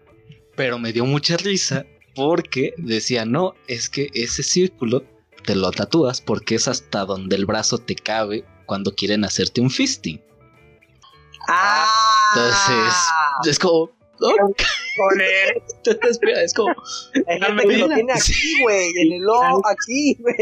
pero 0.55 0.79
me 0.79 0.93
dio 0.93 1.05
mucha 1.05 1.37
risa 1.37 1.85
porque 2.15 2.73
decía, 2.77 3.25
no, 3.25 3.53
es 3.67 3.89
que 3.89 4.09
ese 4.13 4.43
círculo 4.43 5.03
te 5.45 5.55
lo 5.55 5.71
tatúas 5.71 6.21
porque 6.21 6.55
es 6.55 6.67
hasta 6.67 7.05
donde 7.05 7.35
el 7.35 7.45
brazo 7.45 7.77
te 7.77 7.95
cabe 7.95 8.45
cuando 8.65 8.93
quieren 8.93 9.25
hacerte 9.25 9.61
un 9.61 9.69
fisting. 9.69 10.21
Ah, 11.47 12.33
Entonces, 12.35 12.93
es 13.49 13.59
como... 13.59 13.91
oh, 14.27 14.53
espera, 16.09 16.43
es 16.43 16.53
como... 16.53 16.73
hay 17.27 17.39
gente 17.39 17.67
que 17.67 17.77
lo 17.77 17.87
tiene 17.89 18.13
aquí, 18.13 18.61
güey, 18.63 18.89
en 19.01 19.13
el 19.13 19.29
ojo, 19.29 19.61
aquí, 19.67 20.17
güey. 20.19 20.35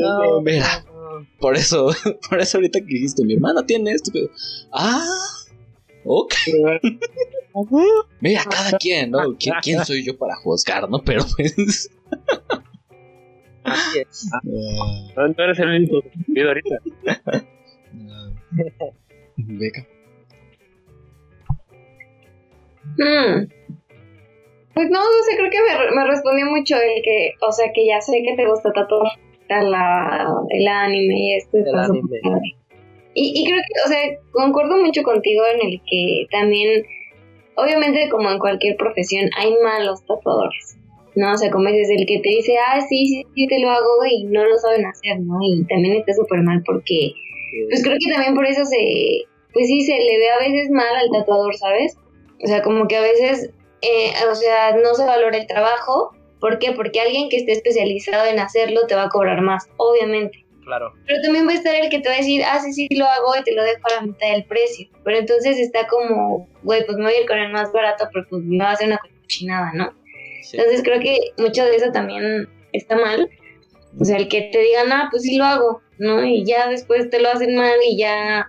No, 0.00 0.40
mira, 0.40 0.84
por 1.38 1.56
eso, 1.56 1.90
por 2.28 2.40
eso 2.40 2.58
ahorita 2.58 2.80
que 2.80 2.86
dijiste, 2.86 3.24
mi 3.24 3.34
hermana 3.34 3.64
tiene 3.66 3.92
esto. 3.92 4.10
pero- 4.12 4.30
Ah, 4.72 5.06
ok. 6.04 6.34
Mira, 8.20 8.44
cada 8.44 8.78
quien, 8.78 9.10
¿no? 9.10 9.36
¿Quién, 9.36 9.56
quién 9.62 9.84
soy 9.84 10.04
yo 10.04 10.16
para 10.16 10.36
juzgar, 10.36 10.88
no? 10.88 11.02
Pero 11.04 11.24
pues... 11.36 11.90
Así 13.64 13.98
es. 13.98 14.28
No, 14.44 15.28
no 15.28 15.44
eres 15.44 15.58
el 15.58 15.68
único 15.68 16.02
ahorita. 16.46 16.76
Beca. 19.36 19.86
Hmm. 22.96 23.46
Pues 24.74 24.90
no, 24.90 24.98
no 24.98 25.22
sé, 25.28 25.36
creo 25.36 25.50
que 25.50 25.58
me, 25.60 25.96
me 25.96 26.08
respondió 26.08 26.46
mucho 26.46 26.76
el 26.76 27.02
que, 27.02 27.32
o 27.40 27.50
sea, 27.50 27.72
que 27.74 27.86
ya 27.86 28.00
sé 28.00 28.22
que 28.22 28.36
te 28.36 28.46
gusta 28.46 28.72
tanto 28.72 29.02
la, 29.48 30.28
el 30.50 30.68
anime 30.68 31.14
y 31.18 31.34
esto. 31.34 31.58
El 31.58 31.74
anime. 31.74 32.20
Y, 33.14 33.40
y 33.40 33.44
creo 33.44 33.58
que, 33.58 33.80
o 33.84 33.88
sea, 33.88 34.18
concuerdo 34.30 34.76
mucho 34.76 35.02
contigo 35.02 35.42
en 35.52 35.68
el 35.68 35.80
que 35.90 36.26
también, 36.30 36.84
obviamente 37.56 38.08
como 38.08 38.30
en 38.30 38.38
cualquier 38.38 38.76
profesión, 38.76 39.28
hay 39.36 39.52
malos 39.62 40.04
tatuadores. 40.06 40.78
¿no? 41.18 41.32
O 41.32 41.36
sea, 41.36 41.50
como 41.50 41.68
dices, 41.68 41.90
el 41.90 42.06
que 42.06 42.20
te 42.20 42.28
dice, 42.28 42.54
ah, 42.58 42.80
sí, 42.80 43.06
sí, 43.06 43.26
sí, 43.34 43.46
te 43.48 43.58
lo 43.58 43.70
hago 43.70 44.06
y 44.08 44.24
no 44.24 44.44
lo 44.44 44.56
saben 44.58 44.86
hacer, 44.86 45.18
¿no? 45.20 45.38
Y 45.42 45.64
también 45.64 45.96
está 45.96 46.12
súper 46.14 46.42
mal 46.42 46.62
porque, 46.64 47.12
pues 47.68 47.82
creo 47.82 47.96
que 47.98 48.12
también 48.12 48.34
por 48.34 48.46
eso 48.46 48.64
se, 48.64 49.24
pues 49.52 49.66
sí, 49.66 49.80
se 49.82 49.98
le 49.98 50.18
ve 50.18 50.30
a 50.30 50.38
veces 50.38 50.70
mal 50.70 50.94
al 50.94 51.10
tatuador, 51.10 51.56
¿sabes? 51.56 51.96
O 52.42 52.46
sea, 52.46 52.62
como 52.62 52.88
que 52.88 52.96
a 52.96 53.00
veces, 53.00 53.50
eh, 53.82 54.12
o 54.30 54.34
sea, 54.34 54.76
no 54.76 54.94
se 54.94 55.04
valora 55.04 55.36
el 55.36 55.46
trabajo. 55.46 56.14
¿Por 56.40 56.58
qué? 56.58 56.72
Porque 56.72 57.00
alguien 57.00 57.28
que 57.28 57.36
esté 57.36 57.52
especializado 57.52 58.26
en 58.26 58.38
hacerlo 58.38 58.86
te 58.86 58.94
va 58.94 59.04
a 59.04 59.08
cobrar 59.08 59.40
más, 59.42 59.68
obviamente. 59.76 60.44
Claro. 60.64 60.92
Pero 61.06 61.22
también 61.22 61.48
va 61.48 61.52
a 61.52 61.54
estar 61.54 61.74
el 61.74 61.88
que 61.88 61.98
te 61.98 62.08
va 62.08 62.14
a 62.14 62.18
decir, 62.18 62.42
ah, 62.44 62.60
sí, 62.60 62.72
sí, 62.72 62.88
lo 62.94 63.06
hago 63.06 63.34
y 63.40 63.42
te 63.42 63.54
lo 63.54 63.62
dejo 63.62 63.80
a 63.84 63.94
la 63.94 64.06
mitad 64.06 64.30
del 64.30 64.44
precio. 64.44 64.86
Pero 65.02 65.18
entonces 65.18 65.58
está 65.58 65.86
como, 65.86 66.46
güey, 66.62 66.84
pues 66.84 66.98
me 66.98 67.04
voy 67.04 67.14
a 67.14 67.20
ir 67.22 67.26
con 67.26 67.38
el 67.38 67.50
más 67.50 67.72
barato, 67.72 68.08
pero 68.12 68.26
pues 68.28 68.42
me 68.44 68.58
va 68.58 68.70
a 68.70 68.72
hacer 68.74 68.88
una 68.88 68.98
cochinada, 68.98 69.72
¿no? 69.72 69.92
Sí. 70.42 70.58
Entonces 70.58 70.82
creo 70.82 71.00
que 71.00 71.18
mucho 71.38 71.64
de 71.64 71.74
eso 71.74 71.90
también 71.90 72.48
está 72.72 72.96
mal. 72.96 73.30
O 73.98 74.04
sea, 74.04 74.18
el 74.18 74.28
que 74.28 74.42
te 74.52 74.58
digan, 74.58 74.92
ah, 74.92 75.08
pues 75.10 75.22
sí 75.22 75.36
lo 75.36 75.44
hago, 75.44 75.80
¿no? 75.98 76.24
Y 76.24 76.44
ya 76.44 76.68
después 76.68 77.08
te 77.10 77.20
lo 77.20 77.30
hacen 77.30 77.56
mal 77.56 77.78
y 77.84 77.96
ya, 77.96 78.46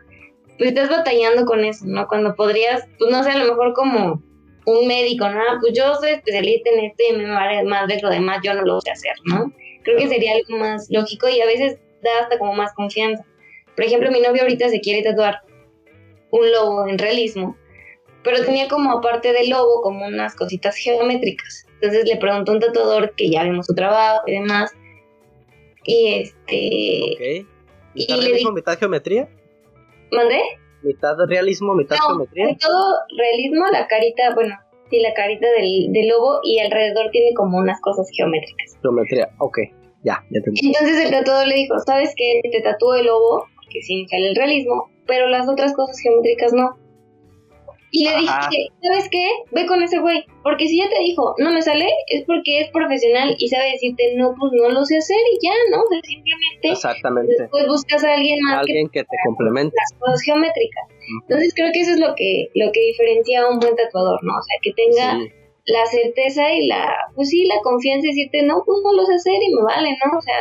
pues 0.60 0.70
estás 0.70 0.90
batallando 0.90 1.46
con 1.46 1.64
eso, 1.66 1.86
¿no? 1.88 2.08
Cuando 2.08 2.36
podrías, 2.36 2.84
pues 3.00 3.10
no 3.12 3.24
sé, 3.24 3.32
a 3.32 3.38
lo 3.38 3.46
mejor 3.46 3.74
como 3.74 4.22
un 4.66 4.88
médico, 4.88 5.28
¿no? 5.28 5.40
Ah, 5.40 5.58
Pues 5.60 5.74
yo 5.76 5.96
soy 5.96 6.12
especialista 6.12 6.70
en 6.70 6.80
esto 6.86 7.04
y 7.10 7.14
me 7.18 7.32
vale 7.32 7.64
más 7.64 7.88
de 7.88 8.00
lo 8.02 8.10
demás, 8.12 8.40
yo 8.44 8.54
no 8.54 8.62
lo 8.62 8.80
sé 8.82 8.92
hacer, 8.92 9.14
¿no? 9.26 9.52
Creo 9.84 9.98
que 9.98 10.08
sería 10.08 10.34
algo 10.36 10.58
más 10.58 10.88
lógico 10.92 11.28
y 11.28 11.42
a 11.42 11.46
veces 11.48 11.80
da 12.04 12.10
hasta 12.22 12.38
como 12.38 12.54
más 12.54 12.72
confianza. 12.74 13.26
Por 13.76 13.86
ejemplo, 13.86 14.12
mi 14.12 14.20
novio 14.22 14.44
ahorita 14.44 14.70
se 14.70 14.82
quiere 14.82 15.02
tatuar 15.02 15.40
un 16.32 16.52
lobo 16.52 16.88
en 16.88 17.00
realismo, 17.00 17.58
pero 18.24 18.44
tenía 18.44 18.68
como 18.68 18.92
aparte 18.92 19.32
del 19.34 19.50
lobo 19.50 19.82
como 19.82 20.06
unas 20.06 20.36
cositas 20.36 20.76
geométricas. 20.76 21.66
Entonces 21.76 22.06
le 22.06 22.18
preguntó 22.18 22.52
a 22.52 22.56
un 22.56 22.60
tatuador 22.62 23.16
que 23.16 23.30
ya 23.32 23.44
vimos 23.44 23.66
su 23.66 23.74
trabajo 23.74 24.22
y 24.28 24.34
demás. 24.34 24.72
Y 25.86 26.14
este. 26.22 27.46
Ok. 27.46 27.48
¿Mitad 27.96 28.18
Y 28.18 28.22
le 28.22 28.28
realismo, 28.28 28.50
di- 28.50 28.56
mitad 28.56 28.78
geometría? 28.78 29.30
¿Mandé? 30.12 30.40
¿Mitad 30.84 31.16
realismo, 31.28 31.74
mitad 31.76 31.98
No, 31.98 32.08
geometría? 32.08 32.56
todo 32.60 32.96
realismo, 33.18 33.66
la 33.72 33.88
carita, 33.88 34.34
bueno, 34.34 34.56
sí, 34.90 35.00
la 35.02 35.14
carita 35.14 35.48
del, 35.58 35.92
del 35.92 36.08
lobo 36.08 36.40
y 36.44 36.60
alrededor 36.60 37.12
tiene 37.12 37.34
como 37.36 37.58
unas 37.58 37.80
cosas 37.82 38.08
geométricas. 38.16 38.78
Geometría, 38.82 39.30
ok. 39.40 39.58
Ya, 40.04 40.24
ya 40.32 40.38
entendí. 40.38 40.68
Entonces 40.68 41.06
el 41.06 41.12
tatuador 41.12 41.48
le 41.48 41.56
dijo: 41.56 41.78
¿Sabes 41.86 42.14
qué? 42.16 42.40
Te 42.50 42.62
tatúo 42.62 42.96
el 42.96 43.06
lobo, 43.08 43.46
porque 43.56 43.82
sí 43.82 44.08
sale 44.10 44.30
el 44.30 44.36
realismo, 44.36 44.90
pero 45.06 45.28
las 45.28 45.50
otras 45.50 45.74
cosas 45.76 46.00
geométricas 46.00 46.54
no. 46.54 46.78
Y 47.92 48.04
le 48.04 48.12
Ajá. 48.12 48.50
dije, 48.52 48.68
¿sabes 48.84 49.10
qué? 49.12 49.28
Ve 49.52 49.66
con 49.66 49.82
ese 49.82 49.98
güey. 50.00 50.24
Porque 50.44 50.68
si 50.68 50.78
ya 50.78 50.88
te 50.90 51.00
dijo, 51.00 51.34
no 51.40 51.52
me 51.52 51.62
sale, 51.62 51.88
es 52.08 52.24
porque 52.26 52.62
es 52.62 52.70
profesional 52.70 53.36
y 53.40 53.48
sabe 53.48 53.72
decirte, 53.72 54.14
no, 54.16 54.36
pues 54.40 54.52
no 54.54 54.70
lo 54.70 54.86
sé 54.86 54.98
hacer 54.98 55.18
y 55.34 55.46
ya, 55.46 55.54
¿no? 55.72 55.82
O 55.82 55.88
sea, 55.90 56.00
simplemente 56.04 56.70
Exactamente. 56.70 57.34
después 57.40 57.66
buscas 57.68 58.04
a 58.04 58.14
alguien 58.14 58.40
más 58.44 58.60
Alguien 58.60 58.90
que 58.90 59.02
te 59.04 59.18
complemente. 59.26 59.76
las 59.76 60.00
cosas 60.00 60.22
geométricas. 60.22 60.84
Entonces 61.24 61.54
creo 61.56 61.72
que 61.74 61.82
eso 61.82 61.92
es 61.94 62.00
lo 62.00 62.14
que, 62.16 62.50
lo 62.54 62.72
que 62.72 62.80
diferencia 62.80 63.42
a 63.42 63.50
un 63.50 63.60
buen 63.60 63.76
tatuador, 63.76 64.20
¿no? 64.24 64.34
O 64.38 64.42
sea, 64.44 64.58
que 64.62 64.72
tenga 64.74 65.18
Sí. 65.20 65.32
la 65.66 65.86
certeza 65.88 66.54
y 66.54 66.68
la, 66.68 66.94
pues 67.16 67.30
sí, 67.30 67.46
la 67.46 67.60
confianza 67.64 68.04
de 68.04 68.10
decirte, 68.10 68.44
no, 68.44 68.62
pues 68.66 68.80
no 68.84 68.94
lo 68.94 69.04
sé 69.06 69.16
hacer 69.16 69.34
y 69.42 69.54
me 69.56 69.64
vale, 69.64 69.90
¿no? 70.06 70.18
O 70.18 70.22
sea, 70.22 70.36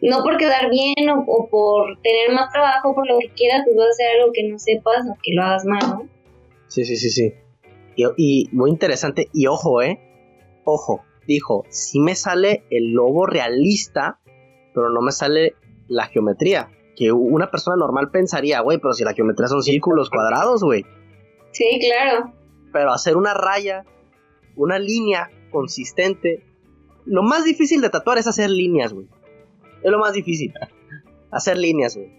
no 0.00 0.22
por 0.22 0.36
quedar 0.36 0.70
bien 0.70 1.08
o, 1.10 1.24
o 1.26 1.48
por 1.48 2.00
tener 2.02 2.30
más 2.32 2.52
trabajo, 2.52 2.94
por 2.94 3.06
lo 3.08 3.18
que 3.18 3.28
quieras, 3.34 3.62
pues 3.64 3.76
vas 3.76 3.86
a 3.86 3.90
hacer 3.90 4.20
algo 4.20 4.32
que 4.32 4.44
no 4.44 4.58
sepas 4.58 5.02
o 5.10 5.14
que 5.22 5.32
lo 5.34 5.42
hagas 5.42 5.64
mal, 5.64 5.80
¿no? 5.90 6.08
Sí, 6.72 6.86
sí, 6.86 6.96
sí, 6.96 7.10
sí. 7.10 7.34
Y, 7.96 8.04
y 8.16 8.48
muy 8.52 8.70
interesante. 8.70 9.28
Y 9.34 9.46
ojo, 9.46 9.82
eh. 9.82 10.00
Ojo. 10.64 11.04
Dijo, 11.26 11.66
sí 11.68 12.00
me 12.00 12.14
sale 12.14 12.64
el 12.70 12.92
lobo 12.92 13.26
realista, 13.26 14.20
pero 14.74 14.88
no 14.88 15.02
me 15.02 15.12
sale 15.12 15.54
la 15.86 16.06
geometría. 16.06 16.70
Que 16.96 17.12
una 17.12 17.50
persona 17.50 17.76
normal 17.76 18.10
pensaría, 18.10 18.60
güey, 18.60 18.78
pero 18.78 18.94
si 18.94 19.04
la 19.04 19.12
geometría 19.12 19.48
son 19.48 19.62
círculos 19.62 20.08
cuadrados, 20.08 20.62
güey. 20.62 20.86
Sí, 21.50 21.78
claro. 21.78 22.32
Pero 22.72 22.90
hacer 22.90 23.18
una 23.18 23.34
raya, 23.34 23.84
una 24.56 24.78
línea 24.78 25.30
consistente. 25.50 26.42
Lo 27.04 27.22
más 27.22 27.44
difícil 27.44 27.82
de 27.82 27.90
tatuar 27.90 28.16
es 28.16 28.26
hacer 28.26 28.48
líneas, 28.48 28.94
güey. 28.94 29.08
Es 29.82 29.90
lo 29.90 29.98
más 29.98 30.14
difícil. 30.14 30.54
hacer 31.30 31.58
líneas, 31.58 31.96
güey. 31.96 32.10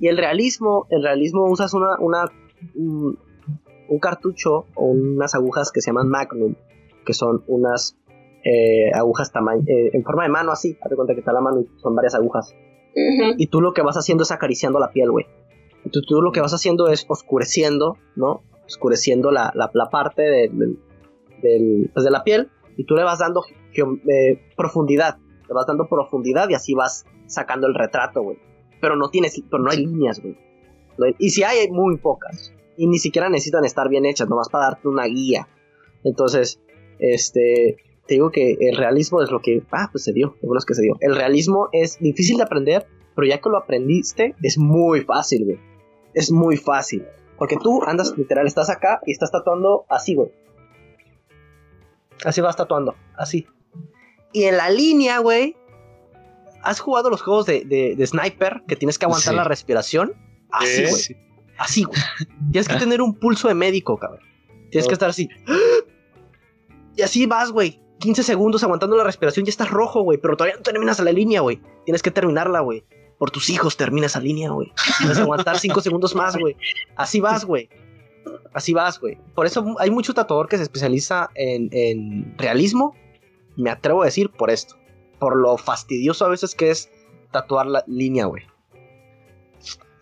Y 0.00 0.08
el 0.08 0.18
realismo, 0.18 0.86
el 0.90 1.02
realismo 1.02 1.46
usas 1.46 1.72
una, 1.72 1.96
una, 1.98 2.26
un, 2.74 3.18
un 3.92 3.98
cartucho 3.98 4.66
o 4.74 4.86
unas 4.86 5.34
agujas 5.34 5.70
que 5.72 5.80
se 5.80 5.90
llaman 5.90 6.08
Magnum, 6.08 6.54
que 7.04 7.12
son 7.12 7.44
unas 7.46 7.96
eh, 8.44 8.90
agujas 8.94 9.30
tamaño, 9.32 9.62
eh, 9.66 9.90
en 9.92 10.02
forma 10.02 10.24
de 10.24 10.30
mano 10.30 10.52
así. 10.52 10.76
Haz 10.82 10.90
de 10.90 10.96
cuenta 10.96 11.14
que 11.14 11.20
está 11.20 11.32
la 11.32 11.40
mano 11.40 11.60
y 11.60 11.68
son 11.80 11.94
varias 11.94 12.14
agujas. 12.14 12.54
Y 13.38 13.46
tú 13.46 13.60
lo 13.60 13.72
que 13.72 13.82
vas 13.82 13.96
haciendo 13.96 14.22
es 14.24 14.32
acariciando 14.32 14.78
la 14.78 14.90
piel, 14.90 15.10
güey. 15.10 15.26
Entonces 15.84 16.06
tú 16.08 16.20
lo 16.22 16.30
que 16.32 16.40
vas 16.40 16.52
haciendo 16.52 16.88
es 16.88 17.04
oscureciendo, 17.08 17.96
¿no? 18.16 18.42
Oscureciendo 18.66 19.30
la, 19.30 19.52
la, 19.54 19.70
la 19.74 19.88
parte 19.90 20.22
de, 20.22 20.48
del- 20.48 20.78
del- 21.42 21.90
pues, 21.92 22.04
de 22.04 22.10
la 22.10 22.22
piel 22.24 22.50
y 22.76 22.84
tú 22.84 22.94
le 22.94 23.02
vas 23.04 23.18
dando 23.18 23.42
eh, 23.74 24.40
profundidad. 24.56 25.18
Le 25.48 25.54
vas 25.54 25.66
dando 25.66 25.86
profundidad 25.88 26.48
y 26.48 26.54
así 26.54 26.74
vas 26.74 27.04
sacando 27.26 27.66
el 27.66 27.74
retrato, 27.74 28.22
güey. 28.22 28.38
Pero 28.80 28.96
no 28.96 29.08
tienes, 29.10 29.40
pero 29.50 29.62
no 29.62 29.70
hay 29.70 29.78
líneas, 29.84 30.20
güey. 30.20 30.36
No 30.98 31.06
Y 31.18 31.30
si 31.30 31.42
hay, 31.42 31.58
hay 31.58 31.70
muy 31.70 31.96
pocas. 31.98 32.52
Y 32.82 32.88
ni 32.88 32.98
siquiera 32.98 33.28
necesitan 33.28 33.64
estar 33.64 33.88
bien 33.88 34.06
hechas, 34.06 34.28
nomás 34.28 34.48
para 34.48 34.64
darte 34.64 34.88
una 34.88 35.04
guía. 35.04 35.46
Entonces, 36.02 36.60
este, 36.98 37.76
te 38.08 38.14
digo 38.14 38.30
que 38.32 38.56
el 38.58 38.76
realismo 38.76 39.22
es 39.22 39.30
lo 39.30 39.40
que, 39.40 39.62
ah, 39.70 39.88
pues 39.92 40.02
se 40.02 40.12
dio, 40.12 40.34
lo 40.42 40.48
bueno 40.48 40.58
es 40.58 40.64
que 40.64 40.74
se 40.74 40.82
dio. 40.82 40.96
El 41.00 41.14
realismo 41.14 41.68
es 41.70 41.98
difícil 42.00 42.38
de 42.38 42.42
aprender, 42.42 42.88
pero 43.14 43.28
ya 43.28 43.38
que 43.38 43.48
lo 43.50 43.56
aprendiste, 43.58 44.34
es 44.42 44.58
muy 44.58 45.02
fácil, 45.02 45.44
güey. 45.44 45.60
Es 46.12 46.32
muy 46.32 46.56
fácil. 46.56 47.06
Porque 47.38 47.56
tú 47.56 47.84
andas, 47.84 48.14
literal, 48.18 48.48
estás 48.48 48.68
acá 48.68 49.00
y 49.06 49.12
estás 49.12 49.30
tatuando 49.30 49.84
así, 49.88 50.16
güey. 50.16 50.30
Así 52.24 52.40
vas 52.40 52.56
tatuando, 52.56 52.96
así. 53.16 53.46
Y 54.32 54.44
en 54.44 54.56
la 54.56 54.70
línea, 54.70 55.18
güey, 55.18 55.56
¿has 56.62 56.80
jugado 56.80 57.10
los 57.10 57.22
juegos 57.22 57.46
de, 57.46 57.64
de- 57.64 57.94
de 57.96 58.06
sniper 58.06 58.62
que 58.66 58.76
tienes 58.76 58.98
que 58.98 59.04
aguantar 59.06 59.32
Sí. 59.32 59.36
la 59.36 59.44
respiración? 59.44 60.14
Así, 60.50 60.86
Sí. 60.88 61.16
Así, 61.62 61.84
güey. 61.84 62.00
Tienes 62.50 62.66
que 62.66 62.74
tener 62.74 63.00
un 63.00 63.14
pulso 63.14 63.46
de 63.46 63.54
médico, 63.54 63.96
cabrón. 63.96 64.20
Tienes 64.72 64.88
que 64.88 64.94
estar 64.94 65.08
así. 65.08 65.28
Y 66.96 67.02
así 67.02 67.24
vas, 67.26 67.52
güey. 67.52 67.80
15 68.00 68.24
segundos 68.24 68.64
aguantando 68.64 68.96
la 68.96 69.04
respiración, 69.04 69.46
ya 69.46 69.50
estás 69.50 69.70
rojo, 69.70 70.02
güey. 70.02 70.18
Pero 70.18 70.36
todavía 70.36 70.56
no 70.56 70.62
terminas 70.62 70.98
la 70.98 71.12
línea, 71.12 71.40
güey. 71.40 71.60
Tienes 71.84 72.02
que 72.02 72.10
terminarla, 72.10 72.60
güey. 72.60 72.84
Por 73.16 73.30
tus 73.30 73.48
hijos 73.48 73.76
termina 73.76 74.06
esa 74.06 74.18
línea, 74.18 74.50
güey. 74.50 74.72
Tienes 74.98 75.18
que 75.18 75.22
aguantar 75.22 75.56
5 75.56 75.80
segundos 75.82 76.16
más, 76.16 76.36
güey. 76.36 76.56
Así 76.96 77.20
vas, 77.20 77.44
güey. 77.44 77.68
Así 78.52 78.72
vas, 78.72 78.98
güey. 78.98 79.18
Por 79.36 79.46
eso 79.46 79.76
hay 79.78 79.90
mucho 79.90 80.14
tatuador 80.14 80.48
que 80.48 80.56
se 80.56 80.64
especializa 80.64 81.30
en, 81.36 81.68
en 81.70 82.36
realismo. 82.38 82.96
Me 83.56 83.70
atrevo 83.70 84.02
a 84.02 84.06
decir 84.06 84.30
por 84.30 84.50
esto. 84.50 84.74
Por 85.20 85.36
lo 85.36 85.56
fastidioso 85.58 86.24
a 86.24 86.28
veces 86.28 86.56
que 86.56 86.72
es 86.72 86.90
tatuar 87.30 87.66
la 87.66 87.84
línea, 87.86 88.26
güey. 88.26 88.42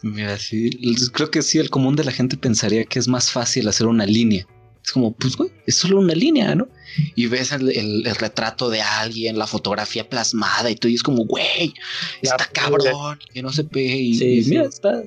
Mira, 0.03 0.39
sí, 0.39 0.71
creo 1.13 1.31
que 1.31 1.43
sí, 1.43 1.59
el 1.59 1.69
común 1.71 1.95
de 1.97 2.05
la 2.05 2.13
gente 2.13 2.37
pensaría 2.37 2.85
que 2.85 2.99
es 2.99 3.07
más 3.09 3.31
fácil 3.31 3.69
hacer 3.69 3.87
una 3.87 4.07
línea. 4.07 4.47
Es 4.83 4.93
como, 4.93 5.13
pues, 5.15 5.37
güey, 5.37 5.51
es 5.67 5.77
solo 5.77 5.99
una 5.99 6.15
línea, 6.15 6.55
¿no? 6.55 6.67
Y 7.15 7.27
ves 7.27 7.53
el, 7.53 7.69
el- 7.71 8.07
el 8.07 8.15
retrato 8.17 8.71
de 8.71 8.81
alguien, 8.81 9.39
la 9.39 9.47
fotografía 9.47 10.09
plasmada 10.09 10.71
y 10.71 10.75
tú 10.75 10.89
dices 10.89 11.03
como, 11.03 11.25
güey, 11.27 11.75
está 12.23 12.47
cabrón, 12.51 13.19
que 13.33 13.43
no 13.43 13.53
se 13.53 13.65
pegue. 13.65 13.97
Y, 13.97 14.15
Sí, 14.15 14.25
y 14.25 14.43
sí. 14.43 14.51
mira, 14.51 14.65
está... 14.65 15.03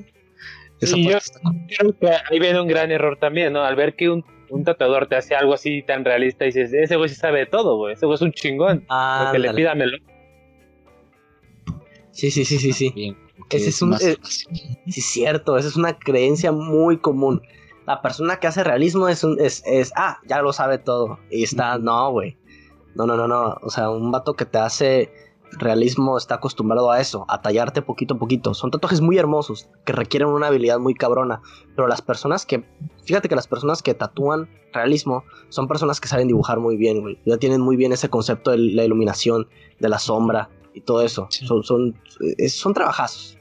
Esa 0.80 0.96
Y 0.98 1.06
yo- 1.10 1.18
está. 1.18 1.40
Creo 1.78 1.98
que 1.98 2.08
ahí 2.30 2.40
viene 2.40 2.62
un 2.62 2.68
gran 2.68 2.92
error 2.92 3.18
también, 3.20 3.52
¿no? 3.54 3.64
Al 3.64 3.76
ver 3.76 3.96
que 3.96 4.10
un, 4.12 4.24
un 4.50 4.64
tatuador 4.64 5.08
te 5.08 5.16
hace 5.16 5.34
algo 5.34 5.56
así 5.56 5.82
tan 5.82 6.06
realista, 6.06 6.46
dices, 6.46 6.72
ese 6.72 6.96
güey 6.96 7.10
sí 7.10 7.16
sabe 7.16 7.40
de 7.40 7.46
todo, 7.48 7.78
güey. 7.78 7.96
Ese 7.96 8.06
güey 8.06 8.16
es 8.16 8.22
un 8.22 8.32
chingón. 8.32 8.86
Lo 8.90 9.32
que 9.32 9.40
le 9.40 9.48
Ándale. 9.50 9.54
pídamelo. 9.54 9.98
Sí, 12.12 12.30
sí, 12.30 12.46
sí, 12.46 12.60
sí, 12.60 12.74
sí. 12.74 12.92
Bien, 12.96 13.18
Ese 13.58 13.70
es 13.70 13.82
un- 13.82 13.90
más 13.90 14.04
eh, 14.04 14.18
fácil. 14.22 14.48
Sí, 14.88 15.00
es 15.00 15.06
cierto, 15.06 15.58
esa 15.58 15.68
es 15.68 15.76
una 15.76 15.98
creencia 15.98 16.52
muy 16.52 16.98
común. 16.98 17.42
La 17.86 18.02
persona 18.02 18.38
que 18.40 18.48
hace 18.48 18.64
realismo 18.64 19.08
es 19.10 19.24
un, 19.24 19.40
es, 19.40 19.62
es, 19.66 19.92
ah, 19.96 20.20
ya 20.28 20.42
lo 20.42 20.54
sabe 20.54 20.78
todo. 20.78 21.20
Y 21.30 21.44
está, 21.44 21.78
no, 21.78 22.12
güey. 22.12 22.38
No, 22.96 23.06
no, 23.06 23.18
no, 23.18 23.28
no. 23.28 23.58
O 23.62 23.70
sea, 23.70 23.90
un 23.90 24.12
vato 24.12 24.34
que 24.36 24.46
te 24.46 24.58
hace 24.58 25.12
realismo 25.60 26.18
está 26.18 26.36
acostumbrado 26.36 26.92
a 26.92 27.00
eso, 27.00 27.26
a 27.28 27.42
tallarte 27.42 27.82
poquito 27.82 28.16
a 28.16 28.18
poquito. 28.18 28.54
Son 28.54 28.72
tatuajes 28.72 29.02
muy 29.02 29.18
hermosos, 29.18 29.70
que 29.86 29.94
requieren 29.94 30.30
una 30.30 30.48
habilidad 30.48 30.80
muy 30.80 30.94
cabrona. 30.96 31.42
Pero 31.76 31.88
las 31.88 32.02
personas 32.02 32.46
que, 32.46 32.64
fíjate 33.06 33.28
que 33.30 33.36
las 33.36 33.48
personas 33.48 33.84
que 33.84 33.94
tatúan 33.94 34.50
realismo 34.74 35.24
son 35.50 35.68
personas 35.68 36.00
que 36.00 36.08
saben 36.08 36.28
dibujar 36.28 36.60
muy 36.60 36.78
bien, 36.78 37.02
güey. 37.02 37.20
Ya 37.26 37.38
tienen 37.38 37.62
muy 37.62 37.76
bien 37.76 37.92
ese 37.92 38.10
concepto 38.10 38.52
de 38.52 38.58
la 38.58 38.84
iluminación, 38.86 39.48
de 39.80 39.90
la 39.90 40.00
sombra 40.00 40.50
y 40.74 40.82
todo 40.82 41.02
eso. 41.04 41.28
Sí. 41.30 41.46
Son, 41.46 41.64
son, 41.64 42.00
es- 42.38 42.54
son 42.58 42.74
trabajazos 42.74 43.38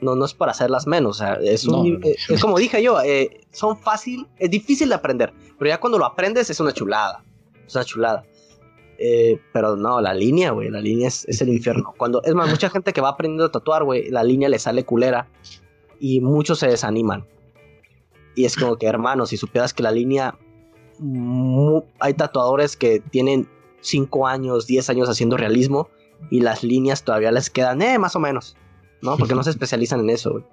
no, 0.00 0.14
no 0.14 0.24
es 0.24 0.34
para 0.34 0.52
hacerlas 0.52 0.86
menos. 0.86 1.16
O 1.16 1.18
sea, 1.18 1.34
es, 1.34 1.66
un 1.66 1.72
No, 1.72 1.82
nivel- 1.84 2.00
no. 2.00 2.06
eh, 2.08 2.16
es 2.28 2.40
como 2.40 2.58
dije 2.58 2.82
yo, 2.82 3.00
eh, 3.02 3.40
son 3.52 3.76
fácil, 3.76 4.26
es 4.38 4.50
difícil 4.50 4.88
de 4.88 4.94
aprender, 4.94 5.32
pero 5.58 5.68
ya 5.68 5.78
cuando 5.80 5.98
lo 5.98 6.04
aprendes 6.04 6.50
es 6.50 6.60
una 6.60 6.72
chulada. 6.72 7.22
Es 7.66 7.74
una 7.74 7.84
chulada. 7.84 8.24
Eh, 9.00 9.40
pero 9.52 9.76
no, 9.76 10.00
la 10.00 10.12
línea, 10.12 10.50
güey, 10.50 10.70
la 10.70 10.80
línea 10.80 11.06
es, 11.08 11.24
es 11.28 11.40
el 11.40 11.50
infierno. 11.50 11.94
Cuando, 11.96 12.22
es 12.24 12.34
más, 12.34 12.48
mucha 12.50 12.68
gente 12.70 12.92
que 12.92 13.00
va 13.00 13.10
aprendiendo 13.10 13.44
a 13.44 13.52
tatuar, 13.52 13.84
güey, 13.84 14.10
la 14.10 14.24
línea 14.24 14.48
le 14.48 14.58
sale 14.58 14.84
culera 14.84 15.28
y 16.00 16.20
muchos 16.20 16.58
se 16.58 16.66
desaniman. 16.68 17.24
Y 18.34 18.44
es 18.44 18.56
como 18.56 18.76
que, 18.76 18.86
hermano, 18.86 19.26
si 19.26 19.36
supieras 19.36 19.72
que 19.74 19.82
la 19.84 19.90
línea, 19.92 20.36
hay 22.00 22.14
tatuadores 22.14 22.76
que 22.76 23.00
tienen 23.00 23.48
5 23.80 24.26
años, 24.26 24.66
10 24.66 24.90
años 24.90 25.08
haciendo 25.08 25.36
realismo 25.36 25.88
y 26.30 26.40
las 26.40 26.62
líneas 26.64 27.04
todavía 27.04 27.30
les 27.30 27.50
quedan, 27.50 27.80
eh, 27.82 27.98
más 27.98 28.16
o 28.16 28.20
menos. 28.20 28.56
¿No? 29.02 29.16
Porque 29.16 29.34
no 29.34 29.42
se 29.42 29.50
especializan 29.50 30.00
en 30.00 30.10
eso, 30.10 30.32
güey. 30.32 30.44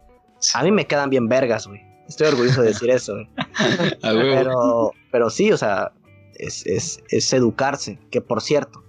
A 0.54 0.64
mí 0.64 0.72
me 0.72 0.86
quedan 0.86 1.10
bien 1.10 1.28
vergas, 1.28 1.68
güey. 1.68 1.82
Estoy 2.08 2.28
orgulloso 2.28 2.62
de 2.62 2.68
decir 2.68 2.89
eso, 2.89 3.14
güey. 3.14 3.30
Pero, 4.02 4.91
pero 5.12 5.30
sí, 5.30 5.52
o 5.52 5.58
sea, 5.58 5.91
es, 6.36 6.66
es, 6.66 7.04
es 7.10 7.34
educarse. 7.34 8.00
Que 8.12 8.22
por 8.22 8.41
cierto, 8.41 8.84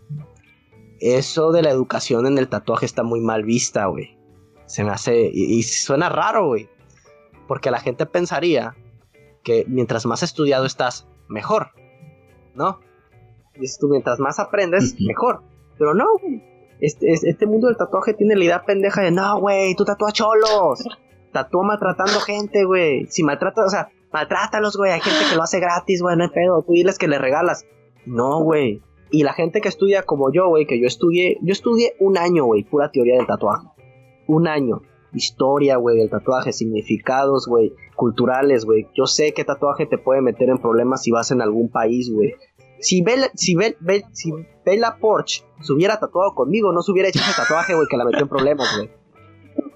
eso 1.01 1.53
de 1.53 1.63
la 1.63 1.71
educación 1.71 2.27
en 2.27 2.37
el 2.39 2.49
tatuaje 2.49 2.85
está 2.85 3.03
muy 3.03 3.21
mal 3.21 3.45
vista, 3.45 3.87
güey. 3.87 4.19
Se 4.67 4.85
me 4.85 4.91
hace. 4.91 5.31
Y, 5.33 5.59
y 5.59 5.63
suena 5.63 6.09
raro, 6.09 6.47
güey. 6.47 6.69
Porque 7.47 7.71
la 7.71 7.81
gente 7.81 8.05
pensaría 8.07 8.77
que 9.45 9.65
mientras 9.69 10.05
más 10.07 10.23
estudiado 10.23 10.67
estás, 10.67 11.07
mejor. 11.29 11.71
¿No? 12.55 12.81
Dices 13.59 13.79
tú, 13.79 13.89
mientras 13.89 14.19
más 14.19 14.39
aprendes, 14.39 15.01
mejor. 15.01 15.43
Pero 15.79 15.95
no, 15.95 16.07
güey. 16.21 16.43
Este, 16.81 17.13
es- 17.13 17.25
este 17.25 17.47
mundo 17.47 17.69
del 17.69 17.77
tatuaje 17.77 18.15
tiene 18.15 18.37
la 18.37 18.45
idea 18.45 18.65
pendeja 18.65 19.03
de 19.03 19.11
no, 19.11 19.41
güey, 19.41 19.75
tú 19.75 19.85
tatúas 19.85 20.13
cholos. 20.13 20.85
Tatúa 21.33 21.65
maltratando 21.65 22.19
gente, 22.21 22.65
güey. 22.65 23.07
Si 23.07 23.23
maltratas, 23.23 23.67
o 23.67 23.69
sea, 23.69 23.89
maltrátalos, 24.13 24.77
güey. 24.77 24.93
Hay 24.93 25.01
gente 25.01 25.21
que 25.31 25.37
lo 25.37 25.43
hace 25.43 25.61
gratis, 25.61 26.01
güey, 26.03 26.17
no 26.17 26.25
hay 26.25 26.31
pedo. 26.31 26.63
Tú 26.67 26.73
diles 26.73 26.99
que 26.99 27.09
le 27.09 27.19
regalas. 27.19 27.67
No, 28.07 28.41
güey. 28.43 28.83
Y 29.11 29.23
la 29.23 29.33
gente 29.35 29.61
que 29.61 29.69
estudia 29.69 30.03
como 30.03 30.33
yo, 30.33 30.49
güey, 30.49 30.67
que 30.67 30.81
yo 30.81 30.87
estudié, 30.87 31.39
yo 31.43 31.53
estudié 31.53 31.95
un 32.01 32.17
año, 32.19 32.45
güey, 32.47 32.65
pura 32.65 32.91
teoría 32.91 33.17
del 33.19 33.27
tatuaje. 33.27 33.67
Un 34.27 34.49
año. 34.49 34.81
Historia, 35.13 35.77
güey, 35.77 35.99
del 35.99 36.11
tatuaje, 36.11 36.53
significados, 36.53 37.47
güey, 37.47 37.73
culturales, 37.95 38.65
güey. 38.65 38.87
Yo 38.95 39.07
sé 39.07 39.33
que 39.33 39.45
tatuaje 39.45 39.87
te 39.87 39.99
puede 39.99 40.21
meter 40.23 40.49
en 40.51 40.59
problemas 40.59 41.03
si 41.03 41.11
vas 41.11 41.31
en 41.31 41.41
algún 41.43 41.71
país, 41.71 42.11
güey. 42.13 42.35
Si 42.81 43.03
Bella, 43.03 43.29
si 43.35 43.55
Bel- 43.55 43.77
Bel- 43.81 44.05
si 44.13 44.33
Bella 44.65 44.97
Porsche 45.01 45.45
se 45.63 45.73
hubiera 45.73 45.99
tatuado 45.99 46.35
conmigo, 46.35 46.73
no 46.73 46.83
se 46.83 46.93
hubiera 46.93 47.09
hecho 47.09 47.21
ese 47.21 47.33
tatuaje, 47.41 47.75
güey, 47.75 47.87
que 47.89 47.97
la 47.97 48.05
metió 48.05 48.21
en 48.21 48.29
problemas, 48.29 48.69
güey. 48.77 48.91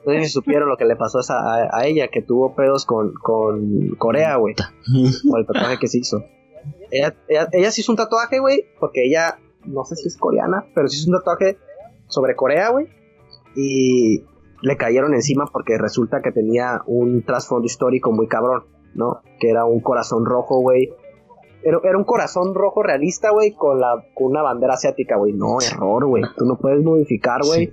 No 0.06 0.12
sé 0.12 0.24
si 0.24 0.30
supieron 0.30 0.68
lo 0.68 0.76
que 0.76 0.84
le 0.84 0.96
pasó 0.96 1.18
a, 1.18 1.20
esa- 1.22 1.38
a- 1.40 1.68
a 1.80 1.86
ella, 1.86 2.08
que 2.08 2.22
tuvo 2.22 2.54
pedos 2.54 2.84
con, 2.84 3.12
con 3.14 3.94
Corea, 3.96 4.36
güey. 4.36 4.54
Por 5.28 5.40
el 5.40 5.46
tatuaje 5.46 5.78
que 5.78 5.88
se 5.88 5.98
hizo. 5.98 6.22
Ella, 6.90 7.14
ella, 7.28 7.48
ella 7.52 7.70
se 7.70 7.80
hizo 7.80 7.92
un 7.92 7.96
tatuaje, 7.96 8.38
güey, 8.40 8.64
porque 8.78 9.04
ella, 9.06 9.38
no 9.64 9.84
sé 9.84 9.96
si 9.96 10.08
es 10.08 10.16
coreana, 10.16 10.66
pero 10.74 10.88
se 10.88 10.96
hizo 10.96 11.10
un 11.10 11.16
tatuaje 11.18 11.56
sobre 12.08 12.34
Corea, 12.36 12.70
güey. 12.70 12.88
Y 13.56 14.22
le 14.62 14.76
cayeron 14.76 15.14
encima 15.14 15.46
porque 15.52 15.78
resulta 15.78 16.20
que 16.22 16.32
tenía 16.32 16.82
un 16.86 17.22
trasfondo 17.24 17.66
histórico 17.66 18.12
muy 18.12 18.28
cabrón, 18.28 18.64
¿no? 18.94 19.22
Que 19.38 19.50
era 19.50 19.64
un 19.64 19.80
corazón 19.80 20.24
rojo, 20.26 20.60
güey. 20.60 20.90
Era, 21.62 21.78
era 21.84 21.98
un 21.98 22.04
corazón 22.04 22.54
rojo 22.54 22.82
realista, 22.82 23.30
güey, 23.30 23.52
con, 23.52 23.80
la, 23.80 24.04
con 24.14 24.28
una 24.28 24.42
bandera 24.42 24.74
asiática, 24.74 25.16
güey. 25.16 25.32
No, 25.32 25.60
error, 25.60 26.06
güey. 26.06 26.22
Tú 26.36 26.44
no 26.46 26.56
puedes 26.56 26.82
modificar, 26.82 27.42
güey, 27.44 27.72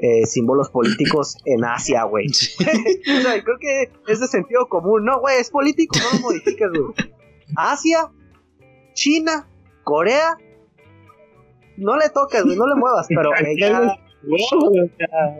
eh, 0.00 0.26
símbolos 0.26 0.70
políticos 0.70 1.36
en 1.44 1.64
Asia, 1.64 2.04
güey. 2.04 2.28
Sí. 2.28 2.64
O 3.18 3.20
sea, 3.20 3.42
creo 3.42 3.56
que 3.58 3.90
es 4.06 4.20
de 4.20 4.26
sentido 4.26 4.66
común. 4.68 5.04
No, 5.04 5.20
güey, 5.20 5.38
es 5.38 5.50
político, 5.50 5.96
no 5.98 6.18
lo 6.18 6.24
modifiques, 6.24 6.68
güey. 6.68 7.10
Asia, 7.56 8.10
China, 8.92 9.48
Corea. 9.82 10.36
No 11.76 11.96
le 11.96 12.08
toques, 12.08 12.44
güey, 12.44 12.56
no 12.56 12.66
le 12.66 12.74
muevas, 12.76 13.06
pero 13.08 13.30
ella, 13.46 13.98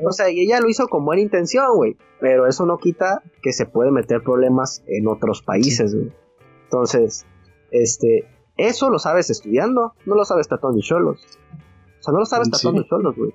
o 0.05 0.13
sea, 0.13 0.31
y 0.31 0.41
ella 0.41 0.61
lo 0.61 0.69
hizo 0.69 0.89
con 0.89 1.05
buena 1.05 1.23
intención, 1.23 1.67
güey. 1.77 1.97
Pero 2.21 2.47
eso 2.47 2.67
no 2.67 2.79
quita 2.79 3.23
que 3.43 3.53
se 3.53 3.67
puede 3.67 3.91
meter 3.91 4.23
problemas 4.23 4.83
en 4.87 5.07
otros 5.09 5.43
países, 5.43 5.95
güey. 5.95 6.13
Entonces, 6.65 7.27
este, 7.83 8.27
eso 8.57 8.89
lo 8.91 8.99
sabes 8.99 9.31
estudiando, 9.31 9.93
no 10.07 10.15
lo 10.15 10.25
sabes 10.25 10.49
tatuando 10.49 10.81
cholos. 10.81 11.21
O 12.01 12.03
sea, 12.03 12.13
no 12.13 12.21
lo 12.21 12.27
sabes 12.27 12.49
Sí. 12.49 12.53
tatuando 12.53 12.83
cholos, 12.89 13.15
güey. 13.17 13.33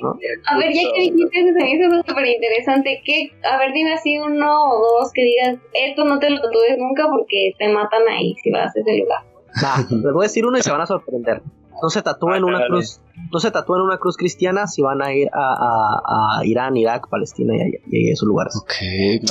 A 0.00 0.56
ver, 0.56 0.72
ya 0.72 0.82
que 0.94 1.00
dijiste 1.10 1.40
eso, 1.40 1.58
hizo 1.66 2.02
súper 2.06 2.24
interesante. 2.26 3.02
¿Qué? 3.04 3.32
A 3.42 3.58
ver, 3.58 3.72
dime 3.72 3.94
así 3.94 4.16
uno 4.18 4.46
o 4.64 5.00
dos 5.00 5.10
que 5.12 5.22
digas, 5.24 5.56
esto 5.74 6.04
no 6.04 6.20
te 6.20 6.30
lo 6.30 6.40
tatúes 6.40 6.78
nunca 6.78 7.08
porque 7.10 7.52
te 7.58 7.66
matan 7.72 8.02
ahí 8.08 8.34
si 8.42 8.50
vas 8.52 8.74
a 8.76 8.80
ese 8.80 8.96
lugar. 8.96 9.22
Va, 9.60 9.74
les 9.90 10.12
voy 10.12 10.24
a 10.24 10.28
decir 10.28 10.46
uno 10.46 10.56
y 10.56 10.62
se 10.62 10.70
van 10.70 10.82
a 10.82 10.86
sorprender. 10.86 11.42
No 11.82 11.88
se 11.90 12.02
tatúen 12.02 12.42
Ah, 12.42 12.46
una 12.46 12.58
dale. 12.58 12.68
cruz, 12.70 13.00
no 13.32 13.38
se 13.40 13.50
tatúen 13.50 13.82
una 13.82 13.98
cruz 13.98 14.16
cristiana 14.16 14.68
si 14.68 14.82
van 14.82 15.02
a 15.02 15.12
ir 15.14 15.28
a, 15.32 15.54
a- 15.54 16.38
a 16.40 16.44
Irán, 16.46 16.76
Irak, 16.76 17.08
Palestina 17.08 17.56
y, 17.56 17.60
a- 17.60 17.80
y 17.90 18.08
a 18.10 18.12
esos 18.12 18.28
lugares. 18.28 18.54
Ok. 18.56 18.72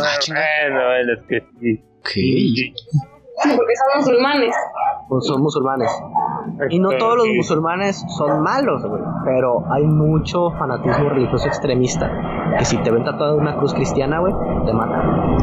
Ah. 0.01 0.17
Bueno, 0.28 0.86
bueno, 0.86 1.13
es 1.13 1.23
que 1.30 1.43
sí. 1.61 1.82
Ok. 1.99 3.16
Porque 3.43 3.73
son 3.75 3.99
musulmanes. 4.01 4.55
Pues 5.07 5.25
son 5.25 5.41
musulmanes. 5.41 5.91
Y 6.69 6.79
no 6.79 6.89
todos 6.97 7.17
los 7.17 7.27
musulmanes 7.35 8.03
son 8.17 8.41
malos, 8.41 8.83
güey. 8.85 9.01
Pero 9.25 9.63
hay 9.71 9.85
mucho 9.85 10.49
fanatismo 10.51 11.09
religioso 11.09 11.47
extremista. 11.47 12.09
Que 12.57 12.65
si 12.65 12.77
te 12.77 12.91
ven 12.91 13.03
tatuado 13.03 13.38
una 13.38 13.57
cruz 13.57 13.73
cristiana, 13.73 14.19
güey, 14.19 14.33
te 14.65 14.73
matan. 14.73 15.38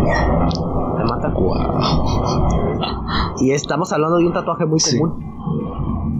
Te 0.97 1.05
matan. 1.05 1.35
Wow. 1.35 1.55
Y 3.41 3.53
estamos 3.53 3.93
hablando 3.93 4.17
de 4.19 4.27
un 4.27 4.33
tatuaje 4.33 4.67
muy 4.67 4.81
Sí. 4.81 4.99
común. 4.99 5.33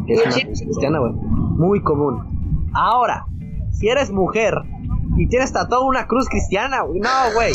que 0.07 0.13
es 0.13 0.21
una 0.27 0.45
cruz 0.45 0.61
cristiana, 0.61 0.99
güey. 1.01 1.13
Muy 1.15 1.83
común. 1.83 2.69
Ahora, 2.75 3.27
si 3.71 3.89
eres 3.89 4.13
mujer 4.13 4.55
y 5.17 5.29
tienes 5.29 5.51
tatuado 5.53 5.87
una 5.87 6.07
cruz 6.07 6.29
cristiana, 6.29 6.83
güey, 6.83 7.01
no, 7.01 7.09
güey. 7.35 7.53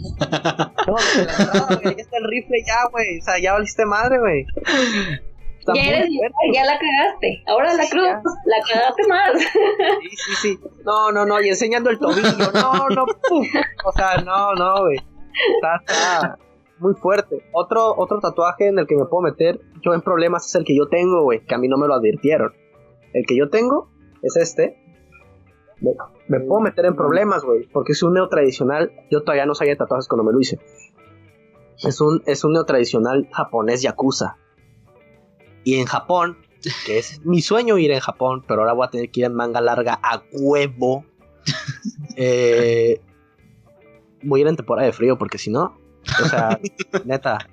No, 0.00 0.96
ya 1.82 1.90
está 1.90 2.16
el 2.18 2.24
rifle 2.28 2.58
ya, 2.66 2.88
güey. 2.90 3.18
O 3.18 3.22
sea, 3.22 3.38
ya 3.38 3.52
valiste 3.54 3.84
madre, 3.86 4.18
güey. 4.18 4.46
Ya 5.74 5.82
eres 5.82 6.08
ya 6.54 6.64
la 6.64 6.78
cagaste. 6.78 7.42
Ahora 7.46 7.74
la 7.74 7.84
Sí, 7.84 7.90
cruz, 7.90 8.06
ya. 8.06 8.22
la 8.46 8.56
cagaste 8.66 9.06
más. 9.08 9.30
Sí, 10.02 10.08
sí, 10.16 10.34
sí. 10.42 10.58
No, 10.84 11.12
no, 11.12 11.26
no, 11.26 11.40
y 11.40 11.48
enseñando 11.48 11.90
el 11.90 11.98
tobillo. 11.98 12.50
No, 12.54 12.88
no, 12.88 13.06
puf. 13.28 13.46
O 13.84 13.92
sea, 13.92 14.16
no, 14.24 14.54
no, 14.54 14.84
güey. 14.84 14.98
Está, 15.56 15.76
está 15.86 16.38
muy 16.78 16.94
fuerte. 16.94 17.44
Otro, 17.52 17.94
otro 17.96 18.18
tatuaje 18.20 18.68
en 18.68 18.78
el 18.78 18.86
que 18.86 18.96
me 18.96 19.04
puedo 19.04 19.22
meter 19.22 19.60
yo 19.82 19.92
en 19.94 20.00
problemas 20.00 20.46
es 20.46 20.54
el 20.54 20.64
que 20.64 20.74
yo 20.76 20.88
tengo, 20.88 21.22
güey, 21.22 21.44
que 21.44 21.54
a 21.54 21.58
mí 21.58 21.68
no 21.68 21.76
me 21.76 21.86
lo 21.86 21.94
advirtieron. 21.94 22.52
El 23.12 23.24
que 23.26 23.36
yo 23.36 23.50
tengo 23.50 23.90
es 24.22 24.36
este. 24.36 24.79
Me, 25.80 25.92
me 26.28 26.40
puedo 26.40 26.60
meter 26.60 26.84
en 26.84 26.94
problemas, 26.94 27.42
güey, 27.42 27.66
porque 27.66 27.92
es 27.92 28.02
un 28.02 28.14
neotradicional. 28.14 28.92
Yo 29.10 29.22
todavía 29.22 29.46
no 29.46 29.54
sabía 29.54 29.76
tatuajes 29.76 30.08
cuando 30.08 30.24
me 30.24 30.32
lo 30.32 30.40
hice. 30.40 30.58
Es 31.82 32.00
un, 32.00 32.22
es 32.26 32.44
un 32.44 32.52
neotradicional 32.52 33.28
japonés 33.32 33.82
yakuza. 33.82 34.36
Y 35.64 35.76
en 35.76 35.86
Japón, 35.86 36.38
que 36.86 36.98
es 36.98 37.24
mi 37.24 37.40
sueño 37.40 37.78
ir 37.78 37.90
en 37.90 38.00
Japón, 38.00 38.44
pero 38.46 38.60
ahora 38.60 38.74
voy 38.74 38.86
a 38.86 38.90
tener 38.90 39.10
que 39.10 39.20
ir 39.20 39.26
en 39.26 39.34
manga 39.34 39.60
larga 39.60 39.98
a 40.02 40.22
huevo. 40.32 41.04
Eh, 42.16 43.00
voy 44.22 44.40
a 44.40 44.42
ir 44.42 44.48
en 44.48 44.56
temporada 44.56 44.84
de 44.84 44.92
frío, 44.92 45.16
porque 45.16 45.38
si 45.38 45.48
no, 45.50 45.78
o 46.22 46.28
sea, 46.28 46.60
neta, 47.04 47.48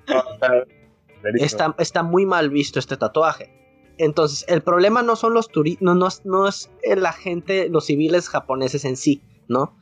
está, 1.34 1.74
está 1.78 2.02
muy 2.02 2.26
mal 2.26 2.50
visto 2.50 2.78
este 2.78 2.96
tatuaje. 2.96 3.57
Entonces, 3.98 4.44
el 4.48 4.62
problema 4.62 5.02
no 5.02 5.16
son 5.16 5.34
los 5.34 5.48
turistas, 5.48 5.82
no, 5.82 5.94
no, 5.94 6.06
es- 6.08 6.22
no 6.24 6.46
es 6.48 6.70
la 6.82 7.12
gente, 7.12 7.68
los 7.68 7.86
civiles 7.86 8.28
japoneses 8.28 8.84
en 8.84 8.96
sí, 8.96 9.22
¿no? 9.48 9.76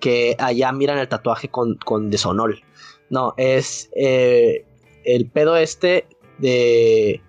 Que 0.00 0.34
allá 0.38 0.72
miran 0.72 0.98
el 0.98 1.08
tatuaje 1.08 1.48
con, 1.48 1.76
con 1.76 2.10
deshonor. 2.10 2.56
No, 3.10 3.34
es 3.36 3.90
eh, 3.96 4.64
el 5.04 5.26
pedo 5.30 5.56
este 5.56 6.06
de... 6.38 7.22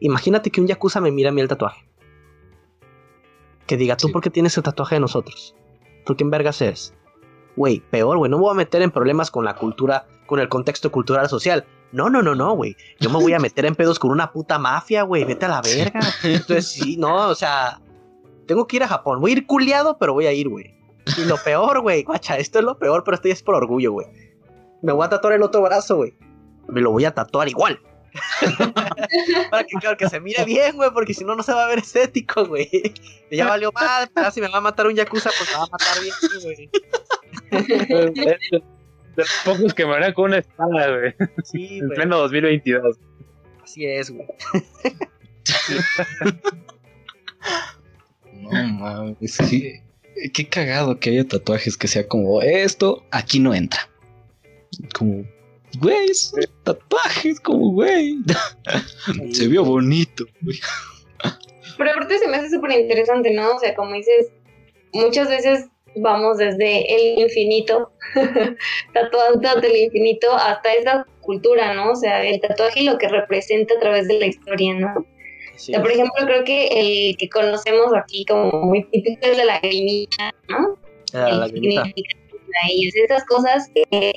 Imagínate 0.00 0.50
que 0.50 0.60
un 0.60 0.66
yakuza 0.66 1.00
me 1.00 1.10
mira 1.10 1.30
a 1.30 1.32
mí 1.32 1.40
el 1.40 1.48
tatuaje. 1.48 1.86
Que 3.66 3.76
diga, 3.76 3.96
¿tú 3.96 4.06
Sí. 4.08 4.12
por 4.12 4.22
qué 4.22 4.30
tienes 4.30 4.56
el 4.56 4.62
tatuaje 4.62 4.96
de 4.96 5.00
nosotros? 5.00 5.54
¿Tú 6.06 6.16
quién 6.16 6.30
vergas 6.30 6.60
eres? 6.62 6.94
Güey, 7.56 7.80
peor, 7.90 8.16
güey, 8.16 8.30
no 8.30 8.38
me 8.38 8.42
voy 8.42 8.52
a 8.52 8.56
meter 8.56 8.82
en 8.82 8.90
problemas 8.90 9.30
con 9.30 9.44
la 9.44 9.56
cultura, 9.56 10.06
con 10.26 10.38
el 10.40 10.48
contexto 10.48 10.90
cultural 10.92 11.28
social. 11.28 11.66
No, 11.92 12.10
no, 12.10 12.22
no, 12.22 12.34
no, 12.34 12.54
güey. 12.54 12.76
Yo 13.00 13.10
me 13.10 13.18
voy 13.18 13.32
a 13.32 13.38
meter 13.38 13.64
en 13.64 13.74
pedos 13.74 13.98
con 13.98 14.10
una 14.10 14.30
puta 14.30 14.58
mafia, 14.58 15.02
güey. 15.02 15.24
Vete 15.24 15.46
a 15.46 15.48
la 15.48 15.62
verga. 15.62 16.00
Entonces, 16.22 16.68
sí, 16.68 16.96
no, 16.96 17.28
o 17.28 17.34
sea, 17.34 17.80
tengo 18.46 18.66
que 18.66 18.76
ir 18.76 18.82
a 18.82 18.88
Japón. 18.88 19.20
Voy 19.20 19.30
a 19.30 19.34
ir 19.34 19.46
culiado, 19.46 19.96
pero 19.98 20.12
voy 20.12 20.26
a 20.26 20.32
ir, 20.32 20.48
güey. 20.48 20.74
Y 21.16 21.24
lo 21.24 21.36
peor, 21.38 21.80
güey, 21.80 22.02
guacha, 22.02 22.36
esto 22.36 22.58
es 22.58 22.64
lo 22.64 22.78
peor, 22.78 23.04
pero 23.04 23.14
esto 23.14 23.28
ya 23.28 23.34
es 23.34 23.42
por 23.42 23.54
orgullo, 23.54 23.92
güey. 23.92 24.06
Me 24.82 24.92
voy 24.92 25.06
a 25.06 25.08
tatuar 25.08 25.32
el 25.32 25.42
otro 25.42 25.62
brazo, 25.62 25.96
güey. 25.96 26.14
Me 26.68 26.80
lo 26.82 26.90
voy 26.90 27.06
a 27.06 27.14
tatuar 27.14 27.48
igual. 27.48 27.80
Para 29.50 29.64
que, 29.64 29.76
claro, 29.80 29.96
que 29.96 30.08
se 30.08 30.20
mire 30.20 30.44
bien, 30.44 30.76
güey, 30.76 30.90
porque 30.90 31.14
si 31.14 31.24
no, 31.24 31.34
no 31.34 31.42
se 31.42 31.52
va 31.52 31.64
a 31.64 31.68
ver 31.68 31.78
estético, 31.78 32.44
güey. 32.46 32.68
Ya 33.30 33.48
valió 33.48 33.72
mal, 33.72 34.10
pero 34.14 34.30
si 34.30 34.40
me 34.40 34.48
va 34.48 34.58
a 34.58 34.60
matar 34.60 34.86
un 34.86 34.94
yakuza, 34.94 35.30
pues 35.38 35.50
me 35.50 35.56
va 35.58 35.64
a 35.64 35.68
matar 35.70 35.96
bien, 36.02 36.14
güey. 36.42 36.70
de 39.18 39.24
los 39.24 39.40
pocos 39.44 39.74
que 39.74 39.84
me 39.84 39.94
harán 39.94 40.12
con 40.12 40.26
una 40.26 40.38
espada, 40.38 40.96
güey. 40.96 41.14
Sí, 41.44 41.78
En 41.78 41.88
pleno 41.88 42.18
2022. 42.18 42.96
Así 43.62 43.84
es, 43.84 44.10
güey. 44.10 44.26
No 48.32 48.50
mames, 48.50 49.38
qué, 49.50 49.82
qué 50.32 50.48
cagado 50.48 51.00
que 51.00 51.10
haya 51.10 51.26
tatuajes 51.26 51.76
que 51.76 51.88
sea 51.88 52.06
como 52.06 52.40
esto, 52.42 53.04
aquí 53.10 53.40
no 53.40 53.52
entra. 53.52 53.90
Como, 54.96 55.24
güey, 55.80 56.10
es 56.10 56.32
un 56.32 56.44
tatuaje, 56.62 57.30
es 57.30 57.40
como, 57.40 57.72
güey. 57.72 58.18
Se 59.32 59.48
vio 59.48 59.64
bonito, 59.64 60.24
güey. 60.42 60.58
Pero 61.76 61.90
aparte 61.90 62.18
se 62.18 62.28
me 62.28 62.36
hace 62.36 62.50
súper 62.50 62.72
interesante, 62.72 63.32
¿no? 63.32 63.54
O 63.54 63.58
sea, 63.58 63.74
como 63.74 63.94
dices, 63.94 64.28
muchas 64.92 65.28
veces 65.28 65.66
vamos 66.00 66.38
desde 66.38 66.94
el 66.94 67.18
infinito, 67.18 67.90
tatuando 68.92 69.60
del 69.60 69.76
infinito 69.76 70.32
hasta 70.32 70.72
esa 70.74 71.06
cultura, 71.20 71.74
¿no? 71.74 71.92
O 71.92 71.96
sea, 71.96 72.24
el 72.24 72.40
tatuaje 72.40 72.80
y 72.80 72.84
lo 72.84 72.98
que 72.98 73.08
representa 73.08 73.74
a 73.74 73.80
través 73.80 74.08
de 74.08 74.18
la 74.18 74.26
historia, 74.26 74.74
¿no? 74.74 75.06
Sí. 75.56 75.72
O 75.72 75.74
sea, 75.74 75.82
por 75.82 75.90
ejemplo, 75.90 76.24
creo 76.24 76.44
que 76.44 76.68
el 76.68 77.16
que 77.16 77.28
conocemos 77.28 77.92
aquí 77.94 78.24
como 78.24 78.50
muy 78.62 78.84
típico 78.84 79.20
es 79.22 79.36
la 79.36 79.44
lagrimita, 79.44 80.34
¿no? 80.48 80.78
Era 81.12 81.28
la 81.28 81.38
lagrimita. 81.46 81.84
y 82.68 82.88
es 82.88 82.96
esas 82.96 83.24
cosas 83.24 83.70
que, 83.74 84.12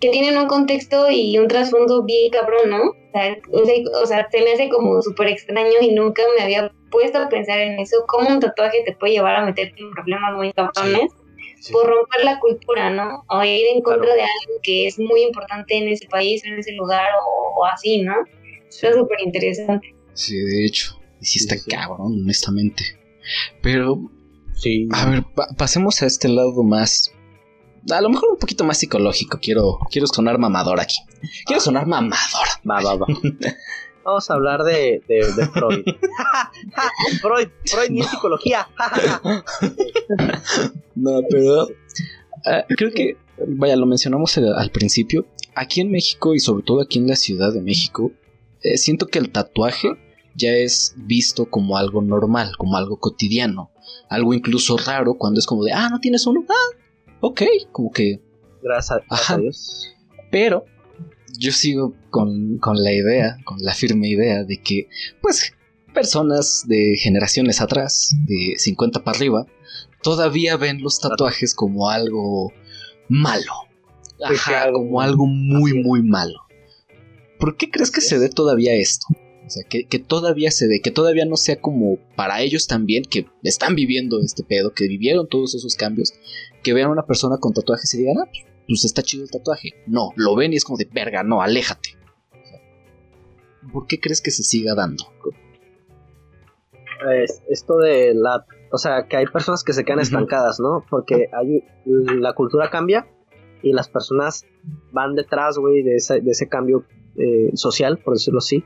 que 0.00 0.08
tienen 0.10 0.38
un 0.38 0.46
contexto 0.46 1.10
y 1.10 1.38
un 1.38 1.48
trasfondo 1.48 2.02
bien 2.02 2.30
cabrón, 2.30 2.70
¿no? 2.70 2.82
O 2.82 3.12
sea, 3.12 3.36
o 3.52 3.64
sea, 3.64 3.74
o 4.02 4.06
sea, 4.06 4.28
se 4.30 4.42
me 4.42 4.52
hace 4.52 4.68
como 4.68 5.00
súper 5.02 5.28
extraño 5.28 5.78
y 5.80 5.92
nunca 5.92 6.22
me 6.36 6.42
había 6.44 6.72
puesto 6.96 7.18
a 7.18 7.28
pensar 7.28 7.58
en 7.58 7.78
eso, 7.78 7.96
cómo 8.08 8.28
un 8.28 8.40
tatuaje 8.40 8.82
te 8.86 8.92
puede 8.92 9.12
llevar 9.14 9.36
a 9.36 9.44
meterte 9.44 9.80
en 9.80 9.90
problemas 9.90 10.34
muy 10.34 10.52
cabrones 10.52 11.10
Sí. 11.60 11.72
por 11.72 11.86
romper 11.86 12.24
la 12.24 12.38
cultura, 12.38 12.90
¿no? 12.90 13.24
O 13.28 13.42
ir 13.42 13.66
en 13.74 13.80
contra 13.82 14.02
Claro. 14.04 14.14
de 14.16 14.22
algo 14.22 14.60
que 14.62 14.86
es 14.86 14.98
muy 14.98 15.22
importante 15.22 15.76
en 15.76 15.88
ese 15.88 16.06
país, 16.06 16.44
en 16.44 16.58
ese 16.58 16.72
lugar 16.72 17.06
o, 17.24 17.60
o 17.60 17.64
así, 17.66 18.02
¿no? 18.02 18.14
Está 18.68 18.92
súper 18.92 19.18
interesante. 19.24 19.94
Sí, 20.12 20.36
de 20.38 20.66
hecho. 20.66 20.98
Y 21.20 21.26
sí 21.26 21.38
está 21.38 21.54
Sí, 21.56 21.62
sí. 21.62 21.70
cabrón, 21.70 22.20
honestamente. 22.22 22.82
Pero, 23.62 23.98
Sí. 24.54 24.86
a 24.92 25.08
ver, 25.10 25.24
pa- 25.34 25.48
pasemos 25.56 26.02
a 26.02 26.06
este 26.06 26.28
lado 26.28 26.62
más. 26.62 27.12
A 27.90 28.00
lo 28.00 28.10
mejor 28.10 28.30
un 28.32 28.38
poquito 28.38 28.64
más 28.64 28.78
psicológico. 28.78 29.38
Quiero, 29.40 29.78
quiero 29.90 30.06
sonar 30.08 30.38
mamador 30.38 30.78
aquí. 30.80 30.96
Quiero 31.46 31.60
sonar 31.60 31.86
mamador. 31.86 32.48
Va, 32.68 32.80
va, 32.82 32.96
va. 32.96 33.06
Vamos 34.06 34.30
a 34.30 34.34
hablar 34.34 34.62
de, 34.62 35.02
de, 35.08 35.16
de 35.32 35.46
Freud. 35.48 35.84
Freud, 37.20 37.48
Freud 37.64 37.90
ni 37.90 38.00
es 38.00 38.06
psicología. 38.06 38.68
No, 40.94 41.20
pero 41.28 41.68
ah, 42.46 42.64
creo 42.68 42.90
que, 42.90 43.18
vaya, 43.46 43.76
lo 43.76 43.84
mencionamos 43.84 44.38
al, 44.38 44.54
al 44.54 44.70
principio. 44.70 45.26
Aquí 45.54 45.82
en 45.82 45.90
México 45.90 46.34
y 46.34 46.38
sobre 46.38 46.62
todo 46.62 46.80
aquí 46.80 46.98
en 46.98 47.08
la 47.08 47.16
Ciudad 47.16 47.52
de 47.52 47.60
México, 47.60 48.12
eh, 48.62 48.78
siento 48.78 49.08
que 49.08 49.18
el 49.18 49.30
tatuaje 49.30 49.90
ya 50.36 50.52
es 50.54 50.94
visto 50.96 51.50
como 51.50 51.76
algo 51.76 52.00
normal, 52.00 52.52
como 52.56 52.76
algo 52.76 52.98
cotidiano, 52.98 53.72
algo 54.08 54.32
incluso 54.34 54.76
raro 54.78 55.14
cuando 55.14 55.40
es 55.40 55.46
como 55.46 55.64
de, 55.64 55.72
ah, 55.72 55.88
no 55.90 55.98
tienes 55.98 56.26
uno, 56.26 56.44
ah, 56.48 56.76
ok, 57.20 57.42
como 57.72 57.90
que, 57.90 58.20
Gracias, 58.62 59.00
gracias 59.08 59.30
a 59.30 59.38
Dios. 59.38 59.94
pero 60.30 60.64
yo 61.38 61.52
sigo 61.52 61.94
con, 62.10 62.58
con 62.58 62.82
la 62.82 62.92
idea, 62.92 63.38
con 63.44 63.58
la 63.60 63.74
firme 63.74 64.08
idea 64.08 64.44
de 64.44 64.60
que, 64.60 64.88
pues, 65.20 65.52
personas 65.94 66.64
de 66.66 66.96
generaciones 66.98 67.60
atrás, 67.60 68.14
de 68.26 68.54
50 68.58 69.02
para 69.02 69.16
arriba, 69.16 69.46
todavía 70.02 70.56
ven 70.56 70.82
los 70.82 71.00
tatuajes 71.00 71.54
como 71.54 71.90
algo 71.90 72.52
malo. 73.08 73.52
Pues 74.18 74.40
Ajá, 74.40 74.50
claro. 74.50 74.72
como 74.74 75.00
algo 75.00 75.26
muy, 75.26 75.74
muy 75.74 76.02
malo. 76.02 76.40
¿Por 77.38 77.56
qué 77.56 77.70
crees 77.70 77.90
que 77.90 78.00
se 78.00 78.18
dé 78.18 78.28
todavía 78.28 78.74
esto? 78.74 79.06
O 79.46 79.50
sea, 79.50 79.64
que, 79.68 79.84
que 79.84 79.98
todavía 79.98 80.50
se 80.50 80.66
dé, 80.66 80.80
que 80.80 80.90
todavía 80.90 81.24
no 81.24 81.36
sea 81.36 81.60
como 81.60 81.98
para 82.16 82.40
ellos 82.40 82.66
también, 82.66 83.04
que 83.04 83.26
están 83.42 83.76
viviendo 83.76 84.20
este 84.20 84.42
pedo, 84.42 84.72
que 84.72 84.88
vivieron 84.88 85.28
todos 85.28 85.54
esos 85.54 85.76
cambios, 85.76 86.14
que 86.62 86.72
vean 86.72 86.88
a 86.88 86.92
una 86.92 87.06
persona 87.06 87.36
con 87.38 87.52
tatuajes 87.52 87.92
y 87.94 87.98
digan, 87.98 88.16
ah, 88.18 88.30
pues 88.68 88.84
está 88.84 89.02
chido 89.02 89.24
el 89.24 89.30
tatuaje. 89.30 89.70
No, 89.86 90.10
lo 90.16 90.34
ven 90.36 90.52
y 90.52 90.56
es 90.56 90.64
como 90.64 90.76
de 90.78 90.88
verga, 90.92 91.22
no, 91.22 91.42
aléjate. 91.42 91.90
O 92.32 92.46
sea, 92.46 92.60
¿Por 93.72 93.86
qué 93.86 94.00
crees 94.00 94.20
que 94.20 94.30
se 94.30 94.42
siga 94.42 94.74
dando? 94.74 95.04
Es- 97.22 97.42
esto 97.48 97.78
de 97.78 98.14
la. 98.14 98.44
O 98.72 98.78
sea, 98.78 99.06
que 99.06 99.16
hay 99.16 99.26
personas 99.26 99.62
que 99.62 99.72
se 99.72 99.84
quedan 99.84 100.00
estancadas, 100.00 100.58
¿no? 100.60 100.84
Porque 100.90 101.28
hay, 101.32 101.62
la 101.84 102.32
cultura 102.34 102.68
cambia 102.70 103.06
y 103.62 103.72
las 103.72 103.88
personas 103.88 104.44
van 104.92 105.14
detrás, 105.14 105.56
güey, 105.58 105.82
de 105.82 105.96
ese, 105.96 106.20
de 106.20 106.30
ese 106.30 106.48
cambio 106.48 106.84
eh, 107.16 107.50
social, 107.54 107.98
por 107.98 108.14
decirlo 108.14 108.38
así. 108.38 108.64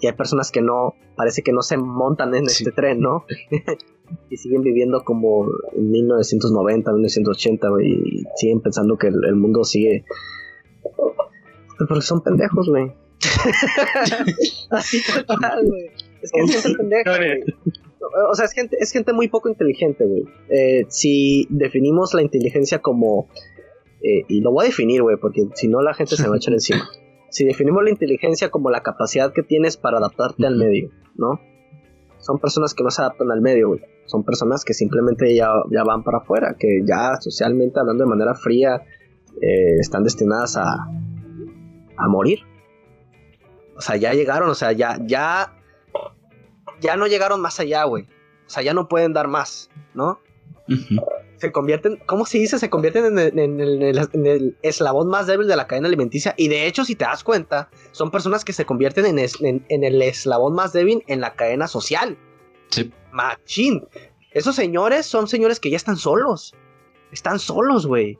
Y 0.00 0.06
hay 0.06 0.14
personas 0.14 0.50
que 0.50 0.62
no, 0.62 0.94
parece 1.16 1.42
que 1.42 1.52
no 1.52 1.60
se 1.62 1.76
montan 1.76 2.34
en 2.34 2.48
Sí. 2.48 2.62
este 2.64 2.72
tren, 2.74 3.00
¿no? 3.00 3.24
y 4.28 4.36
siguen 4.36 4.62
viviendo 4.62 5.02
como 5.04 5.46
en 5.72 5.90
1990, 5.90 6.92
1980, 6.92 7.68
güey, 7.68 7.92
y 7.92 8.22
siguen 8.36 8.60
pensando 8.60 8.96
que 8.96 9.08
el, 9.08 9.24
el 9.24 9.36
mundo 9.36 9.64
sigue. 9.64 10.04
Pues 10.82 11.88
Porque 11.88 12.02
son 12.02 12.22
pendejos, 12.22 12.68
güey. 12.68 12.92
Así 14.70 15.00
tal 15.06 15.26
cual, 15.26 15.66
güey. 15.66 15.86
Es 16.22 16.32
que 16.32 16.40
es 16.40 16.62
gente 16.62 16.76
pendeja, 16.78 17.16
güey. 17.16 17.40
O 18.30 18.34
sea, 18.34 18.44
es 18.44 18.52
gente, 18.52 18.76
es 18.80 18.92
gente 18.92 19.12
muy 19.12 19.28
poco 19.28 19.48
inteligente, 19.48 20.04
güey. 20.04 20.24
Eh, 20.48 20.86
si 20.88 21.46
definimos 21.50 22.14
la 22.14 22.22
inteligencia 22.22 22.80
como... 22.80 23.28
eh, 24.02 24.24
y 24.28 24.40
lo 24.40 24.52
voy 24.52 24.64
a 24.64 24.68
definir, 24.68 25.02
güey, 25.02 25.16
porque 25.16 25.46
si 25.54 25.68
no 25.68 25.80
la 25.80 25.94
gente 25.94 26.16
se 26.16 26.22
me 26.22 26.28
va 26.28 26.34
a 26.34 26.38
echar 26.38 26.54
encima. 26.54 26.88
Si 27.30 27.44
definimos 27.44 27.84
la 27.84 27.90
inteligencia 27.90 28.50
como 28.50 28.70
la 28.70 28.82
capacidad 28.82 29.32
que 29.32 29.42
tienes 29.42 29.76
para 29.76 29.98
adaptarte 29.98 30.46
al 30.46 30.56
medio, 30.56 30.90
¿no? 31.14 31.40
Son 32.20 32.38
personas 32.38 32.74
que 32.74 32.84
no 32.84 32.90
se 32.90 33.02
adaptan 33.02 33.30
al 33.30 33.40
medio, 33.40 33.68
güey. 33.68 33.80
Son 34.06 34.24
personas 34.24 34.64
que 34.64 34.74
simplemente 34.74 35.34
ya, 35.34 35.50
ya 35.70 35.84
van 35.84 36.02
para 36.02 36.18
afuera, 36.18 36.56
que 36.58 36.82
ya 36.84 37.16
socialmente, 37.20 37.80
hablando 37.80 38.04
de 38.04 38.10
manera 38.10 38.34
fría, 38.34 38.82
eh, 39.40 39.76
están 39.78 40.04
destinadas 40.04 40.56
a, 40.56 40.86
a 41.96 42.08
morir. 42.08 42.40
O 43.76 43.80
sea, 43.80 43.96
ya 43.96 44.12
llegaron, 44.12 44.50
o 44.50 44.54
sea, 44.54 44.72
ya, 44.72 44.98
ya, 45.02 45.56
ya 46.80 46.96
no 46.96 47.06
llegaron 47.06 47.40
más 47.40 47.60
allá, 47.60 47.84
güey. 47.84 48.04
O 48.46 48.50
sea, 48.50 48.62
ya 48.62 48.74
no 48.74 48.88
pueden 48.88 49.12
dar 49.12 49.28
más, 49.28 49.70
¿no? 49.94 50.20
Se 51.40 51.52
convierten, 51.52 51.96
¿cómo 52.04 52.26
se 52.26 52.38
dice? 52.38 52.58
Se 52.58 52.68
convierten 52.68 53.06
en 53.06 53.18
el, 53.18 53.38
en 53.38 53.60
el- 53.60 54.08
en 54.12 54.26
el 54.26 54.56
eslabón 54.62 55.08
más 55.08 55.26
débil 55.26 55.48
de 55.48 55.56
la 55.56 55.66
cadena 55.66 55.88
alimenticia. 55.88 56.34
Y 56.36 56.48
de 56.48 56.66
hecho, 56.66 56.84
si 56.84 56.94
te 56.94 57.04
das 57.06 57.24
cuenta, 57.24 57.70
son 57.92 58.10
personas 58.10 58.44
que 58.44 58.52
se 58.52 58.66
convierten 58.66 59.06
en, 59.06 59.18
es- 59.18 59.40
en- 59.40 59.64
el 59.68 60.02
eslabón 60.02 60.54
más 60.54 60.74
débil 60.74 61.02
en 61.06 61.22
la 61.22 61.34
cadena 61.34 61.66
social. 61.66 62.18
Sí. 62.68 62.92
Machín. 63.10 63.82
Esos 64.32 64.54
señores 64.54 65.06
son 65.06 65.28
señores 65.28 65.58
que 65.60 65.70
ya 65.70 65.76
están 65.76 65.96
solos. 65.96 66.54
Están 67.10 67.38
solos, 67.38 67.86
güey. 67.86 68.18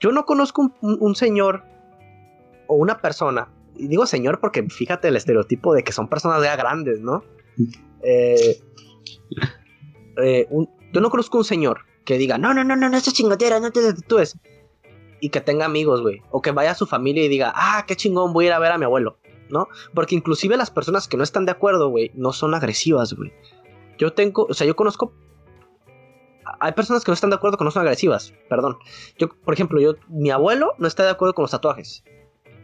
Yo 0.00 0.12
no 0.12 0.26
conozco 0.26 0.60
un, 0.62 0.74
un- 0.82 0.98
un 1.00 1.14
señor 1.16 1.62
o 2.66 2.76
una 2.76 2.98
persona. 2.98 3.48
Y 3.74 3.88
digo 3.88 4.04
señor 4.06 4.38
porque 4.38 4.62
fíjate 4.68 5.08
el 5.08 5.16
estereotipo 5.16 5.72
de 5.74 5.82
que 5.82 5.92
son 5.92 6.08
personas 6.08 6.42
ya 6.42 6.54
grandes, 6.56 7.00
¿no? 7.00 7.24
Eh, 8.02 8.60
eh, 10.22 10.46
un- 10.50 10.68
yo 10.92 11.00
no 11.00 11.08
conozco 11.10 11.38
un 11.38 11.44
señor 11.44 11.80
que 12.04 12.18
diga, 12.18 12.38
no, 12.38 12.52
no, 12.54 12.64
no, 12.64 12.76
no, 12.76 12.88
no, 12.88 12.96
esa 12.96 13.12
chingadera, 13.12 13.60
no 13.60 13.70
te 13.70 13.92
tatúes. 13.92 14.38
Y 15.20 15.30
que 15.30 15.40
tenga 15.40 15.64
amigos, 15.64 16.02
güey. 16.02 16.22
O 16.30 16.42
que 16.42 16.50
vaya 16.50 16.72
a 16.72 16.74
su 16.74 16.86
familia 16.86 17.24
y 17.24 17.28
diga, 17.28 17.52
ah, 17.54 17.84
qué 17.86 17.96
chingón, 17.96 18.32
voy 18.32 18.44
a 18.44 18.48
ir 18.48 18.52
a 18.54 18.58
ver 18.58 18.72
a 18.72 18.78
mi 18.78 18.84
abuelo. 18.84 19.16
¿No? 19.48 19.68
Porque 19.94 20.14
inclusive 20.14 20.56
las 20.56 20.70
personas 20.70 21.06
que 21.06 21.16
no 21.16 21.22
están 21.22 21.44
de 21.44 21.52
acuerdo, 21.52 21.88
güey, 21.90 22.10
no 22.14 22.32
son 22.32 22.54
agresivas, 22.54 23.12
güey. 23.12 23.32
Yo 23.98 24.12
tengo, 24.12 24.46
o 24.48 24.54
sea, 24.54 24.66
yo 24.66 24.74
conozco... 24.74 25.12
Hay 26.60 26.72
personas 26.72 27.04
que 27.04 27.10
no 27.10 27.14
están 27.14 27.30
de 27.30 27.36
acuerdo 27.36 27.56
que 27.58 27.64
no 27.64 27.70
son 27.70 27.82
agresivas, 27.82 28.32
perdón. 28.48 28.76
Yo, 29.18 29.28
por 29.28 29.54
ejemplo, 29.54 29.80
yo, 29.80 29.94
mi 30.08 30.30
abuelo 30.30 30.72
no 30.78 30.86
está 30.86 31.04
de 31.04 31.10
acuerdo 31.10 31.34
con 31.34 31.42
los 31.44 31.50
tatuajes. 31.50 32.04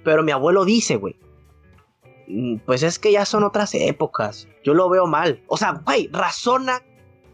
Pero 0.04 0.22
mi 0.22 0.32
abuelo 0.32 0.64
dice, 0.64 0.96
güey. 0.96 1.16
"Mm, 2.28 2.56
Pues 2.66 2.82
es 2.82 2.98
que 2.98 3.12
ya 3.12 3.24
son 3.24 3.42
otras 3.44 3.74
épocas. 3.74 4.48
Yo 4.64 4.74
lo 4.74 4.88
veo 4.88 5.06
mal. 5.06 5.42
O 5.48 5.56
sea, 5.56 5.72
güey, 5.84 6.08
razona 6.12 6.82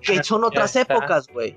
que 0.01 0.23
son 0.25 0.45
otras 0.45 0.75
épocas, 0.77 1.27
güey. 1.33 1.57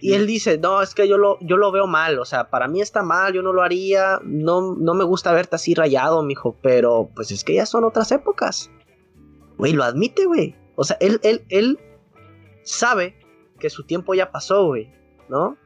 Y 0.00 0.14
él 0.14 0.26
dice, 0.26 0.58
no, 0.58 0.82
es 0.82 0.94
que 0.94 1.08
yo 1.08 1.18
lo, 1.18 1.38
yo 1.40 1.56
lo 1.56 1.70
veo 1.70 1.86
mal, 1.86 2.18
o 2.18 2.24
sea, 2.24 2.50
para 2.50 2.68
mí 2.68 2.80
está 2.80 3.02
mal, 3.02 3.32
yo 3.32 3.42
no 3.42 3.52
lo 3.52 3.62
haría, 3.62 4.18
no, 4.24 4.74
no 4.76 4.94
me 4.94 5.04
gusta 5.04 5.32
verte 5.32 5.56
así 5.56 5.74
rayado, 5.74 6.22
mijo, 6.22 6.56
pero 6.62 7.10
pues 7.14 7.30
es 7.30 7.44
que 7.44 7.54
ya 7.54 7.66
son 7.66 7.84
otras 7.84 8.10
épocas. 8.12 8.70
Güey, 9.56 9.72
lo 9.72 9.84
admite, 9.84 10.24
güey. 10.24 10.56
O 10.76 10.84
sea, 10.84 10.96
él, 11.00 11.20
él, 11.22 11.44
él 11.48 11.78
sabe 12.62 13.16
que 13.58 13.70
su 13.70 13.84
tiempo 13.84 14.14
ya 14.14 14.30
pasó, 14.30 14.66
güey, 14.66 14.92
¿no? 15.28 15.56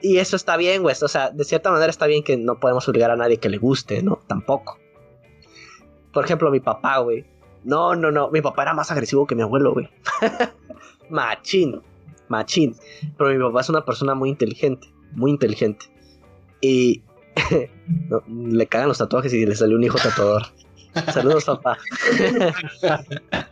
Y 0.00 0.18
eso 0.18 0.36
está 0.36 0.56
bien, 0.56 0.82
güey, 0.82 0.94
o 1.00 1.08
sea, 1.08 1.30
de 1.30 1.44
cierta 1.44 1.70
manera 1.70 1.90
está 1.90 2.06
bien 2.06 2.22
que 2.22 2.36
no 2.36 2.60
podemos 2.60 2.88
obligar 2.88 3.10
a 3.10 3.16
nadie 3.16 3.38
que 3.38 3.48
le 3.48 3.58
guste, 3.58 4.02
¿no? 4.02 4.20
Tampoco. 4.26 4.78
Por 6.12 6.24
ejemplo, 6.24 6.50
mi 6.50 6.60
papá, 6.60 6.98
güey. 6.98 7.26
No, 7.64 7.96
no, 7.96 8.10
no, 8.12 8.30
mi 8.30 8.40
papá 8.40 8.62
era 8.62 8.74
más 8.74 8.90
agresivo 8.90 9.26
que 9.26 9.34
mi 9.34 9.42
abuelo, 9.42 9.72
güey. 9.72 9.88
Machín 11.10 11.82
machín. 12.28 12.76
Pero 13.16 13.30
mi 13.30 13.38
papá 13.38 13.60
es 13.60 13.68
una 13.68 13.84
persona 13.84 14.14
muy 14.14 14.30
inteligente, 14.30 14.88
muy 15.12 15.30
inteligente. 15.30 15.86
Y 16.60 17.02
no, 18.08 18.22
le 18.28 18.66
cagan 18.66 18.88
los 18.88 18.98
tatuajes 18.98 19.32
y 19.32 19.46
le 19.46 19.54
salió 19.54 19.76
un 19.76 19.84
hijo 19.84 19.98
tatuador. 19.98 20.42
Saludos, 21.12 21.44
papá. 21.44 21.78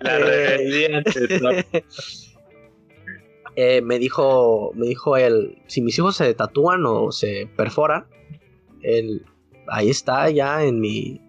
La 0.01 0.19
rebeldía. 0.19 1.03
Eh, 3.57 3.83
me 3.83 4.01
dijo, 4.01 4.73
me 4.75 4.87
dijo 4.87 5.17
él, 5.17 5.63
si 5.69 5.81
mis 5.81 5.97
hijos 5.97 6.17
se 6.17 6.35
tatúan 6.35 6.85
o 6.87 7.13
se 7.13 7.49
perforan, 7.57 8.07
él, 8.83 9.25
ahí 9.69 9.91
está 9.91 10.29
ya 10.29 10.65
en 10.65 10.81
mi, 10.81 11.21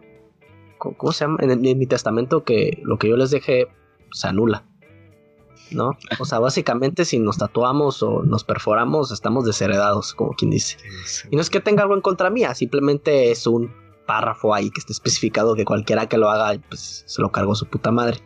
¿cómo 0.80 0.98
cómo 0.98 1.12
se 1.12 1.26
llama? 1.26 1.38
En, 1.42 1.52
en 1.52 1.78
mi 1.78 1.86
testamento 1.86 2.44
que 2.44 2.80
lo 2.82 2.98
que 2.98 3.10
yo 3.10 3.16
les 3.16 3.30
dejé 3.30 3.68
se 4.12 4.28
anula. 4.28 4.66
¿No? 5.72 5.98
O 6.20 6.26
sea, 6.26 6.40
básicamente 6.40 7.06
si 7.06 7.18
nos 7.20 7.38
tatuamos 7.38 8.04
o 8.04 8.24
nos 8.24 8.44
perforamos, 8.44 9.12
estamos 9.12 9.46
desheredados, 9.46 10.14
como 10.14 10.34
quien 10.34 10.52
dice. 10.52 10.78
Y 11.32 11.36
no 11.36 11.42
es 11.42 11.50
que 11.50 11.60
tenga 11.60 11.84
algo 11.84 11.96
en 11.96 12.02
contra 12.02 12.30
mía, 12.30 12.54
simplemente 12.54 13.32
es 13.32 13.48
un 13.48 13.74
párrafo 14.06 14.54
ahí 14.54 14.70
que 14.70 14.80
está 14.80 14.94
especificado 14.94 15.56
que 15.56 15.66
cualquiera 15.66 16.08
que 16.08 16.18
lo 16.18 16.30
haga, 16.30 16.60
pues 16.70 17.04
se 17.08 17.22
lo 17.22 17.32
cargó 17.32 17.56
su 17.56 17.66
puta 17.68 17.92
madre. 17.92 18.20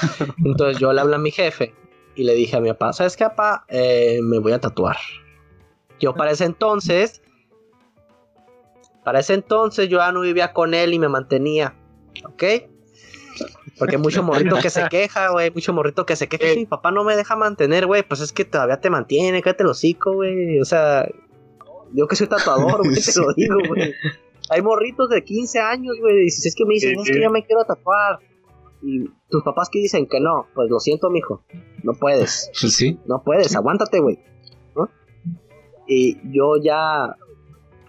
Entonces 0.44 0.78
yo 0.78 0.92
le 0.92 1.00
hablé 1.00 1.14
a 1.14 1.18
mi 1.18 1.30
jefe 1.30 1.74
y 2.14 2.24
le 2.24 2.34
dije 2.34 2.56
a 2.56 2.60
mi 2.60 2.68
papá, 2.70 2.92
¿sabes 2.92 3.16
qué, 3.16 3.24
papá? 3.24 3.64
Eh, 3.68 4.18
me 4.22 4.38
voy 4.38 4.52
a 4.52 4.60
tatuar. 4.60 4.96
Yo 6.00 6.14
para 6.14 6.32
ese 6.32 6.44
entonces, 6.44 7.22
para 9.04 9.20
ese 9.20 9.34
entonces 9.34 9.88
yo 9.88 9.98
ya 9.98 10.12
no 10.12 10.20
vivía 10.20 10.52
con 10.52 10.74
él 10.74 10.94
y 10.94 10.98
me 10.98 11.08
mantenía, 11.08 11.76
¿ok? 12.24 12.42
Porque 13.80 13.96
hay 13.96 14.02
mucho 14.02 14.22
morrito 14.22 14.56
que 14.62 14.70
se 14.70 14.88
queja, 14.88 15.30
güey. 15.30 15.50
Mucho 15.50 15.72
morrito 15.72 16.06
que 16.06 16.14
se 16.14 16.28
queja. 16.28 16.44
"Es 16.44 16.52
que 16.52 16.60
Mi 16.60 16.66
papá 16.66 16.92
no 16.92 17.02
me 17.02 17.16
deja 17.16 17.34
mantener, 17.34 17.86
güey. 17.86 18.04
Pues 18.04 18.20
es 18.20 18.32
que 18.32 18.44
todavía 18.44 18.80
te 18.80 18.90
mantiene, 18.90 19.42
cállate 19.42 19.64
el 19.64 19.70
hocico, 19.70 20.12
güey. 20.14 20.60
O 20.60 20.64
sea, 20.64 21.08
yo 21.92 22.06
que 22.06 22.14
soy 22.14 22.28
tatuador, 22.28 22.78
güey, 22.84 22.94
te 22.94 23.12
lo 23.20 23.32
digo, 23.34 23.56
güey. 23.66 23.92
Hay 24.50 24.62
morritos 24.62 25.08
de 25.08 25.24
15 25.24 25.58
años, 25.58 25.96
güey, 26.00 26.14
de 26.14 26.20
16 26.22 26.54
que 26.54 26.64
me 26.66 26.74
dicen, 26.74 26.90
Sí, 26.94 27.00
es 27.00 27.06
sí. 27.08 27.12
que 27.14 27.22
yo 27.22 27.30
me 27.30 27.44
quiero 27.44 27.64
tatuar. 27.64 28.20
Y 28.82 29.04
tus 29.28 29.42
papás 29.42 29.68
que 29.70 29.78
dicen 29.78 30.06
que 30.06 30.20
no, 30.20 30.46
pues 30.54 30.70
lo 30.70 30.78
siento, 30.80 31.10
mijo. 31.10 31.42
No 31.82 31.92
puedes. 31.94 32.50
Pues 32.60 32.74
sí. 32.74 32.98
No 33.06 33.22
puedes, 33.24 33.54
aguántate, 33.56 34.00
güey. 34.00 34.18
¿No? 34.76 34.88
Y 35.86 36.16
yo 36.32 36.54
ya. 36.62 37.16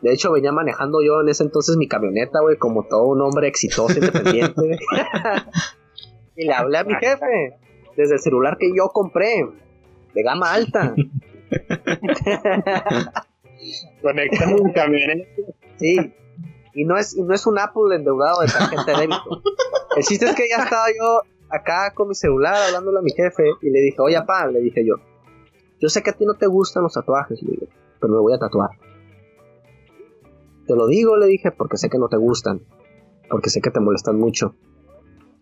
De 0.02 0.12
hecho, 0.12 0.32
venía 0.32 0.52
manejando 0.52 1.02
yo 1.04 1.22
en 1.22 1.30
ese 1.30 1.44
entonces 1.44 1.78
mi 1.78 1.88
camioneta, 1.88 2.40
güey, 2.42 2.58
como 2.58 2.84
todo 2.88 3.04
un 3.08 3.22
hombre 3.22 3.48
exitoso, 3.48 3.94
independiente. 3.94 4.54
güey. 4.56 4.80
y 6.36 6.46
le 6.46 6.54
hablé 6.54 6.78
a 6.78 6.84
mi 6.84 6.94
jefe 6.96 7.58
desde 7.96 8.16
el 8.16 8.20
celular 8.20 8.58
que 8.58 8.72
yo 8.76 8.90
compré, 8.90 9.48
de 10.14 10.24
gama 10.24 10.54
alta. 10.54 10.94
Conectado 14.02 14.58
en 14.58 14.72
camioneta. 14.72 15.30
Sí. 15.78 16.14
Y 16.74 16.86
no 16.86 16.98
es, 16.98 17.16
y 17.16 17.22
no 17.22 17.34
es 17.34 17.46
un 17.46 17.60
Apple 17.60 17.96
endeudado 17.96 18.42
de 18.42 18.48
tarjeta 18.48 18.86
de 18.86 19.02
débito. 19.02 19.44
El 19.96 20.04
chiste 20.04 20.26
es 20.26 20.36
que 20.36 20.48
ya 20.50 20.64
estaba 20.64 20.86
yo 20.88 21.22
acá 21.50 21.94
con 21.94 22.08
mi 22.08 22.16
celular 22.16 22.56
hablándole 22.56 23.00
a 23.00 23.02
mi 23.02 23.12
jefe 23.12 23.44
y 23.62 23.70
le 23.70 23.82
dije, 23.82 23.98
oye, 24.00 24.18
papá, 24.20 24.48
le 24.48 24.62
dije 24.62 24.86
yo, 24.86 24.96
yo 25.80 25.90
sé 25.90 26.02
que 26.02 26.12
a 26.12 26.14
ti 26.14 26.26
no 26.26 26.36
te 26.36 26.48
gustan 26.48 26.84
los 26.84 26.94
tatuajes, 26.94 27.42
le 27.44 27.68
pero 28.00 28.14
me 28.14 28.20
voy 28.20 28.34
a 28.34 28.40
tatuar. 28.40 28.70
Te 30.66 30.76
lo 30.76 30.88
digo, 30.88 31.18
le 31.18 31.28
dije, 31.28 31.52
porque 31.52 31.78
sé 31.78 31.90
que 31.90 31.98
no 31.98 32.08
te 32.08 32.18
gustan, 32.18 32.62
porque 33.30 33.50
sé 33.50 33.62
que 33.62 33.72
te 33.72 33.80
molestan 33.80 34.18
mucho. 34.18 34.56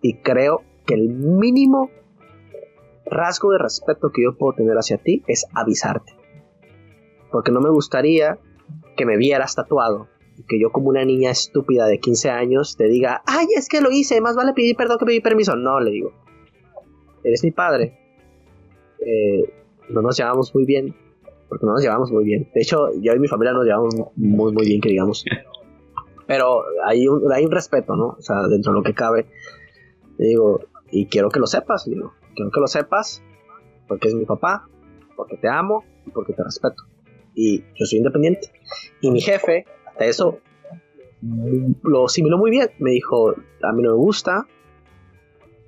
Y 0.01 0.21
creo 0.21 0.63
el 0.93 1.09
mínimo 1.09 1.89
rasgo 3.05 3.51
de 3.51 3.57
respeto 3.57 4.11
que 4.11 4.23
yo 4.23 4.37
puedo 4.37 4.53
tener 4.53 4.75
hacia 4.77 4.97
ti 4.97 5.23
es 5.27 5.45
avisarte. 5.53 6.13
Porque 7.31 7.51
no 7.51 7.61
me 7.61 7.69
gustaría 7.69 8.39
que 8.95 9.05
me 9.05 9.17
vieras 9.17 9.55
tatuado 9.55 10.07
y 10.37 10.43
que 10.43 10.59
yo 10.59 10.71
como 10.71 10.89
una 10.89 11.03
niña 11.05 11.31
estúpida 11.31 11.85
de 11.87 11.99
15 11.99 12.29
años 12.29 12.77
te 12.77 12.87
diga, 12.87 13.21
ay, 13.25 13.47
es 13.55 13.67
que 13.67 13.81
lo 13.81 13.91
hice, 13.91 14.21
más 14.21 14.35
vale 14.35 14.53
pedir 14.53 14.75
perdón 14.75 14.97
que 14.99 15.05
pedir 15.05 15.21
permiso. 15.21 15.55
No, 15.55 15.79
le 15.79 15.91
digo, 15.91 16.11
eres 17.23 17.43
mi 17.43 17.51
padre. 17.51 17.97
Eh, 19.05 19.53
no 19.89 20.01
nos 20.01 20.17
llevamos 20.17 20.53
muy 20.53 20.65
bien, 20.65 20.95
porque 21.47 21.65
no 21.65 21.73
nos 21.73 21.81
llevamos 21.81 22.11
muy 22.11 22.23
bien. 22.23 22.49
De 22.53 22.61
hecho, 22.61 22.89
yo 23.01 23.13
y 23.13 23.19
mi 23.19 23.27
familia 23.27 23.53
nos 23.53 23.65
llevamos 23.65 23.95
muy, 24.15 24.53
muy 24.53 24.65
bien, 24.65 24.81
que 24.81 24.89
digamos. 24.89 25.25
Pero 26.27 26.63
hay 26.85 27.07
un, 27.07 27.31
hay 27.33 27.43
un 27.43 27.51
respeto, 27.51 27.95
¿no? 27.95 28.15
O 28.17 28.21
sea, 28.21 28.47
dentro 28.47 28.71
de 28.71 28.77
lo 28.79 28.83
que 28.83 28.93
cabe. 28.93 29.25
Le 30.17 30.27
digo, 30.27 30.59
y 30.91 31.07
quiero 31.07 31.29
que 31.29 31.39
lo 31.39 31.47
sepas, 31.47 31.87
le 31.87 31.95
digo, 31.95 32.13
quiero 32.35 32.51
que 32.51 32.59
lo 32.59 32.67
sepas, 32.67 33.23
porque 33.87 34.07
es 34.07 34.15
mi 34.15 34.25
papá, 34.25 34.67
porque 35.15 35.37
te 35.37 35.49
amo 35.49 35.83
y 36.05 36.11
porque 36.11 36.33
te 36.33 36.43
respeto. 36.43 36.83
Y 37.35 37.59
yo 37.59 37.85
soy 37.85 37.99
independiente. 37.99 38.51
Y 39.01 39.11
mi 39.11 39.21
jefe, 39.21 39.65
hasta 39.85 40.05
eso, 40.05 40.39
lo 41.83 42.05
asimiló 42.05 42.37
muy 42.37 42.51
bien. 42.51 42.69
Me 42.79 42.91
dijo, 42.91 43.31
a 43.31 43.73
mí 43.73 43.83
no 43.83 43.91
me 43.91 43.97
gusta. 43.97 44.47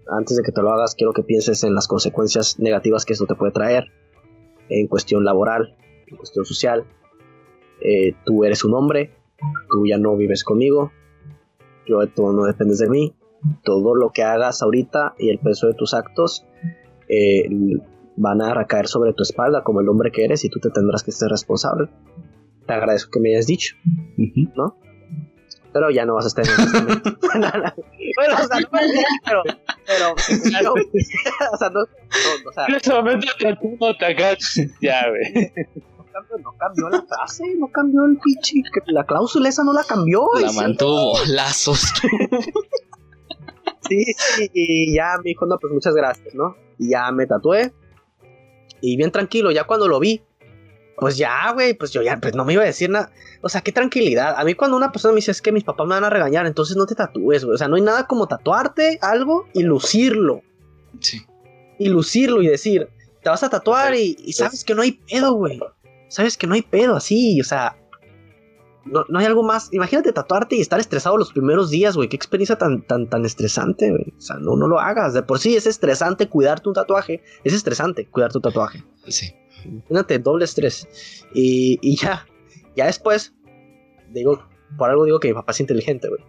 Antes 0.08 0.38
de 0.38 0.44
que 0.44 0.52
te 0.52 0.62
lo 0.62 0.72
hagas, 0.72 0.96
quiero 0.96 1.14
que 1.14 1.24
pienses 1.24 1.64
en 1.64 1.76
las 1.76 1.88
consecuencias 1.88 2.60
negativas 2.60 3.06
que 3.06 3.14
esto 3.14 3.26
te 3.26 3.36
puede 3.36 3.52
traer. 3.52 3.92
En 4.70 4.88
cuestión 4.88 5.24
laboral, 5.24 5.76
en 6.08 6.18
cuestión 6.18 6.46
social. 6.46 6.86
Eh, 7.82 8.14
tú 8.26 8.44
eres 8.44 8.64
un 8.64 8.74
hombre, 8.74 9.12
tú 9.70 9.86
ya 9.86 9.98
no 9.98 10.16
vives 10.16 10.44
conmigo. 10.44 10.92
Yo, 11.86 12.06
tú 12.08 12.32
no 12.32 12.46
dependes 12.46 12.80
de 12.80 12.90
mí. 12.90 13.16
Todo 13.64 13.96
lo 13.96 14.12
que 14.12 14.24
hagas 14.24 14.62
ahorita 14.62 15.16
y 15.18 15.30
el 15.30 15.40
peso 15.40 15.68
de 15.68 15.74
tus 15.74 15.94
actos 15.94 16.46
eh, 17.08 17.50
van 18.16 18.42
a 18.42 18.54
recaer 18.54 18.88
sobre 18.88 19.14
tu 19.14 19.24
espalda 19.24 19.64
como 19.64 19.82
el 19.82 19.90
hombre 19.90 20.12
que 20.12 20.24
eres 20.26 20.46
y 20.46 20.50
tú 20.50 20.60
te 20.60 20.70
tendrás 20.70 21.04
que 21.04 21.12
ser 21.12 21.30
responsable. 21.30 21.90
Te 22.68 22.74
agradezco 22.74 23.12
que 23.12 23.20
me 23.20 23.30
hayas 23.30 23.48
dicho. 23.48 23.76
¿no? 24.56 24.78
pero 25.74 25.90
ya 25.90 26.06
no 26.06 26.16
vas 26.16 26.26
a 26.26 26.28
estar 26.28 26.46
en 26.46 26.52
el 26.52 27.02
bueno, 28.16 28.36
o 28.36 28.48
sea, 28.48 28.60
no 28.60 28.70
me 28.72 29.04
pero, 29.26 29.44
pero, 29.86 30.16
claro, 30.44 30.74
o 31.54 31.58
sea, 31.58 31.70
no, 31.70 31.80
no, 31.80 32.50
o 32.50 32.54
sea, 32.54 32.66
En 32.68 32.76
ese 32.76 32.94
momento. 32.94 33.28
Ya, 34.82 35.10
güey. 35.10 35.52
no 35.98 36.06
cambió, 36.12 36.38
no 36.40 36.54
cambió 36.58 36.90
la 36.90 37.02
frase, 37.04 37.44
no 37.58 37.68
cambió 37.68 38.06
el 38.06 38.18
pinche, 38.18 38.62
la 38.88 39.06
cláusula 39.06 39.50
esa 39.50 39.64
no 39.64 39.74
la 39.74 39.84
cambió. 39.84 40.28
La 40.42 40.52
mantuvo 40.52 41.18
lazos. 41.28 41.94
Sí, 43.92 44.06
sí, 44.16 44.50
y 44.54 44.96
ya 44.96 45.18
me 45.18 45.32
dijo, 45.32 45.46
no, 45.46 45.58
pues 45.60 45.74
muchas 45.74 45.94
gracias, 45.94 46.34
¿no? 46.34 46.56
Y 46.80 46.92
ya 46.92 47.12
me 47.12 47.28
tatué. 47.28 47.74
Y 48.80 48.96
bien 48.96 49.12
tranquilo, 49.12 49.52
ya 49.52 49.66
cuando 49.66 49.90
lo 49.90 50.00
vi, 50.00 50.22
pues 50.98 51.18
ya, 51.18 51.52
güey, 51.52 51.74
pues 51.74 51.92
yo 51.92 52.02
ya, 52.02 52.18
pues 52.22 52.36
no 52.36 52.46
me 52.46 52.54
iba 52.54 52.64
a 52.64 52.68
decir 52.68 52.90
nada. 52.90 53.12
O 53.42 53.50
sea, 53.50 53.60
qué 53.60 53.74
tranquilidad. 53.74 54.36
A 54.38 54.46
mí 54.46 54.54
cuando 54.54 54.78
una 54.78 54.94
persona 54.94 55.12
me 55.12 55.18
dice, 55.18 55.32
es 55.32 55.42
que 55.42 55.52
mis 55.52 55.66
papás 55.66 55.86
me 55.88 55.96
van 55.96 56.06
a 56.06 56.10
regañar, 56.10 56.46
entonces 56.46 56.78
no 56.78 56.86
te 56.86 56.96
tatúes, 56.96 57.44
güey. 57.44 57.56
O 57.56 57.58
sea, 57.58 57.68
no 57.68 57.76
hay 57.76 57.82
nada 57.82 58.08
como 58.08 58.28
tatuarte 58.28 58.98
algo 59.02 59.48
y 59.54 59.64
lucirlo. 59.64 60.42
Sí. 61.02 61.26
Y 61.78 61.90
lucirlo 61.90 62.42
y 62.42 62.48
decir, 62.48 62.88
te 63.22 63.30
vas 63.30 63.44
a 63.44 63.50
tatuar 63.50 63.94
y, 63.96 64.16
y 64.24 64.32
sabes 64.32 64.64
que 64.64 64.74
no 64.74 64.84
hay 64.84 64.94
pedo, 64.94 65.34
güey. 65.34 65.60
Sabes 66.08 66.38
que 66.38 66.48
no 66.48 66.54
hay 66.54 66.62
pedo 66.62 66.96
así, 66.96 67.42
o 67.42 67.44
sea... 67.44 67.76
No, 68.86 69.06
no 69.10 69.20
hay 69.20 69.26
algo 69.26 69.44
más. 69.44 69.72
Imagínate 69.74 70.12
tatuarte 70.12 70.56
y 70.56 70.62
estar 70.62 70.80
estresado 70.80 71.18
los 71.18 71.32
primeros 71.32 71.70
días, 71.70 71.96
güey. 71.96 72.10
Qué 72.10 72.16
experiencia 72.16 72.58
tan, 72.58 72.82
tan, 72.82 73.08
tan 73.08 73.26
estresante, 73.26 73.92
güey. 73.92 74.14
O 74.18 74.22
sea, 74.22 74.38
no, 74.38 74.56
no 74.56 74.68
lo 74.68 74.80
hagas. 74.80 75.14
De 75.14 75.22
por 75.24 75.40
sí 75.40 75.56
es 75.56 75.68
estresante 75.68 76.28
cuidarte 76.28 76.70
un 76.70 76.76
tatuaje. 76.76 77.22
Es 77.44 77.54
estresante 77.54 78.08
cuidar 78.08 78.32
tu 78.32 78.42
tatuaje. 78.42 78.84
Sí. 79.08 79.34
Imagínate, 79.66 80.20
doble 80.20 80.46
estrés. 80.46 80.88
Y, 81.34 81.78
y 81.82 81.96
ya, 81.96 82.26
ya 82.76 82.88
después, 82.88 83.34
digo, 84.10 84.44
por 84.78 84.90
algo 84.90 85.06
digo 85.06 85.20
que 85.20 85.28
mi 85.28 85.34
papá 85.34 85.52
es 85.52 85.60
inteligente, 85.60 86.10
güey. 86.10 86.24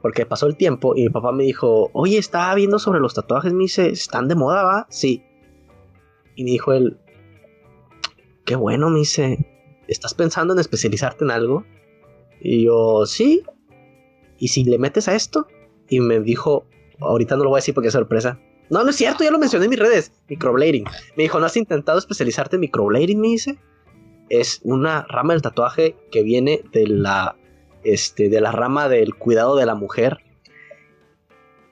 Porque 0.00 0.26
pasó 0.26 0.46
el 0.46 0.56
tiempo 0.56 0.94
y 0.96 1.04
mi 1.04 1.08
papá 1.08 1.32
me 1.32 1.44
dijo, 1.44 1.90
oye, 1.92 2.18
estaba 2.18 2.54
viendo 2.54 2.78
sobre 2.78 3.00
los 3.00 3.14
tatuajes, 3.14 3.52
me 3.52 3.64
dice, 3.64 3.88
¿están 3.88 4.28
de 4.28 4.34
moda, 4.34 4.62
va? 4.62 4.86
Sí. 4.90 5.24
Y 6.36 6.44
me 6.44 6.50
dijo 6.50 6.72
él, 6.72 6.98
qué 8.44 8.56
bueno, 8.56 8.90
me 8.90 9.00
dice, 9.00 9.53
¿estás 9.88 10.14
pensando 10.14 10.52
en 10.54 10.60
especializarte 10.60 11.24
en 11.24 11.30
algo? 11.30 11.64
Y 12.40 12.64
yo, 12.64 13.06
sí. 13.06 13.42
¿Y 14.38 14.48
si 14.48 14.64
le 14.64 14.78
metes 14.78 15.08
a 15.08 15.14
esto? 15.14 15.46
Y 15.88 16.00
me 16.00 16.20
dijo, 16.20 16.66
ahorita 17.00 17.36
no 17.36 17.44
lo 17.44 17.50
voy 17.50 17.58
a 17.58 17.60
decir 17.60 17.74
porque 17.74 17.88
es 17.88 17.94
sorpresa. 17.94 18.40
No, 18.70 18.82
no 18.82 18.90
es 18.90 18.96
cierto, 18.96 19.24
ya 19.24 19.30
lo 19.30 19.38
mencioné 19.38 19.66
en 19.66 19.70
mis 19.70 19.78
redes. 19.78 20.12
Microblading. 20.28 20.84
Me 21.16 21.24
dijo, 21.24 21.38
¿no 21.38 21.46
has 21.46 21.56
intentado 21.56 21.98
especializarte 21.98 22.56
en 22.56 22.60
microblading? 22.60 23.20
Me 23.20 23.28
dice. 23.28 23.58
Es 24.30 24.60
una 24.62 25.06
rama 25.08 25.34
del 25.34 25.42
tatuaje 25.42 25.96
que 26.10 26.22
viene 26.22 26.62
de 26.72 26.86
la, 26.86 27.36
este, 27.84 28.30
de 28.30 28.40
la 28.40 28.52
rama 28.52 28.88
del 28.88 29.14
cuidado 29.14 29.56
de 29.56 29.66
la 29.66 29.74
mujer. 29.74 30.18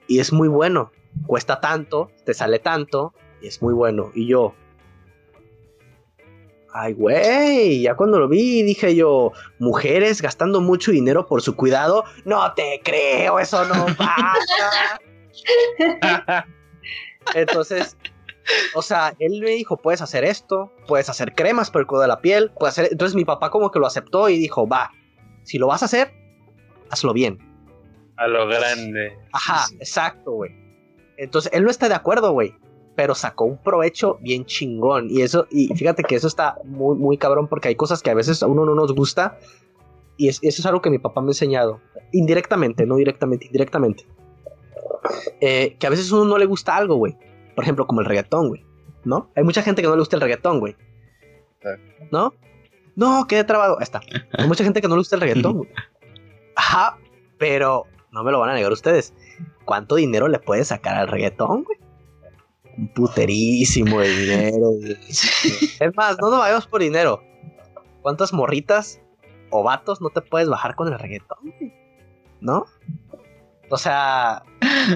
Y 0.07 0.19
es 0.19 0.31
muy 0.31 0.47
bueno. 0.47 0.91
Cuesta 1.25 1.59
tanto, 1.61 2.11
te 2.25 2.33
sale 2.33 2.59
tanto, 2.59 3.13
y 3.41 3.47
es 3.47 3.61
muy 3.61 3.73
bueno. 3.73 4.11
Y 4.13 4.27
yo, 4.27 4.55
ay, 6.73 6.93
güey, 6.93 7.81
ya 7.81 7.95
cuando 7.95 8.19
lo 8.19 8.27
vi 8.27 8.63
dije 8.63 8.95
yo, 8.95 9.31
mujeres 9.59 10.21
gastando 10.21 10.61
mucho 10.61 10.91
dinero 10.91 11.25
por 11.27 11.41
su 11.41 11.55
cuidado, 11.55 12.03
no 12.25 12.53
te 12.53 12.81
creo, 12.83 13.39
eso 13.39 13.65
no 13.65 13.85
pasa. 13.97 14.99
Entonces, 17.35 17.97
o 18.75 18.81
sea, 18.81 19.15
él 19.19 19.41
me 19.41 19.51
dijo, 19.51 19.77
puedes 19.77 20.01
hacer 20.01 20.23
esto, 20.23 20.71
puedes 20.87 21.09
hacer 21.09 21.33
cremas 21.33 21.71
por 21.71 21.81
el 21.81 21.87
cuidado 21.87 22.03
de 22.03 22.07
la 22.09 22.21
piel, 22.21 22.51
puedes 22.59 22.77
hacer... 22.77 22.91
Entonces 22.91 23.15
mi 23.15 23.25
papá 23.25 23.49
como 23.49 23.71
que 23.71 23.79
lo 23.79 23.87
aceptó 23.87 24.29
y 24.29 24.37
dijo, 24.37 24.67
va, 24.67 24.91
si 25.43 25.57
lo 25.57 25.67
vas 25.67 25.81
a 25.81 25.85
hacer, 25.85 26.11
hazlo 26.89 27.13
bien. 27.13 27.39
A 28.17 28.27
lo 28.27 28.47
grande. 28.47 29.17
Ajá, 29.31 29.65
Sí. 29.67 29.75
exacto, 29.77 30.31
güey. 30.31 30.51
Entonces, 31.17 31.51
él 31.53 31.63
no 31.63 31.69
está 31.69 31.87
de 31.89 31.95
acuerdo, 31.95 32.31
güey. 32.31 32.55
Pero 32.95 33.15
sacó 33.15 33.45
un 33.45 33.57
provecho 33.57 34.17
bien 34.21 34.45
chingón. 34.45 35.07
Y 35.09 35.21
eso, 35.21 35.47
y 35.49 35.67
fíjate 35.75 36.03
que 36.03 36.15
eso 36.15 36.27
está 36.27 36.57
muy, 36.63 36.95
muy 36.97 37.17
cabrón 37.17 37.47
porque 37.47 37.67
hay 37.69 37.75
cosas 37.75 38.01
que 38.03 38.11
a 38.11 38.13
veces 38.13 38.43
a 38.43 38.47
uno 38.47 38.65
no 38.65 38.75
nos 38.75 38.93
gusta. 38.93 39.37
Y 40.15 40.27
es- 40.27 40.39
eso 40.43 40.61
es 40.61 40.65
algo 40.67 40.81
que 40.81 40.91
mi 40.91 40.99
papá 40.99 41.21
me 41.21 41.27
ha 41.27 41.31
enseñado. 41.31 41.81
Indirectamente, 42.11 42.85
no 42.85 42.95
directamente, 42.97 43.47
indirectamente. 43.47 44.05
Eh, 45.41 45.75
que 45.79 45.87
a 45.87 45.89
veces 45.89 46.11
a 46.11 46.15
uno 46.15 46.25
no 46.25 46.37
le 46.37 46.45
gusta 46.45 46.75
algo, 46.75 46.95
güey. 46.95 47.17
Por 47.55 47.63
ejemplo, 47.63 47.87
como 47.87 48.01
el 48.01 48.05
reggaetón, 48.05 48.49
güey. 48.49 48.65
¿No? 49.03 49.29
Hay 49.35 49.43
mucha 49.43 49.61
gente 49.63 49.81
que 49.81 49.87
no 49.87 49.95
le 49.95 49.99
gusta 50.01 50.15
el 50.15 50.21
reggaetón, 50.21 50.59
güey. 50.59 50.75
¿No? 52.11 52.33
No, 52.95 53.25
quedé 53.27 53.43
trabado. 53.43 53.77
Ahí 53.79 53.83
está. 53.83 54.01
Hay 54.37 54.47
mucha 54.47 54.63
gente 54.63 54.81
que 54.81 54.87
no 54.87 54.95
le 54.95 54.99
gusta 55.01 55.15
el 55.15 55.21
reggaetón, 55.21 55.57
güey. 55.57 55.69
Ajá, 56.55 56.99
pero 57.37 57.85
no 58.11 58.23
me 58.23 58.31
lo 58.31 58.39
van 58.39 58.51
a 58.51 58.53
negar 58.53 58.71
ustedes. 58.71 59.13
¿Cuánto 59.65 59.95
dinero 59.95 60.27
le 60.27 60.39
puedes 60.39 60.67
sacar 60.67 60.95
al 60.95 61.07
reggaetón, 61.07 61.63
güey? 61.63 61.77
Un 62.77 62.87
puterísimo 62.89 63.99
de 63.99 64.09
dinero, 64.09 64.71
güey. 64.71 64.97
Es 65.09 65.95
más, 65.95 66.17
no 66.19 66.29
nos 66.29 66.39
vayamos 66.39 66.67
por 66.67 66.81
dinero. 66.81 67.23
¿Cuántas 68.01 68.33
morritas 68.33 68.99
o 69.49 69.63
vatos 69.63 70.01
no 70.01 70.09
te 70.09 70.21
puedes 70.21 70.49
bajar 70.49 70.75
con 70.75 70.91
el 70.91 70.97
reggaetón? 70.97 71.53
¿No? 72.41 72.65
O 73.69 73.77
sea, 73.77 74.43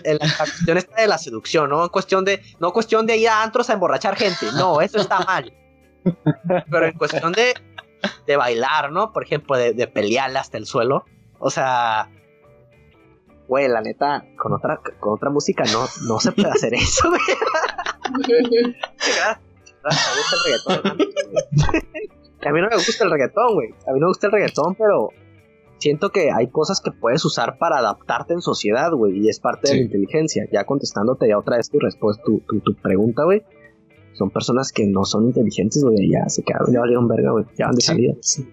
la 0.04 0.20
cuestión 0.38 0.78
está 0.78 1.02
de 1.02 1.08
la 1.08 1.18
seducción, 1.18 1.70
¿no? 1.70 1.84
En 1.84 1.90
cuestión 1.90 2.26
de, 2.26 2.42
no 2.60 2.74
cuestión 2.74 3.06
de 3.06 3.18
ir 3.18 3.30
a 3.30 3.44
antros 3.44 3.70
a 3.70 3.74
emborrachar 3.74 4.16
gente. 4.16 4.48
No, 4.56 4.82
eso 4.82 5.00
está 5.00 5.20
mal. 5.22 5.54
Pero 6.70 6.86
en 6.86 6.98
cuestión 6.98 7.32
de, 7.32 7.54
de 8.26 8.36
bailar, 8.36 8.92
¿no? 8.92 9.14
Por 9.14 9.24
ejemplo, 9.24 9.56
de, 9.58 9.74
de 9.74 9.88
pelearle 9.88 10.40
hasta 10.40 10.58
el 10.58 10.66
suelo. 10.66 11.06
O 11.40 11.50
sea, 11.50 12.10
güey, 13.48 13.68
la 13.68 13.82
neta, 13.82 14.26
con 14.38 14.54
otra, 14.54 14.80
con 15.00 15.14
otra 15.14 15.30
música 15.30 15.64
no, 15.72 15.86
no 16.08 16.20
se 16.20 16.32
puede 16.32 16.50
hacer 16.50 16.74
eso, 16.74 17.10
güey. 17.10 17.22
A 22.46 22.52
mí 22.52 22.62
no 22.62 22.68
me 22.70 22.76
gusta 22.76 23.04
el 23.04 23.12
reggaetón, 23.12 23.54
güey. 23.56 23.70
A 23.88 23.92
mí 23.94 24.00
no 24.00 24.06
me 24.06 24.12
gusta 24.12 24.28
el 24.28 24.34
reggaetón, 24.34 24.76
pero 24.76 25.10
siento 25.80 26.10
que 26.12 26.32
hay 26.32 26.50
cosas 26.50 26.82
que 26.82 26.92
puedes 26.92 27.24
usar 27.26 27.58
para 27.58 27.78
adaptarte 27.80 28.34
en 28.34 28.42
sociedad, 28.42 28.92
güey, 28.92 29.18
y 29.20 29.30
es 29.30 29.40
parte 29.40 29.70
de 29.70 29.76
la 29.76 29.82
inteligencia. 29.84 30.48
Ya 30.52 30.64
contestándote 30.66 31.28
ya 31.28 31.38
otra 31.38 31.58
vez 31.58 31.70
tu 31.70 31.80
respuesta, 31.80 32.24
tu, 32.24 32.40
tu, 32.48 32.60
tu 32.62 32.76
pregunta, 32.76 33.24
güey. 33.24 33.44
Son 34.14 34.30
personas 34.32 34.72
que 34.72 34.86
no 34.88 35.04
son 35.04 35.26
inteligentes, 35.26 35.84
güey, 35.84 36.10
ya 36.12 36.28
se 36.30 36.44
quedaron, 36.44 36.72
ya 36.74 36.80
valieron 36.80 37.08
verga, 37.08 37.32
güey, 37.32 37.46
ya 37.58 37.66
van 37.68 37.76
de 37.76 37.82
Sí, 37.82 37.88
salida. 37.88 38.14
sí. 38.22 38.50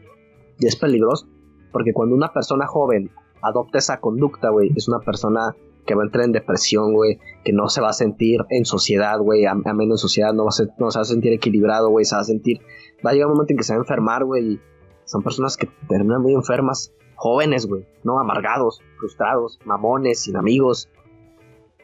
Y 0.59 0.66
es 0.66 0.77
peligroso, 0.77 1.27
porque 1.73 1.93
cuando 1.95 2.15
una 2.15 2.33
persona 2.33 2.66
joven 2.66 3.11
adopta 3.45 3.79
esa 3.79 4.01
conducta, 4.01 4.51
güey, 4.51 4.71
es 4.77 4.89
una 4.89 5.01
persona 5.01 5.55
que 5.87 5.95
va 5.95 6.03
a 6.03 6.07
entrar 6.07 6.25
en 6.25 6.33
depresión, 6.33 6.95
güey, 6.95 7.19
que 7.45 7.53
no 7.53 7.69
se 7.69 7.81
va 7.83 7.91
a 7.91 7.93
sentir 7.93 8.41
en 8.49 8.65
sociedad, 8.65 9.19
güey, 9.19 9.45
a, 9.45 9.51
a 9.53 9.55
menos 9.75 9.95
en 9.95 9.99
sociedad, 9.99 10.33
no, 10.33 10.45
va 10.45 10.49
a 10.49 10.53
ser- 10.53 10.71
no 10.79 10.91
se 10.91 10.99
va 10.99 11.03
a 11.03 11.05
sentir 11.05 11.33
equilibrado, 11.33 11.91
güey, 11.91 12.05
se 12.07 12.15
va 12.15 12.23
a 12.23 12.25
sentir, 12.25 12.61
va 13.07 13.11
a 13.11 13.12
llegar 13.12 13.27
un 13.29 13.35
momento 13.35 13.53
en 13.53 13.59
que 13.59 13.65
se 13.65 13.75
va 13.75 13.79
a 13.79 13.83
enfermar, 13.83 14.25
güey, 14.25 14.53
y 14.55 14.61
son 15.05 15.23
personas 15.23 15.57
que 15.59 15.69
terminan 15.89 16.23
muy 16.23 16.33
enfermas, 16.33 16.93
jóvenes, 17.16 17.66
güey, 17.66 17.87
no 18.03 18.19
amargados, 18.19 18.81
frustrados, 18.99 19.59
mamones, 19.66 20.21
sin 20.23 20.37
amigos, 20.37 20.89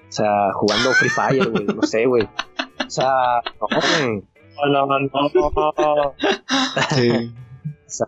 o 0.09 0.13
sea, 0.13 0.53
jugando 0.55 0.93
Free 0.93 1.11
Fire, 1.11 1.51
güey, 1.51 1.67
no 1.67 1.83
sé, 1.83 2.07
güey, 2.07 2.25
o 2.25 2.91
sea, 2.91 3.43
no, 3.61 3.67
güey, 3.69 4.23
No, 4.73 4.87
no, 4.87 4.99
no, 4.99 4.99
no. 4.99 6.15
Sí. 6.91 7.11
o 7.11 7.91
sea, 7.91 8.07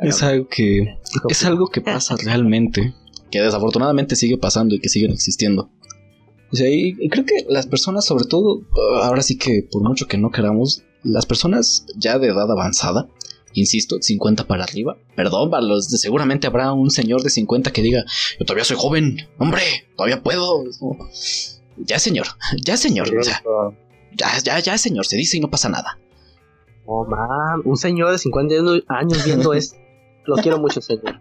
Es 0.00 0.22
algo 0.22 0.48
que 0.48 0.98
es 1.28 1.44
algo 1.44 1.68
que 1.68 1.80
pasa 1.92 2.16
realmente, 2.16 2.94
que 3.30 3.40
desafortunadamente 3.40 4.16
sigue 4.16 4.38
pasando 4.38 4.74
y 4.74 4.80
que 4.80 4.88
siguen 4.88 5.12
existiendo. 5.12 5.70
O 6.52 6.56
sea, 6.56 6.68
y, 6.68 6.94
y 7.00 7.08
creo 7.08 7.24
que 7.24 7.44
las 7.48 7.66
personas, 7.66 8.04
sobre 8.04 8.24
todo, 8.26 8.58
uh, 8.58 9.02
ahora 9.02 9.22
sí 9.22 9.36
que 9.38 9.66
por 9.70 9.82
mucho 9.82 10.06
que 10.06 10.18
no 10.18 10.30
queramos, 10.30 10.82
las 11.02 11.26
personas 11.26 11.84
ya 11.96 12.18
de 12.18 12.28
edad 12.28 12.50
avanzada, 12.50 13.08
insisto, 13.54 13.98
50 14.00 14.46
para 14.46 14.62
arriba, 14.64 14.96
perdón, 15.16 15.50
para 15.50 15.62
los 15.64 15.90
de- 15.90 15.98
seguramente 15.98 16.46
habrá 16.46 16.72
un 16.72 16.90
señor 16.90 17.22
de 17.22 17.30
50 17.30 17.72
que 17.72 17.82
diga, 17.82 18.04
yo 18.38 18.44
todavía 18.46 18.64
soy 18.64 18.76
joven, 18.78 19.16
hombre, 19.38 19.62
todavía 19.96 20.22
puedo. 20.22 20.64
Ya 21.76 21.98
señor, 21.98 22.26
ya 22.64 22.76
señor, 22.76 23.08
o 23.16 23.22
sea, 23.24 23.42
ya, 24.16 24.38
ya, 24.44 24.58
ya 24.60 24.78
señor, 24.78 25.06
se 25.06 25.16
dice 25.16 25.36
y 25.36 25.40
no 25.40 25.50
pasa 25.50 25.68
nada. 25.68 25.98
Oh, 26.86 27.06
man, 27.06 27.62
un 27.64 27.76
señor 27.76 28.10
de 28.12 28.18
50 28.18 28.54
años 28.88 29.24
viendo 29.24 29.54
esto. 29.54 29.76
Lo 30.26 30.36
quiero 30.36 30.58
mucho, 30.58 30.80
señor. 30.80 31.20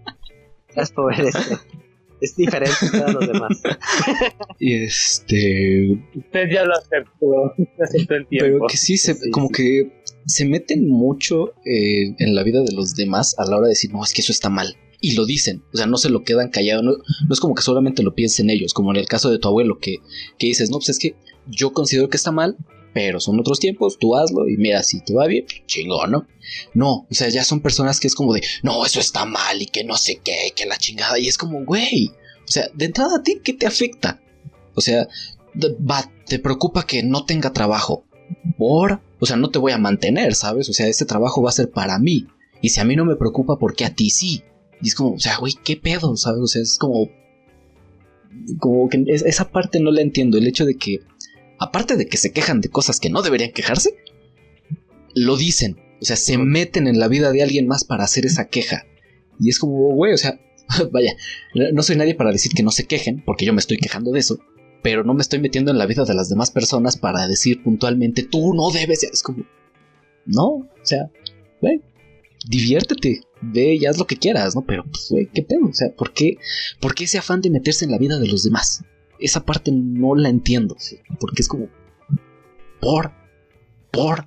Gracias 0.67 0.91
por 0.91 1.13
esto. 1.13 1.39
Es 2.21 2.35
diferente 2.37 2.73
a 3.05 3.11
los 3.11 3.27
demás. 3.27 3.61
Y 4.59 4.75
este, 4.85 5.91
Usted 6.15 6.49
ya 6.51 6.63
lo 6.63 6.73
aceptó. 6.73 7.53
Aceptó 7.81 8.15
el 8.15 8.25
Pero 8.27 8.45
tiempo. 8.47 8.67
que 8.67 8.77
sí, 8.77 8.97
se, 8.97 9.13
Sí, 9.15 9.29
como 9.31 9.47
sí. 9.47 9.53
que 9.55 10.01
se 10.25 10.45
meten 10.45 10.87
mucho 10.87 11.53
eh, 11.65 12.15
en 12.17 12.33
la 12.35 12.43
vida 12.43 12.61
de 12.61 12.71
los 12.73 12.95
demás 12.95 13.35
a 13.37 13.45
la 13.45 13.57
hora 13.57 13.67
de 13.67 13.71
decir, 13.71 13.91
no, 13.91 14.03
es 14.03 14.13
que 14.13 14.21
eso 14.21 14.31
está 14.31 14.49
mal. 14.49 14.77
Y 15.01 15.15
lo 15.15 15.25
dicen, 15.25 15.63
o 15.73 15.77
sea, 15.77 15.85
no 15.85 15.97
se 15.97 16.09
lo 16.09 16.23
quedan 16.23 16.49
callado, 16.49 16.81
no, 16.81 16.91
no 16.93 17.33
es 17.33 17.41
como 17.41 17.55
que 17.55 17.61
solamente 17.61 18.03
lo 18.03 18.15
piensen 18.15 18.49
ellos, 18.49 18.73
como 18.73 18.91
en 18.91 18.97
el 18.97 19.05
caso 19.05 19.29
de 19.29 19.37
tu 19.37 19.49
abuelo, 19.49 19.77
que, 19.79 19.97
que 20.39 20.47
dices, 20.47 20.69
no, 20.69 20.77
pues 20.77 20.89
es 20.89 20.99
que 20.99 21.15
yo 21.47 21.73
considero 21.73 22.07
que 22.09 22.15
está 22.15 22.31
mal, 22.31 22.55
pero 22.93 23.19
son 23.19 23.39
otros 23.39 23.59
tiempos, 23.59 23.97
tú 23.99 24.15
hazlo 24.15 24.47
y 24.47 24.57
mira, 24.57 24.83
si 24.83 25.01
te 25.01 25.13
va 25.13 25.27
bien, 25.27 25.45
chingón, 25.65 26.11
¿no? 26.11 26.27
No, 26.73 27.07
o 27.09 27.13
sea, 27.13 27.29
ya 27.29 27.43
son 27.43 27.61
personas 27.61 27.99
que 27.99 28.07
es 28.07 28.15
como 28.15 28.33
de, 28.33 28.43
no, 28.61 28.85
eso 28.85 28.99
está 28.99 29.25
mal 29.25 29.61
y 29.61 29.65
que 29.65 29.83
no 29.83 29.97
sé 29.97 30.21
qué, 30.23 30.53
que 30.55 30.65
la 30.65 30.77
chingada, 30.77 31.17
y 31.19 31.27
es 31.27 31.37
como, 31.37 31.63
güey, 31.65 32.11
o 32.45 32.51
sea, 32.51 32.67
de 32.73 32.85
entrada 32.85 33.17
a 33.17 33.23
ti, 33.23 33.39
¿qué 33.43 33.53
te 33.53 33.65
afecta? 33.65 34.21
O 34.75 34.81
sea, 34.81 35.07
va, 35.89 36.11
te 36.25 36.39
preocupa 36.39 36.85
que 36.85 37.03
no 37.03 37.25
tenga 37.25 37.53
trabajo. 37.53 38.05
Por, 38.57 39.01
o 39.19 39.25
sea, 39.25 39.37
no 39.37 39.49
te 39.49 39.59
voy 39.59 39.71
a 39.71 39.77
mantener, 39.77 40.35
¿sabes? 40.35 40.69
O 40.69 40.73
sea, 40.73 40.87
este 40.87 41.05
trabajo 41.05 41.41
va 41.41 41.49
a 41.49 41.53
ser 41.53 41.69
para 41.69 41.99
mí. 41.99 42.27
Y 42.61 42.69
si 42.69 42.79
a 42.79 42.85
mí 42.85 42.95
no 42.95 43.05
me 43.05 43.15
preocupa, 43.15 43.57
¿por 43.57 43.75
qué 43.75 43.85
a 43.85 43.93
ti 43.93 44.09
sí? 44.09 44.43
Y 44.81 44.87
es 44.87 44.95
como, 44.95 45.13
o 45.13 45.19
sea, 45.19 45.37
güey, 45.37 45.53
¿qué 45.63 45.77
pedo? 45.77 46.15
¿Sabes? 46.17 46.41
O 46.41 46.47
sea, 46.47 46.61
es 46.61 46.77
como... 46.77 47.09
Como 48.59 48.89
que 48.89 49.03
esa 49.07 49.51
parte 49.51 49.79
no 49.79 49.91
la 49.91 50.01
entiendo. 50.01 50.37
El 50.37 50.47
hecho 50.47 50.65
de 50.65 50.75
que, 50.75 50.99
aparte 51.59 51.95
de 51.95 52.07
que 52.07 52.17
se 52.17 52.31
quejan 52.31 52.61
de 52.61 52.69
cosas 52.69 52.99
que 52.99 53.09
no 53.09 53.21
deberían 53.21 53.51
quejarse, 53.51 53.95
lo 55.13 55.37
dicen. 55.37 55.77
O 56.01 56.05
sea, 56.05 56.15
se 56.15 56.37
meten 56.37 56.87
en 56.87 56.99
la 56.99 57.07
vida 57.07 57.31
de 57.31 57.43
alguien 57.43 57.67
más 57.67 57.83
para 57.83 58.03
hacer 58.03 58.25
esa 58.25 58.47
queja. 58.49 58.85
Y 59.39 59.49
es 59.49 59.59
como, 59.59 59.93
güey, 59.93 60.13
o 60.13 60.17
sea, 60.17 60.39
vaya, 60.91 61.15
no 61.73 61.83
soy 61.83 61.95
nadie 61.95 62.15
para 62.15 62.31
decir 62.31 62.53
que 62.53 62.63
no 62.63 62.71
se 62.71 62.85
quejen, 62.85 63.23
porque 63.25 63.45
yo 63.45 63.53
me 63.53 63.59
estoy 63.59 63.77
quejando 63.77 64.11
de 64.11 64.19
eso 64.19 64.39
pero 64.83 65.03
no 65.03 65.15
me 65.15 65.21
estoy 65.21 65.39
metiendo 65.39 65.71
en 65.71 65.79
la 65.79 65.87
vida 65.87 66.03
de 66.03 66.13
las 66.13 66.29
demás 66.29 66.51
personas 66.51 66.97
para 66.97 67.27
decir 67.27 67.63
puntualmente, 67.63 68.21
tú 68.21 68.53
no 68.53 68.69
debes. 68.69 69.03
Es 69.03 69.23
como, 69.23 69.45
no, 70.25 70.47
o 70.47 70.69
sea, 70.83 71.09
ve, 71.61 71.81
diviértete, 72.47 73.21
ve 73.41 73.75
y 73.75 73.85
haz 73.85 73.97
lo 73.97 74.05
que 74.05 74.17
quieras, 74.17 74.55
¿no? 74.55 74.63
Pero, 74.65 74.83
pues, 74.83 75.07
güey, 75.09 75.29
¿qué 75.33 75.41
pedo? 75.41 75.65
O 75.69 75.73
sea, 75.73 75.89
¿por 75.95 76.13
qué, 76.13 76.37
¿por 76.81 76.93
qué 76.93 77.05
ese 77.05 77.17
afán 77.17 77.41
de 77.41 77.49
meterse 77.49 77.85
en 77.85 77.91
la 77.91 77.97
vida 77.97 78.19
de 78.19 78.27
los 78.27 78.43
demás? 78.43 78.83
Esa 79.23 79.45
parte 79.45 79.71
no 79.71 80.15
la 80.15 80.29
entiendo, 80.29 80.75
¿sí? 80.77 80.99
porque 81.19 81.41
es 81.41 81.47
como, 81.47 81.69
por, 82.79 83.11
por. 83.91 84.25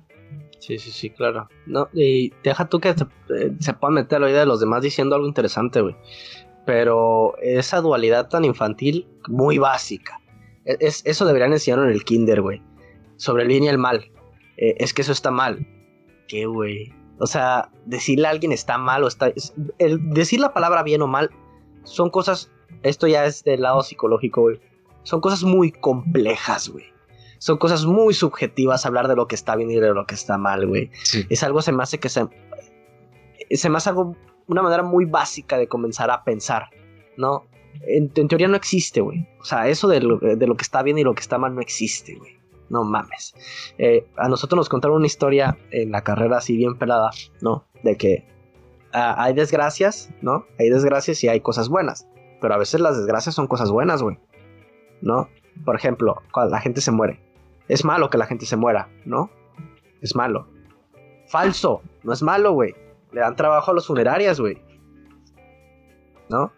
Sí, 0.59 0.79
sí, 0.79 0.91
sí, 0.91 1.09
claro. 1.09 1.47
No, 1.65 1.87
y 1.93 2.33
deja 2.43 2.67
tú 2.67 2.79
que 2.79 2.93
se, 2.93 3.03
eh, 3.35 3.53
se 3.59 3.73
puedan 3.73 3.95
meter 3.95 4.17
a 4.17 4.21
la 4.21 4.27
vida 4.27 4.39
de 4.39 4.45
los 4.45 4.59
demás 4.59 4.81
diciendo 4.81 5.15
algo 5.15 5.27
interesante, 5.27 5.81
güey. 5.81 5.95
Pero 6.65 7.37
esa 7.41 7.79
dualidad 7.79 8.27
tan 8.27 8.43
infantil, 8.43 9.07
muy 9.27 9.57
básica 9.57 10.19
es, 10.67 11.01
eso 11.05 11.25
deberían 11.25 11.53
enseñar 11.53 11.79
en 11.79 11.89
el 11.89 12.03
kinder, 12.03 12.41
güey. 12.41 12.61
Sobre 13.15 13.43
el 13.43 13.49
bien 13.49 13.63
y 13.63 13.69
el 13.69 13.77
mal. 13.77 14.11
Eh, 14.57 14.75
es 14.79 14.93
que 14.93 15.01
eso 15.01 15.11
está 15.11 15.31
mal. 15.31 15.65
¿Qué, 16.27 16.45
güey? 16.45 16.93
O 17.19 17.25
sea, 17.25 17.71
decirle 17.85 18.27
a 18.27 18.31
alguien 18.31 18.51
está 18.51 18.77
mal 18.77 19.03
o 19.03 19.07
está... 19.07 19.31
El 19.79 20.09
decir 20.11 20.39
la 20.39 20.53
palabra 20.53 20.83
bien 20.83 21.01
o 21.01 21.07
mal 21.07 21.31
son 21.83 22.09
cosas... 22.09 22.51
Esto 22.83 23.07
ya 23.07 23.25
es 23.25 23.43
del 23.43 23.61
lado 23.61 23.81
psicológico, 23.81 24.41
güey. 24.41 24.59
Son 25.07 25.21
cosas 25.21 25.43
muy 25.43 25.71
complejas, 25.71 26.67
güey. 26.67 26.83
Son 27.37 27.57
cosas 27.57 27.85
muy 27.85 28.13
subjetivas 28.13 28.85
hablar 28.85 29.07
de 29.07 29.15
lo 29.15 29.29
que 29.29 29.35
está 29.35 29.55
bien 29.55 29.71
y 29.71 29.75
de 29.75 29.93
lo 29.93 30.05
que 30.05 30.15
está 30.15 30.37
mal, 30.37 30.67
güey. 30.67 30.91
Es 31.29 31.43
algo, 31.43 31.61
se 31.61 31.71
me 31.71 31.81
hace 31.81 31.97
que 31.97 32.09
se... 32.09 32.27
Se 33.51 33.69
me 33.69 33.77
hace 33.77 33.89
algo... 33.89 34.17
Una 34.47 34.61
manera 34.61 34.83
muy 34.83 35.05
básica 35.05 35.57
de 35.57 35.69
comenzar 35.69 36.11
a 36.11 36.25
pensar, 36.25 36.71
¿no? 37.15 37.45
en, 37.85 38.09
teoría 38.27 38.49
no 38.49 38.57
existe, 38.57 38.99
güey. 38.99 39.25
O 39.39 39.45
sea, 39.45 39.69
eso 39.69 39.87
de 39.87 40.01
lo, 40.01 40.19
que 40.19 40.61
está 40.61 40.83
bien 40.83 40.97
y 40.97 41.05
lo 41.05 41.15
que 41.15 41.21
está 41.21 41.37
mal 41.37 41.55
no 41.55 41.61
existe, 41.61 42.15
güey. 42.15 42.35
No 42.69 42.83
mames. 42.83 43.33
Eh, 43.77 44.05
a 44.17 44.27
nosotros 44.27 44.57
nos 44.57 44.67
contaron 44.67 44.97
una 44.97 45.07
historia 45.07 45.57
en 45.71 45.91
la 45.93 46.03
carrera 46.03 46.39
así 46.39 46.57
bien 46.57 46.77
pelada, 46.77 47.11
¿no? 47.39 47.65
De 47.81 47.95
que 47.95 48.27
ah, 48.91 49.15
hay 49.23 49.33
desgracias, 49.33 50.09
¿no? 50.21 50.45
Hay 50.59 50.69
desgracias 50.69 51.23
y 51.23 51.29
hay 51.29 51.39
cosas 51.39 51.69
buenas. 51.69 52.09
Pero 52.41 52.53
a 52.53 52.57
veces 52.57 52.81
las 52.81 52.97
desgracias 52.97 53.35
son 53.35 53.47
cosas 53.47 53.71
buenas, 53.71 54.03
güey. 54.03 54.19
¿No? 55.01 55.29
Por 55.65 55.75
ejemplo, 55.75 56.21
cuando 56.31 56.51
la 56.51 56.61
gente 56.61 56.81
se 56.81 56.91
muere. 56.91 57.19
Es 57.67 57.83
malo 57.83 58.09
que 58.09 58.17
la 58.17 58.25
gente 58.25 58.45
se 58.45 58.55
muera, 58.55 58.89
¿no? 59.05 59.29
Es 60.01 60.15
malo. 60.15 60.47
Falso. 61.27 61.81
No 62.03 62.13
es 62.13 62.21
malo, 62.21 62.53
güey. 62.53 62.75
Le 63.11 63.21
dan 63.21 63.35
trabajo 63.35 63.71
a 63.71 63.73
los 63.73 63.87
funerarias, 63.87 64.39
güey. 64.39 64.61
¿No? 66.29 66.51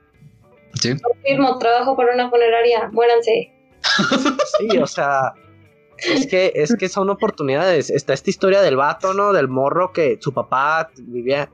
Sí. 0.75 0.93
mismo, 1.27 1.57
trabajo 1.57 1.95
para 1.95 2.13
una 2.13 2.29
funeraria, 2.29 2.89
muéranse. 2.91 3.51
sí, 4.59 4.77
o 4.77 4.87
sea, 4.87 5.33
es 5.97 6.27
que, 6.27 6.51
es 6.55 6.75
que 6.75 6.89
son 6.89 7.09
oportunidades. 7.09 7.89
Está 7.89 8.13
esta 8.13 8.29
historia 8.29 8.61
del 8.61 8.75
vato, 8.75 9.13
¿no? 9.13 9.33
Del 9.33 9.47
morro 9.47 9.91
que 9.91 10.17
su 10.21 10.33
papá 10.33 10.91
vivía, 10.97 11.49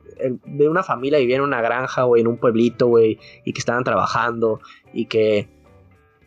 de 0.45 0.69
una 0.69 0.83
familia 0.83 1.19
vivía 1.19 1.37
en 1.37 1.41
una 1.41 1.61
granja, 1.61 2.03
güey, 2.03 2.21
en 2.21 2.27
un 2.27 2.37
pueblito, 2.37 2.87
güey, 2.87 3.19
y 3.43 3.53
que 3.53 3.59
estaban 3.59 3.83
trabajando, 3.83 4.59
y 4.93 5.05
que 5.05 5.47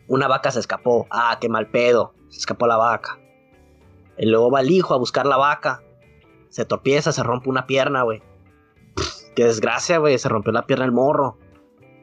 una 0.09 0.27
vaca 0.27 0.51
se 0.51 0.59
escapó. 0.59 1.07
Ah, 1.09 1.37
qué 1.39 1.47
mal 1.47 1.67
pedo, 1.67 2.13
se 2.27 2.39
escapó 2.39 2.67
la 2.67 2.75
vaca. 2.75 3.17
Y 4.17 4.25
luego 4.25 4.51
va 4.51 4.59
el 4.59 4.69
hijo 4.69 4.93
a 4.93 4.97
buscar 4.97 5.25
la 5.25 5.37
vaca, 5.37 5.81
se 6.49 6.65
tropieza, 6.65 7.13
se 7.13 7.23
rompe 7.23 7.49
una 7.49 7.65
pierna, 7.65 8.01
güey. 8.01 8.21
Qué 9.33 9.45
desgracia, 9.45 9.99
güey, 9.99 10.19
se 10.19 10.27
rompió 10.27 10.51
la 10.51 10.65
pierna 10.65 10.83
el 10.83 10.91
morro 10.91 11.37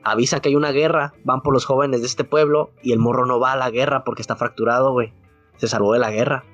avisan 0.06 0.38
que 0.38 0.50
hay 0.50 0.54
una 0.54 0.70
guerra, 0.70 1.14
van 1.24 1.42
por 1.42 1.52
los 1.52 1.64
jóvenes 1.64 2.00
de 2.00 2.06
este 2.06 2.22
pueblo 2.22 2.70
y 2.80 2.92
el 2.92 3.00
morro 3.00 3.26
no 3.26 3.40
va 3.40 3.52
a 3.52 3.56
la 3.56 3.70
guerra 3.70 4.04
porque 4.04 4.22
está 4.22 4.36
fracturado, 4.36 4.92
güey. 4.92 5.12
Se 5.56 5.66
salvó 5.66 5.92
de 5.94 5.98
la 5.98 6.12
guerra. 6.12 6.44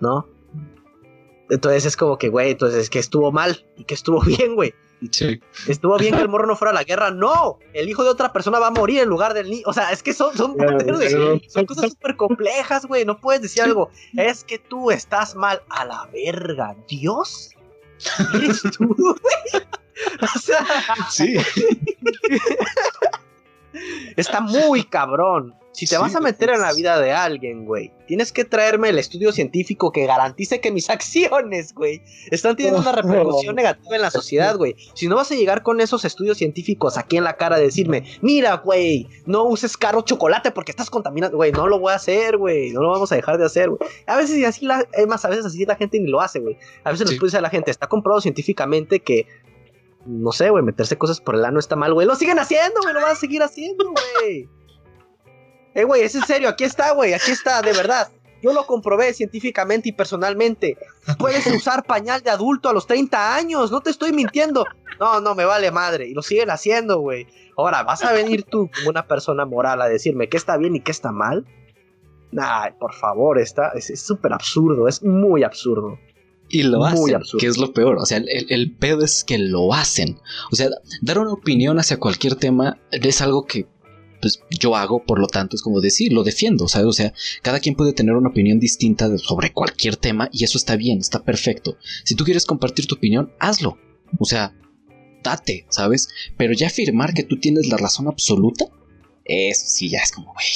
¿No? 0.00 0.26
Entonces 1.48 1.86
es 1.86 1.96
como 1.96 2.18
que, 2.18 2.28
güey, 2.28 2.50
entonces 2.50 2.80
es 2.80 2.90
que 2.90 2.98
estuvo 2.98 3.30
mal 3.30 3.64
y 3.76 3.84
que 3.84 3.94
estuvo 3.94 4.20
bien, 4.26 4.56
güey. 4.56 4.74
Sí. 5.10 5.40
Estuvo 5.66 5.96
bien 5.96 6.14
que 6.14 6.20
el 6.20 6.28
morro 6.28 6.46
no 6.46 6.56
fuera 6.56 6.72
a 6.72 6.74
la 6.74 6.84
guerra. 6.84 7.10
No, 7.10 7.58
el 7.72 7.88
hijo 7.88 8.04
de 8.04 8.10
otra 8.10 8.32
persona 8.32 8.58
va 8.58 8.66
a 8.66 8.70
morir 8.70 9.00
en 9.00 9.08
lugar 9.08 9.32
del 9.32 9.50
niño. 9.50 9.62
O 9.66 9.72
sea, 9.72 9.92
es 9.92 10.02
que 10.02 10.12
son, 10.12 10.36
son, 10.36 10.56
son 11.48 11.66
cosas 11.66 11.90
súper 11.92 12.16
complejas, 12.16 12.86
güey. 12.86 13.04
No 13.04 13.18
puedes 13.18 13.42
decir 13.42 13.62
algo. 13.62 13.90
Es 14.16 14.44
que 14.44 14.58
tú 14.58 14.90
estás 14.90 15.34
mal 15.34 15.62
a 15.70 15.84
la 15.84 16.08
verga. 16.12 16.76
Dios. 16.86 17.50
¿Eres 18.34 18.62
tú, 18.76 18.94
güey? 18.94 19.64
O 20.22 20.38
sea, 20.38 20.66
sí. 21.10 21.36
Está 24.16 24.40
muy 24.40 24.84
cabrón. 24.84 25.54
Si 25.72 25.86
te 25.86 25.96
vas 25.98 26.14
a 26.16 26.20
meter 26.20 26.50
en 26.50 26.60
la 26.60 26.72
vida 26.72 27.00
de 27.00 27.12
alguien, 27.12 27.64
güey, 27.64 27.92
tienes 28.08 28.32
que 28.32 28.44
traerme 28.44 28.88
el 28.88 28.98
estudio 28.98 29.30
científico 29.30 29.92
que 29.92 30.04
garantice 30.04 30.60
que 30.60 30.72
mis 30.72 30.90
acciones, 30.90 31.72
güey, 31.74 32.02
están 32.30 32.56
teniendo 32.56 32.80
una 32.80 32.92
repercusión 33.02 33.54
negativa 33.54 33.94
en 33.94 34.02
la 34.02 34.10
sociedad, 34.10 34.56
güey. 34.56 34.74
Si 34.94 35.06
no 35.06 35.16
vas 35.16 35.30
a 35.30 35.36
llegar 35.36 35.62
con 35.62 35.80
esos 35.80 36.04
estudios 36.04 36.38
científicos 36.38 36.98
aquí 36.98 37.16
en 37.16 37.24
la 37.24 37.36
cara 37.36 37.56
de 37.56 37.64
decirme, 37.64 38.04
mira, 38.20 38.56
güey, 38.56 39.08
no 39.26 39.44
uses 39.44 39.76
caro 39.76 40.02
chocolate 40.02 40.50
porque 40.50 40.72
estás 40.72 40.90
contaminando, 40.90 41.36
güey, 41.36 41.52
no 41.52 41.68
lo 41.68 41.78
voy 41.78 41.92
a 41.92 41.96
hacer, 41.96 42.36
güey, 42.36 42.72
no 42.72 42.82
lo 42.82 42.90
vamos 42.90 43.12
a 43.12 43.16
dejar 43.16 43.38
de 43.38 43.46
hacer, 43.46 43.70
güey. 43.70 43.80
A 44.06 44.16
veces 44.16 44.44
así 44.44 44.66
la, 44.66 44.86
es 44.92 45.06
más, 45.06 45.24
a 45.24 45.28
veces 45.28 45.46
así 45.46 45.64
la 45.64 45.76
gente 45.76 46.00
ni 46.00 46.10
lo 46.10 46.20
hace, 46.20 46.40
güey. 46.40 46.56
A 46.84 46.90
veces 46.90 47.08
les 47.08 47.18
puede 47.18 47.36
a 47.36 47.40
la 47.40 47.50
gente, 47.50 47.70
está 47.70 47.86
comprobado 47.86 48.20
científicamente 48.20 49.00
que 49.00 49.26
no 50.06 50.32
sé, 50.32 50.50
güey, 50.50 50.64
meterse 50.64 50.96
cosas 50.96 51.20
por 51.20 51.34
el 51.34 51.44
ano 51.44 51.58
está 51.58 51.76
mal, 51.76 51.92
güey. 51.92 52.06
Lo 52.06 52.16
siguen 52.16 52.38
haciendo, 52.38 52.80
güey, 52.82 52.94
lo 52.94 53.00
van 53.00 53.12
a 53.12 53.14
seguir 53.14 53.42
haciendo, 53.42 53.84
güey. 53.84 54.48
Eh, 55.74 55.84
güey, 55.84 56.02
es 56.02 56.14
en 56.14 56.22
serio, 56.22 56.48
aquí 56.48 56.64
está, 56.64 56.92
güey, 56.92 57.14
aquí 57.14 57.30
está, 57.30 57.62
de 57.62 57.72
verdad. 57.72 58.10
Yo 58.42 58.52
lo 58.52 58.66
comprobé 58.66 59.12
científicamente 59.12 59.90
y 59.90 59.92
personalmente. 59.92 60.78
Puedes 61.18 61.46
usar 61.46 61.84
pañal 61.84 62.22
de 62.22 62.30
adulto 62.30 62.68
a 62.68 62.72
los 62.72 62.86
30 62.86 63.36
años, 63.36 63.70
no 63.70 63.80
te 63.80 63.90
estoy 63.90 64.12
mintiendo. 64.12 64.64
No, 64.98 65.20
no, 65.20 65.34
me 65.34 65.44
vale 65.44 65.70
madre. 65.70 66.08
Y 66.08 66.14
lo 66.14 66.22
siguen 66.22 66.50
haciendo, 66.50 67.00
güey. 67.00 67.26
Ahora, 67.56 67.82
¿vas 67.82 68.02
a 68.02 68.12
venir 68.12 68.44
tú 68.44 68.70
como 68.74 68.90
una 68.90 69.06
persona 69.06 69.44
moral 69.44 69.82
a 69.82 69.88
decirme 69.88 70.28
qué 70.28 70.36
está 70.36 70.56
bien 70.56 70.76
y 70.76 70.80
qué 70.80 70.90
está 70.90 71.12
mal? 71.12 71.46
Nah, 72.32 72.70
por 72.78 72.94
favor, 72.94 73.38
está, 73.38 73.72
es 73.74 74.00
súper 74.00 74.32
absurdo, 74.32 74.88
es 74.88 75.02
muy 75.02 75.42
absurdo. 75.42 75.98
Y 76.48 76.64
lo 76.64 76.84
hacen, 76.84 77.20
que 77.38 77.46
es 77.46 77.58
lo 77.58 77.72
peor. 77.72 77.98
O 77.98 78.06
sea, 78.06 78.18
el, 78.18 78.46
el, 78.48 78.72
pedo 78.72 79.04
es 79.04 79.22
que 79.22 79.38
lo 79.38 79.72
hacen. 79.72 80.18
O 80.50 80.56
sea, 80.56 80.68
dar 81.00 81.18
una 81.18 81.32
opinión 81.32 81.78
hacia 81.78 81.98
cualquier 81.98 82.34
tema 82.34 82.78
es 82.90 83.20
algo 83.20 83.46
que 83.46 83.66
pues 84.20 84.42
yo 84.50 84.76
hago, 84.76 85.04
por 85.04 85.18
lo 85.18 85.26
tanto 85.26 85.56
es 85.56 85.62
como 85.62 85.80
decir, 85.80 86.12
lo 86.12 86.22
defiendo, 86.22 86.68
¿sabes? 86.68 86.86
O 86.86 86.92
sea, 86.92 87.12
cada 87.42 87.60
quien 87.60 87.74
puede 87.74 87.92
tener 87.92 88.14
una 88.14 88.28
opinión 88.28 88.58
distinta 88.58 89.16
sobre 89.18 89.52
cualquier 89.52 89.96
tema 89.96 90.28
y 90.32 90.44
eso 90.44 90.58
está 90.58 90.76
bien, 90.76 90.98
está 90.98 91.24
perfecto. 91.24 91.76
Si 92.04 92.14
tú 92.14 92.24
quieres 92.24 92.46
compartir 92.46 92.86
tu 92.86 92.96
opinión, 92.96 93.32
hazlo. 93.38 93.78
O 94.18 94.24
sea, 94.24 94.54
date, 95.22 95.66
¿sabes? 95.68 96.08
Pero 96.36 96.52
ya 96.52 96.68
afirmar 96.68 97.14
que 97.14 97.22
tú 97.22 97.38
tienes 97.38 97.68
la 97.68 97.76
razón 97.76 98.08
absoluta, 98.08 98.66
eso 99.24 99.64
sí, 99.66 99.88
ya 99.88 99.98
es 99.98 100.12
como, 100.12 100.32
güey, 100.32 100.46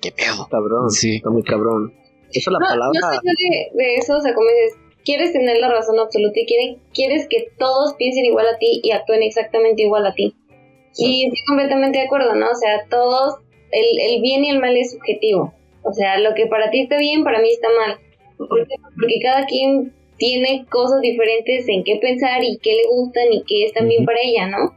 qué 0.00 0.12
pedo. 0.12 0.48
Cabrón, 0.50 0.90
sí. 0.90 1.16
está 1.16 1.30
muy 1.30 1.42
cabrón. 1.42 1.94
Eso 2.32 2.50
es 2.50 2.52
la 2.52 2.58
palabra. 2.58 3.00
No 3.00 3.10
de, 3.10 3.70
de, 3.74 3.96
eso, 3.96 4.16
o 4.16 4.20
sea, 4.20 4.34
como 4.34 4.46
dices, 4.48 4.78
quieres 5.04 5.32
tener 5.32 5.58
la 5.58 5.68
razón 5.68 5.98
absoluta 5.98 6.38
y 6.40 6.46
quieres 6.92 7.26
que 7.28 7.48
todos 7.58 7.94
piensen 7.94 8.24
igual 8.24 8.46
a 8.46 8.58
ti 8.58 8.80
y 8.82 8.90
actúen 8.92 9.22
exactamente 9.22 9.82
igual 9.82 10.06
a 10.06 10.14
ti. 10.14 10.34
Y 10.96 11.26
estoy 11.26 11.44
completamente 11.46 11.98
de 11.98 12.04
acuerdo, 12.04 12.34
¿no? 12.34 12.50
O 12.50 12.54
sea, 12.54 12.86
todos, 12.88 13.36
el, 13.70 14.14
el 14.14 14.22
bien 14.22 14.44
y 14.44 14.50
el 14.50 14.60
mal 14.60 14.76
es 14.76 14.92
subjetivo. 14.92 15.54
O 15.82 15.92
sea, 15.92 16.18
lo 16.18 16.34
que 16.34 16.46
para 16.46 16.70
ti 16.70 16.82
está 16.82 16.98
bien, 16.98 17.24
para 17.24 17.40
mí 17.40 17.50
está 17.50 17.68
mal. 17.68 17.98
Porque 18.36 19.20
cada 19.22 19.46
quien 19.46 19.92
tiene 20.16 20.66
cosas 20.70 21.00
diferentes 21.00 21.68
en 21.68 21.82
qué 21.84 21.96
pensar 21.96 22.42
y 22.44 22.58
qué 22.58 22.74
le 22.74 22.86
gustan 22.88 23.32
y 23.32 23.42
qué 23.44 23.64
están 23.64 23.88
bien 23.88 24.04
para 24.04 24.18
ella, 24.22 24.46
¿no? 24.48 24.74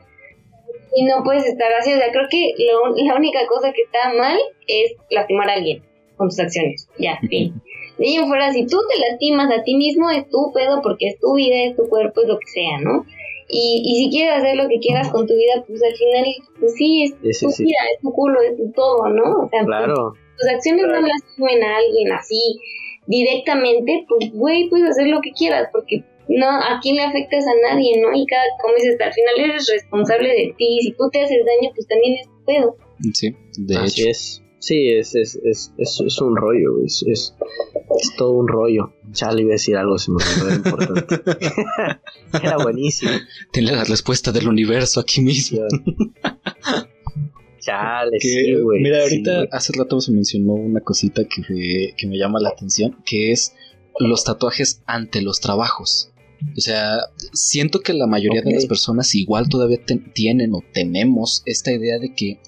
Y 0.95 1.03
no 1.03 1.23
puedes 1.23 1.45
estar 1.45 1.71
así. 1.73 1.93
O 1.93 1.97
sea, 1.97 2.11
creo 2.11 2.27
que 2.29 2.53
lo, 2.57 2.95
la 2.95 3.15
única 3.15 3.45
cosa 3.47 3.73
que 3.73 3.81
está 3.81 4.13
mal 4.13 4.37
es 4.67 4.93
lastimar 5.09 5.49
a 5.49 5.53
alguien 5.53 5.83
con 6.15 6.29
tus 6.29 6.39
acciones. 6.39 6.87
Ya, 6.97 7.19
fin. 7.29 7.61
De 7.97 8.07
ahí 8.07 8.15
en 8.15 8.27
fuera, 8.27 8.51
si 8.51 8.65
tú 8.65 8.77
te 8.89 8.99
lastimas 8.99 9.51
a 9.51 9.63
ti 9.63 9.75
mismo, 9.75 10.09
es 10.09 10.27
tu 10.29 10.51
pedo 10.53 10.81
porque 10.81 11.09
es 11.09 11.19
tu 11.19 11.35
vida, 11.35 11.63
es 11.63 11.75
tu 11.75 11.87
cuerpo, 11.89 12.21
es 12.21 12.27
lo 12.27 12.39
que 12.39 12.47
sea, 12.47 12.79
¿no? 12.79 13.05
Y, 13.55 13.81
y 13.85 14.03
si 14.05 14.09
quieres 14.09 14.39
hacer 14.39 14.55
lo 14.55 14.67
que 14.67 14.79
quieras 14.79 15.09
con 15.11 15.27
tu 15.27 15.33
vida, 15.35 15.63
pues 15.67 15.81
al 15.83 15.93
final, 15.95 16.25
pues 16.59 16.73
sí, 16.73 17.03
es 17.03 17.11
Sí, 17.21 17.33
sí, 17.33 17.45
tu 17.45 17.51
sí. 17.51 17.63
vida, 17.65 17.77
es 17.93 18.01
tu 18.01 18.11
culo, 18.11 18.41
es 18.41 18.57
tu 18.57 18.71
todo, 18.71 19.07
¿no? 19.09 19.45
O 19.45 19.49
sea, 19.49 19.63
Claro. 19.63 20.13
tus 20.39 20.49
acciones 20.49 20.85
no 20.87 21.01
lastimen 21.01 21.63
a 21.63 21.77
alguien 21.77 22.11
así 22.13 22.57
directamente, 23.07 24.05
pues 24.09 24.31
güey, 24.33 24.69
puedes 24.69 24.89
hacer 24.89 25.07
lo 25.07 25.21
que 25.21 25.31
quieras, 25.31 25.69
porque 25.71 26.03
no, 26.27 26.47
a 26.49 26.79
quién 26.81 26.95
le 26.95 27.03
afectas 27.03 27.45
a 27.45 27.69
nadie, 27.73 28.01
¿no? 28.01 28.09
Y 28.13 28.25
cada, 28.25 28.43
como 28.61 28.75
dices, 28.75 28.99
al 28.99 29.13
final 29.13 29.35
eres 29.51 29.69
responsable 29.71 30.29
de 30.29 30.55
ti, 30.57 30.79
si 30.81 30.91
tú 30.93 31.09
te 31.11 31.21
haces 31.21 31.37
daño, 31.45 31.71
pues 31.75 31.87
también 31.87 32.15
es 32.19 32.27
tu 32.27 32.45
pedo. 32.45 32.75
Sí, 33.13 33.35
de 33.57 33.77
Así 33.77 34.01
hecho. 34.01 34.09
es. 34.11 34.42
Sí, 34.65 34.87
es, 34.91 35.13
es, 35.15 35.35
es, 35.43 35.73
es, 35.77 35.99
es 36.05 36.21
un 36.21 36.37
rollo, 36.37 36.75
güey. 36.75 36.85
Es, 36.85 37.03
es, 37.05 37.35
es 37.99 38.15
todo 38.15 38.31
un 38.31 38.47
rollo. 38.47 38.93
Ya 39.11 39.29
le 39.33 39.41
iba 39.41 39.49
a 39.51 39.59
decir 39.59 39.75
algo, 39.75 39.97
se 39.97 40.09
me 40.11 40.17
olvidó 40.23 40.55
importante. 40.55 41.21
Era 42.41 42.55
buenísimo. 42.57 43.11
Tiene 43.51 43.73
la 43.73 43.83
respuesta 43.83 44.31
del 44.31 44.47
universo 44.47 45.01
aquí 45.01 45.19
mismo. 45.19 45.59
Chale, 47.59 48.17
Que, 48.19 48.27
sí, 48.27 48.53
güey. 48.55 48.81
mira, 48.81 49.01
ahorita 49.03 49.47
hace 49.51 49.73
rato 49.77 49.99
se 50.01 50.11
mencionó 50.11 50.53
una 50.53 50.79
cosita 50.81 51.23
que, 51.25 51.41
me- 51.49 51.93
que 51.97 52.07
me 52.07 52.17
llama 52.17 52.39
la 52.39 52.49
atención, 52.49 52.97
que 53.05 53.31
es 53.31 53.53
los 53.99 54.23
tatuajes 54.23 54.81
ante 54.85 55.21
los 55.21 55.39
trabajos. 55.41 56.09
O 56.57 56.61
sea, 56.61 56.97
siento 57.33 57.79
que 57.81 57.93
la 57.93 58.07
mayoría 58.07 58.41
de 58.41 58.53
las 58.53 58.65
personas 58.65 59.13
igual 59.15 59.47
todavía 59.49 59.83
ten- 59.85 60.11
tienen 60.13 60.53
o 60.53 60.61
tenemos 60.73 61.41
esta 61.45 61.71
idea 61.73 61.99
de 61.99 62.13
que 62.13 62.39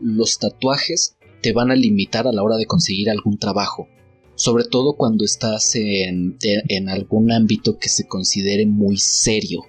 los 0.00 0.38
tatuajes 0.38 1.16
te 1.42 1.52
van 1.52 1.70
a 1.70 1.76
limitar 1.76 2.26
a 2.26 2.32
la 2.32 2.42
hora 2.42 2.56
de 2.56 2.66
conseguir 2.66 3.10
algún 3.10 3.38
trabajo. 3.38 3.88
Sobre 4.34 4.64
todo 4.64 4.94
cuando 4.94 5.24
estás 5.24 5.74
en, 5.74 6.36
en- 6.42 6.62
en 6.68 6.88
algún 6.88 7.32
ámbito 7.32 7.78
que 7.78 7.88
se 7.88 8.06
considere 8.06 8.66
muy 8.66 8.96
serio. 8.98 9.62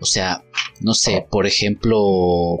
O 0.00 0.04
sea, 0.06 0.44
no 0.80 0.94
sé, 0.94 1.26
por 1.30 1.46
ejemplo, 1.46 2.58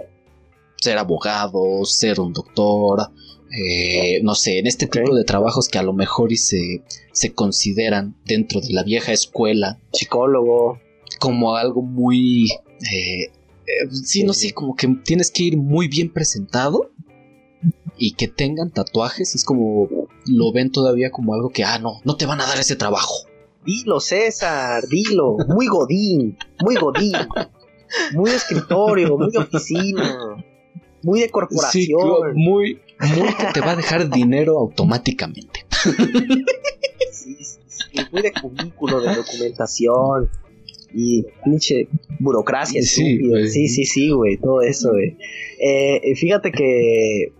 ser 0.76 0.98
abogado, 0.98 1.84
ser 1.84 2.20
un 2.20 2.32
doctor, 2.32 3.10
eh, 3.50 4.20
no 4.22 4.34
sé, 4.34 4.58
en 4.58 4.66
este 4.66 4.86
tipo 4.86 5.14
de 5.14 5.24
trabajos 5.24 5.68
que 5.68 5.78
a 5.78 5.82
lo 5.82 5.92
mejor 5.92 6.32
y 6.32 6.36
se, 6.36 6.82
se 7.12 7.32
consideran 7.34 8.16
dentro 8.24 8.60
de 8.60 8.72
la 8.72 8.82
vieja 8.82 9.12
escuela 9.12 9.78
Psicólogo. 9.92 10.78
como 11.18 11.56
algo 11.56 11.82
muy... 11.82 12.50
eh, 12.90 13.22
eh, 13.24 13.30
sí, 14.04 14.22
no 14.24 14.32
sé, 14.32 14.52
como 14.52 14.74
que 14.76 14.88
tienes 15.04 15.30
que 15.30 15.42
ir 15.44 15.56
muy 15.56 15.88
bien 15.88 16.12
presentado 16.12 16.90
y 18.00 18.12
que 18.14 18.26
tengan 18.26 18.70
tatuajes, 18.70 19.34
es 19.34 19.44
como 19.44 19.88
lo 20.26 20.52
ven 20.52 20.72
todavía 20.72 21.10
como 21.10 21.34
algo 21.34 21.50
que, 21.50 21.62
ah, 21.64 21.78
no, 21.78 22.00
no 22.04 22.16
te 22.16 22.24
van 22.26 22.40
a 22.40 22.46
dar 22.46 22.58
ese 22.58 22.74
trabajo. 22.74 23.14
Dilo, 23.64 24.00
César, 24.00 24.88
dilo. 24.88 25.36
Muy 25.48 25.66
godín, 25.66 26.36
muy 26.64 26.76
godín. 26.76 27.12
Muy 28.14 28.30
de 28.30 28.36
escritorio, 28.36 29.18
muy 29.18 29.30
de 29.30 29.38
oficina. 29.38 30.36
Muy 31.02 31.20
de 31.20 31.26
Sí, 31.26 31.30
corporación. 31.30 32.34
muy, 32.36 32.80
muy 33.16 33.28
que 33.34 33.46
te 33.52 33.60
va 33.60 33.72
a 33.72 33.76
dejar 33.76 34.08
dinero 34.10 34.58
automáticamente. 34.58 35.66
Sí, 37.12 37.36
sí, 37.42 37.58
sí, 37.66 38.00
muy 38.12 38.22
de 38.22 38.32
cubículo, 38.32 39.00
de 39.00 39.14
documentación 39.14 40.30
y 40.94 41.24
pinche 41.44 41.88
burocracia 42.18 42.82
Sí. 42.82 43.18
Sí, 43.48 43.68
sí, 43.68 43.84
sí, 43.84 44.10
güey, 44.10 44.36
todo 44.38 44.62
eso, 44.62 44.90
güey. 44.90 45.16
Eh, 45.60 46.14
fíjate 46.16 46.50
que... 46.52 47.32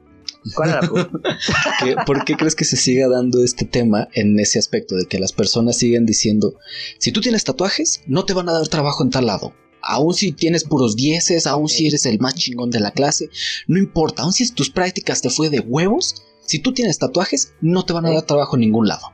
¿Cuál 0.55 0.71
era 0.71 0.81
la 0.83 0.89
pregunta? 0.91 1.39
¿Qué- 1.85 1.97
¿Por 2.07 2.25
qué 2.25 2.37
crees 2.37 2.55
que 2.55 2.65
se 2.65 2.77
siga 2.77 3.09
dando 3.09 3.43
este 3.45 3.65
tema 3.65 4.09
en 4.15 4.39
ese 4.41 4.59
aspecto 4.59 4.95
de 4.97 5.07
que 5.07 5.19
las 5.19 5.33
personas 5.33 5.77
siguen 5.77 6.07
diciendo, 6.07 6.55
si 6.99 7.13
tú 7.13 7.21
tienes 7.21 7.45
tatuajes, 7.45 8.03
no 8.07 8.25
te 8.25 8.33
van 8.33 8.49
a 8.49 8.53
dar 8.53 8.67
trabajo 8.69 9.03
en 9.03 9.11
tal 9.11 9.27
lado? 9.27 9.53
Aún 9.83 10.13
si 10.15 10.33
tienes 10.33 10.65
puros 10.65 10.95
dieces, 10.97 11.47
aún 11.47 11.69
si 11.69 11.87
eres 11.87 12.05
el 12.07 12.19
más 12.21 12.35
chingón 12.35 12.71
de 12.71 12.81
la 12.81 12.91
clase, 12.91 13.31
no 13.67 13.79
importa, 13.79 14.23
aún 14.23 14.33
si 14.33 14.51
tus 14.53 14.71
prácticas 14.71 15.23
te 15.23 15.31
fue 15.31 15.49
de 15.51 15.61
huevos, 15.61 16.23
si 16.45 16.59
tú 16.59 16.73
tienes 16.75 16.99
tatuajes, 16.99 17.55
no 17.61 17.85
te 17.85 17.93
van 17.95 18.07
a 18.07 18.11
dar 18.13 18.23
trabajo 18.23 18.57
en 18.57 18.61
ningún 18.61 18.89
lado. 18.89 19.07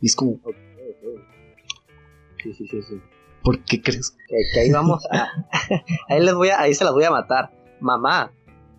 Y 0.00 0.06
es 0.06 0.14
como, 0.14 0.38
Sí, 2.42 2.52
sí, 2.56 2.66
sí, 2.70 2.80
sí. 2.88 2.94
¿por 3.42 3.64
qué 3.64 3.82
crees? 3.82 4.10
Que, 4.28 4.36
que 4.54 4.60
ahí 4.60 4.70
vamos 4.70 5.02
a... 5.10 5.28
ahí, 6.08 6.22
les 6.22 6.34
voy 6.34 6.50
a... 6.50 6.60
ahí 6.60 6.74
se 6.74 6.84
las 6.84 6.92
voy 6.92 7.04
a 7.04 7.10
matar. 7.10 7.50
Mamá, 7.80 8.32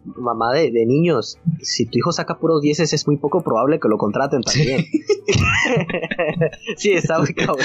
mamá 0.05 0.53
de, 0.53 0.71
de 0.71 0.85
niños, 0.85 1.37
si 1.61 1.85
tu 1.85 1.97
hijo 1.97 2.11
saca 2.11 2.39
puros 2.39 2.61
dieces 2.61 2.93
es 2.93 3.05
muy 3.07 3.17
poco 3.17 3.41
probable 3.43 3.79
que 3.79 3.87
lo 3.89 3.97
contraten 3.97 4.41
también. 4.41 4.85
Sí, 6.77 6.91
está 6.91 7.19
muy 7.19 7.33
cabrón. 7.33 7.59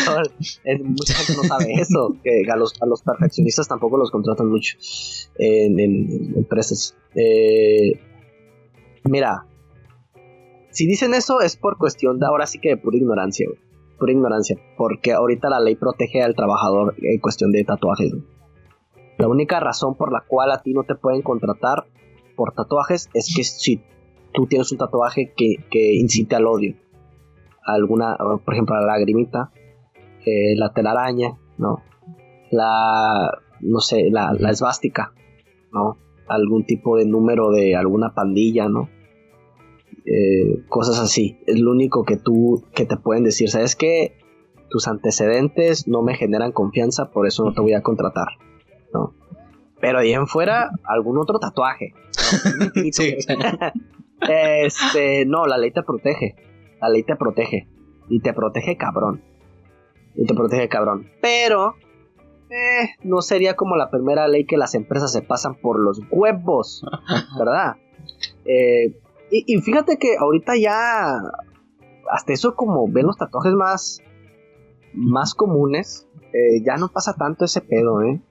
Es- 0.65 0.83
mucha 0.83 1.15
gente 1.15 1.35
no 1.37 1.45
sabe 1.45 1.73
eso. 1.75 2.17
Que 2.23 2.43
a 2.51 2.57
los, 2.57 2.75
a 2.83 2.87
los 2.87 3.03
perfeccionistas 3.03 3.69
tampoco 3.69 3.97
los 3.97 4.11
contratan 4.11 4.49
mucho 4.49 4.77
en, 5.39 5.79
en- 5.79 6.11
en 6.11 6.35
empresas. 6.37 6.97
Eh, 7.15 7.93
mira, 9.05 9.47
si 10.71 10.87
dicen 10.87 11.15
eso 11.15 11.41
es 11.41 11.57
por 11.57 11.79
cuestión 11.79 12.19
de 12.19 12.27
ahora 12.27 12.47
sí 12.47 12.59
que 12.59 12.71
de 12.71 12.77
pura 12.77 12.97
ignorancia, 12.97 13.47
güey. 13.49 13.59
Pura 13.99 14.13
ignorancia. 14.13 14.57
Porque 14.77 15.13
ahorita 15.13 15.49
la 15.49 15.61
ley 15.61 15.77
protege 15.77 16.23
al 16.23 16.35
trabajador 16.35 16.95
en 17.01 17.21
cuestión 17.21 17.53
de 17.53 17.65
tatuajes. 17.65 18.11
güey. 18.13 18.25
La 19.19 19.29
única 19.29 19.61
razón 19.61 19.95
por 19.97 20.13
la 20.13 20.25
cual 20.27 20.51
a 20.51 20.63
ti 20.63 20.73
no 20.75 20.83
te 20.83 20.97
pueden 20.97 21.23
contratar 21.23 21.87
por 22.37 22.53
tatuajes 22.53 23.09
es 23.15 23.33
que 23.35 23.45
si 23.45 23.83
tú 24.33 24.47
tienes 24.47 24.71
un 24.73 24.79
tatuaje 24.79 25.33
que, 25.37 25.57
que 25.71 25.95
incite 25.95 26.37
al 26.37 26.47
odio 26.47 26.77
alguna, 27.65 28.17
por 28.17 28.53
ejemplo, 28.53 28.77
la 28.77 28.87
lagrimita, 28.87 29.51
eh, 30.25 30.55
la 30.57 30.73
telaraña, 30.73 31.39
¿no? 31.59 31.83
La, 32.51 33.31
no 33.61 33.81
sé, 33.81 34.11
la, 34.11 34.33
la 34.39 34.51
esvástica, 34.51 35.13
¿no? 35.73 35.97
Algún 36.29 36.65
tipo 36.65 36.97
de 36.97 37.07
número 37.07 37.51
de 37.51 37.77
alguna 37.77 38.15
pandilla, 38.15 38.69
¿no? 38.69 38.89
Eh, 40.05 40.65
cosas 40.69 40.99
así. 40.99 41.39
Es 41.47 41.59
lo 41.59 41.71
único 41.71 42.05
que 42.05 42.17
tú, 42.17 42.65
que 42.75 42.85
te 42.85 42.97
pueden 42.97 43.25
decir, 43.25 43.51
¿sabes 43.51 43.75
qué? 43.77 44.19
Tus 44.69 44.89
antecedentes 44.89 45.89
no 45.89 46.03
me 46.03 46.15
generan 46.15 46.53
confianza, 46.53 47.11
por 47.11 47.27
eso 47.27 47.45
no 47.45 47.53
te 47.55 47.61
voy 47.61 47.75
a 47.75 47.83
contratar, 47.83 48.29
¿no? 48.93 49.15
Pero 49.85 49.99
ahí 49.99 50.15
en 50.15 50.27
fuera, 50.27 50.71
algún 50.83 51.19
otro 51.19 51.39
tatuaje. 51.39 51.93
¿no? 52.59 52.71
Sí. 52.91 53.19
este, 54.27 55.27
no, 55.27 55.45
la 55.45 55.59
ley 55.59 55.73
te 55.73 55.83
protege. 55.83 56.37
La 56.81 56.89
ley 56.89 57.03
te 57.03 57.17
protege. 57.17 57.69
Y 58.09 58.21
te 58.21 58.33
protege 58.33 58.79
cabrón. 58.79 59.23
Y 60.15 60.25
te 60.25 60.33
protege 60.33 60.71
cabrón. 60.71 61.11
Pero, 61.21 61.75
eh, 62.49 62.95
no 63.03 63.21
sería 63.21 63.57
como 63.57 63.77
la 63.77 63.91
primera 63.91 64.27
ley 64.27 64.47
que 64.47 64.57
las 64.57 64.75
empresas 64.75 65.13
se 65.13 65.21
pasan 65.21 65.57
por 65.57 65.79
los 65.79 66.01
huevos. 66.11 66.83
¿Verdad? 67.39 67.77
Eh, 68.47 68.99
y, 69.31 69.45
y 69.47 69.61
fíjate 69.61 69.99
que 69.99 70.17
ahorita 70.19 70.57
ya, 70.57 71.19
hasta 72.11 72.33
eso 72.33 72.55
como 72.55 72.89
ven 72.89 73.05
los 73.05 73.19
tatuajes 73.19 73.53
más, 73.53 74.01
más 74.95 75.35
comunes, 75.35 76.09
eh, 76.33 76.63
ya 76.65 76.77
no 76.77 76.89
pasa 76.89 77.13
tanto 77.19 77.45
ese 77.45 77.61
pedo, 77.61 78.01
¿eh? 78.01 78.23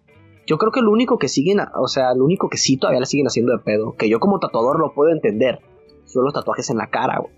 Yo 0.46 0.58
creo 0.58 0.72
que 0.72 0.82
lo 0.82 0.92
único 0.92 1.18
que 1.18 1.28
siguen, 1.30 1.60
o 1.76 1.88
sea, 1.88 2.14
lo 2.14 2.26
único 2.26 2.50
que 2.50 2.58
sí 2.58 2.78
todavía 2.78 3.00
le 3.00 3.06
siguen 3.06 3.28
haciendo 3.28 3.54
de 3.54 3.60
pedo, 3.64 3.96
que 3.98 4.10
yo 4.10 4.20
como 4.20 4.40
tatuador 4.40 4.80
lo 4.80 4.94
puedo 4.94 5.12
entender, 5.12 5.60
son 6.06 6.26
los 6.26 6.34
tatuajes 6.34 6.70
en 6.70 6.78
la 6.78 6.88
cara, 6.88 7.20
güey. 7.20 7.34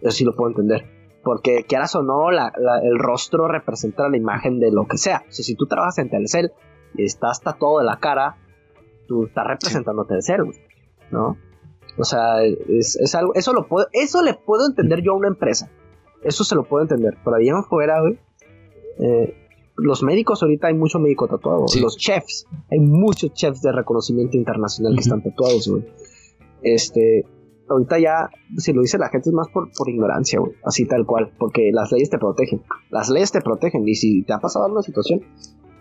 Eso 0.00 0.10
sí 0.10 0.24
lo 0.24 0.34
puedo 0.34 0.50
entender. 0.50 0.84
Porque 1.22 1.64
quieras 1.64 1.94
o 1.94 2.02
no, 2.02 2.30
la- 2.30 2.52
la- 2.58 2.80
el 2.80 2.98
rostro 2.98 3.46
representa 3.48 4.08
la 4.08 4.16
imagen 4.16 4.58
de 4.60 4.70
lo 4.72 4.86
que 4.86 4.98
sea. 4.98 5.24
O 5.28 5.32
sea, 5.32 5.44
si 5.44 5.54
tú 5.54 5.66
trabajas 5.66 5.98
en 5.98 6.10
Telcel 6.10 6.52
y 6.94 7.04
estás 7.04 7.40
tatuado 7.40 7.78
de 7.78 7.84
la 7.84 7.98
cara, 7.98 8.36
tú 9.08 9.24
estás 9.26 9.46
representando 9.46 10.02
a 10.02 10.06
Telcel, 10.06 10.44
güey, 10.44 10.58
¿no? 11.10 11.36
O 11.96 12.04
sea, 12.04 12.42
es, 12.42 12.96
es 12.96 13.14
algo, 13.14 13.32
eso 13.34 13.52
lo 13.52 13.68
puedo, 13.68 13.86
eso 13.92 14.22
le 14.22 14.34
puedo 14.34 14.66
entender 14.66 15.00
yo 15.02 15.12
a 15.12 15.16
una 15.16 15.28
empresa. 15.28 15.70
Eso 16.22 16.42
se 16.42 16.56
lo 16.56 16.64
puedo 16.64 16.82
entender. 16.82 17.16
Por 17.22 17.34
ahí 17.34 17.48
en 17.48 17.62
fuera, 17.64 18.00
güey. 18.00 18.18
eh, 18.98 19.43
los 19.76 20.02
médicos 20.02 20.42
ahorita 20.42 20.68
hay 20.68 20.74
mucho 20.74 20.98
médico 20.98 21.26
tatuado. 21.26 21.66
Sí. 21.68 21.80
Los 21.80 21.96
chefs, 21.96 22.46
hay 22.70 22.78
muchos 22.80 23.32
chefs 23.34 23.62
de 23.62 23.72
reconocimiento 23.72 24.36
internacional 24.36 24.94
que 24.94 25.00
están 25.00 25.22
tatuados, 25.22 25.68
güey. 25.68 25.84
Este, 26.62 27.26
ahorita 27.68 27.98
ya, 27.98 28.30
si 28.56 28.72
lo 28.72 28.82
dice 28.82 28.98
la 28.98 29.08
gente 29.08 29.30
es 29.30 29.34
más 29.34 29.48
por, 29.48 29.70
por 29.72 29.88
ignorancia, 29.88 30.38
güey. 30.38 30.52
Así 30.64 30.86
tal 30.86 31.04
cual. 31.06 31.32
Porque 31.38 31.70
las 31.72 31.90
leyes 31.92 32.10
te 32.10 32.18
protegen. 32.18 32.62
Las 32.90 33.10
leyes 33.10 33.32
te 33.32 33.40
protegen. 33.40 33.86
Y 33.88 33.94
si 33.94 34.22
te 34.22 34.32
ha 34.32 34.38
pasado 34.38 34.66
alguna 34.66 34.82
situación, 34.82 35.22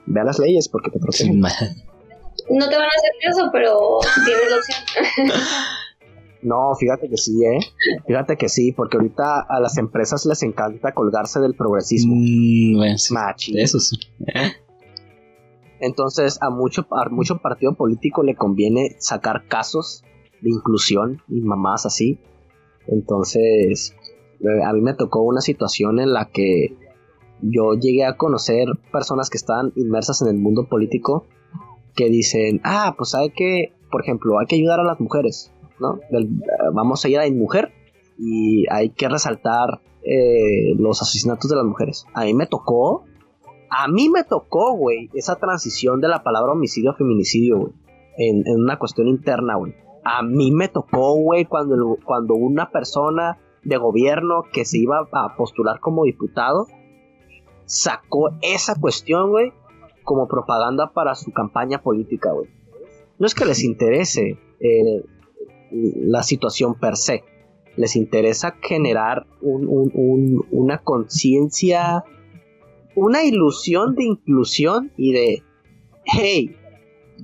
ve 0.05 0.21
a 0.21 0.23
las 0.23 0.39
leyes 0.39 0.69
porque 0.69 0.89
te 0.89 0.99
protegen. 0.99 1.39
No 1.39 2.67
te 2.67 2.75
van 2.75 2.85
a 2.85 2.87
hacer 2.87 3.11
caso, 3.23 3.49
pero 3.51 3.99
tienes 4.25 4.49
la 4.49 4.57
opción. 4.57 5.39
No, 6.43 6.75
fíjate 6.75 7.09
que 7.09 7.17
sí, 7.17 7.43
¿eh? 7.45 7.59
Fíjate 8.05 8.35
que 8.37 8.49
sí, 8.49 8.71
porque 8.71 8.97
ahorita 8.97 9.41
a 9.47 9.59
las 9.59 9.77
empresas 9.77 10.25
les 10.25 10.43
encanta 10.43 10.93
colgarse 10.93 11.39
del 11.39 11.55
progresismo. 11.55 12.15
Mm. 12.15 12.81
Eso 13.59 13.79
sí. 13.79 13.97
Entonces 15.79 16.37
a 16.41 16.49
mucho, 16.49 16.85
a 16.91 17.09
mucho 17.09 17.37
partido 17.37 17.75
político 17.75 18.23
le 18.23 18.35
conviene 18.35 18.95
sacar 18.99 19.47
casos 19.47 20.03
de 20.41 20.49
inclusión 20.49 21.21
y 21.27 21.41
mamás 21.41 21.85
así. 21.85 22.19
Entonces, 22.87 23.95
eh, 24.41 24.63
a 24.65 24.73
mí 24.73 24.81
me 24.81 24.93
tocó 24.93 25.21
una 25.21 25.41
situación 25.41 25.99
en 25.99 26.13
la 26.13 26.29
que 26.29 26.77
yo 27.41 27.73
llegué 27.73 28.05
a 28.05 28.15
conocer 28.15 28.67
personas 28.91 29.29
que 29.29 29.37
están 29.37 29.73
inmersas 29.75 30.21
en 30.21 30.29
el 30.29 30.37
mundo 30.37 30.67
político 30.69 31.25
que 31.95 32.09
dicen, 32.09 32.61
ah, 32.63 32.95
pues 32.97 33.15
hay 33.15 33.29
que, 33.31 33.73
por 33.91 34.01
ejemplo, 34.01 34.39
hay 34.39 34.45
que 34.47 34.55
ayudar 34.55 34.79
a 34.79 34.83
las 34.83 34.99
mujeres, 34.99 35.51
¿no? 35.79 35.99
Eh, 36.11 36.27
vamos 36.73 37.03
a 37.03 37.09
ir 37.09 37.19
a 37.19 37.29
mujer 37.31 37.71
y 38.17 38.65
hay 38.69 38.89
que 38.89 39.09
resaltar 39.09 39.81
eh, 40.03 40.75
los 40.77 41.01
asesinatos 41.01 41.49
de 41.49 41.55
las 41.55 41.65
mujeres. 41.65 42.05
A 42.13 42.25
mí 42.25 42.33
me 42.33 42.45
tocó, 42.45 43.03
a 43.69 43.87
mí 43.87 44.09
me 44.09 44.23
tocó, 44.23 44.75
güey, 44.75 45.09
esa 45.13 45.35
transición 45.37 46.01
de 46.01 46.07
la 46.07 46.23
palabra 46.23 46.51
homicidio 46.51 46.91
a 46.91 46.95
feminicidio, 46.95 47.57
güey, 47.59 47.73
en, 48.17 48.47
en 48.47 48.61
una 48.61 48.77
cuestión 48.77 49.07
interna, 49.07 49.55
güey. 49.55 49.73
A 50.03 50.21
mí 50.21 50.51
me 50.51 50.67
tocó, 50.67 51.13
güey, 51.15 51.45
cuando, 51.45 51.97
cuando 52.05 52.35
una 52.35 52.69
persona 52.69 53.39
de 53.63 53.77
gobierno 53.77 54.43
que 54.51 54.65
se 54.65 54.77
iba 54.77 55.07
a 55.11 55.35
postular 55.35 55.79
como 55.79 56.03
diputado 56.03 56.67
sacó 57.65 58.31
esa 58.41 58.79
cuestión, 58.79 59.31
güey, 59.31 59.53
como 60.03 60.27
propaganda 60.27 60.91
para 60.93 61.15
su 61.15 61.31
campaña 61.31 61.81
política, 61.81 62.31
güey. 62.33 62.49
No 63.19 63.25
es 63.25 63.35
que 63.35 63.45
les 63.45 63.63
interese 63.63 64.37
eh, 64.59 65.05
la 65.73 66.23
situación 66.23 66.75
per 66.75 66.95
se, 66.97 67.23
les 67.75 67.95
interesa 67.95 68.55
generar 68.61 69.25
un- 69.41 69.67
un- 69.67 69.91
un- 69.93 70.45
una 70.51 70.77
conciencia, 70.79 72.03
una 72.95 73.23
ilusión 73.23 73.95
de 73.95 74.03
inclusión 74.03 74.91
y 74.97 75.13
de, 75.13 75.43
hey, 76.05 76.55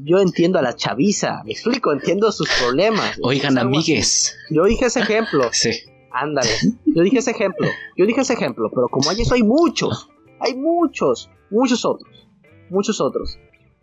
yo 0.01 0.19
entiendo 0.19 0.57
a 0.59 0.61
la 0.61 0.75
chaviza, 0.75 1.43
me 1.45 1.51
explico, 1.51 1.91
entiendo 1.91 2.31
sus 2.31 2.49
problemas. 2.61 3.19
Oigan, 3.21 3.57
así. 3.57 3.67
amigues. 3.67 4.35
Yo 4.49 4.65
dije 4.65 4.85
ese 4.85 5.01
ejemplo, 5.01 5.43
Sí. 5.51 5.71
Ándale. 6.11 6.49
Yo 6.87 7.03
dije 7.03 7.19
ese 7.19 7.31
ejemplo. 7.31 7.67
Yo 7.95 8.05
dije 8.07 8.21
ese 8.21 8.33
ejemplo. 8.33 8.71
Pero 8.73 8.87
como 8.87 9.11
hay 9.11 9.21
eso, 9.21 9.35
hay 9.35 9.43
muchos. 9.43 10.09
Hay 10.39 10.55
muchos. 10.55 11.29
Muchos 11.51 11.85
otros. 11.85 12.27
Muchos 12.71 12.99
otros. 12.99 13.37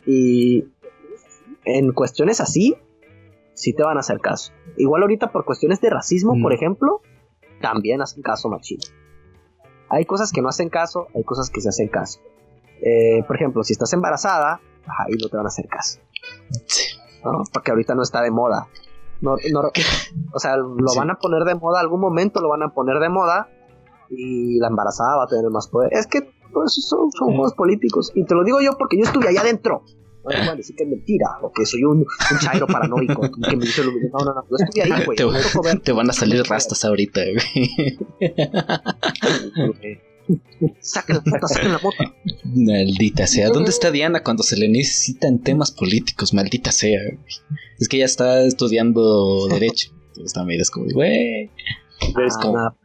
Y 0.05 0.65
en 1.63 1.93
cuestiones 1.93 2.41
así, 2.41 2.75
sí 3.57 3.73
te 3.73 3.83
van 3.83 3.97
a 3.97 4.01
hacer 4.01 4.19
caso. 4.19 4.53
Igual 4.77 5.01
ahorita 5.01 5.31
por 5.31 5.43
cuestiones 5.45 5.81
de 5.81 5.89
racismo, 5.89 6.35
Mm. 6.35 6.43
por 6.43 6.53
ejemplo, 6.53 7.01
también 7.61 8.01
hacen 8.01 8.21
caso 8.21 8.49
machín. 8.49 8.77
Hay 9.89 10.05
cosas 10.05 10.31
que 10.31 10.41
no 10.41 10.49
hacen 10.49 10.69
caso, 10.69 11.07
hay 11.15 11.23
cosas 11.23 11.49
que 11.49 11.59
se 11.61 11.69
hacen 11.69 11.87
caso. 11.87 12.19
Eh, 12.81 13.23
por 13.25 13.35
ejemplo, 13.35 13.63
si 13.63 13.73
estás 13.73 13.91
embarazada, 13.93 14.61
ahí 14.85 15.15
no 15.19 15.27
te 15.29 15.37
van 15.37 15.45
a 15.45 15.49
hacer 15.49 15.67
caso. 15.67 15.99
Sí. 16.67 16.83
¿no? 17.25 17.41
Porque 17.51 17.71
ahorita 17.71 17.95
no 17.95 18.03
está 18.03 18.21
de 18.21 18.29
moda. 18.31 18.67
No, 19.21 19.35
no- 19.51 19.71
o 20.33 20.39
sea, 20.39 20.57
lo 20.57 20.87
Sí. 20.89 20.99
van 20.99 21.09
a 21.09 21.15
poner 21.15 21.43
de 21.43 21.55
moda, 21.55 21.79
algún 21.79 21.99
momento 21.99 22.39
lo 22.41 22.49
van 22.49 22.61
a 22.61 22.69
poner 22.73 22.99
de 22.99 23.09
moda 23.09 23.49
y 24.09 24.59
la 24.59 24.67
embarazada 24.67 25.17
va 25.17 25.23
a 25.23 25.27
tener 25.27 25.49
más 25.49 25.67
poder. 25.67 25.89
Es 25.93 26.05
que 26.07 26.29
pues, 26.53 26.73
son, 26.87 27.11
son 27.11 27.29
juegos 27.29 27.53
políticos. 27.55 28.11
Y 28.15 28.23
te 28.25 28.33
lo 28.35 28.43
digo 28.43 28.61
yo 28.61 28.77
porque 28.77 28.97
yo 28.97 29.03
estuve 29.03 29.27
allá 29.27 29.41
adentro. 29.41 29.81
No 30.27 30.37
me 30.37 30.43
pueden 30.43 30.57
decir 30.57 30.75
que 30.75 30.83
es 30.83 30.89
mentira 30.89 31.27
o 31.41 31.51
que 31.51 31.65
soy 31.65 31.83
un, 31.83 31.99
un 31.99 32.39
chairo 32.39 32.67
paranoico 32.67 33.21
que 33.31 33.55
me 33.55 33.65
dice 33.65 33.83
lo 33.83 33.91
No, 33.91 34.25
no, 34.25 34.33
no. 34.33 34.45
Yo 34.49 34.57
estuve 34.59 34.83
ahí, 34.83 35.05
güey. 35.05 35.17
Te, 35.17 35.79
te 35.79 35.91
van 35.91 36.09
a 36.09 36.13
salir 36.13 36.43
rastas 36.43 36.83
ahorita, 36.85 37.21
güey. 37.23 37.97
Saquen 40.81 41.15
la 41.17 41.23
mota, 41.25 41.47
saquen 41.47 41.71
la 41.71 41.79
mota. 41.79 42.13
Maldita 42.43 43.27
sea. 43.27 43.49
¿Dónde 43.49 43.69
está 43.69 43.91
Diana 43.91 44.23
cuando 44.23 44.43
se 44.43 44.57
le 44.57 44.67
necesitan 44.67 45.39
temas 45.39 45.71
políticos? 45.71 46.33
Maldita 46.33 46.71
sea. 46.71 46.99
güey. 47.01 47.19
Es 47.79 47.87
que 47.87 47.97
ella 47.97 48.05
está 48.05 48.41
estudiando 48.43 49.47
Derecho. 49.47 49.91
Entonces 50.07 50.33
también 50.33 50.59
es 50.59 50.69
como, 50.69 50.87
güey. 50.91 51.49
Es 52.25 52.37
como, 52.41 52.57
Ah, 52.59 52.75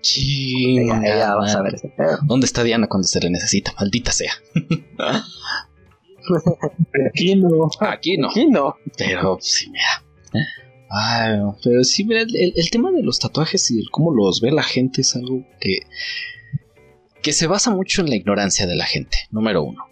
chinga, 0.00 0.98
ella, 1.04 1.14
ella 1.16 1.34
va 1.34 1.44
a 1.44 1.48
saber 1.48 1.74
ese 1.74 1.88
pedo. 1.88 2.18
¿Dónde 2.24 2.46
está 2.46 2.62
Diana 2.62 2.86
cuando 2.86 3.06
se 3.08 3.20
le 3.20 3.30
necesita? 3.30 3.72
Maldita 3.78 4.12
sea. 4.12 4.32
Aquí 7.08 7.34
no. 7.36 7.70
Aquí 7.80 8.16
no. 8.16 8.28
Aquí 8.28 8.46
no. 8.46 8.76
Pero 8.96 9.38
sí, 9.40 9.70
mira. 9.70 10.02
Ay, 10.88 11.38
no, 11.38 11.56
pero 11.62 11.82
sí, 11.82 12.04
mira, 12.04 12.22
el 12.22 12.70
tema 12.70 12.92
de 12.92 13.02
los 13.02 13.18
tatuajes 13.18 13.70
y 13.70 13.78
el 13.78 13.90
cómo 13.90 14.14
los 14.14 14.40
ve 14.40 14.52
la 14.52 14.62
gente 14.62 15.00
es 15.00 15.16
algo 15.16 15.44
que, 15.60 15.80
que 17.22 17.32
se 17.32 17.48
basa 17.48 17.74
mucho 17.74 18.02
en 18.02 18.10
la 18.10 18.16
ignorancia 18.16 18.66
de 18.66 18.76
la 18.76 18.86
gente, 18.86 19.18
número 19.30 19.64
uno. 19.64 19.84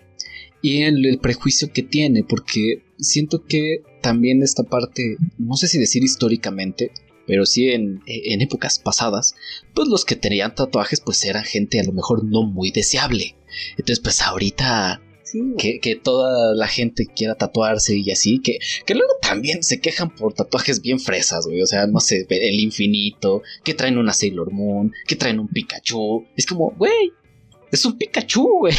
Y 0.62 0.82
en 0.82 1.04
el 1.04 1.18
prejuicio 1.18 1.72
que 1.72 1.82
tiene, 1.82 2.22
porque 2.22 2.84
siento 2.98 3.44
que 3.44 3.82
también 4.02 4.42
esta 4.42 4.62
parte, 4.62 5.16
no 5.36 5.56
sé 5.56 5.66
si 5.66 5.78
decir 5.78 6.04
históricamente, 6.04 6.92
pero 7.26 7.44
sí 7.44 7.70
en, 7.70 8.02
en 8.06 8.40
épocas 8.40 8.78
pasadas, 8.78 9.34
pues 9.74 9.88
los 9.88 10.04
que 10.04 10.16
tenían 10.16 10.54
tatuajes 10.54 11.00
pues 11.00 11.24
eran 11.24 11.44
gente 11.44 11.80
a 11.80 11.84
lo 11.84 11.92
mejor 11.92 12.24
no 12.24 12.42
muy 12.42 12.70
deseable. 12.70 13.36
Entonces 13.72 14.00
pues 14.00 14.22
ahorita 14.22 15.00
Sí, 15.34 15.54
que, 15.58 15.80
que 15.80 15.96
toda 15.96 16.54
la 16.54 16.68
gente 16.68 17.06
quiera 17.06 17.34
tatuarse 17.34 17.96
y 17.96 18.08
así, 18.12 18.40
que, 18.40 18.58
que 18.86 18.94
luego 18.94 19.12
también 19.20 19.64
se 19.64 19.80
quejan 19.80 20.14
por 20.14 20.32
tatuajes 20.32 20.80
bien 20.80 21.00
fresas, 21.00 21.46
güey. 21.46 21.60
O 21.60 21.66
sea, 21.66 21.88
no 21.88 21.98
sé, 21.98 22.24
el 22.30 22.60
infinito, 22.60 23.42
que 23.64 23.74
traen 23.74 23.98
una 23.98 24.12
Sailor 24.12 24.52
Moon, 24.52 24.92
que 25.08 25.16
traen 25.16 25.40
un 25.40 25.48
Pikachu. 25.48 26.24
Es 26.36 26.46
como, 26.46 26.70
güey, 26.78 27.12
es 27.72 27.84
un 27.84 27.98
Pikachu, 27.98 28.48
güey. 28.60 28.74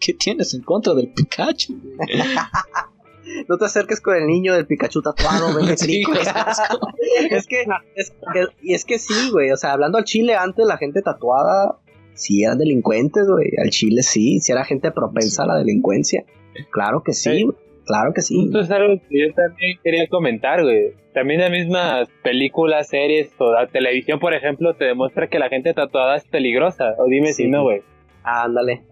¿Qué 0.00 0.14
tienes 0.14 0.52
en 0.54 0.62
contra 0.62 0.94
del 0.94 1.12
Pikachu? 1.12 1.80
No 3.48 3.56
te 3.56 3.64
acerques 3.64 4.00
con 4.02 4.14
el 4.16 4.26
niño 4.26 4.52
del 4.54 4.66
Pikachu 4.66 5.00
tatuado, 5.00 5.48
Sí, 5.78 6.04
güey, 6.04 6.20
es 6.20 6.28
como- 6.68 6.88
es 7.30 7.46
que, 7.46 7.64
es 7.96 8.10
que- 8.10 8.46
y 8.62 8.74
es 8.74 8.84
que 8.84 8.98
sí, 8.98 9.30
güey. 9.30 9.50
O 9.50 9.56
sea, 9.56 9.72
hablando 9.72 9.96
al 9.96 10.04
chile, 10.04 10.34
antes 10.34 10.66
la 10.66 10.76
gente 10.76 11.00
tatuada 11.00 11.78
sí 12.14 12.42
eran 12.44 12.58
delincuentes, 12.58 13.26
güey. 13.28 13.48
Al 13.62 13.70
chile 13.70 14.02
sí, 14.02 14.40
sí 14.40 14.52
era 14.52 14.64
gente 14.64 14.90
propensa 14.92 15.44
a 15.44 15.46
la 15.46 15.56
delincuencia. 15.56 16.24
Claro 16.70 17.02
que 17.04 17.12
sí, 17.12 17.30
Sí. 17.30 17.46
Claro 17.86 18.12
que 18.14 18.22
sí. 18.22 18.44
Esto 18.46 18.60
es 18.60 18.70
algo 18.70 18.94
que 19.10 19.28
yo 19.28 19.34
también 19.34 19.78
quería 19.84 20.06
comentar, 20.08 20.62
güey. 20.62 20.92
También 21.12 21.40
las 21.40 21.50
mismas 21.50 22.08
películas, 22.22 22.88
series 22.88 23.30
o 23.38 23.52
la 23.52 23.66
televisión, 23.66 24.18
por 24.18 24.32
ejemplo, 24.32 24.72
te 24.74 24.86
demuestra 24.86 25.28
que 25.28 25.38
la 25.38 25.50
gente 25.50 25.74
tatuada 25.74 26.16
es 26.16 26.24
peligrosa. 26.24 26.94
O 26.98 27.04
dime 27.08 27.34
Sí. 27.34 27.42
si 27.44 27.48
no, 27.50 27.62
güey. 27.64 27.82
Ándale. 28.22 28.84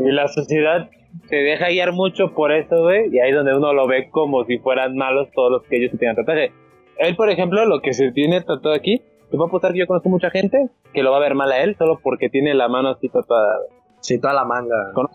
Y 0.00 0.10
la 0.10 0.26
sociedad 0.26 0.90
se 1.28 1.36
deja 1.36 1.68
guiar 1.68 1.92
mucho 1.92 2.34
por 2.34 2.50
eso, 2.50 2.82
güey. 2.82 3.08
Y 3.12 3.20
ahí 3.20 3.30
es 3.30 3.36
donde 3.36 3.54
uno 3.56 3.72
lo 3.72 3.86
ve 3.86 4.08
como 4.10 4.44
si 4.46 4.58
fueran 4.58 4.96
malos 4.96 5.28
todos 5.32 5.52
los 5.52 5.62
que 5.68 5.76
ellos 5.76 5.92
se 5.92 5.98
tengan 5.98 6.16
tatuaje. 6.16 6.50
Él, 6.98 7.14
por 7.14 7.30
ejemplo, 7.30 7.64
lo 7.66 7.80
que 7.80 7.92
se 7.92 8.10
tiene 8.10 8.40
tatuado 8.40 8.74
aquí, 8.74 9.00
te 9.30 9.36
puedo 9.36 9.46
apostar 9.46 9.72
que 9.72 9.78
yo 9.80 9.86
conozco 9.86 10.08
mucha 10.08 10.30
gente 10.30 10.68
que 10.92 11.02
lo 11.02 11.10
va 11.10 11.18
a 11.18 11.20
ver 11.20 11.34
mal 11.34 11.50
a 11.52 11.62
él 11.62 11.76
solo 11.78 11.98
porque 12.02 12.28
tiene 12.28 12.54
la 12.54 12.68
mano 12.68 12.88
así 12.90 13.08
tatuada. 13.08 13.58
Sí, 14.00 14.18
toda 14.18 14.34
la 14.34 14.44
manga. 14.44 14.92
Con- 14.94 15.08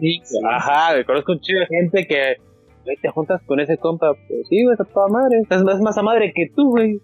Sí, 0.00 0.20
Ajá, 0.48 1.02
conozco 1.04 1.32
un 1.32 1.40
chido 1.40 1.60
de 1.60 1.66
gente 1.66 2.06
que 2.06 2.36
güey, 2.84 2.96
te 3.02 3.08
juntas 3.08 3.40
con 3.46 3.58
ese 3.58 3.78
compa. 3.78 4.12
Pues 4.28 4.46
sí, 4.48 4.62
güey, 4.62 4.74
está 4.78 4.84
toda 4.84 5.08
madre. 5.08 5.40
Es 5.48 5.62
más, 5.62 5.80
más 5.80 5.98
a 5.98 6.02
madre 6.02 6.32
que 6.34 6.50
tú, 6.54 6.70
güey. 6.70 7.00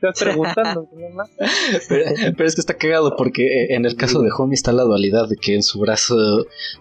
Estás 0.00 0.22
preguntando. 0.22 0.88
Pero, 1.88 2.04
pero 2.36 2.46
es 2.46 2.54
que 2.54 2.60
está 2.60 2.74
cagado 2.74 3.16
porque 3.16 3.42
eh, 3.44 3.74
en 3.74 3.84
el 3.84 3.96
caso 3.96 4.22
de 4.22 4.30
Homie 4.36 4.54
está 4.54 4.70
la 4.72 4.84
dualidad 4.84 5.28
de 5.28 5.34
que 5.36 5.56
en 5.56 5.64
su 5.64 5.80
brazo 5.80 6.14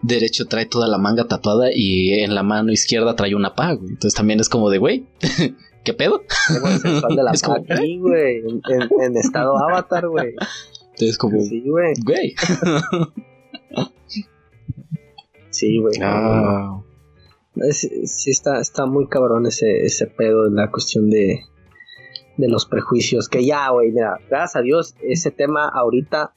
derecho 0.04 0.46
trae 0.46 0.68
toda 0.68 0.88
la 0.88 1.00
manga 1.00 1.28
tatuada 1.28 1.70
y 1.74 2.14
en 2.20 2.36
la 2.36 2.44
mano 2.44 2.72
izquierda 2.72 3.16
trae 3.16 3.34
una 3.34 3.56
pa, 3.56 3.74
güey. 3.74 3.90
Entonces 3.90 4.14
también 4.14 4.40
es 4.40 4.50
como 4.50 4.70
de, 4.70 4.78
güey, 4.78 5.08
¿qué 5.88 5.94
pedo? 5.94 6.22
Tengo 6.54 6.68
el 6.68 6.80
sensual 6.80 7.16
de 7.16 7.24
la 7.24 7.32
Es 7.32 7.42
como- 7.42 7.64
aquí, 7.70 7.98
güey. 7.98 8.38
En, 8.40 8.62
en- 8.70 9.02
en 9.02 9.18
estado 9.18 9.58
avatar, 9.58 10.08
güey. 10.08 10.36
Entonces 10.92 11.18
como, 11.18 11.40
Sí, 11.42 11.64
güey. 11.68 11.94
güey. 12.06 12.36
Sí, 15.50 15.80
güey. 15.80 15.96
Ah, 16.04 16.82
Es- 17.56 17.90
sí 18.06 18.32
está, 18.32 18.60
está 18.60 18.86
muy 18.86 19.08
cabrón 19.08 19.48
ese, 19.48 19.84
ese 19.86 20.06
pedo 20.08 20.44
de 20.50 20.52
la 20.56 20.70
cuestión 20.70 21.10
de, 21.10 21.42
de 22.38 22.48
los 22.50 22.66
prejuicios. 22.66 23.28
Que 23.30 23.44
ya, 23.46 23.70
güey, 23.72 23.92
mira, 23.92 24.20
gracias 24.30 24.56
a 24.58 24.62
Dios, 24.62 24.96
ese 25.02 25.32
tema 25.32 25.68
ahorita 25.68 26.34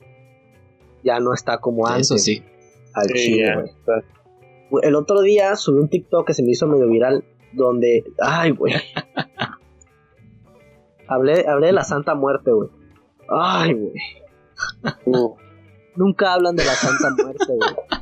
ya 1.05 1.21
no 1.21 1.35
está 1.35 1.59
como 1.59 1.87
antes. 1.87 2.07
eso 2.07 2.19
sí. 2.19 2.43
Al 2.95 3.07
Sí, 3.09 3.15
chile, 3.15 3.55
güey. 3.55 4.83
El 4.85 4.95
otro 4.95 5.21
día 5.23 5.57
subí 5.57 5.81
un 5.81 5.89
TikTok 5.89 6.27
que 6.29 6.35
se 6.35 6.43
me 6.43 6.53
hizo 6.53 6.67
medio 6.67 6.89
viral 6.89 7.25
donde, 7.53 8.05
ay, 8.23 8.53
güey. 8.53 8.75
Hablé, 11.11 11.45
hablé 11.47 11.67
de 11.69 11.73
la 11.73 11.85
Santa 11.85 12.15
Muerte, 12.15 12.53
güey. 12.53 12.71
Ay, 13.29 13.75
güey. 13.75 13.93
Uh, 15.07 15.35
Nunca 15.97 16.33
hablan 16.33 16.57
de 16.57 16.65
la 16.65 16.73
Santa 16.73 17.11
Muerte, 17.23 17.45
güey. 17.47 18.01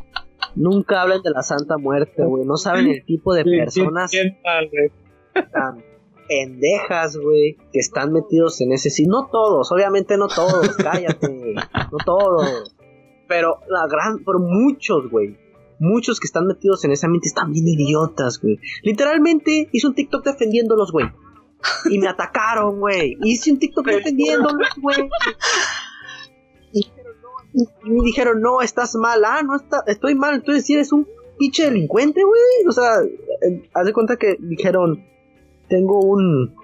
Nunca 0.54 1.02
hablan 1.02 1.22
de 1.22 1.30
la 1.30 1.42
Santa 1.42 1.78
Muerte, 1.78 2.24
güey. 2.24 2.44
No 2.44 2.56
saben 2.56 2.86
el 2.88 3.04
tipo 3.04 3.34
de 3.34 3.44
personas 3.44 4.10
tan 5.32 5.82
pendejas, 6.28 7.16
güey, 7.16 7.56
que 7.72 7.78
están 7.80 8.12
metidos 8.12 8.60
en 8.60 8.72
ese. 8.72 8.90
Sí, 8.90 9.06
no 9.06 9.28
todos, 9.32 9.72
obviamente 9.72 10.16
no 10.16 10.28
todos, 10.28 10.76
cállate. 10.76 11.54
No 11.90 11.98
todos. 12.04 12.76
Pero 13.26 13.60
la 13.68 13.86
gran, 13.86 14.24
pero 14.24 14.38
muchos, 14.38 15.10
güey. 15.10 15.36
Muchos 15.80 16.18
que 16.18 16.26
están 16.26 16.46
metidos 16.46 16.84
en 16.84 16.92
ese 16.92 17.06
ambiente 17.06 17.28
están 17.28 17.52
bien 17.52 17.66
idiotas, 17.68 18.40
güey. 18.40 18.58
Literalmente 18.82 19.68
hice 19.72 19.86
un 19.86 19.94
TikTok 19.94 20.24
defendiéndolos, 20.24 20.90
güey. 20.92 21.06
Y 21.90 21.98
me 21.98 22.08
atacaron, 22.08 22.80
güey. 22.80 23.16
Hice 23.22 23.52
un 23.52 23.58
TikTok 23.58 23.86
defendiéndolos, 23.86 24.68
güey. 24.80 25.08
y 26.72 26.86
me 27.84 28.04
dijeron, 28.04 28.40
no, 28.40 28.60
estás 28.60 28.94
mal, 28.94 29.24
ah, 29.24 29.42
no, 29.42 29.56
está, 29.56 29.82
estoy 29.86 30.14
mal, 30.14 30.34
entonces 30.34 30.66
si 30.66 30.74
eres 30.74 30.92
un 30.92 31.06
pinche 31.38 31.64
delincuente, 31.64 32.22
güey. 32.22 32.66
O 32.68 32.72
sea, 32.72 33.00
eh, 33.02 33.68
haz 33.72 33.86
de 33.86 33.92
cuenta 33.92 34.16
que 34.16 34.36
dijeron, 34.40 35.04
tengo 35.68 36.00
un, 36.00 36.54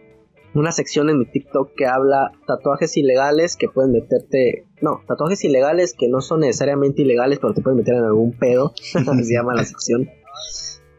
una 0.54 0.72
sección 0.72 1.08
en 1.10 1.18
mi 1.18 1.26
TikTok 1.26 1.74
que 1.74 1.86
habla 1.86 2.32
tatuajes 2.46 2.96
ilegales 2.96 3.56
que 3.56 3.68
pueden 3.68 3.92
meterte, 3.92 4.66
no, 4.80 5.02
tatuajes 5.06 5.42
ilegales 5.44 5.94
que 5.98 6.08
no 6.08 6.20
son 6.20 6.40
necesariamente 6.40 7.02
ilegales, 7.02 7.38
pero 7.40 7.54
te 7.54 7.62
pueden 7.62 7.78
meter 7.78 7.94
en 7.94 8.04
algún 8.04 8.36
pedo, 8.36 8.72
se 8.76 9.34
llama 9.34 9.54
la 9.54 9.64
sección. 9.64 10.08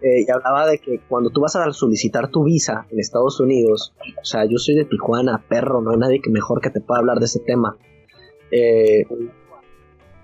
Eh, 0.05 0.23
y 0.27 0.31
hablaba 0.31 0.67
de 0.67 0.77
que 0.77 0.99
cuando 1.09 1.31
tú 1.31 1.41
vas 1.41 1.55
a 1.55 1.73
solicitar 1.73 2.29
tu 2.29 2.43
visa 2.43 2.85
en 2.91 2.99
Estados 2.99 3.39
Unidos, 3.39 3.95
o 4.21 4.23
sea, 4.23 4.45
yo 4.45 4.59
soy 4.59 4.75
de 4.75 4.85
Tijuana, 4.85 5.43
perro, 5.49 5.81
no 5.81 5.89
hay 5.89 5.97
nadie 5.97 6.21
que 6.21 6.29
mejor 6.29 6.61
que 6.61 6.69
te 6.69 6.79
pueda 6.79 6.99
hablar 6.99 7.17
de 7.17 7.25
ese 7.25 7.39
tema. 7.39 7.75
Eh, 8.51 9.07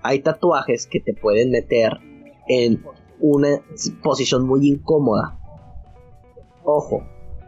hay 0.00 0.20
tatuajes 0.20 0.86
que 0.86 1.00
te 1.00 1.14
pueden 1.14 1.50
meter 1.50 1.98
en 2.46 2.84
una 3.18 3.60
posición 4.04 4.46
muy 4.46 4.68
incómoda. 4.68 5.36
Ojo, 6.62 7.02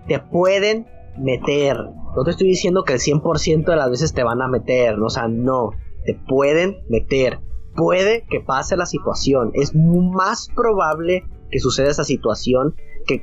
te 0.08 0.18
pueden 0.18 0.88
meter. 1.16 1.76
No 2.16 2.24
te 2.24 2.32
estoy 2.32 2.48
diciendo 2.48 2.82
que 2.82 2.94
el 2.94 2.98
100% 2.98 3.64
de 3.64 3.76
las 3.76 3.90
veces 3.90 4.12
te 4.12 4.24
van 4.24 4.42
a 4.42 4.48
meter, 4.48 5.00
o 5.00 5.08
sea, 5.08 5.28
no, 5.28 5.70
te 6.04 6.18
pueden 6.26 6.78
meter. 6.88 7.38
Puede 7.76 8.26
que 8.28 8.40
pase 8.40 8.76
la 8.76 8.86
situación. 8.86 9.52
Es 9.54 9.72
más 9.72 10.48
probable 10.56 11.22
que 11.54 11.60
suceda 11.60 11.88
esa 11.88 12.02
situación 12.02 12.74
que 13.06 13.22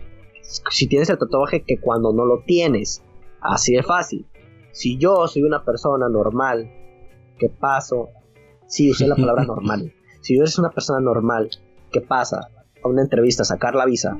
si 0.70 0.88
tienes 0.88 1.10
el 1.10 1.18
tatuaje 1.18 1.64
que 1.64 1.82
cuando 1.82 2.14
no 2.14 2.24
lo 2.24 2.44
tienes. 2.45 3.03
Así 3.41 3.74
de 3.74 3.84
fácil. 3.84 4.26
Si 4.72 4.98
yo 4.98 5.28
soy 5.28 5.44
una 5.44 5.66
persona 5.66 6.08
normal, 6.08 6.72
que 7.38 7.49
paso, 7.49 8.08
sí, 8.68 8.90
usé 8.90 9.06
la 9.06 9.18
palabra 9.18 9.44
normal. 9.48 9.94
Si 10.22 10.38
yo 10.38 10.44
eres 10.44 10.58
una 10.58 10.70
persona 10.70 11.02
normal 11.02 11.49
que 11.91 11.99
pasa 11.99 12.48
a 12.82 12.88
una 12.88 13.02
entrevista 13.02 13.41
a 13.41 13.45
sacar 13.45 13.76
la 13.76 13.86
visa 13.86 14.16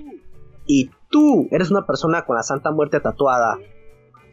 y 0.66 0.92
tú 1.10 1.48
eres 1.50 1.72
una 1.72 1.86
persona 1.88 2.26
con 2.26 2.36
la 2.36 2.44
Santa 2.44 2.70
Muerte 2.70 3.00
tatuada, 3.00 3.60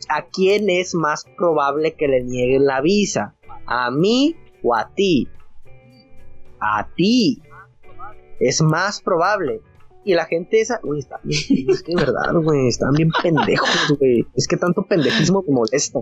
¿a 0.09 0.27
quién 0.27 0.71
es 0.71 0.97
más 0.97 1.25
probable 1.37 1.95
que 1.95 2.09
le 2.09 2.25
nieguen 2.25 2.67
la 2.67 2.81
visa? 2.81 3.37
¿A 3.65 3.93
mí 3.93 4.35
o 4.65 4.75
a 4.75 4.93
ti? 4.93 5.29
A 6.59 6.89
ti. 6.97 7.41
Es 8.41 8.61
más 8.61 9.01
probable. 9.01 9.63
Y 10.09 10.15
la 10.15 10.25
gente 10.25 10.59
esa, 10.59 10.81
güey, 10.83 11.01
está 11.01 11.21
bien, 11.23 11.69
es 11.69 11.83
que 11.83 11.95
verdad, 11.95 12.33
güey, 12.43 12.67
están 12.67 12.93
bien 12.93 13.11
pendejos, 13.23 13.95
güey. 13.99 14.27
Es 14.35 14.49
que 14.49 14.57
tanto 14.57 14.85
pendejismo 14.85 15.45
me 15.47 15.53
molesta. 15.53 16.01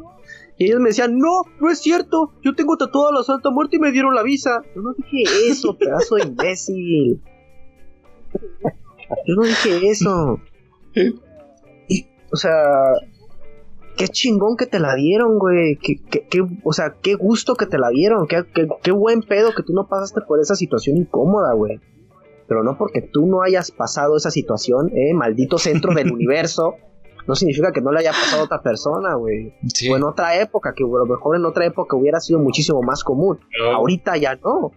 Y 0.57 0.67
ellos 0.67 0.79
me 0.79 0.91
decían, 0.91 1.19
no, 1.19 1.43
no 1.61 1.71
es 1.73 1.81
cierto, 1.81 2.33
yo 2.41 2.55
tengo 2.55 2.77
tatuada 2.77 3.11
la 3.11 3.25
Santa 3.25 3.51
Muerte 3.51 3.79
y 3.79 3.81
me 3.81 3.91
dieron 3.91 4.15
la 4.15 4.23
visa. 4.23 4.63
Yo 4.77 4.83
no 4.83 4.93
dije 4.93 5.25
eso, 5.49 5.77
pedazo 5.77 6.15
de 6.15 6.23
imbécil. 6.23 7.21
Yo 9.27 9.35
no 9.35 9.43
dije 9.43 9.91
eso. 9.91 10.41
O 12.31 12.37
sea, 12.37 12.63
qué 13.97 14.07
chingón 14.07 14.57
que 14.57 14.67
te 14.67 14.79
la 14.79 14.95
dieron, 14.95 15.41
güey. 15.41 15.79
Qué, 15.79 15.99
o 16.63 16.73
sea, 16.73 16.95
qué 17.03 17.15
gusto 17.15 17.57
que 17.57 17.67
te 17.67 17.77
la 17.77 17.89
dieron. 17.89 18.29
Qué, 18.29 18.45
qué, 18.85 18.93
buen 18.93 19.23
pedo 19.23 19.53
que 19.53 19.65
tú 19.65 19.73
no 19.73 19.89
pasaste 19.89 20.21
por 20.21 20.39
esa 20.39 20.55
situación 20.55 20.97
incómoda, 20.97 21.55
güey. 21.55 21.81
Pero 22.49 22.63
no 22.63 22.79
porque 22.79 23.03
tú 23.03 23.27
no 23.27 23.43
hayas 23.43 23.71
pasado 23.71 24.17
esa 24.17 24.31
situación, 24.31 24.91
eh, 24.95 25.15
maldito 25.15 25.59
centro 25.59 25.95
del 25.95 26.13
universo, 26.13 26.75
no 27.27 27.35
significa 27.35 27.73
que 27.73 27.81
no 27.81 27.91
le 27.91 28.01
haya 28.01 28.13
pasado 28.13 28.43
a 28.43 28.45
otra 28.45 28.63
persona, 28.63 29.15
güey. 29.15 29.53
O 29.91 29.97
en 29.97 30.05
otra 30.05 30.41
época, 30.41 30.75
que 30.75 30.85
a 30.85 30.87
lo 30.87 31.07
mejor 31.07 31.37
en 31.37 31.45
otra 31.45 31.67
época 31.67 31.97
hubiera 31.97 32.21
sido 32.21 32.39
muchísimo 32.39 32.83
más 32.83 33.03
común. 33.03 33.41
Ahorita 33.75 34.17
ya 34.17 34.37
no. 34.37 34.73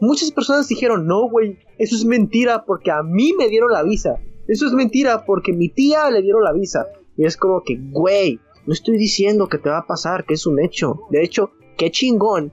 Muchas 0.00 0.30
personas 0.30 0.68
dijeron, 0.68 1.06
no, 1.06 1.28
güey, 1.28 1.58
eso 1.76 1.96
es 1.96 2.04
mentira 2.04 2.64
porque 2.64 2.92
a 2.92 3.02
mí 3.02 3.34
me 3.36 3.48
dieron 3.48 3.72
la 3.72 3.82
visa. 3.82 4.16
Eso 4.46 4.66
es 4.66 4.72
mentira 4.72 5.24
porque 5.26 5.52
mi 5.52 5.68
tía 5.70 6.08
le 6.10 6.22
dieron 6.22 6.44
la 6.44 6.52
visa. 6.52 6.86
Y 7.16 7.24
es 7.24 7.36
como 7.36 7.62
que, 7.64 7.76
güey, 7.90 8.38
no 8.64 8.72
estoy 8.72 8.96
diciendo 8.96 9.48
que 9.48 9.58
te 9.58 9.68
va 9.68 9.78
a 9.78 9.86
pasar, 9.86 10.24
que 10.24 10.34
es 10.34 10.46
un 10.46 10.60
hecho. 10.60 11.00
De 11.10 11.24
hecho, 11.24 11.50
qué 11.76 11.90
chingón 11.90 12.52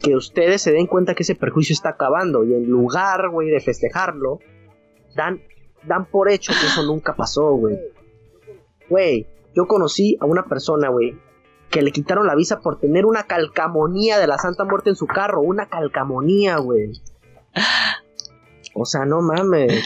que 0.00 0.16
ustedes 0.16 0.62
se 0.62 0.72
den 0.72 0.86
cuenta 0.86 1.14
que 1.14 1.22
ese 1.22 1.34
perjuicio 1.34 1.74
está 1.74 1.90
acabando. 1.90 2.44
Y 2.44 2.54
en 2.54 2.68
lugar, 2.68 3.28
güey, 3.28 3.50
de 3.50 3.60
festejarlo, 3.60 4.40
dan, 5.14 5.40
dan 5.84 6.06
por 6.06 6.30
hecho 6.30 6.52
que 6.58 6.66
eso 6.66 6.82
nunca 6.82 7.14
pasó, 7.14 7.52
güey. 7.52 7.78
Güey, 8.88 9.26
yo 9.54 9.66
conocí 9.66 10.16
a 10.20 10.24
una 10.24 10.44
persona, 10.46 10.88
güey, 10.88 11.16
que 11.70 11.82
le 11.82 11.92
quitaron 11.92 12.26
la 12.26 12.34
visa 12.34 12.60
por 12.60 12.80
tener 12.80 13.04
una 13.06 13.24
calcamonía 13.24 14.18
de 14.18 14.26
la 14.26 14.38
Santa 14.38 14.64
Muerte 14.64 14.90
en 14.90 14.96
su 14.96 15.06
carro. 15.06 15.42
Una 15.42 15.68
calcamonía, 15.68 16.56
güey. 16.58 16.92
O 18.74 18.84
sea, 18.84 19.04
no 19.04 19.20
mames. 19.20 19.84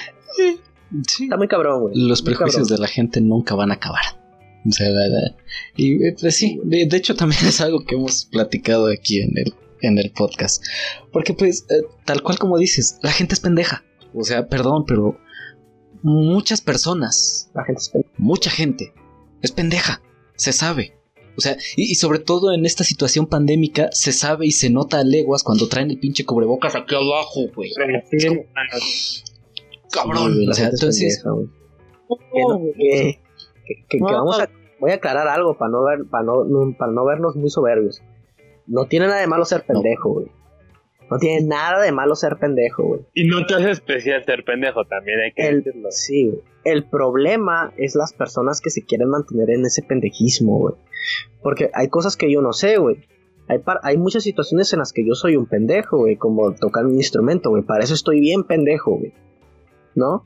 Está 1.21 1.37
muy 1.37 1.49
cabrón, 1.49 1.81
güey. 1.83 1.95
Los 1.97 2.23
prejuicios 2.23 2.69
de 2.69 2.79
la 2.79 2.87
gente 2.87 3.21
nunca 3.21 3.55
van 3.55 3.71
a 3.71 3.75
acabar. 3.75 4.05
O 4.67 4.73
sea, 4.73 4.89
y 5.77 6.07
eh, 6.07 6.17
pues 6.19 6.37
sí, 6.37 6.59
de, 6.65 6.89
hecho 6.97 7.15
también 7.15 7.45
es 7.47 7.61
algo 7.61 7.85
que 7.85 7.97
hemos 7.97 8.25
platicado 8.25 8.87
aquí 8.87 9.21
en 9.21 9.37
el, 9.37 9.55
en 9.87 9.99
el 9.99 10.13
podcast. 10.13 10.63
Porque 11.13 11.35
pues, 11.35 11.67
eh, 11.71 11.87
tal 12.05 12.23
cual 12.23 12.39
como 12.39 12.59
dices, 12.59 12.99
la 13.03 13.13
gente 13.13 13.35
es 13.35 13.41
pendeja. 13.41 13.85
O 14.15 14.23
sea, 14.23 14.49
perdón, 14.49 14.85
pero 14.87 15.19
muchas 16.03 16.61
personas, 16.61 17.51
la 17.55 17.65
gente 17.65 17.81
es 17.81 17.93
mucha 18.19 18.51
gente, 18.51 18.93
es 19.43 19.53
pendeja, 19.53 20.03
se 20.37 20.53
sabe. 20.53 20.97
O 21.37 21.41
sea, 21.41 21.57
y, 21.77 21.97
sobre 21.97 22.21
todo 22.21 22.53
en 22.53 22.65
esta 22.65 22.85
situación 22.85 23.27
pandémica, 23.27 23.89
se 23.91 24.13
sabe 24.13 24.47
y 24.47 24.53
se 24.53 24.71
nota 24.71 25.01
a 25.01 25.05
leguas 25.05 25.43
cuando 25.43 25.69
traen 25.69 25.91
el 25.91 25.99
pinche 25.99 26.25
cubrebocas 26.25 26.77
aquí 26.77 26.95
abajo, 26.95 27.41
güey. 27.55 27.73
Cabrón. 29.91 30.49
o 30.49 30.53
sea, 30.53 30.69
entonces. 30.69 31.25
Que, 33.89 33.99
vamos 34.01 34.39
a. 34.39 34.49
Voy 34.81 34.91
a 34.91 34.95
aclarar 34.95 35.27
algo 35.29 35.57
para 35.57 35.71
no, 35.71 35.85
ver, 35.85 36.01
para, 36.11 36.25
no, 36.25 36.77
para 36.79 36.93
no 36.93 37.05
vernos 37.05 37.37
muy 37.37 37.49
soberbios. 37.49 38.03
No 38.67 38.87
tiene 38.87 39.07
nada 39.07 39.21
de 39.21 39.27
malo 39.27 39.45
ser 39.45 39.65
pendejo, 39.65 40.13
güey. 40.13 40.27
No 41.11 41.19
tiene 41.19 41.47
nada 41.47 41.83
de 41.83 41.93
malo 41.93 42.15
ser 42.15 42.39
pendejo, 42.39 42.83
güey. 42.83 43.01
Y 43.13 43.25
no 43.27 43.45
te 43.45 43.55
hace 43.55 43.71
especial 43.71 44.25
ser 44.25 44.45
pendejo, 44.45 44.85
también 44.87 45.21
hay 45.21 45.33
que 45.33 45.55
decirlo. 45.55 45.91
Sí, 45.91 46.33
el 46.65 46.85
problema 46.89 47.73
es 47.77 47.95
las 47.95 48.15
personas 48.15 48.61
que 48.61 48.71
se 48.71 48.85
quieren 48.85 49.11
mantener 49.11 49.51
en 49.51 49.67
ese 49.67 49.83
pendejismo, 49.83 50.59
güey. 50.59 50.75
Porque 51.43 51.71
hay 51.75 51.89
cosas 51.89 52.17
que 52.17 52.33
yo 52.33 52.41
no 52.41 52.53
sé, 52.53 52.79
güey. 52.79 53.05
Hay, 53.49 53.61
hay 53.83 53.99
muchas 53.99 54.23
situaciones 54.23 54.73
en 54.73 54.79
las 54.79 54.95
que 54.95 55.07
yo 55.07 55.15
soy 55.15 55.37
un 55.37 55.47
pendejo, 55.47 55.99
güey, 55.99 56.17
como 56.17 56.55
tocar 56.55 56.87
un 56.87 56.95
instrumento, 56.95 57.51
güey. 57.51 57.63
Para 57.63 57.85
eso 57.85 57.93
estoy 57.93 58.21
bien 58.21 58.45
pendejo, 58.45 58.97
güey. 58.97 59.13
¿No? 59.95 60.25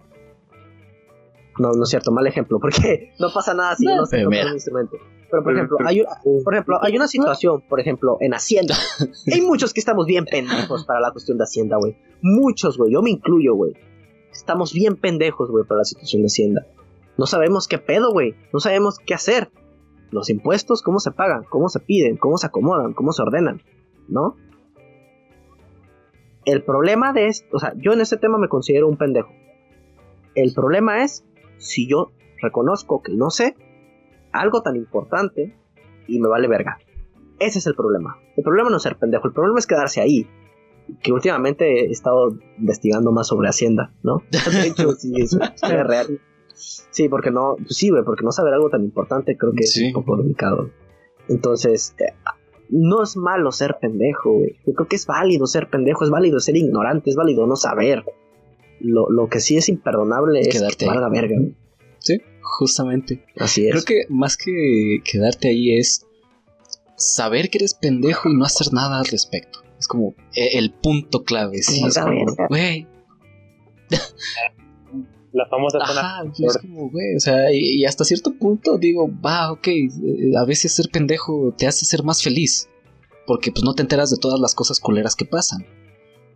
No, 1.59 1.73
no 1.73 1.82
es 1.82 1.90
cierto, 1.90 2.12
mal 2.12 2.27
ejemplo, 2.27 2.59
porque 2.60 3.12
no 3.19 3.28
pasa 3.35 3.52
nada 3.52 3.74
si 3.74 3.85
no, 3.85 3.97
no 3.97 4.06
sé 4.06 4.23
tocar 4.23 4.47
un 4.47 4.52
instrumento. 4.52 4.97
Pero 5.30 5.42
por 5.42 5.52
ejemplo, 5.52 5.78
hay, 5.84 6.02
por 6.44 6.55
ejemplo, 6.55 6.78
hay 6.82 6.96
una 6.96 7.06
situación, 7.06 7.62
por 7.68 7.80
ejemplo, 7.80 8.16
en 8.20 8.32
Hacienda. 8.32 8.74
hay 9.32 9.40
muchos 9.42 9.74
que 9.74 9.80
estamos 9.80 10.06
bien 10.06 10.24
pendejos 10.24 10.84
para 10.86 11.00
la 11.00 11.10
cuestión 11.10 11.36
de 11.38 11.44
Hacienda, 11.44 11.76
güey. 11.76 11.96
Muchos, 12.22 12.78
güey. 12.78 12.92
Yo 12.92 13.02
me 13.02 13.10
incluyo, 13.10 13.55
güey. 13.55 13.74
Estamos 14.32 14.72
bien 14.72 14.96
pendejos, 14.96 15.50
güey, 15.50 15.64
para 15.64 15.78
la 15.78 15.84
situación 15.84 16.22
de 16.22 16.26
Hacienda. 16.26 16.66
No 17.18 17.26
sabemos 17.26 17.68
qué 17.68 17.78
pedo, 17.78 18.12
güey. 18.12 18.34
No 18.52 18.60
sabemos 18.60 18.98
qué 18.98 19.14
hacer. 19.14 19.50
Los 20.10 20.30
impuestos, 20.30 20.82
cómo 20.82 21.00
se 21.00 21.10
pagan, 21.10 21.44
cómo 21.44 21.68
se 21.68 21.80
piden, 21.80 22.16
cómo 22.16 22.38
se 22.38 22.46
acomodan, 22.46 22.94
cómo 22.94 23.12
se 23.12 23.20
ordenan, 23.20 23.60
¿no? 24.09 24.36
El 26.46 26.62
problema 26.62 27.12
de 27.12 27.26
esto, 27.26 27.46
o 27.55 27.59
sea, 27.59 27.74
yo 27.76 27.92
en 27.92 28.00
este 28.00 28.16
tema 28.16 28.38
me 28.38 28.48
considero 28.48 28.88
un 28.88 28.96
pendejo. 28.96 29.28
El 30.34 30.55
problema 30.55 31.05
es 31.05 31.26
si 31.59 31.86
yo 31.86 32.10
reconozco 32.40 33.02
que 33.02 33.12
no 33.12 33.28
sé 33.28 33.55
algo 34.32 34.62
tan 34.62 34.76
importante 34.76 35.56
y 36.06 36.20
me 36.20 36.28
vale 36.28 36.48
verga. 36.48 36.78
Ese 37.38 37.59
es 37.59 37.66
el 37.66 37.74
problema. 37.74 38.18
El 38.36 38.42
problema 38.42 38.70
no 38.70 38.76
es 38.76 38.82
ser 38.82 38.96
pendejo, 38.96 39.28
el 39.28 39.34
problema 39.34 39.59
es 39.59 39.66
quedarse 39.66 40.00
ahí. 40.00 40.26
Que 41.02 41.12
últimamente 41.12 41.86
he 41.86 41.90
estado 41.90 42.34
investigando 42.59 43.12
más 43.12 43.28
sobre 43.28 43.48
Hacienda, 43.48 43.92
¿no? 44.02 44.22
De 44.30 44.68
hecho, 44.68 44.92
sí, 44.92 45.12
es, 45.16 45.38
real. 45.62 46.20
Sí, 46.55 47.09
porque 47.09 47.30
no, 47.30 47.56
pues 47.56 47.76
sí, 47.76 47.90
güey, 47.90 48.02
porque 48.05 48.24
no 48.24 48.32
saber 48.32 48.55
algo 48.55 48.70
tan 48.70 48.82
importante 48.82 49.36
creo 49.36 49.52
que 49.52 49.64
es 49.64 49.80
un 49.80 49.92
poco 49.92 50.16
delicado. 50.16 50.70
Entonces, 51.28 51.94
eh, 51.98 52.14
no 52.70 53.02
es 53.02 53.16
malo 53.16 53.52
ser 53.52 53.76
pendejo, 53.80 54.32
güey. 54.32 54.56
Yo 54.66 54.74
creo 54.74 54.88
que 54.88 54.96
es 54.96 55.06
válido 55.06 55.46
ser 55.46 55.68
pendejo, 55.68 56.05
es 56.05 56.10
válido 56.10 56.40
ser 56.40 56.56
ignorante, 56.56 57.10
es 57.10 57.16
válido 57.16 57.46
no 57.46 57.56
saber. 57.56 58.05
Lo, 58.80 59.10
lo 59.10 59.28
que 59.28 59.40
sí 59.40 59.56
es 59.56 59.68
imperdonable 59.68 60.40
es 60.40 60.76
que 60.76 60.86
valga 60.86 61.09
verga. 61.09 61.36
Sí, 61.98 62.18
justamente. 62.59 63.24
Así 63.36 63.66
es. 63.66 63.70
Creo 63.72 63.85
que 63.85 64.02
más 64.09 64.36
que 64.36 65.01
quedarte 65.05 65.48
ahí 65.48 65.76
es 65.78 66.05
saber 66.97 67.48
que 67.51 67.59
eres 67.59 67.74
pendejo 67.74 68.28
y 68.28 68.35
no 68.36 68.44
hacer 68.44 68.72
nada 68.72 68.98
al 68.98 69.06
respecto. 69.06 69.60
Es 69.78 69.86
como 69.86 70.14
e, 70.35 70.59
el 70.59 70.72
punto 70.72 71.22
clave. 71.22 71.62
Sí, 71.62 71.82
es 71.86 71.97
como, 71.97 72.24
güey. 72.48 72.86
La 75.32 75.47
famosa 75.47 75.78
Ajá, 75.80 76.22
es 76.39 76.59
como, 76.59 76.90
güey, 76.90 77.14
o 77.16 77.20
sea, 77.20 77.52
y, 77.52 77.85
hasta 77.85 78.02
cierto 78.05 78.32
punto 78.35 78.78
digo, 78.78 79.09
va, 79.24 79.52
ok, 79.52 79.68
eh, 79.68 79.93
a 80.36 80.44
veces 80.44 80.72
ser 80.72 80.89
pendejo 80.90 81.55
te 81.56 81.66
hace 81.66 81.85
ser 81.85 82.02
más 82.02 82.22
feliz. 82.22 82.68
porque 83.26 83.52
pues 83.52 83.62
no 83.62 83.74
te 83.74 83.82
enteras 83.82 84.10
de 84.10 84.16
todas 84.16 84.40
las 84.40 84.55
cosas 84.55 84.80
culeras 84.80 85.14
que 85.14 85.26
pasan. 85.26 85.66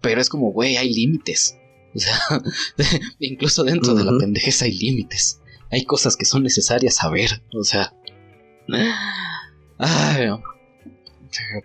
Pero 0.02 0.20
es 0.20 0.28
como, 0.28 0.52
güey, 0.52 0.76
hay 0.76 0.92
límites. 0.92 1.56
O 1.94 1.98
sea, 1.98 2.18
incluso 3.18 3.64
dentro 3.64 3.94
de 3.94 4.04
la 4.04 4.10
Ujú. 4.12 4.20
pendejeza 4.20 4.66
hay 4.66 4.76
límites. 4.76 5.40
Hay 5.72 5.84
cosas 5.86 6.16
que 6.16 6.26
son 6.26 6.42
necesarias 6.42 6.96
saber. 6.96 7.42
O 7.54 7.64
sea. 7.64 7.94
Ay, 9.78 10.26
no. 10.26 10.42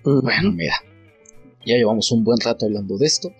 Pero, 0.03 0.21
bueno, 0.21 0.51
mira. 0.53 0.75
Ya 1.65 1.75
llevamos 1.75 2.13
un 2.13 2.23
buen 2.23 2.39
rato 2.39 2.65
hablando 2.65 2.97
de 2.97 3.05
esto. 3.05 3.33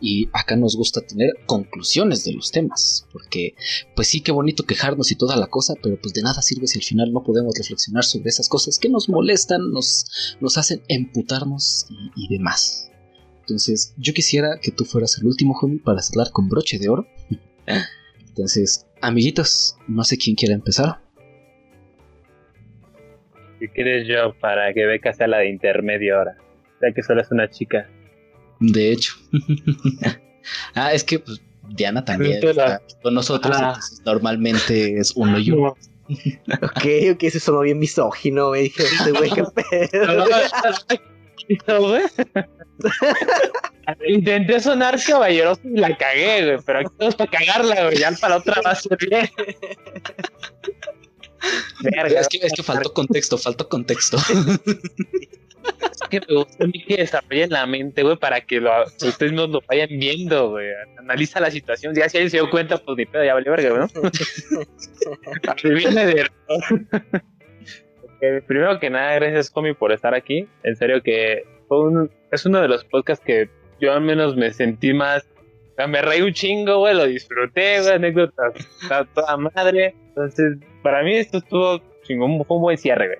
Y 0.00 0.28
acá 0.32 0.54
nos 0.54 0.76
gusta 0.76 1.00
tener 1.00 1.32
conclusiones 1.46 2.22
de 2.22 2.34
los 2.34 2.52
temas. 2.52 3.08
Porque, 3.12 3.56
pues 3.96 4.06
sí, 4.06 4.20
qué 4.20 4.30
bonito 4.30 4.62
quejarnos 4.62 5.10
y 5.10 5.16
toda 5.16 5.34
la 5.34 5.48
cosa. 5.48 5.74
Pero 5.82 6.00
pues 6.00 6.14
de 6.14 6.22
nada 6.22 6.40
sirve 6.40 6.68
si 6.68 6.78
al 6.78 6.84
final 6.84 7.12
no 7.12 7.24
podemos 7.24 7.58
reflexionar 7.58 8.04
sobre 8.04 8.28
esas 8.28 8.48
cosas 8.48 8.78
que 8.78 8.88
nos 8.88 9.08
molestan, 9.08 9.72
nos, 9.72 10.36
nos 10.40 10.56
hacen 10.56 10.82
emputarnos 10.86 11.86
y, 11.90 12.26
y 12.26 12.28
demás. 12.28 12.92
Entonces, 13.40 13.92
yo 13.96 14.14
quisiera 14.14 14.60
que 14.62 14.70
tú 14.70 14.84
fueras 14.84 15.18
el 15.18 15.26
último 15.26 15.58
homie 15.60 15.80
para 15.80 16.00
cerrar 16.00 16.30
con 16.30 16.48
broche 16.48 16.78
de 16.78 16.88
oro. 16.88 17.08
Entonces, 18.28 18.86
amiguitos, 19.02 19.76
no 19.88 20.04
sé 20.04 20.16
quién 20.16 20.36
quiere 20.36 20.54
empezar. 20.54 21.00
Si 23.58 23.68
quieres 23.68 24.08
yo 24.08 24.34
para 24.40 24.72
que 24.72 24.86
Beca 24.86 25.12
sea 25.12 25.26
la 25.28 25.38
de 25.38 25.50
intermedio 25.50 26.18
ahora. 26.18 26.36
Ya 26.80 26.92
que 26.92 27.02
solo 27.02 27.20
es 27.20 27.30
una 27.30 27.48
chica. 27.48 27.88
De 28.58 28.92
hecho. 28.92 29.14
ah, 30.74 30.92
es 30.92 31.04
que 31.04 31.18
pues, 31.20 31.40
Diana 31.68 32.04
también 32.04 32.44
está 32.44 32.82
con 33.02 33.14
nosotros. 33.14 33.56
Ah. 33.56 33.74
entonces, 33.74 34.02
normalmente 34.04 34.98
es 34.98 35.12
uno 35.14 35.38
y 35.38 35.50
uno. 35.50 35.76
Ok, 36.62 36.86
ok, 37.12 37.22
eso 37.22 37.38
sonó 37.38 37.60
bien 37.60 37.78
misógino, 37.78 38.48
güey. 38.48 38.64
Dije, 38.64 38.82
este 38.82 39.12
güey, 39.12 39.30
qué 39.30 39.44
pedo. 39.54 40.26
Intenté 44.06 44.60
sonar 44.60 44.96
caballeroso 45.04 45.60
y 45.64 45.76
la 45.78 45.96
cagué, 45.96 46.44
güey. 46.44 46.58
Pero 46.64 46.78
aquí 46.80 46.88
vamos 46.98 47.16
a 47.20 47.26
cagarla, 47.26 47.84
güey. 47.84 47.96
Ya 47.98 48.10
para 48.20 48.36
otra 48.36 48.60
va 48.64 48.70
a 48.70 48.74
ser 48.74 48.96
bien. 48.98 49.28
Verga, 51.82 52.20
Es 52.20 52.28
que, 52.28 52.38
es 52.38 52.52
que 52.52 52.62
faltó 52.62 52.92
contexto, 52.94 53.36
faltó 53.36 53.68
contexto. 53.68 54.16
es 54.16 56.08
que 56.08 56.20
me 56.28 56.34
gusta 56.36 56.64
a 56.64 56.66
mí 56.68 56.84
que 56.84 56.96
desarrollen 56.98 57.50
la 57.50 57.66
mente, 57.66 58.02
güey, 58.04 58.16
para 58.16 58.40
que 58.40 58.60
lo, 58.60 58.70
ustedes 58.84 59.32
nos 59.32 59.48
lo 59.50 59.60
vayan 59.68 59.88
viendo, 59.90 60.50
güey. 60.50 60.68
Analiza 60.98 61.40
la 61.40 61.50
situación. 61.50 61.94
Ya 61.94 62.08
si 62.08 62.18
alguien 62.18 62.30
se 62.30 62.36
dio 62.36 62.48
cuenta, 62.50 62.78
pues 62.78 62.96
ni 62.96 63.06
pedo, 63.06 63.24
ya 63.24 63.34
valió 63.34 63.50
verga, 63.50 63.70
¿no? 63.76 63.88
De 65.62 66.26
Ok, 68.04 68.46
Primero 68.46 68.78
que 68.78 68.88
nada, 68.88 69.14
gracias, 69.16 69.50
Comi, 69.50 69.74
por 69.74 69.90
estar 69.90 70.14
aquí. 70.14 70.46
En 70.62 70.76
serio 70.76 71.02
que 71.02 71.42
fue 71.66 71.80
un- 71.80 72.10
es 72.32 72.46
uno 72.46 72.60
de 72.60 72.68
los 72.68 72.84
podcasts 72.84 73.24
que 73.24 73.48
yo 73.80 73.92
al 73.92 74.00
menos 74.00 74.36
me 74.36 74.52
sentí 74.52 74.92
más... 74.92 75.24
o 75.72 75.74
sea, 75.76 75.86
me 75.86 76.02
reí 76.02 76.22
un 76.22 76.32
chingo, 76.32 76.78
güey, 76.78 76.94
lo 76.94 77.06
disfruté, 77.06 77.80
güey, 77.80 77.92
anécdotas 77.94 78.54
a 78.90 79.04
toda 79.04 79.36
madre. 79.36 79.94
Entonces, 80.08 80.58
para 80.82 81.02
mí 81.02 81.14
esto 81.14 81.38
estuvo 81.38 81.80
chingón, 82.02 82.44
fue 82.44 82.56
un 82.56 82.62
buen 82.62 82.78
cierre, 82.78 83.06
güey. 83.06 83.18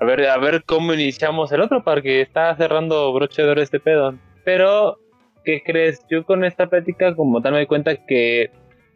A 0.00 0.04
ver, 0.04 0.26
a 0.26 0.38
ver 0.38 0.62
cómo 0.64 0.94
iniciamos 0.94 1.50
el 1.50 1.60
otro, 1.60 1.82
porque 1.82 2.20
está 2.20 2.54
cerrando 2.56 3.12
broche 3.12 3.42
de 3.42 3.50
oro 3.50 3.62
este 3.62 3.80
pedo. 3.80 4.14
Pero, 4.44 4.98
¿qué 5.44 5.62
crees? 5.64 6.04
Yo 6.08 6.24
con 6.24 6.44
esta 6.44 6.68
plática, 6.68 7.16
como 7.16 7.42
tal, 7.42 7.52
me 7.52 7.58
doy 7.58 7.66
cuenta 7.66 7.96
que 8.06 8.50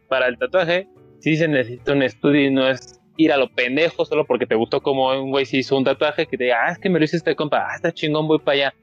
para 0.07 0.27
el 0.27 0.37
tatuaje 0.37 0.87
sí 1.19 1.35
se 1.35 1.49
necesita 1.49 1.91
un 1.91 2.03
estudio 2.03 2.45
y 2.45 2.51
no 2.51 2.69
es 2.69 3.01
ir 3.17 3.31
a 3.33 3.37
lo 3.37 3.49
pendejo 3.49 4.05
solo 4.05 4.25
porque 4.25 4.45
te 4.45 4.55
gustó 4.55 4.81
como 4.81 5.09
un 5.09 5.31
güey 5.31 5.45
se 5.45 5.57
hizo 5.57 5.77
un 5.77 5.83
tatuaje 5.83 6.25
que 6.25 6.37
te 6.37 6.45
diga, 6.45 6.65
ah, 6.65 6.71
es 6.71 6.79
que 6.79 6.89
me 6.89 6.99
lo 6.99 7.05
hizo 7.05 7.17
este 7.17 7.35
compa, 7.35 7.67
ah, 7.69 7.75
está 7.75 7.91
chingón, 7.91 8.27
voy 8.27 8.39
para 8.39 8.55
allá. 8.55 8.73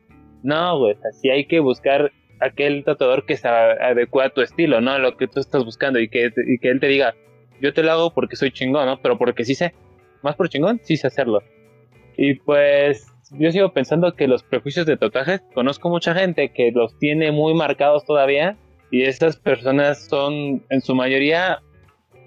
No, 0.42 0.78
güey, 0.78 0.94
o 0.94 1.00
sea, 1.00 1.12
sí 1.12 1.30
hay 1.30 1.46
que 1.46 1.60
buscar 1.60 2.12
aquel 2.40 2.84
tatuador 2.84 3.26
que 3.26 3.36
se 3.36 3.48
adecua 3.48 4.26
a 4.26 4.30
tu 4.30 4.40
estilo, 4.40 4.80
¿no? 4.80 4.98
Lo 4.98 5.16
que 5.16 5.28
tú 5.28 5.40
estás 5.40 5.64
buscando 5.64 6.00
y 6.00 6.08
que, 6.08 6.32
y 6.46 6.58
que 6.58 6.70
él 6.70 6.80
te 6.80 6.88
diga, 6.88 7.14
yo 7.60 7.74
te 7.74 7.82
lo 7.82 7.92
hago 7.92 8.14
porque 8.14 8.36
soy 8.36 8.50
chingón, 8.50 8.86
¿no? 8.86 9.00
Pero 9.00 9.18
porque 9.18 9.44
sí 9.44 9.54
sé, 9.54 9.74
más 10.22 10.36
por 10.36 10.48
chingón, 10.48 10.80
sí 10.82 10.96
sé 10.96 11.06
hacerlo. 11.06 11.42
Y 12.16 12.34
pues 12.34 13.06
yo 13.32 13.52
sigo 13.52 13.72
pensando 13.72 14.14
que 14.14 14.26
los 14.26 14.42
prejuicios 14.42 14.86
de 14.86 14.96
tatuajes, 14.96 15.42
conozco 15.54 15.88
mucha 15.88 16.14
gente 16.14 16.52
que 16.52 16.72
los 16.72 16.98
tiene 16.98 17.30
muy 17.32 17.54
marcados 17.54 18.04
todavía 18.04 18.56
y 18.90 19.02
esas 19.02 19.36
personas 19.36 20.06
son 20.08 20.64
en 20.68 20.80
su 20.80 20.94
mayoría, 20.94 21.60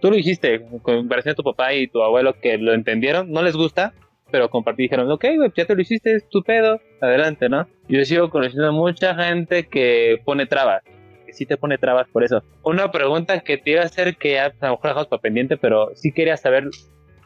tú 0.02 0.10
lo 0.10 0.16
dijiste, 0.16 0.66
con 0.82 1.10
a 1.12 1.34
tu 1.34 1.44
papá 1.44 1.74
y 1.74 1.88
tu 1.88 2.02
abuelo 2.02 2.40
que 2.40 2.58
lo 2.58 2.74
entendieron, 2.74 3.32
no 3.32 3.42
les 3.42 3.56
gusta, 3.56 3.94
pero 4.32 4.50
compartí 4.50 4.84
dijeron, 4.84 5.12
ok, 5.12 5.26
güey, 5.36 5.52
ya 5.56 5.66
te 5.66 5.76
lo 5.76 5.82
hiciste, 5.82 6.16
es 6.16 6.30
tu 6.30 6.42
pedo, 6.42 6.80
adelante, 7.04 7.50
¿no? 7.50 7.68
Yo 7.88 8.04
sigo 8.06 8.30
conociendo 8.30 8.72
mucha 8.72 9.16
gente 9.16 9.68
que 9.68 10.22
pone 10.26 10.46
trabas, 10.46 10.84
que 11.26 11.34
sí 11.34 11.46
te 11.46 11.58
pone 11.58 11.78
trabas 11.78 12.08
por 12.08 12.24
eso. 12.24 12.44
Una 12.64 12.92
pregunta 12.92 13.40
que 13.42 13.58
te 13.58 13.72
iba 13.72 13.82
a 13.82 13.86
hacer 13.86 14.16
que 14.16 14.40
a 14.40 14.54
lo 14.62 14.72
mejor 14.72 14.82
dejamos 14.84 15.08
para 15.08 15.22
pendiente, 15.22 15.58
pero 15.58 15.92
sí 15.96 16.12
quería 16.12 16.38
saber 16.38 16.70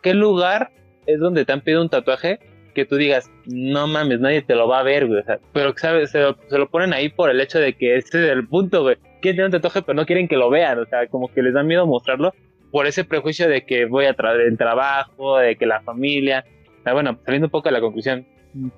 qué 0.01 0.13
lugar 0.13 0.71
es 1.05 1.19
donde 1.19 1.45
te 1.45 1.53
han 1.53 1.61
pedido 1.61 1.81
un 1.81 1.89
tatuaje 1.89 2.39
que 2.77 2.85
tú 2.85 2.95
digas, 2.95 3.31
no 3.47 3.87
mames, 3.87 4.19
nadie 4.19 4.43
te 4.43 4.53
lo 4.53 4.67
va 4.67 4.79
a 4.79 4.83
ver, 4.83 5.07
güey. 5.07 5.21
O 5.21 5.23
sea, 5.23 5.39
pero, 5.51 5.73
¿sabes? 5.75 6.11
Se 6.11 6.19
lo, 6.19 6.37
se 6.47 6.59
lo 6.59 6.69
ponen 6.69 6.93
ahí 6.93 7.09
por 7.09 7.31
el 7.31 7.41
hecho 7.41 7.59
de 7.59 7.73
que 7.73 7.97
ese 7.97 8.23
es 8.23 8.31
el 8.31 8.47
punto, 8.47 8.83
güey. 8.83 8.97
Quieren 9.19 9.37
tener 9.37 9.45
un 9.45 9.51
tatuaje, 9.51 9.81
pero 9.81 9.95
no 9.95 10.05
quieren 10.05 10.27
que 10.27 10.37
lo 10.37 10.51
vean. 10.51 10.77
O 10.77 10.85
sea, 10.85 11.07
como 11.07 11.27
que 11.33 11.41
les 11.41 11.55
da 11.55 11.63
miedo 11.63 11.87
mostrarlo 11.87 12.35
por 12.71 12.85
ese 12.85 13.03
prejuicio 13.03 13.49
de 13.49 13.65
que 13.65 13.85
voy 13.85 14.05
a 14.05 14.13
traer 14.13 14.41
el 14.41 14.59
trabajo, 14.59 15.39
de 15.39 15.55
que 15.55 15.65
la 15.65 15.81
familia. 15.81 16.45
O 16.81 16.83
sea, 16.83 16.93
bueno, 16.93 17.17
saliendo 17.25 17.47
un 17.47 17.51
poco 17.51 17.67
de 17.67 17.73
la 17.73 17.81
conclusión, 17.81 18.27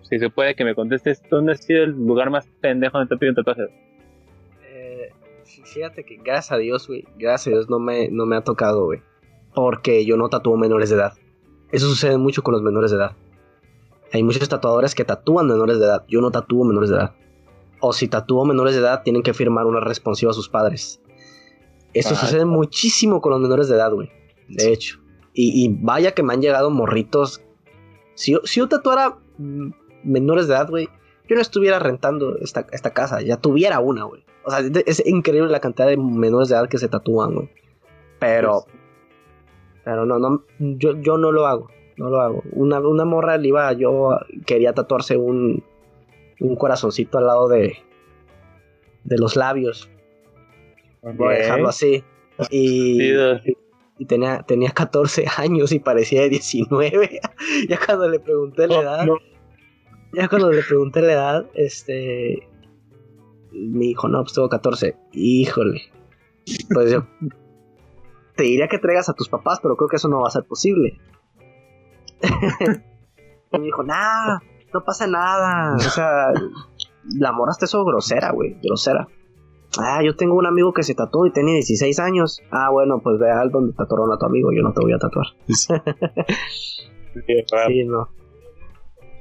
si 0.02 0.20
se 0.20 0.30
puede 0.30 0.56
que 0.56 0.64
me 0.66 0.76
contestes, 0.76 1.22
¿dónde 1.30 1.54
ha 1.54 1.56
sido 1.56 1.84
el 1.84 1.92
lugar 1.92 2.30
más 2.30 2.48
pendejo 2.62 2.98
donde 2.98 3.10
te 3.10 3.14
han 3.16 3.20
pedido 3.20 3.32
un 3.32 3.36
tatuaje? 3.46 3.72
Eh, 4.64 5.10
fíjate 5.66 6.04
que 6.04 6.18
gracias 6.18 6.52
a 6.52 6.58
Dios, 6.58 6.88
güey, 6.88 7.06
gracias 7.18 7.48
a 7.48 7.58
Dios 7.58 7.70
no 7.70 7.80
me, 7.80 8.10
no 8.10 8.26
me 8.26 8.36
ha 8.36 8.42
tocado, 8.42 8.86
güey. 8.86 9.02
Porque 9.54 10.06
yo 10.06 10.18
no 10.18 10.30
tatúo 10.30 10.58
menores 10.58 10.90
de 10.90 10.96
edad. 10.96 11.14
Eso 11.72 11.88
sucede 11.88 12.18
mucho 12.18 12.44
con 12.44 12.54
los 12.54 12.62
menores 12.62 12.92
de 12.92 12.98
edad. 12.98 13.12
Hay 14.12 14.24
muchos 14.24 14.48
tatuadores 14.50 14.96
que 14.96 15.06
tatúan 15.06 15.48
menores 15.48 15.80
de 15.80 15.86
edad. 15.86 16.06
Yo 16.08 16.22
no 16.22 16.32
tatúo 16.32 16.66
menores 16.66 16.90
de 16.90 16.96
edad. 16.98 17.16
O 17.80 17.94
si 17.94 18.08
tatúo 18.08 18.44
menores 18.46 18.74
de 18.74 18.82
edad, 18.82 19.04
tienen 19.04 19.22
que 19.24 19.34
firmar 19.34 19.66
una 19.66 19.80
responsiva 19.80 20.32
a 20.32 20.34
sus 20.34 20.50
padres. 20.50 21.02
Eso 21.94 22.14
Ah. 22.14 22.18
sucede 22.18 22.46
muchísimo 22.46 23.22
con 23.22 23.32
los 23.32 23.42
menores 23.42 23.70
de 23.70 23.76
edad, 23.76 23.92
güey. 23.92 24.10
De 24.48 24.72
hecho. 24.74 25.00
Y, 25.34 25.64
y 25.66 25.70
vaya 25.82 26.12
que 26.14 26.24
me 26.24 26.34
han 26.34 26.42
llegado 26.42 26.70
morritos. 26.72 27.42
Si 28.16 28.32
yo, 28.34 28.40
si 28.44 28.60
yo 28.60 28.68
tatuara 28.68 29.18
menores 30.04 30.48
de 30.48 30.54
edad, 30.54 30.70
güey, 30.70 30.88
yo 31.28 31.36
no 31.36 31.42
estuviera 31.42 31.80
rentando 31.80 32.38
esta, 32.40 32.66
esta 32.72 32.92
casa. 32.92 33.22
Ya 33.22 33.38
tuviera 33.38 33.80
una, 33.80 34.04
güey. 34.04 34.24
O 34.44 34.52
sea, 34.52 34.62
es- 34.86 35.06
increíble 35.06 35.50
la 35.50 35.60
cantidad 35.60 35.88
de 35.88 35.98
menores 35.98 36.50
de 36.50 36.56
edad 36.56 36.70
que 36.70 36.78
se 36.78 36.88
tatúan, 36.88 37.36
güey. 37.36 37.50
Pero, 38.20 38.66
pero 39.86 40.06
no, 40.06 40.20
no, 40.20 40.44
yo, 40.60 41.00
yo 41.02 41.18
no 41.18 41.32
lo 41.32 41.46
hago. 41.48 41.70
No 41.98 42.10
lo 42.10 42.22
hago. 42.22 42.44
Una, 42.54 42.80
una 42.80 43.06
morra 43.06 43.38
le 43.38 43.50
iba, 43.50 43.72
yo 43.74 44.18
quería 44.46 44.74
tatuarse 44.74 45.18
un, 45.18 45.64
un 46.40 46.56
corazoncito 46.56 47.18
al 47.18 47.28
lado 47.28 47.48
de, 47.50 47.78
de 49.04 49.18
los 49.18 49.36
labios. 49.36 49.90
Voy 51.02 51.36
a 51.36 51.38
dejarlo 51.38 51.70
así. 51.70 52.04
Y, 52.50 53.12
y 53.98 54.06
tenía, 54.06 54.44
tenía 54.44 54.72
14 54.72 55.26
años 55.38 55.72
y 55.74 55.80
parecía 55.80 56.22
de 56.22 56.30
19. 56.30 57.20
ya 57.70 57.80
cuando 57.86 58.10
le 58.10 58.20
pregunté 58.20 58.68
la 58.68 58.80
edad, 58.80 59.06
no. 59.06 59.18
Ya 60.14 60.28
cuando 60.28 60.52
le 60.52 60.64
pregunté 60.64 61.02
la 61.02 61.14
edad, 61.14 61.46
este. 61.54 62.48
Me 63.52 63.86
dijo, 63.86 64.08
no, 64.08 64.22
pues 64.22 64.34
tengo 64.34 64.50
14. 64.50 64.96
Híjole. 65.14 65.82
Pues 66.74 66.92
yo. 66.92 67.06
Te 68.36 68.44
diría 68.44 68.68
que 68.68 68.80
traigas 68.80 69.10
a 69.10 69.14
tus 69.14 69.28
papás, 69.28 69.60
pero 69.62 69.76
creo 69.76 69.90
que 69.90 69.98
eso 69.98 70.08
no 70.08 70.22
va 70.22 70.28
a 70.28 70.32
ser 70.32 70.46
posible. 70.46 70.98
y 73.52 73.58
me 73.58 73.66
dijo, 73.66 73.84
nah, 73.84 74.40
no 74.74 74.84
pasa 74.84 75.08
nada. 75.08 75.76
O 75.76 75.80
sea, 75.80 76.32
la 77.18 77.32
morra 77.32 77.52
está 77.52 77.66
eso 77.66 77.84
grosera, 77.84 78.32
güey, 78.32 78.58
grosera. 78.62 79.08
Ah, 79.78 80.02
yo 80.04 80.16
tengo 80.16 80.36
un 80.36 80.48
amigo 80.48 80.74
que 80.74 80.84
se 80.84 80.96
tatuó 80.96 81.28
y 81.28 81.32
tiene 81.32 81.54
16 81.54 82.00
años. 82.00 82.42
Ah, 82.52 82.70
bueno, 82.72 83.02
pues 83.04 83.20
ve 83.20 83.30
al 83.30 83.52
donde 83.52 83.74
tatuaron 83.74 84.12
a 84.12 84.18
tu 84.18 84.26
amigo, 84.26 84.52
yo 84.52 84.64
no 84.64 84.74
te 84.74 84.82
voy 84.82 84.94
a 84.94 84.98
tatuar. 84.98 85.28
Sí, 85.48 85.74
no. 87.86 88.10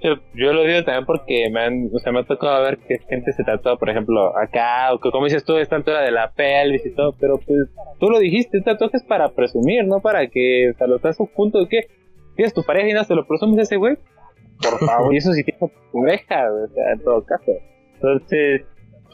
Yo, 0.00 0.52
lo 0.52 0.64
digo 0.64 0.84
también 0.84 1.04
porque 1.06 1.50
me 1.50 1.60
han, 1.60 1.90
o 1.92 1.98
sea, 1.98 2.12
me 2.12 2.20
ha 2.20 2.24
tocado 2.24 2.62
ver 2.62 2.78
que 2.78 2.98
gente 3.08 3.32
se 3.32 3.42
tatúa, 3.42 3.76
por 3.76 3.90
ejemplo, 3.90 4.36
acá, 4.36 4.92
o 4.92 5.00
que 5.00 5.10
como 5.10 5.24
dices 5.24 5.44
tú, 5.44 5.56
esta 5.56 5.76
altura 5.76 6.02
de 6.02 6.12
la 6.12 6.30
pelvis 6.30 6.86
y 6.86 6.94
todo, 6.94 7.14
pero 7.18 7.38
pues 7.38 7.68
tú 7.98 8.08
lo 8.08 8.20
dijiste, 8.20 8.58
un 8.58 8.64
tatuaje 8.64 8.98
es 8.98 9.02
para 9.02 9.30
presumir, 9.30 9.84
no 9.86 10.00
para 10.00 10.28
que, 10.28 10.70
o 10.70 10.78
sea, 10.78 10.86
lo 10.86 10.96
estás 10.96 11.20
a 11.20 11.24
punto 11.24 11.58
de 11.58 11.68
que 11.68 11.80
tienes 12.36 12.54
tu 12.54 12.62
pareja 12.62 12.88
y 12.88 12.92
no 12.92 13.02
se 13.02 13.14
lo 13.14 13.26
presumes 13.26 13.58
a 13.58 13.62
ese 13.62 13.76
güey. 13.76 13.96
Por 14.62 14.78
favor, 14.86 15.14
y 15.14 15.18
eso 15.18 15.32
sí 15.32 15.42
tienes 15.42 15.60
tu 15.60 15.98
oreja, 15.98 16.44
o 16.52 16.68
sea, 16.68 16.92
en 16.92 17.00
todo 17.00 17.24
caso. 17.24 17.52
Entonces, 17.94 18.62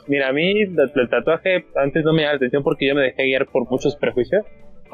mira, 0.06 0.28
a 0.28 0.32
mí 0.32 0.62
el, 0.62 0.76
el 0.78 1.08
tatuaje 1.08 1.64
antes 1.76 2.04
no 2.04 2.12
me 2.12 2.22
llamaba 2.22 2.34
la 2.34 2.36
atención 2.36 2.62
porque 2.62 2.86
yo 2.86 2.94
me 2.94 3.02
dejé 3.02 3.24
guiar 3.24 3.46
por 3.46 3.68
muchos 3.70 3.96
prejuicios. 3.96 4.44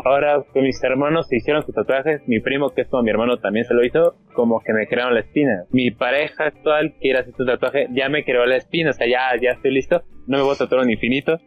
Ahora 0.05 0.43
que 0.55 0.63
mis 0.63 0.83
hermanos 0.83 1.29
se 1.29 1.37
hicieron 1.37 1.63
sus 1.65 1.75
tatuajes, 1.75 2.23
mi 2.27 2.41
primo, 2.41 2.71
que 2.71 2.83
es 2.83 2.89
como 2.89 3.03
mi 3.03 3.11
hermano, 3.11 3.39
también 3.39 3.65
se 3.67 3.75
lo 3.75 3.85
hizo, 3.85 4.15
como 4.33 4.61
que 4.61 4.73
me 4.73 4.87
crearon 4.87 5.15
la 5.15 5.21
espina. 5.21 5.65
Mi 5.71 5.91
pareja 5.91 6.45
actual 6.47 6.95
quiere 7.01 7.19
hacer 7.19 7.35
su 7.35 7.45
tatuaje, 7.45 7.87
ya 7.93 8.09
me 8.09 8.25
creó 8.25 8.47
la 8.47 8.57
espina, 8.57 8.91
o 8.91 8.93
sea, 8.95 9.07
ya, 9.07 9.39
ya 9.41 9.51
estoy 9.53 9.73
listo, 9.73 10.03
no 10.27 10.39
me 10.39 10.43
voy 10.45 10.55
a 10.55 10.59
tatuar 10.59 10.83
un 10.85 10.91
infinito. 10.91 11.39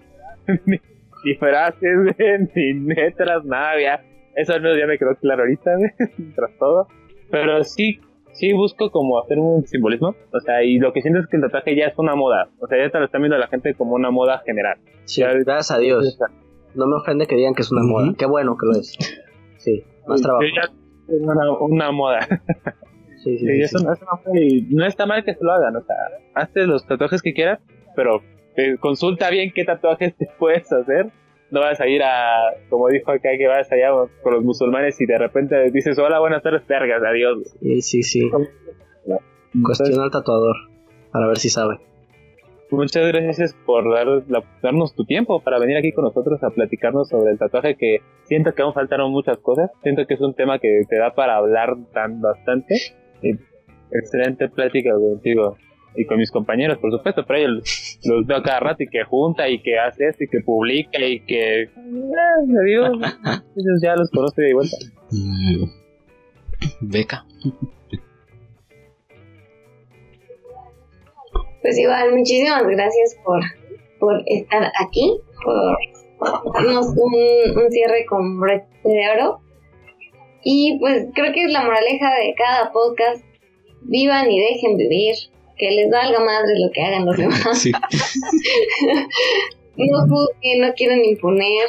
ni, 0.66 0.78
ni 1.26 1.36
frases, 1.36 1.98
ni 2.56 2.74
letras, 2.94 3.44
nada, 3.46 3.82
ya. 3.82 4.02
Eso 4.36 4.54
al 4.54 4.62
menos 4.62 4.78
ya 4.78 4.88
me 4.88 4.98
quedó 4.98 5.16
claro 5.16 5.44
ahorita, 5.44 5.72
tras 6.36 6.52
todo. 6.60 6.88
Pero 7.32 7.64
sí, 7.64 8.00
sí 8.34 8.54
busco 8.54 8.92
como 8.92 9.20
hacer 9.20 9.40
un 9.40 9.66
simbolismo, 9.66 10.16
o 10.32 10.40
sea, 10.42 10.64
y 10.64 10.78
lo 10.78 10.94
que 10.94 11.02
siento 11.02 11.20
es 11.22 11.28
que 11.28 11.38
el 11.38 11.44
tatuaje 11.44 11.76
ya 11.76 11.86
es 11.88 11.98
una 11.98 12.16
moda, 12.16 12.50
o 12.60 12.68
sea, 12.68 12.78
ya 12.78 12.92
te 12.92 13.00
lo 13.00 13.06
están 13.06 13.22
viendo 13.22 13.38
la 13.38 13.48
gente 13.48 13.74
como 13.74 13.94
una 13.96 14.12
moda 14.12 14.42
general. 14.46 14.78
Sí, 15.06 15.22
Ya- 15.22 15.34
gracias 15.34 15.72
a 15.72 15.80
Dios. 15.80 16.20
No 16.76 16.88
me 16.88 16.96
ofende 16.96 17.28
que 17.28 17.36
digan 17.36 17.54
que 17.54 17.62
es 17.62 17.72
una 17.72 17.84
moda. 17.84 18.14
Qué 18.18 18.26
bueno 18.26 18.58
que 18.58 18.66
lo 18.66 18.72
es. 18.74 18.98
Sí, 19.58 19.84
más 20.08 20.22
trabajo. 20.22 20.44
Ya 20.44 20.62
es 21.08 21.22
una, 21.22 21.52
una 21.60 21.92
moda. 21.92 22.28
Sí, 23.24 23.38
sí, 23.38 23.46
Sí, 24.34 24.68
no 24.72 24.86
está 24.86 25.06
mal 25.06 25.24
que 25.24 25.34
se 25.34 25.44
lo 25.44 25.54
hagan, 25.54 25.76
o 25.78 25.82
sea, 25.82 25.96
hazte 26.36 26.68
los 26.68 26.86
tatuajes 26.86 27.22
que 27.22 27.34
quieras, 27.34 27.62
pero 27.96 28.22
eh, 28.58 28.76
consulta 28.80 29.30
bien 29.30 29.52
qué 29.56 29.64
tatuajes 29.64 30.16
te 30.18 30.28
puedes 30.38 30.72
hacer. 30.74 31.10
No 31.50 31.62
vas 31.62 31.80
a 31.80 31.88
ir 31.88 32.02
a, 32.04 32.36
como 32.70 32.90
dijo 32.90 33.12
acá, 33.12 33.30
que 33.38 33.48
vas 33.48 33.72
allá 33.72 33.92
con 34.24 34.34
los 34.34 34.44
musulmanes 34.44 35.00
y 35.00 35.06
de 35.06 35.18
repente 35.18 35.72
dices, 35.72 35.98
hola, 36.00 36.20
buenas 36.20 36.42
tardes, 36.42 36.68
vergas, 36.68 37.02
adiós. 37.02 37.56
Sí, 37.62 37.82
sí, 37.82 38.04
sí. 38.04 38.32
Cuestiona 39.64 40.04
al 40.04 40.12
tatuador 40.12 40.56
para 41.12 41.28
ver 41.28 41.38
si 41.38 41.50
sabe. 41.50 41.80
Muchas 42.74 43.08
gracias 43.08 43.56
por 43.66 43.92
dar, 43.94 44.08
la- 44.28 44.44
darnos 44.62 44.94
tu 44.96 45.06
tiempo 45.06 45.42
para 45.42 45.60
venir 45.60 45.78
aquí 45.78 45.92
con 45.92 46.06
nosotros 46.06 46.42
a 46.44 46.50
platicarnos 46.50 47.10
sobre 47.10 47.32
el 47.32 47.38
tatuaje 47.38 47.76
que 47.76 48.00
siento 48.24 48.54
que 48.54 48.62
aún 48.62 48.74
faltaron 48.74 49.12
muchas 49.12 49.38
cosas. 49.40 49.72
Siento 49.84 50.06
que 50.06 50.14
es 50.16 50.22
un 50.22 50.34
tema 50.34 50.60
que 50.60 50.82
te 50.90 50.98
da 50.98 51.14
para 51.14 51.38
hablar 51.38 51.76
tan 51.94 52.22
bastante. 52.22 52.76
Y 53.22 53.32
excelente 53.92 54.50
plática 54.50 54.92
contigo 54.94 55.58
y 55.96 56.06
con 56.06 56.18
mis 56.18 56.32
compañeros, 56.32 56.80
por 56.80 56.92
supuesto, 56.92 57.24
pero 57.28 57.40
ellos 57.40 58.00
los 58.04 58.26
veo 58.26 58.42
cada 58.42 58.60
rato 58.60 58.82
y 58.82 58.88
que 58.88 59.04
junta 59.04 59.48
y 59.48 59.62
que 59.62 59.78
hace 59.78 60.08
esto 60.08 60.24
y 60.24 60.28
que 60.28 60.40
publica 60.40 61.00
y 61.06 61.20
que... 61.20 61.62
Eh, 61.64 61.70
adiós. 62.60 62.98
Ellos 63.56 63.82
ya 63.82 63.96
los 63.96 64.10
conozco 64.10 64.42
de 64.42 64.54
vuelta. 64.56 64.76
Beca. 66.82 67.26
Pues 71.64 71.80
igual, 71.80 72.16
muchísimas 72.16 72.68
gracias 72.68 73.18
por, 73.24 73.42
por 73.98 74.22
estar 74.26 74.72
aquí, 74.80 75.18
por 75.44 75.78
darnos 76.54 76.90
un, 76.90 77.58
un 77.58 77.72
cierre 77.72 78.06
con 78.06 78.40
broche 78.40 78.68
de 78.84 79.10
oro. 79.16 79.40
Y 80.44 80.78
pues 80.80 81.08
creo 81.16 81.34
que 81.34 81.46
es 81.46 81.52
la 81.52 81.64
moraleja 81.64 82.14
de 82.16 82.36
cada 82.36 82.72
podcast. 82.74 83.24
Vivan 83.82 84.30
y 84.30 84.40
dejen 84.40 84.78
vivir. 84.78 85.16
Que 85.58 85.72
les 85.72 85.90
valga 85.90 86.20
madre 86.20 86.60
lo 86.60 86.70
que 86.72 86.82
hagan 86.82 87.06
los 87.06 87.16
demás. 87.16 87.62
Sí. 87.62 87.72
no 89.78 90.00
juzguen, 90.10 90.62
no 90.62 90.74
quieren 90.74 91.06
imponer. 91.06 91.68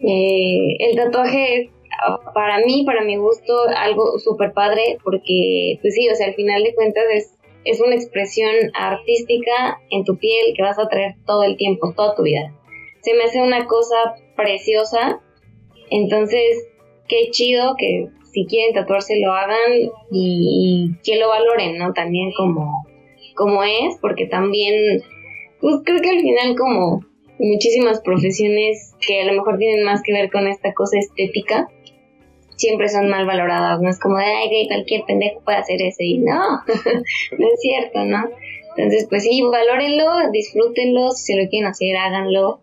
Eh, 0.00 0.76
el 0.80 0.96
tatuaje 0.96 1.60
es, 1.60 1.70
para 2.34 2.58
mí, 2.64 2.82
para 2.84 3.04
mi 3.04 3.16
gusto, 3.16 3.54
algo 3.76 4.18
súper 4.18 4.52
padre 4.52 4.98
porque, 5.04 5.78
pues 5.80 5.94
sí, 5.94 6.08
o 6.08 6.14
sea, 6.14 6.26
al 6.26 6.34
final 6.34 6.64
de 6.64 6.74
cuentas 6.74 7.04
es, 7.12 7.34
es 7.64 7.80
una 7.80 7.94
expresión 7.94 8.50
artística 8.74 9.80
en 9.90 10.04
tu 10.04 10.16
piel 10.18 10.54
que 10.56 10.62
vas 10.62 10.78
a 10.78 10.88
traer 10.88 11.14
todo 11.26 11.44
el 11.44 11.56
tiempo, 11.56 11.92
toda 11.94 12.14
tu 12.14 12.22
vida. 12.22 12.52
Se 13.02 13.14
me 13.14 13.24
hace 13.24 13.40
una 13.40 13.66
cosa 13.66 14.14
preciosa. 14.36 15.20
Entonces, 15.90 16.66
qué 17.08 17.30
chido 17.30 17.74
que 17.78 18.08
si 18.32 18.46
quieren 18.46 18.74
tatuarse 18.74 19.20
lo 19.20 19.32
hagan 19.32 19.90
y, 20.10 20.90
que 21.04 21.18
lo 21.18 21.28
valoren, 21.28 21.78
¿no? 21.78 21.92
También 21.92 22.32
como, 22.36 22.84
como 23.34 23.62
es, 23.62 23.96
porque 24.00 24.26
también, 24.26 25.02
pues 25.60 25.76
creo 25.84 26.00
que 26.00 26.10
al 26.10 26.20
final 26.20 26.56
como 26.56 27.00
muchísimas 27.38 28.00
profesiones 28.00 28.94
que 29.06 29.20
a 29.20 29.24
lo 29.26 29.32
mejor 29.34 29.58
tienen 29.58 29.84
más 29.84 30.02
que 30.02 30.12
ver 30.12 30.30
con 30.30 30.46
esta 30.48 30.72
cosa 30.72 30.98
estética, 30.98 31.68
siempre 32.56 32.88
son 32.88 33.08
mal 33.08 33.26
valoradas, 33.26 33.80
no 33.80 33.90
es 33.90 33.98
como 33.98 34.18
de, 34.18 34.24
ay, 34.24 34.48
güey, 34.48 34.68
cualquier 34.68 35.04
pendejo 35.06 35.40
puede 35.44 35.58
hacer 35.58 35.80
eso 35.82 35.98
y 36.00 36.18
no, 36.18 36.34
no 37.38 37.46
es 37.46 37.60
cierto, 37.60 38.04
¿no? 38.04 38.28
Entonces, 38.76 39.06
pues 39.08 39.22
sí, 39.22 39.40
valórenlo, 39.42 40.30
disfrútenlo, 40.32 41.10
si 41.12 41.32
se 41.32 41.40
lo 41.40 41.48
quieren 41.48 41.68
hacer, 41.68 41.96
háganlo. 41.96 42.60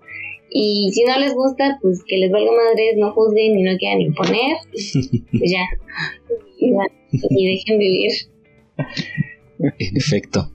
Y 0.49 0.91
si 0.93 1.05
no 1.05 1.17
les 1.17 1.33
gusta, 1.33 1.79
pues 1.81 2.03
que 2.05 2.17
les 2.17 2.29
valga 2.29 2.51
madres, 2.51 2.97
no 2.97 3.13
juzguen 3.13 3.57
y 3.57 3.63
no 3.63 3.77
quieran 3.77 4.01
imponer, 4.01 4.57
pues 4.73 5.51
ya, 5.51 5.65
y, 6.59 6.71
ya, 6.71 6.87
y 7.11 7.55
dejen 7.55 7.79
vivir. 7.79 8.11
En 9.59 9.97
efecto. 9.97 10.51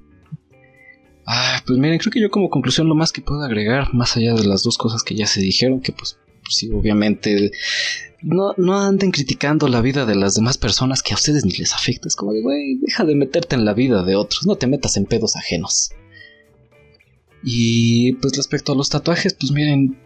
Ah, 1.27 1.63
pues 1.67 1.79
miren, 1.79 1.99
creo 1.99 2.13
que 2.13 2.21
yo 2.21 2.31
como 2.31 2.51
conclusión 2.51 2.89
lo 2.89 2.95
más 2.95 3.11
que 3.11 3.23
puedo 3.23 3.43
agregar, 3.43 3.95
más 3.95 4.17
allá 4.17 4.35
de 4.35 4.45
las 4.45 4.63
dos 4.63 4.77
cosas 4.77 5.03
que 5.03 5.15
ya 5.15 5.27
se 5.27 5.41
dijeron, 5.41 5.81
que 5.81 5.93
pues, 5.93 6.19
pues 6.43 6.57
sí, 6.57 6.71
obviamente 6.71 7.51
no, 8.23 8.55
anden 8.81 9.11
criticando 9.11 9.69
la 9.69 9.81
vida 9.81 10.07
de 10.07 10.15
las 10.15 10.35
demás 10.35 10.59
personas 10.59 11.03
que 11.03 11.13
a 11.13 11.17
ustedes 11.17 11.45
ni 11.45 11.53
les 11.53 11.75
afecta. 11.75 12.09
Es 12.09 12.17
como 12.17 12.33
de, 12.33 12.43
güey, 12.43 12.79
deja 12.79 13.05
de 13.05 13.15
meterte 13.15 13.57
en 13.57 13.65
la 13.65 13.75
vida 13.75 14.03
de 14.03 14.17
otros, 14.17 14.47
no 14.47 14.57
te 14.57 14.67
metas 14.67 14.97
en 14.97 15.07
pedos 15.07 15.37
ajenos. 15.37 15.91
Y 17.43 18.15
pues 18.15 18.37
respecto 18.37 18.73
a 18.73 18.77
los 18.77 18.89
tatuajes, 18.89 19.35
pues 19.35 19.53
miren, 19.53 19.99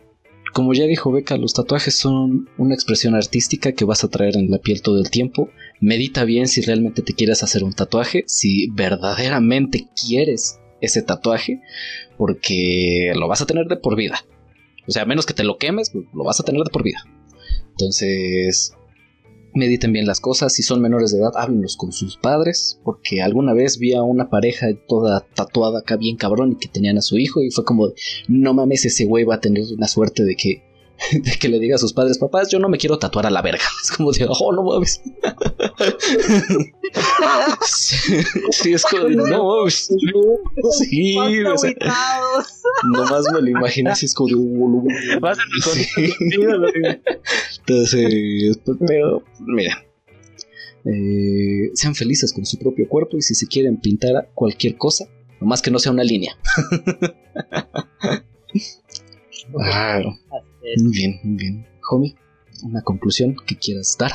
como 0.53 0.75
ya 0.75 0.85
dijo 0.85 1.13
Beca, 1.13 1.37
los 1.37 1.55
tatuajes 1.55 1.95
son 1.95 2.49
una 2.59 2.75
expresión 2.75 3.15
artística 3.15 3.73
que 3.73 3.85
vas 3.85 4.05
a 4.05 4.09
traer 4.09 4.37
en 4.37 4.51
la 4.51 4.59
piel 4.59 4.83
todo 4.83 4.99
el 4.99 5.11
tiempo. 5.11 5.49
Medita 5.81 6.25
bien 6.25 6.49
si 6.49 6.61
realmente 6.61 7.03
te 7.03 7.15
quieres 7.15 7.43
hacer 7.43 7.65
un 7.65 7.73
tatuaje, 7.73 8.25
si 8.27 8.69
verdaderamente 8.71 9.89
quieres 9.95 10.59
ese 10.81 11.03
tatuaje, 11.03 11.63
porque 12.17 13.13
lo 13.15 13.29
vas 13.29 13.41
a 13.41 13.47
tener 13.47 13.67
de 13.67 13.77
por 13.77 13.97
vida. 13.97 14.25
O 14.89 14.93
sea, 14.93 15.03
a 15.03 15.07
menos 15.07 15.25
que 15.25 15.35
te 15.35 15.45
lo 15.45 15.57
quemes, 15.57 15.93
lo 15.95 16.25
vas 16.25 16.41
a 16.41 16.43
tener 16.43 16.63
de 16.63 16.71
por 16.71 16.83
vida. 16.83 17.05
Entonces, 17.81 18.75
mediten 19.55 19.93
bien 19.93 20.07
las 20.07 20.21
cosas. 20.21 20.53
Si 20.55 20.63
son 20.63 20.81
menores 20.81 21.13
de 21.13 21.19
edad, 21.19 21.33
háblenlos 21.35 21.77
con 21.77 21.93
sus 21.93 22.17
padres. 22.17 22.79
Porque 22.85 23.23
alguna 23.23 23.55
vez 23.55 23.79
vi 23.79 23.95
a 23.95 24.03
una 24.03 24.29
pareja 24.29 24.69
toda 24.87 25.27
tatuada 25.35 25.81
acá 25.81 25.97
bien 25.97 26.17
cabrón 26.17 26.53
y 26.53 26.57
que 26.57 26.69
tenían 26.69 26.99
a 26.99 27.03
su 27.03 27.19
hijo. 27.19 27.43
Y 27.43 27.51
fue 27.51 27.65
como, 27.65 27.93
no 28.29 28.55
mames, 28.55 28.85
ese 28.85 29.07
güey 29.07 29.25
va 29.25 29.37
a 29.37 29.41
tener 29.41 29.65
la 29.79 29.89
suerte 29.89 30.25
de 30.25 30.37
que, 30.37 30.63
de 31.13 31.31
que 31.39 31.49
le 31.49 31.59
diga 31.59 31.77
a 31.77 31.79
sus 31.79 31.93
padres, 31.93 32.19
papás, 32.19 32.51
yo 32.51 32.59
no 32.59 32.69
me 32.69 32.79
quiero 32.79 32.99
tatuar 32.99 33.27
a 33.27 33.31
la 33.31 33.43
verga. 33.43 33.65
Es 33.83 33.91
como 33.93 34.13
de, 34.13 34.27
oh, 34.29 34.53
no 34.53 34.63
mames. 34.63 35.01
sí, 37.67 38.07
sí, 38.51 38.73
es 38.73 38.85
como 38.85 39.05
de, 39.05 39.17
no 39.17 39.45
mames. 39.45 39.91
Sí, 40.79 41.17
o 41.19 41.57
sea, 41.59 41.73
nomás 42.85 43.25
me 43.33 43.41
lo 43.41 43.49
imaginé 43.49 43.91
así, 43.91 44.07
es 44.07 44.15
como 44.15 44.29
de, 44.29 44.35
"Oh, 44.37 44.69
no". 44.69 45.21
Vas 45.21 45.39
a 45.39 45.43
Sí. 45.71 45.87
Entonces, 47.59 48.59
pues, 48.65 48.79
pero 48.87 49.23
miren, 49.41 49.75
eh, 50.85 51.71
sean 51.75 51.95
felices 51.95 52.33
con 52.33 52.45
su 52.45 52.59
propio 52.59 52.89
cuerpo 52.89 53.17
y 53.17 53.23
si 53.23 53.35
se 53.35 53.47
quieren 53.47 53.79
pintar 53.81 54.31
cualquier 54.35 54.77
cosa, 54.77 55.07
nomás 55.41 55.63
que 55.63 55.71
no 55.71 55.79
sea 55.79 55.93
una 55.93 56.05
línea. 56.05 56.37
Claro. 59.53 60.17
Así 60.61 60.73
es. 60.75 60.83
Muy 60.83 60.93
bien, 60.93 61.21
muy 61.25 61.37
bien. 61.37 61.67
Homie, 61.91 62.15
una 62.65 62.83
conclusión 62.83 63.35
que 63.47 63.57
quieras 63.57 63.97
dar. 63.99 64.13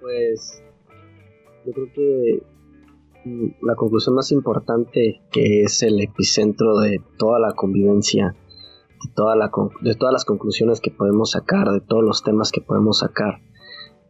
Pues 0.00 0.62
yo 1.66 1.72
creo 1.72 1.92
que 1.92 2.42
la 3.62 3.76
conclusión 3.76 4.16
más 4.16 4.32
importante 4.32 5.20
que 5.30 5.62
es 5.62 5.82
el 5.82 6.00
epicentro 6.00 6.78
de 6.78 7.00
toda 7.18 7.38
la 7.38 7.52
convivencia, 7.54 8.34
de, 9.04 9.12
toda 9.14 9.36
la, 9.36 9.50
de 9.80 9.94
todas 9.94 10.12
las 10.12 10.24
conclusiones 10.24 10.80
que 10.80 10.90
podemos 10.90 11.32
sacar, 11.32 11.70
de 11.70 11.80
todos 11.80 12.02
los 12.02 12.22
temas 12.22 12.50
que 12.50 12.60
podemos 12.60 12.98
sacar, 12.98 13.40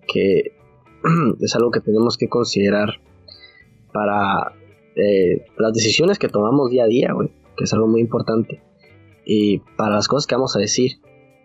que 0.07 0.57
es 1.41 1.55
algo 1.57 1.71
que 1.71 1.81
tenemos 1.81 2.17
que 2.17 2.29
considerar 2.29 3.01
para 3.93 4.55
eh, 4.97 5.45
las 5.59 5.73
decisiones 5.75 6.19
que 6.19 6.29
tomamos 6.29 6.71
día 6.71 6.85
a 6.85 6.89
día, 6.89 7.13
güey, 7.13 7.31
que 7.57 7.65
es 7.65 7.73
algo 7.75 7.87
muy 7.87 8.01
importante. 8.01 8.63
Y 9.25 9.59
para 9.77 9.97
las 9.97 10.09
cosas 10.09 10.27
que 10.27 10.35
vamos 10.35 10.57
a 10.57 10.59
decir, 10.59 11.01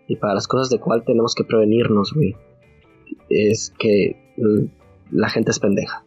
y 0.07 0.15
para 0.15 0.33
las 0.33 0.47
cosas 0.47 0.69
de 0.69 0.79
cuál 0.79 1.03
tenemos 1.03 1.35
que 1.35 1.43
prevenirnos, 1.43 2.13
güey, 2.13 2.35
es 3.29 3.73
que 3.77 4.15
la 5.11 5.29
gente 5.29 5.51
es 5.51 5.59
pendeja. 5.59 6.05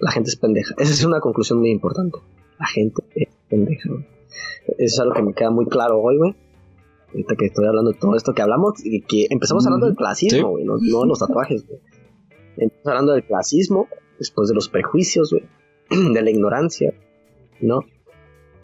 La 0.00 0.10
gente 0.10 0.30
es 0.30 0.36
pendeja. 0.36 0.74
Esa 0.78 0.92
es 0.92 1.04
una 1.04 1.20
conclusión 1.20 1.58
muy 1.58 1.70
importante. 1.70 2.18
La 2.58 2.66
gente 2.66 3.02
es 3.14 3.28
pendeja, 3.48 3.88
güey. 3.90 4.06
Eso 4.78 4.94
es 4.94 5.00
algo 5.00 5.14
que 5.14 5.22
me 5.22 5.34
queda 5.34 5.50
muy 5.50 5.66
claro 5.66 6.00
hoy, 6.00 6.18
güey. 6.18 6.36
Ahorita 7.08 7.36
que 7.36 7.46
estoy 7.46 7.66
hablando 7.66 7.92
de 7.92 7.98
todo 7.98 8.16
esto 8.16 8.34
que 8.34 8.42
hablamos, 8.42 8.84
y 8.84 9.00
que 9.00 9.26
empezamos 9.30 9.64
hablando 9.66 9.86
del 9.86 9.96
clasismo, 9.96 10.50
güey, 10.50 10.64
no, 10.64 10.76
no 10.76 11.00
de 11.00 11.06
los 11.06 11.18
tatuajes, 11.18 11.66
güey. 11.66 11.80
Empezamos 12.58 12.86
hablando 12.86 13.12
del 13.12 13.24
clasismo, 13.24 13.88
después 14.18 14.48
de 14.48 14.54
los 14.54 14.68
prejuicios, 14.68 15.32
güey, 15.32 15.44
de 16.12 16.22
la 16.22 16.30
ignorancia, 16.30 16.92
¿no? 17.60 17.80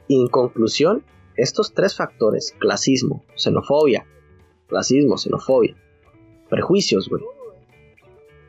Y 0.08 0.20
en 0.20 0.28
conclusión, 0.28 1.04
estos 1.36 1.72
tres 1.74 1.96
factores, 1.96 2.54
clasismo, 2.58 3.24
xenofobia 3.36 4.06
racismo, 4.68 5.16
xenofobia, 5.18 5.76
prejuicios, 6.48 7.08
güey. 7.08 7.22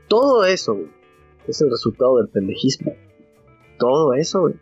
Todo 0.08 0.46
eso, 0.46 0.74
güey, 0.74 0.88
es 1.48 1.62
el 1.62 1.70
resultado 1.70 2.18
del 2.18 2.30
pendejismo. 2.30 2.94
Todo 3.78 4.14
eso, 4.14 4.42
güey. 4.42 4.56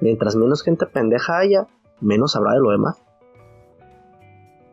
Mientras 0.00 0.36
menos 0.36 0.62
gente 0.62 0.86
pendeja 0.86 1.38
haya, 1.38 1.66
menos 2.00 2.36
habrá 2.36 2.52
de 2.52 2.60
lo 2.60 2.70
demás. 2.70 3.02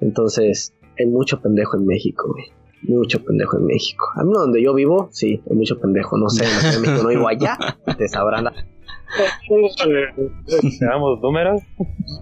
Entonces, 0.01 0.73
hay 0.97 1.05
mucho 1.05 1.41
pendejo 1.41 1.77
en 1.77 1.85
México, 1.85 2.31
güey. 2.33 2.45
Mucho 2.83 3.23
pendejo 3.23 3.57
en 3.57 3.65
México. 3.65 4.05
A 4.15 4.23
mí 4.23 4.31
donde 4.33 4.61
yo 4.63 4.73
vivo, 4.73 5.09
sí, 5.11 5.41
hay 5.49 5.55
mucho 5.55 5.79
pendejo. 5.79 6.17
No 6.17 6.29
sé, 6.29 6.45
en 6.45 6.81
México 6.81 7.03
no 7.03 7.09
vivo 7.09 7.27
allá, 7.27 7.57
te 7.97 8.07
sabrán 8.07 8.45
la- 8.45 8.53
Veamos 10.79 11.21
números. 11.21 11.61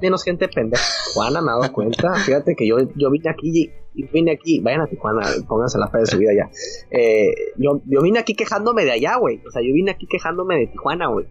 menos 0.01 0.23
gente 0.23 0.47
pendeja. 0.47 0.83
Tijuana 1.07 1.41
me 1.41 1.47
he 1.51 1.59
dado 1.59 1.73
cuenta. 1.73 2.15
Fíjate 2.15 2.55
que 2.55 2.67
yo, 2.67 2.77
yo 2.95 3.09
vine 3.11 3.29
aquí 3.29 3.71
y 3.93 4.03
vine 4.07 4.31
aquí. 4.31 4.59
Vayan 4.61 4.81
a 4.81 4.87
Tijuana, 4.87 5.27
pónganse 5.47 5.77
la 5.79 5.87
fe 5.89 5.99
de 5.99 6.05
su 6.05 6.17
vida 6.17 6.31
ya. 6.33 6.49
Eh, 6.91 7.33
yo, 7.57 7.81
yo 7.85 8.01
vine 8.01 8.19
aquí 8.19 8.35
quejándome 8.35 8.85
de 8.85 8.91
allá, 8.91 9.17
güey. 9.17 9.41
O 9.47 9.51
sea, 9.51 9.61
yo 9.61 9.73
vine 9.73 9.91
aquí 9.91 10.07
quejándome 10.07 10.57
de 10.57 10.67
Tijuana, 10.67 11.07
güey. 11.07 11.27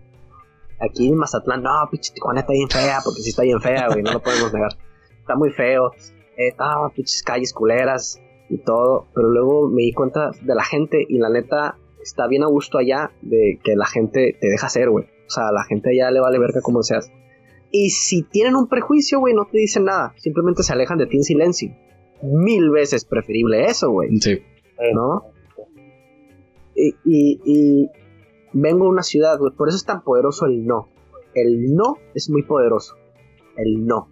Aquí 0.79 1.09
en 1.09 1.17
Mazatlán, 1.17 1.63
no, 1.63 1.71
pinche 1.91 2.13
Tijuana 2.13 2.41
está 2.41 2.53
bien 2.53 2.69
fea, 2.69 2.99
porque 3.03 3.23
sí 3.23 3.31
está 3.31 3.43
bien 3.43 3.61
fea, 3.61 3.89
güey, 3.89 4.03
no 4.03 4.13
lo 4.13 4.23
podemos 4.23 4.53
negar. 4.53 4.73
Está 5.21 5.35
muy 5.35 5.51
feo. 5.51 5.93
Eh, 6.37 6.55
ah, 6.59 6.91
pinches 6.95 7.23
calles 7.23 7.53
culeras 7.55 8.21
y 8.51 8.59
todo. 8.59 9.07
Pero 9.15 9.29
luego 9.29 9.69
me 9.69 9.83
di 9.83 9.93
cuenta 9.93 10.33
de 10.43 10.55
la 10.55 10.65
gente 10.65 11.05
y 11.09 11.19
la 11.19 11.31
neta 11.31 11.79
está 12.03 12.27
bien 12.27 12.43
a 12.43 12.47
gusto 12.47 12.79
allá 12.79 13.11
de 13.23 13.59
que 13.65 13.75
la 13.75 13.87
gente 13.87 14.37
te 14.41 14.49
deja 14.49 14.69
ser, 14.69 14.91
güey. 14.91 15.07
O 15.27 15.31
sea, 15.31 15.49
a 15.49 15.53
la 15.53 15.65
gente 15.65 15.91
allá 15.91 16.11
le 16.11 16.21
vale 16.21 16.39
verga 16.39 16.61
como 16.63 16.83
seas. 16.83 17.11
Y 17.73 17.91
si 17.91 18.23
tienen 18.23 18.55
un 18.57 18.69
prejuicio, 18.69 19.19
güey, 19.21 19.35
no 19.35 19.47
te 19.47 19.59
dicen 19.59 19.85
nada. 19.85 20.15
Simplemente 20.17 20.63
se 20.63 20.73
alejan 20.73 20.99
de 20.99 21.07
ti 21.07 21.17
en 21.17 21.25
silencio. 21.25 21.75
Mil 22.23 22.71
veces 22.71 23.05
preferible 23.05 23.65
eso, 23.67 23.91
güey. 23.91 24.17
Sí. 24.21 24.39
¿No? 24.95 25.25
Y, 26.75 26.95
y- 27.05 27.41
y 27.45 27.91
vengo 28.53 28.87
a 28.87 28.89
una 28.91 29.03
ciudad, 29.03 29.39
güey. 29.39 29.53
Por 29.53 29.69
eso 29.69 29.77
es 29.77 29.85
tan 29.85 30.03
poderoso 30.03 30.47
el 30.47 30.67
no. 30.67 30.89
El 31.35 31.75
no 31.75 31.99
es 32.15 32.31
muy 32.31 32.43
poderoso. 32.43 32.95
El 33.57 33.87
no. 33.87 34.09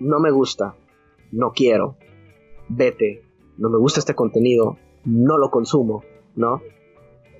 No 0.00 0.20
me 0.20 0.30
gusta. 0.30 0.76
No 1.32 1.52
quiero. 1.52 1.96
Vete. 2.68 3.22
No 3.58 3.70
me 3.70 3.78
gusta 3.78 4.00
este 4.00 4.14
contenido. 4.14 4.76
No 5.04 5.38
lo 5.38 5.50
consumo. 5.50 6.02
¿No? 6.36 6.60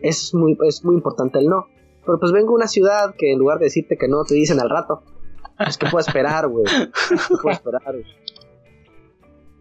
Es 0.01 0.35
muy, 0.35 0.57
es 0.67 0.85
muy 0.85 0.95
importante 0.97 1.39
el 1.39 1.47
no. 1.47 1.67
Pero 2.05 2.19
pues 2.19 2.33
vengo 2.33 2.53
a 2.53 2.57
una 2.57 2.69
ciudad 2.69 3.15
que 3.17 3.33
en 3.33 3.39
lugar 3.39 3.59
de 3.59 3.67
decirte 3.67 3.97
que 3.97 4.09
no, 4.09 4.25
te 4.25 4.35
dicen 4.35 4.61
al 4.61 4.71
rato. 4.71 5.03
Es 5.67 5.79
que 5.79 5.87
puedo 5.87 6.05
esperar, 6.05 6.49
güey. 6.49 6.65
¿Qué 6.65 7.17
puedo 7.41 7.51
esperar, 7.55 7.83
güey? 7.93 8.05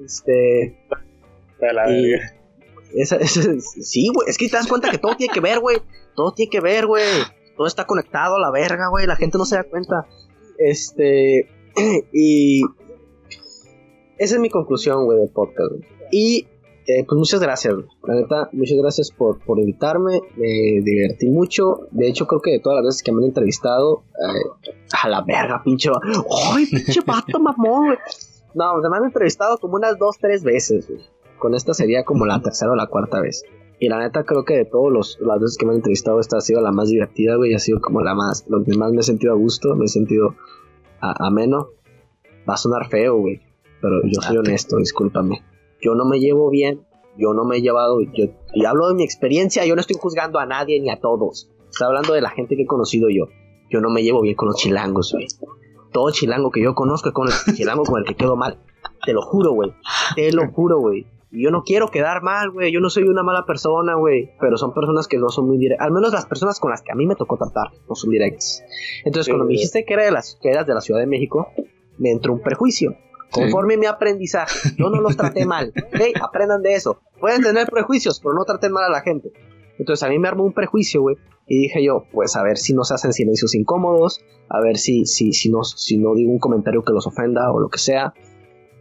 Este. 0.04 0.78
La 1.60 1.92
Y- 1.92 2.14
esa- 2.96 3.18
esa- 3.18 3.60
sí, 3.60 4.10
güey. 4.14 4.28
Es 4.30 4.38
que 4.38 4.48
te 4.50 4.58
das 4.58 4.68
cuenta 4.68 4.90
que 4.90 4.98
todo 4.98 5.16
tiene 5.16 5.34
que 5.34 5.40
ver, 5.42 5.60
güey. 5.60 5.78
Todo 6.16 6.34
tiene 6.34 6.50
que 6.50 6.60
ver, 6.60 6.88
güey. 6.88 7.04
Todo 7.56 7.68
está 7.68 7.86
conectado 7.86 8.36
a 8.36 8.40
la 8.40 8.52
verga, 8.52 8.88
güey. 8.90 9.06
La 9.06 9.16
gente 9.16 9.38
no 9.38 9.46
se 9.46 9.56
da 9.58 9.64
cuenta. 9.64 10.08
Este. 10.58 11.48
Y. 12.14 12.64
Esa 14.18 14.36
es 14.36 14.40
mi 14.40 14.50
conclusión, 14.50 15.06
güey, 15.06 15.20
del 15.20 15.30
podcast, 15.30 15.70
güey. 15.72 15.84
Y. 16.12 16.48
eh, 16.88 17.06
pues 17.08 17.18
muchas 17.18 17.40
gracias. 17.40 17.74
La 18.04 18.16
neta, 18.16 18.50
muchas 18.54 18.78
gracias 18.78 19.12
por, 19.12 19.40
por 19.40 19.60
invitarme. 19.60 20.20
Me 20.36 20.82
divertí 20.84 21.30
mucho. 21.30 21.88
De 21.92 22.08
hecho, 22.08 22.26
creo 22.28 22.42
que 22.42 22.52
de 22.52 22.60
todas 22.60 22.78
las 22.78 22.86
veces 22.86 23.04
que 23.04 23.12
me 23.12 23.20
han 23.20 23.26
entrevistado. 23.30 24.04
eh, 24.20 24.72
a 25.04 25.08
la 25.10 25.22
verga, 25.22 25.62
pinche. 25.64 25.90
¡Ay, 26.54 26.66
pinche 26.66 27.02
vato, 27.06 27.40
mamón! 27.40 27.96
No, 28.54 28.78
me 28.82 28.98
han 28.98 29.06
entrevistado 29.06 29.58
como 29.58 29.76
unas 29.76 29.98
dos, 29.98 30.18
tres 30.20 30.44
veces, 30.44 30.88
güey 30.90 31.02
con 31.40 31.56
esta 31.56 31.74
sería 31.74 32.04
como 32.06 32.28
la 32.28 32.40
tercera 32.40 32.72
o 32.72 32.76
la 32.76 32.86
cuarta 32.86 33.20
vez. 33.20 33.44
Y 33.80 33.90
la 33.90 33.98
neta 33.98 34.24
creo 34.26 34.46
que 34.46 34.54
de 34.58 34.66
todas 34.66 35.18
las 35.22 35.40
veces 35.40 35.58
que 35.58 35.66
me 35.66 35.72
han 35.72 35.78
entrevistado 35.78 36.20
esta 36.20 36.38
ha 36.38 36.42
sido 36.42 36.62
la 36.62 36.72
más 36.72 36.90
divertida, 36.90 37.36
güey, 37.36 37.56
ha 37.56 37.58
sido 37.58 37.82
como 37.82 38.02
la 38.02 38.14
más, 38.14 38.46
lo 38.48 38.64
que 38.64 38.78
más 38.78 38.92
me 38.92 39.00
he 39.00 39.04
sentido 39.04 39.34
a 39.34 39.36
gusto, 39.36 39.76
me 39.76 39.86
he 39.86 39.88
sentido 39.88 40.36
a- 41.00 41.26
ameno. 41.26 41.70
Va 42.48 42.54
a 42.54 42.58
sonar 42.58 42.90
feo, 42.90 43.18
güey, 43.18 43.42
pero 43.82 44.02
yo 44.04 44.22
soy 44.22 44.38
honesto, 44.38 44.78
discúlpame. 44.78 45.42
Yo 45.82 45.96
no 45.96 46.06
me 46.06 46.20
llevo 46.20 46.50
bien, 46.50 46.86
yo 47.18 47.34
no 47.34 47.44
me 47.46 47.58
he 47.58 47.62
llevado, 47.62 48.00
yo, 48.02 48.26
y 48.54 48.66
hablo 48.66 48.88
de 48.90 48.96
mi 48.96 49.04
experiencia, 49.04 49.66
yo 49.66 49.76
no 49.76 49.82
estoy 49.82 49.98
juzgando 50.00 50.40
a 50.40 50.46
nadie 50.46 50.80
ni 50.80 50.90
a 50.90 51.00
todos. 51.00 51.50
Estoy 51.70 51.88
hablando 51.88 52.14
de 52.14 52.22
la 52.22 52.30
gente 52.30 52.56
que 52.56 52.64
he 52.64 52.68
conocido 52.68 53.10
yo. 53.10 53.26
Yo 53.70 53.80
no 53.80 53.90
me 53.90 54.04
llevo 54.04 54.22
bien 54.22 54.36
con 54.36 54.48
los 54.48 54.58
chilangos, 54.58 55.14
güey. 55.14 55.28
Todo 55.94 56.12
chilango 56.12 56.52
que 56.52 56.62
yo 56.62 56.76
conozco 56.76 57.10
es 57.10 57.14
con 57.14 57.28
el 57.28 57.56
chilango 57.56 57.84
con 57.84 58.00
el 58.00 58.06
que 58.06 58.16
quedo 58.16 58.36
mal. 58.36 58.60
Te 59.06 59.14
lo 59.14 59.22
juro, 59.22 59.54
güey. 59.54 59.74
Te 60.16 60.32
lo 60.32 60.52
juro, 60.52 60.80
güey. 60.80 61.06
Y 61.32 61.44
yo 61.44 61.52
no 61.52 61.64
quiero 61.64 61.88
quedar 61.88 62.22
mal, 62.22 62.52
güey. 62.52 62.74
Yo 62.74 62.82
no 62.82 62.90
soy 62.90 63.04
una 63.04 63.24
mala 63.24 63.46
persona, 63.46 63.96
güey. 63.96 64.32
Pero 64.40 64.58
son 64.58 64.74
personas 64.74 65.08
que 65.08 65.18
no 65.18 65.30
son 65.30 65.48
muy 65.48 65.58
directas. 65.58 65.88
Al 65.88 65.94
menos 65.94 66.12
las 66.12 66.26
personas 66.26 66.60
con 66.60 66.72
las 66.72 66.82
que 66.82 66.92
a 66.92 66.96
mí 66.96 67.08
me 67.08 67.16
tocó 67.16 67.38
tratar 67.38 67.72
no 67.88 67.96
son 67.96 68.10
directas. 68.10 68.64
Entonces, 69.06 69.26
Sí, 69.26 69.32
cuando 69.32 69.46
me 69.46 69.54
dijiste 69.54 69.86
que, 69.86 69.94
era 69.94 70.04
de 70.04 70.12
las, 70.12 70.38
que 70.42 70.50
eras 70.50 70.68
de 70.68 70.74
la 70.74 70.82
Ciudad 70.82 71.00
de 71.00 71.08
México, 71.08 71.48
me 71.98 72.12
entró 72.12 72.34
un 72.34 72.42
prejuicio. 72.42 72.96
Conforme 73.32 73.78
mi 73.78 73.86
aprendizaje, 73.86 74.72
yo 74.78 74.90
no 74.90 75.02
los 75.02 75.16
traté 75.16 75.46
mal. 75.46 75.74
¿ok? 75.88 76.22
Aprendan 76.22 76.62
de 76.62 76.74
eso. 76.76 77.02
Pueden 77.20 77.42
tener 77.42 77.70
prejuicios, 77.70 78.20
pero 78.20 78.34
no 78.34 78.44
traten 78.44 78.72
mal 78.72 78.84
a 78.84 78.90
la 78.90 79.02
gente. 79.02 79.32
Entonces 79.78 80.04
a 80.04 80.10
mí 80.10 80.20
me 80.20 80.28
armó 80.28 80.44
un 80.44 80.54
prejuicio, 80.54 81.02
güey. 81.02 81.18
Y 81.48 81.64
dije 81.64 81.84
yo, 81.84 82.06
pues 82.12 82.36
a 82.36 82.44
ver 82.44 82.58
si 82.58 82.74
no 82.74 82.84
se 82.84 82.94
hacen 82.94 83.14
silencios 83.14 83.56
incómodos, 83.56 84.24
a 84.48 84.62
ver 84.62 84.78
si, 84.78 85.06
si, 85.06 85.34
si, 85.34 85.50
no, 85.50 85.64
si 85.64 85.98
no 85.98 86.14
digo 86.14 86.32
un 86.32 86.40
comentario 86.40 86.84
que 86.84 86.94
los 86.94 87.08
ofenda 87.08 87.52
o 87.52 87.60
lo 87.60 87.70
que 87.70 87.78
sea. 87.80 88.14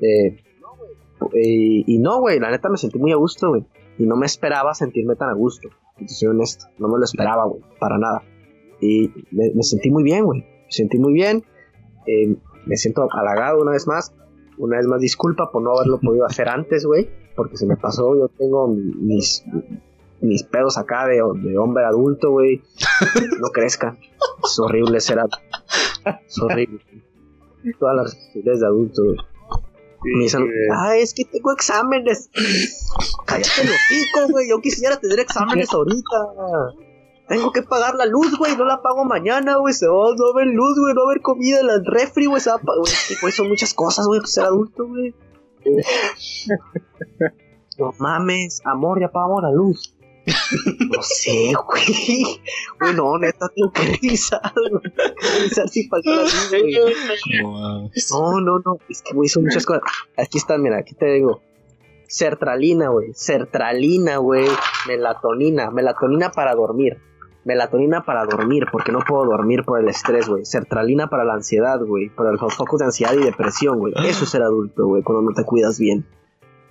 Eh, 0.00 0.36
eh, 1.32 1.84
y 1.86 1.98
no, 1.98 2.20
güey, 2.20 2.38
la 2.38 2.50
neta 2.50 2.68
me 2.68 2.76
sentí 2.76 2.98
muy 2.98 3.12
a 3.12 3.16
gusto, 3.16 3.48
güey. 3.48 3.64
Y 3.98 4.06
no 4.06 4.16
me 4.16 4.26
esperaba 4.26 4.74
sentirme 4.74 5.16
tan 5.16 5.30
a 5.30 5.34
gusto. 5.34 5.68
Soy 6.06 6.28
honesto, 6.28 6.66
no 6.78 6.88
me 6.88 6.98
lo 6.98 7.04
esperaba, 7.04 7.44
güey, 7.44 7.62
para 7.78 7.98
nada. 7.98 8.22
Y 8.80 9.08
me, 9.30 9.50
me 9.54 9.62
sentí 9.62 9.90
muy 9.90 10.02
bien, 10.02 10.24
güey. 10.24 10.40
Me 10.40 10.70
sentí 10.70 10.98
muy 10.98 11.12
bien. 11.12 11.44
Eh, 12.06 12.34
me 12.66 12.76
siento 12.76 13.08
halagado 13.12 13.62
una 13.62 13.72
vez 13.72 13.86
más. 13.86 14.14
Una 14.60 14.76
vez 14.76 14.86
más, 14.86 15.00
disculpa 15.00 15.50
por 15.50 15.62
no 15.62 15.72
haberlo 15.76 15.98
podido 16.00 16.26
hacer 16.26 16.48
antes, 16.48 16.84
güey. 16.84 17.08
Porque 17.34 17.56
se 17.56 17.66
me 17.66 17.76
pasó, 17.76 18.14
yo 18.16 18.28
tengo 18.28 18.68
mi- 18.68 18.94
mis, 18.94 19.42
mis 20.20 20.42
pedos 20.42 20.76
acá 20.76 21.06
de, 21.06 21.14
de 21.42 21.56
hombre 21.58 21.84
adulto, 21.84 22.30
güey. 22.30 22.62
No 23.40 23.48
crezcan. 23.48 23.98
Es 24.44 24.58
horrible 24.58 25.00
ser 25.00 25.18
adulto. 25.18 25.38
Es 26.26 26.38
horrible. 26.42 26.80
Todas 27.78 27.96
las 27.96 28.04
responsabilidades 28.14 28.60
de 28.60 28.66
adulto, 28.66 29.02
güey. 29.04 29.16
Me 30.02 30.22
dicen, 30.24 30.46
ah, 30.74 30.96
es 30.96 31.12
que 31.14 31.24
tengo 31.24 31.52
exámenes. 31.52 32.30
Cállate 33.26 33.64
los 33.64 33.74
hocico, 33.74 34.32
güey. 34.32 34.48
Yo 34.48 34.58
quisiera 34.60 34.98
tener 34.98 35.20
exámenes 35.20 35.72
ahorita. 35.72 36.16
Tengo 37.30 37.52
que 37.52 37.62
pagar 37.62 37.94
la 37.94 38.06
luz, 38.06 38.36
güey. 38.36 38.56
No 38.56 38.64
la 38.64 38.82
pago 38.82 39.04
mañana, 39.04 39.54
güey. 39.58 39.72
No 39.82 39.94
va 39.94 40.08
a 40.08 40.32
haber 40.32 40.48
luz, 40.48 40.76
güey. 40.80 40.94
No 40.94 41.02
va 41.02 41.06
a 41.06 41.10
haber 41.12 41.22
comida 41.22 41.60
en 41.60 41.70
el 41.70 41.86
refri, 41.86 42.26
güey. 42.26 42.40
Son 42.40 43.48
muchas 43.48 43.72
cosas, 43.72 44.04
güey, 44.08 44.18
pues 44.18 44.32
ser 44.32 44.46
adulto, 44.46 44.88
güey. 44.88 45.14
No 47.78 47.94
mames, 48.00 48.60
amor, 48.64 49.00
ya 49.00 49.12
pagamos 49.12 49.44
la 49.44 49.52
luz. 49.52 49.94
No 50.26 51.02
sé, 51.02 51.52
güey. 51.54 52.40
Güey, 52.80 52.94
no, 52.94 53.16
neta, 53.16 53.48
tengo 53.54 53.70
que 53.72 53.82
revisar, 53.82 54.52
güey. 54.52 54.92
Si 55.68 55.86
pagué 55.88 56.10
la 56.10 56.22
luz, 56.22 56.48
güey. 56.50 56.74
No, 58.10 58.40
no, 58.40 58.58
no. 58.58 58.78
Es 58.88 59.02
que, 59.02 59.14
güey, 59.14 59.28
son 59.28 59.44
muchas 59.44 59.64
cosas. 59.64 59.82
Ah, 59.86 60.22
Aquí 60.22 60.38
está, 60.38 60.58
mira, 60.58 60.78
aquí 60.78 60.96
te 60.96 61.06
digo. 61.12 61.42
Sertralina, 62.08 62.88
güey. 62.88 63.14
Sertralina, 63.14 64.16
güey. 64.16 64.48
Melatonina. 64.88 65.70
Melatonina 65.70 66.32
para 66.32 66.56
dormir. 66.56 66.98
Melatonina 67.44 68.04
para 68.04 68.24
dormir, 68.26 68.66
porque 68.70 68.92
no 68.92 69.00
puedo 69.00 69.24
dormir 69.24 69.64
por 69.64 69.80
el 69.80 69.88
estrés, 69.88 70.28
güey. 70.28 70.44
Sertralina 70.44 71.08
para 71.08 71.24
la 71.24 71.34
ansiedad, 71.34 71.80
güey. 71.80 72.10
Para 72.10 72.32
los 72.32 72.54
focos 72.54 72.80
de 72.80 72.86
ansiedad 72.86 73.14
y 73.14 73.24
depresión, 73.24 73.78
güey. 73.78 73.94
Eso 74.04 74.24
es 74.24 74.30
ser 74.30 74.42
adulto, 74.42 74.86
güey, 74.86 75.02
cuando 75.02 75.22
no 75.22 75.34
te 75.34 75.44
cuidas 75.44 75.78
bien. 75.78 76.06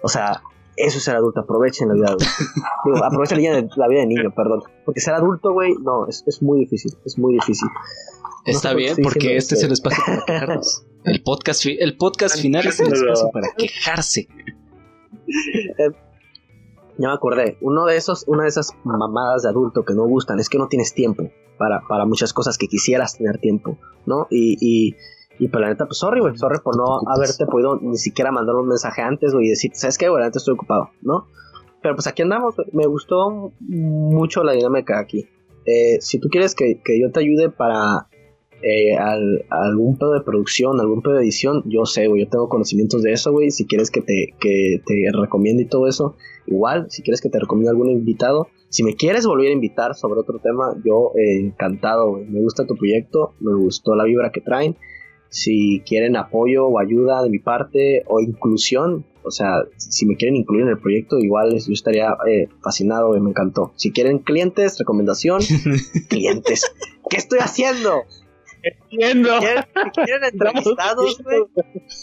O 0.02 0.08
sea, 0.08 0.42
eso 0.76 0.98
es 0.98 1.04
ser 1.04 1.16
adulto. 1.16 1.42
Aprovechen 1.42 1.88
la 1.90 1.96
vida, 1.96 2.16
güey. 2.16 2.98
Aprovechen 3.04 3.38
la 3.38 3.42
vida 3.42 3.62
de, 3.62 3.70
la 3.76 3.88
vida 3.88 4.00
de 4.02 4.08
niño, 4.08 4.34
perdón. 4.36 4.62
Porque 4.86 5.02
ser 5.02 5.14
adulto, 5.14 5.54
güey, 5.54 5.74
no, 5.82 6.08
es, 6.08 6.24
es 6.28 6.42
muy 6.42 6.60
difícil. 6.60 6.96
Es 7.06 7.18
muy 7.18 7.34
difícil. 7.34 7.68
Está 8.46 8.74
bien, 8.74 8.96
porque 9.02 9.38
este 9.38 9.56
es 9.56 9.64
el 9.64 9.72
espacio 9.72 10.04
para 10.06 10.24
quejarnos. 10.26 10.86
El 11.06 11.24
podcast, 11.24 11.66
el 11.66 11.96
podcast 11.96 12.42
final 12.42 12.68
es 12.68 12.78
el 12.82 12.92
espacio 12.92 13.30
para 13.32 13.48
quejarse. 13.58 14.28
Ya 17.00 17.08
me 17.08 17.14
acordé, 17.14 17.58
uno 17.62 17.86
de 17.86 17.96
esos, 17.96 18.26
una 18.28 18.44
de 18.44 18.50
esas 18.50 18.74
mamadas 18.84 19.44
de 19.44 19.50
adulto 19.50 19.86
que 19.86 19.94
no 19.94 20.06
gustan 20.06 20.38
es 20.38 20.50
que 20.50 20.58
no 20.58 20.68
tienes 20.68 20.94
tiempo 20.94 21.32
para, 21.58 21.80
para 21.88 22.06
muchas 22.06 22.34
cosas 22.34 22.58
que 22.58 22.68
quisieras 22.68 23.18
tener 23.18 23.38
tiempo, 23.38 23.78
¿no? 24.06 24.28
Y, 24.30 24.58
y, 24.60 24.98
y 25.40 25.48
pues 25.48 25.62
la 25.62 25.70
neta, 25.70 25.86
pues 25.86 25.98
sorry, 25.98 26.20
güey, 26.20 26.38
sorry 26.38 26.60
por 26.60 26.76
no 26.76 27.00
haberte 27.08 27.46
podido 27.46 27.80
ni 27.80 27.96
siquiera 27.96 28.34
mandar 28.34 28.58
un 28.58 28.68
mensaje 28.68 29.02
antes, 29.02 29.34
güey, 29.34 29.46
y 29.46 29.50
decir, 29.52 29.72
¿sabes 29.76 29.98
qué, 29.98 30.10
güey? 30.10 30.22
Neta 30.22 30.40
estoy 30.40 30.56
ocupado, 30.56 30.90
¿no? 31.02 31.28
Pero 31.82 31.96
pues 31.96 32.06
aquí 32.06 32.22
andamos, 32.22 32.58
güey. 32.58 32.68
me 32.74 32.86
gustó 32.86 33.54
mucho 33.60 34.44
la 34.44 34.52
dinámica 34.52 35.00
aquí. 35.00 35.26
Eh, 35.66 36.02
si 36.02 36.20
tú 36.20 36.28
quieres 36.28 36.54
que, 36.54 36.82
que 36.84 37.00
yo 37.00 37.14
te 37.14 37.22
ayude 37.22 37.50
para 37.50 38.09
eh, 38.62 38.96
al, 38.98 39.46
algún 39.50 39.98
pedo 39.98 40.14
de 40.14 40.22
producción, 40.22 40.80
algún 40.80 41.02
pedo 41.02 41.16
de 41.16 41.24
edición, 41.24 41.64
yo 41.66 41.86
sé, 41.86 42.08
güey, 42.08 42.24
yo 42.24 42.30
tengo 42.30 42.50
conocimientos 42.50 43.02
de 43.04 43.14
eso, 43.14 43.32
güey. 43.32 43.52
Si 43.52 43.66
quieres 43.66 43.92
que 43.92 44.02
te, 44.02 44.34
que 44.40 44.82
te 44.86 44.94
recomiende 45.14 45.64
y 45.64 45.68
todo 45.68 45.88
eso, 45.88 46.16
igual, 46.48 46.88
si 46.90 47.02
quieres 47.02 47.22
que 47.22 47.30
te 47.30 47.40
recomiende 47.40 47.72
algún 47.72 47.90
invitado, 47.90 48.48
si 48.70 48.84
me 48.84 48.96
quieres 48.96 49.26
volver 49.26 49.50
a 49.50 49.54
invitar 49.54 49.96
sobre 49.96 50.20
otro 50.20 50.40
tema, 50.40 50.76
yo 50.86 51.12
eh, 51.16 51.40
encantado, 51.40 52.12
güey. 52.12 52.26
Me 52.26 52.42
gusta 52.42 52.68
tu 52.68 52.76
proyecto, 52.76 53.34
me 53.40 53.56
gustó 53.56 53.96
la 53.96 54.04
vibra 54.04 54.32
que 54.32 54.42
traen. 54.42 54.76
Si 55.30 55.82
quieren 55.86 56.16
apoyo 56.16 56.68
o 56.68 56.80
ayuda 56.80 57.22
de 57.24 57.30
mi 57.30 57.40
parte 57.40 58.04
o 58.08 58.20
inclusión, 58.20 59.06
o 59.24 59.32
sea, 59.32 59.64
si 59.78 60.06
me 60.06 60.16
quieren 60.16 60.36
incluir 60.36 60.64
en 60.64 60.70
el 60.70 60.80
proyecto, 60.80 61.20
igual 61.20 61.52
yo 61.52 61.74
estaría 61.74 62.16
eh, 62.28 62.48
fascinado, 62.62 63.16
y 63.16 63.22
me 63.22 63.30
encantó. 63.30 63.72
Si 63.76 63.92
quieren 63.92 64.20
clientes, 64.20 64.78
recomendación, 64.80 65.42
clientes. 66.10 66.72
¿Qué 67.10 67.18
estoy 67.18 67.40
haciendo? 67.40 68.04
Entiendo. 68.64 69.30
¿Quieren, 69.40 69.64
si 69.74 70.02
quieren 70.04 70.24
entrevistados, 70.34 71.18
güey. 71.24 71.40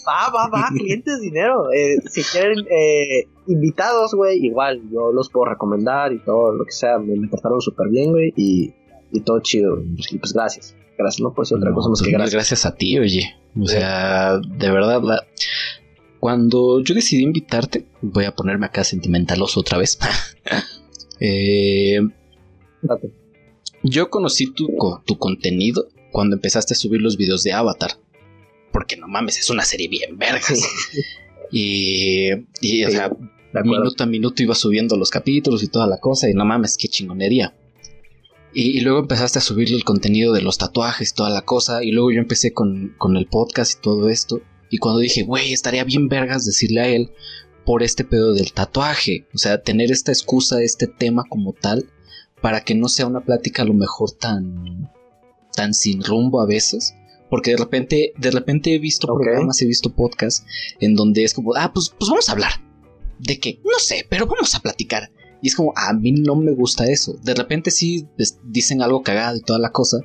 Va, 0.09 0.31
va, 0.31 0.49
va, 0.49 0.69
clientes, 0.77 1.21
dinero. 1.21 1.71
Eh, 1.73 1.97
si 2.09 2.23
quieren 2.23 2.59
eh, 2.71 3.25
invitados, 3.47 4.15
güey, 4.15 4.45
igual 4.45 4.83
yo 4.93 5.13
los 5.13 5.29
puedo 5.31 5.47
recomendar 5.47 6.13
y 6.13 6.19
todo 6.25 6.53
lo 6.53 6.65
que 6.65 6.73
sea. 6.73 6.99
Me, 6.99 7.15
me 7.19 7.29
trataron 7.29 7.61
súper 7.61 7.89
bien, 7.91 8.11
güey, 8.13 8.33
y, 8.37 8.73
y 9.13 9.21
todo 9.21 9.41
chido. 9.41 9.79
Y 9.83 10.19
pues 10.19 10.33
gracias. 10.33 10.75
Gracias, 10.99 11.21
no 11.21 11.35
puede 11.35 11.47
ser 11.47 11.59
otra 11.59 11.75
cosa 11.75 11.91
más 11.91 12.01
que 12.01 12.11
gracias. 12.11 12.33
gracias 12.33 12.65
a 12.67 12.75
ti, 12.75 12.99
oye. 12.99 13.35
O 13.61 13.67
sea, 13.67 14.39
de 14.39 14.71
verdad, 14.71 15.03
la- 15.03 15.27
cuando 16.21 16.81
yo 16.83 16.95
decidí 16.95 17.23
invitarte, 17.23 17.87
voy 18.01 18.25
a 18.25 18.35
ponerme 18.35 18.65
acá 18.67 18.83
sentimentaloso 18.83 19.61
otra 19.61 19.77
vez. 19.79 19.99
Eh, 21.19 21.99
Date. 22.83 23.11
yo 23.83 24.11
conocí 24.11 24.53
tu, 24.53 24.69
co- 24.77 25.03
tu 25.07 25.17
contenido 25.17 25.87
cuando 26.13 26.37
empezaste 26.37 26.75
a 26.75 26.77
subir 26.77 27.01
los 27.01 27.17
videos 27.17 27.43
de 27.43 27.53
Avatar. 27.53 27.93
Porque 28.73 28.97
no 28.97 29.09
mames, 29.09 29.39
es 29.39 29.51
una 29.51 29.65
serie 29.65 29.89
bien 29.89 30.19
vergas. 30.19 30.61
Y, 31.53 32.31
y, 32.61 32.85
o 32.85 32.91
sea, 32.91 33.11
minuto 33.65 34.03
a 34.03 34.07
minuto 34.07 34.43
iba 34.43 34.55
subiendo 34.55 34.97
los 34.97 35.11
capítulos 35.11 35.63
y 35.63 35.69
toda 35.69 35.87
la 35.87 35.99
cosa. 35.99 36.29
Y 36.29 36.35
no 36.35 36.45
mames, 36.45 36.77
qué 36.77 36.89
chingonería. 36.89 37.55
Y, 38.53 38.79
y 38.79 38.81
luego 38.81 38.99
empezaste 38.99 39.39
a 39.39 39.43
subirle 39.43 39.77
el 39.77 39.85
contenido 39.85 40.33
de 40.33 40.43
los 40.43 40.59
tatuajes 40.59 41.11
y 41.11 41.15
toda 41.15 41.31
la 41.31 41.43
cosa. 41.43 41.85
Y 41.85 41.93
luego 41.93 42.11
yo 42.11 42.19
empecé 42.19 42.53
con, 42.53 42.95
con 42.99 43.17
el 43.17 43.27
podcast 43.27 43.79
y 43.79 43.83
todo 43.83 44.09
esto. 44.09 44.41
Y 44.71 44.79
cuando 44.79 45.01
dije, 45.01 45.23
güey, 45.23 45.53
estaría 45.53 45.85
bien 45.85 46.09
vergas 46.09 46.45
decirle 46.45 46.81
a 46.81 46.89
él 46.89 47.13
por 47.65 47.83
este 47.83 48.05
pedo 48.05 48.33
del 48.33 48.53
tatuaje. 48.53 49.27
O 49.35 49.39
sea, 49.39 49.63
tener 49.63 49.93
esta 49.93 50.13
excusa, 50.13 50.63
este 50.63 50.87
tema 50.87 51.25
como 51.29 51.53
tal, 51.53 51.91
para 52.41 52.63
que 52.63 52.75
no 52.75 52.89
sea 52.89 53.07
una 53.07 53.21
plática 53.21 53.63
a 53.63 53.67
lo 53.67 53.75
mejor 53.75 54.13
tan, 54.13 54.91
tan 55.57 55.75
sin 55.75 56.05
rumbo 56.05 56.41
a 56.41 56.47
veces. 56.47 56.95
Porque 57.29 57.51
de 57.51 57.57
repente, 57.57 58.13
de 58.17 58.31
repente 58.31 58.73
he 58.73 58.79
visto 58.79 59.09
programas, 59.09 59.61
he 59.61 59.67
visto 59.67 59.93
podcasts 59.93 60.47
en 60.79 60.95
donde 60.95 61.25
es 61.25 61.35
como, 61.35 61.57
ah, 61.57 61.73
pues, 61.73 61.93
pues 61.99 62.09
vamos 62.09 62.29
a 62.29 62.33
hablar. 62.33 62.53
¿De 63.19 63.41
qué? 63.41 63.59
No 63.65 63.81
sé, 63.81 64.07
pero 64.09 64.27
vamos 64.27 64.55
a 64.55 64.61
platicar. 64.61 65.11
Y 65.43 65.49
es 65.49 65.57
como, 65.57 65.73
a 65.75 65.93
mí 65.93 66.13
no 66.13 66.37
me 66.37 66.53
gusta 66.53 66.87
eso. 66.87 67.15
De 67.25 67.35
repente 67.35 67.73
sí 67.73 68.07
dicen 68.45 68.81
algo 68.81 69.03
cagado 69.03 69.37
y 69.37 69.43
toda 69.43 69.59
la 69.59 69.73
cosa, 69.73 69.99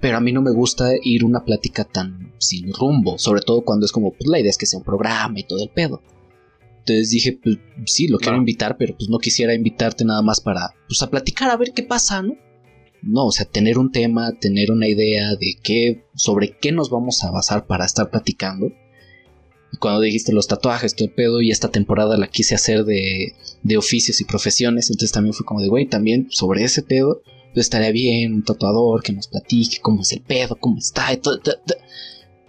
pero 0.00 0.16
a 0.16 0.20
mí 0.20 0.32
no 0.32 0.42
me 0.42 0.50
gusta 0.50 0.90
ir 1.02 1.24
una 1.24 1.44
plática 1.44 1.84
tan 1.84 2.32
sin 2.38 2.72
rumbo, 2.72 3.18
sobre 3.18 3.42
todo 3.42 3.62
cuando 3.62 3.86
es 3.86 3.92
como, 3.92 4.12
pues 4.12 4.28
la 4.28 4.40
idea 4.40 4.50
es 4.50 4.58
que 4.58 4.66
sea 4.66 4.78
un 4.78 4.84
programa 4.84 5.38
y 5.38 5.44
todo 5.44 5.62
el 5.62 5.70
pedo. 5.70 6.02
Entonces 6.80 7.10
dije, 7.10 7.38
pues 7.40 7.58
sí, 7.86 8.08
lo 8.08 8.18
quiero 8.18 8.36
invitar, 8.36 8.76
pero 8.76 8.96
pues 8.96 9.08
no 9.08 9.18
quisiera 9.18 9.54
invitarte 9.54 10.04
nada 10.04 10.22
más 10.22 10.40
para, 10.40 10.74
pues 10.88 11.00
a 11.02 11.10
platicar 11.10 11.50
a 11.50 11.56
ver 11.56 11.72
qué 11.72 11.84
pasa, 11.84 12.22
¿no? 12.22 12.36
No, 13.02 13.26
o 13.26 13.32
sea, 13.32 13.46
tener 13.46 13.78
un 13.78 13.90
tema, 13.90 14.32
tener 14.40 14.70
una 14.70 14.86
idea 14.86 15.34
de 15.34 15.58
qué, 15.62 16.04
sobre 16.14 16.56
qué 16.60 16.70
nos 16.70 16.88
vamos 16.88 17.24
a 17.24 17.30
basar 17.30 17.66
para 17.66 17.84
estar 17.84 18.10
platicando. 18.10 18.72
Cuando 19.80 20.00
dijiste 20.00 20.32
los 20.32 20.46
tatuajes, 20.46 20.94
todo 20.94 21.08
el 21.08 21.14
pedo, 21.14 21.40
y 21.40 21.50
esta 21.50 21.70
temporada 21.70 22.16
la 22.16 22.28
quise 22.28 22.54
hacer 22.54 22.84
de, 22.84 23.34
de 23.62 23.76
oficios 23.76 24.20
y 24.20 24.24
profesiones, 24.24 24.88
entonces 24.88 25.12
también 25.12 25.34
fue 25.34 25.44
como 25.44 25.60
de, 25.60 25.68
güey, 25.68 25.86
también 25.86 26.28
sobre 26.30 26.62
ese 26.62 26.82
pedo, 26.82 27.22
pues 27.52 27.66
estaría 27.66 27.90
bien 27.90 28.34
un 28.34 28.44
tatuador 28.44 29.02
que 29.02 29.12
nos 29.12 29.28
platique 29.28 29.80
cómo 29.80 30.02
es 30.02 30.12
el 30.12 30.20
pedo, 30.20 30.56
cómo 30.56 30.78
está, 30.78 31.12
y 31.12 31.16
todo. 31.16 31.40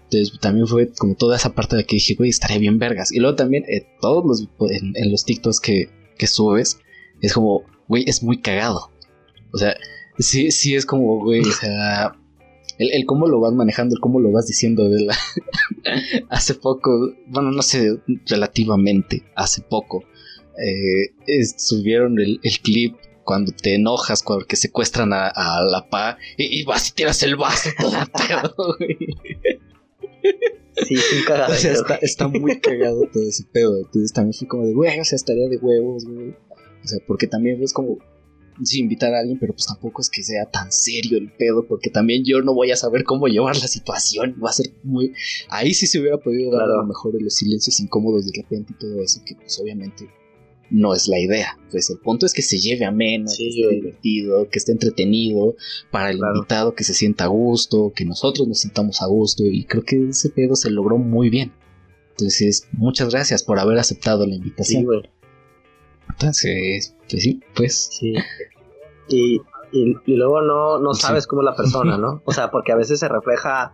Entonces 0.04 0.40
también 0.40 0.68
fue 0.68 0.92
como 0.92 1.16
toda 1.16 1.38
esa 1.38 1.56
parte 1.56 1.76
de 1.76 1.86
que 1.86 1.96
dije, 1.96 2.14
güey, 2.14 2.30
estaría 2.30 2.60
bien 2.60 2.78
vergas. 2.78 3.12
Y 3.12 3.20
luego 3.20 3.36
también, 3.36 3.64
eh, 3.68 3.88
todos 4.00 4.24
los, 4.26 4.72
en, 4.72 4.94
en 4.96 5.12
los 5.12 5.26
TikToks 5.26 5.60
que, 5.60 5.90
que 6.18 6.28
subes, 6.28 6.78
es 7.22 7.34
como, 7.34 7.64
güey, 7.88 8.04
es 8.08 8.22
muy 8.22 8.40
cagado. 8.40 8.92
O 9.52 9.58
sea, 9.58 9.76
sí, 10.20 10.52
sí 10.52 10.76
es 10.76 10.86
como, 10.86 11.20
güey, 11.24 11.42
o 11.42 11.52
sea, 11.52 12.16
el, 12.78 12.92
el 12.92 13.06
cómo 13.06 13.28
lo 13.28 13.40
vas 13.40 13.54
manejando, 13.54 13.96
el 13.96 14.02
cómo 14.02 14.20
lo 14.20 14.32
vas 14.32 14.48
diciendo 14.48 14.90
de 14.90 15.02
la... 15.06 15.16
hace 16.30 16.56
poco, 16.56 17.14
bueno, 17.28 17.52
no 17.52 17.62
sé, 17.62 18.00
relativamente, 18.28 19.24
hace 19.36 19.62
poco, 19.62 20.04
eh, 20.58 21.14
es- 21.28 21.56
subieron 21.58 22.20
el, 22.20 22.40
el 22.44 22.60
clip 22.60 22.96
cuando 23.24 23.52
te 23.54 23.76
enojas 23.76 24.22
porque 24.22 24.56
secuestran 24.58 25.14
a, 25.14 25.28
a 25.28 25.64
la 25.64 25.88
pa 25.90 26.18
y, 26.38 26.60
y 26.60 26.64
vas 26.64 26.90
y 26.90 26.94
tiras 26.94 27.24
el 27.24 27.38
vaso 27.38 27.70
todo 27.80 27.92
pedo, 28.28 28.76
güey. 28.78 28.98
Sí, 30.88 30.96
es 30.96 31.14
un 31.20 31.24
cagadero. 31.26 31.54
O 31.54 31.58
sea, 31.58 31.72
está, 31.72 31.96
está 31.96 32.28
muy 32.28 32.60
cagado 32.60 33.08
todo 33.14 33.24
ese 33.24 33.44
pedo. 33.52 33.78
Entonces 33.78 34.12
también 34.12 34.34
fue 34.34 34.48
como 34.48 34.66
de, 34.66 34.74
güey, 34.74 35.00
o 35.00 35.06
sea, 35.06 35.16
estaría 35.16 35.48
de 35.48 35.58
huevos, 35.58 36.04
güey. 36.06 36.30
O 36.84 36.88
sea, 36.88 37.00
porque 37.08 37.28
también 37.28 37.62
es 37.64 37.72
como, 37.72 38.00
sí, 38.64 38.80
invitar 38.80 39.14
a 39.14 39.20
alguien, 39.20 39.40
pero 39.40 39.54
pues 39.54 39.66
tampoco 39.66 40.02
es 40.02 40.10
que 40.10 40.24
sea 40.24 40.46
tan 40.46 40.72
serio 40.72 41.18
el 41.18 41.32
pedo, 41.32 41.66
porque 41.68 41.90
también 41.90 42.24
yo 42.26 42.42
no 42.42 42.54
voy 42.54 42.72
a 42.72 42.76
saber 42.76 43.04
cómo 43.04 43.28
llevar 43.28 43.56
la 43.58 43.68
situación. 43.68 44.36
Va 44.44 44.50
a 44.50 44.54
ser 44.54 44.68
muy. 44.84 45.14
Ahí 45.50 45.74
sí 45.74 45.88
se 45.88 46.00
hubiera 46.00 46.18
podido 46.18 46.52
dar 46.52 46.62
Claro. 46.66 46.74
a 46.80 46.82
lo 46.84 46.88
mejor 46.88 47.14
de 47.14 47.22
los 47.22 47.36
silencios 47.36 47.80
incómodos 47.80 48.26
de 48.26 48.42
repente 48.42 48.74
y 48.76 48.80
todo 48.80 49.02
eso, 49.02 49.22
que 49.26 49.36
pues 49.36 49.60
obviamente 49.60 50.08
no 50.70 50.94
es 50.96 51.08
la 51.08 51.20
idea. 51.20 51.58
Pues 51.70 51.90
el 51.90 52.00
punto 52.00 52.26
es 52.26 52.34
que 52.34 52.42
se 52.42 52.58
lleve 52.58 52.86
ameno, 52.86 53.28
Sí, 53.28 53.50
que 53.54 53.62
esté 53.62 53.76
divertido, 53.76 54.50
que 54.50 54.60
esté 54.60 54.72
entretenido, 54.72 55.56
para 55.92 56.10
el 56.12 56.18
Claro. 56.18 56.36
invitado 56.38 56.74
que 56.76 56.84
se 56.84 56.94
sienta 56.94 57.26
a 57.26 57.28
gusto, 57.28 57.92
que 57.96 58.06
nosotros 58.06 58.48
nos 58.48 58.60
sintamos 58.60 59.02
a 59.02 59.06
gusto, 59.08 59.46
y 59.46 59.66
creo 59.66 59.84
que 59.84 60.10
ese 60.10 60.30
pedo 60.30 60.56
se 60.56 60.72
logró 60.72 60.98
muy 60.98 61.30
bien. 61.30 61.52
Entonces, 62.12 62.68
muchas 62.72 63.10
gracias 63.10 63.44
por 63.44 63.60
haber 63.60 63.78
aceptado 63.80 64.26
la 64.26 64.34
Sí, 64.34 64.38
invitación. 64.38 64.84
güey. 64.86 65.02
Entonces, 66.14 66.96
pues 67.10 67.24
sí, 67.24 67.42
pues 67.56 67.90
Sí. 67.92 68.14
Y, 69.10 69.42
y, 69.72 69.96
y 70.06 70.16
luego 70.16 70.42
no, 70.42 70.80
no 70.80 70.94
Sí. 70.94 71.02
sabes 71.02 71.28
cómo 71.28 71.42
es 71.42 71.46
la 71.46 71.56
persona, 71.56 71.98
¿no? 71.98 72.22
O 72.26 72.32
sea, 72.32 72.52
porque 72.52 72.72
a 72.72 72.76
veces 72.76 73.00
se 73.00 73.08
refleja. 73.10 73.74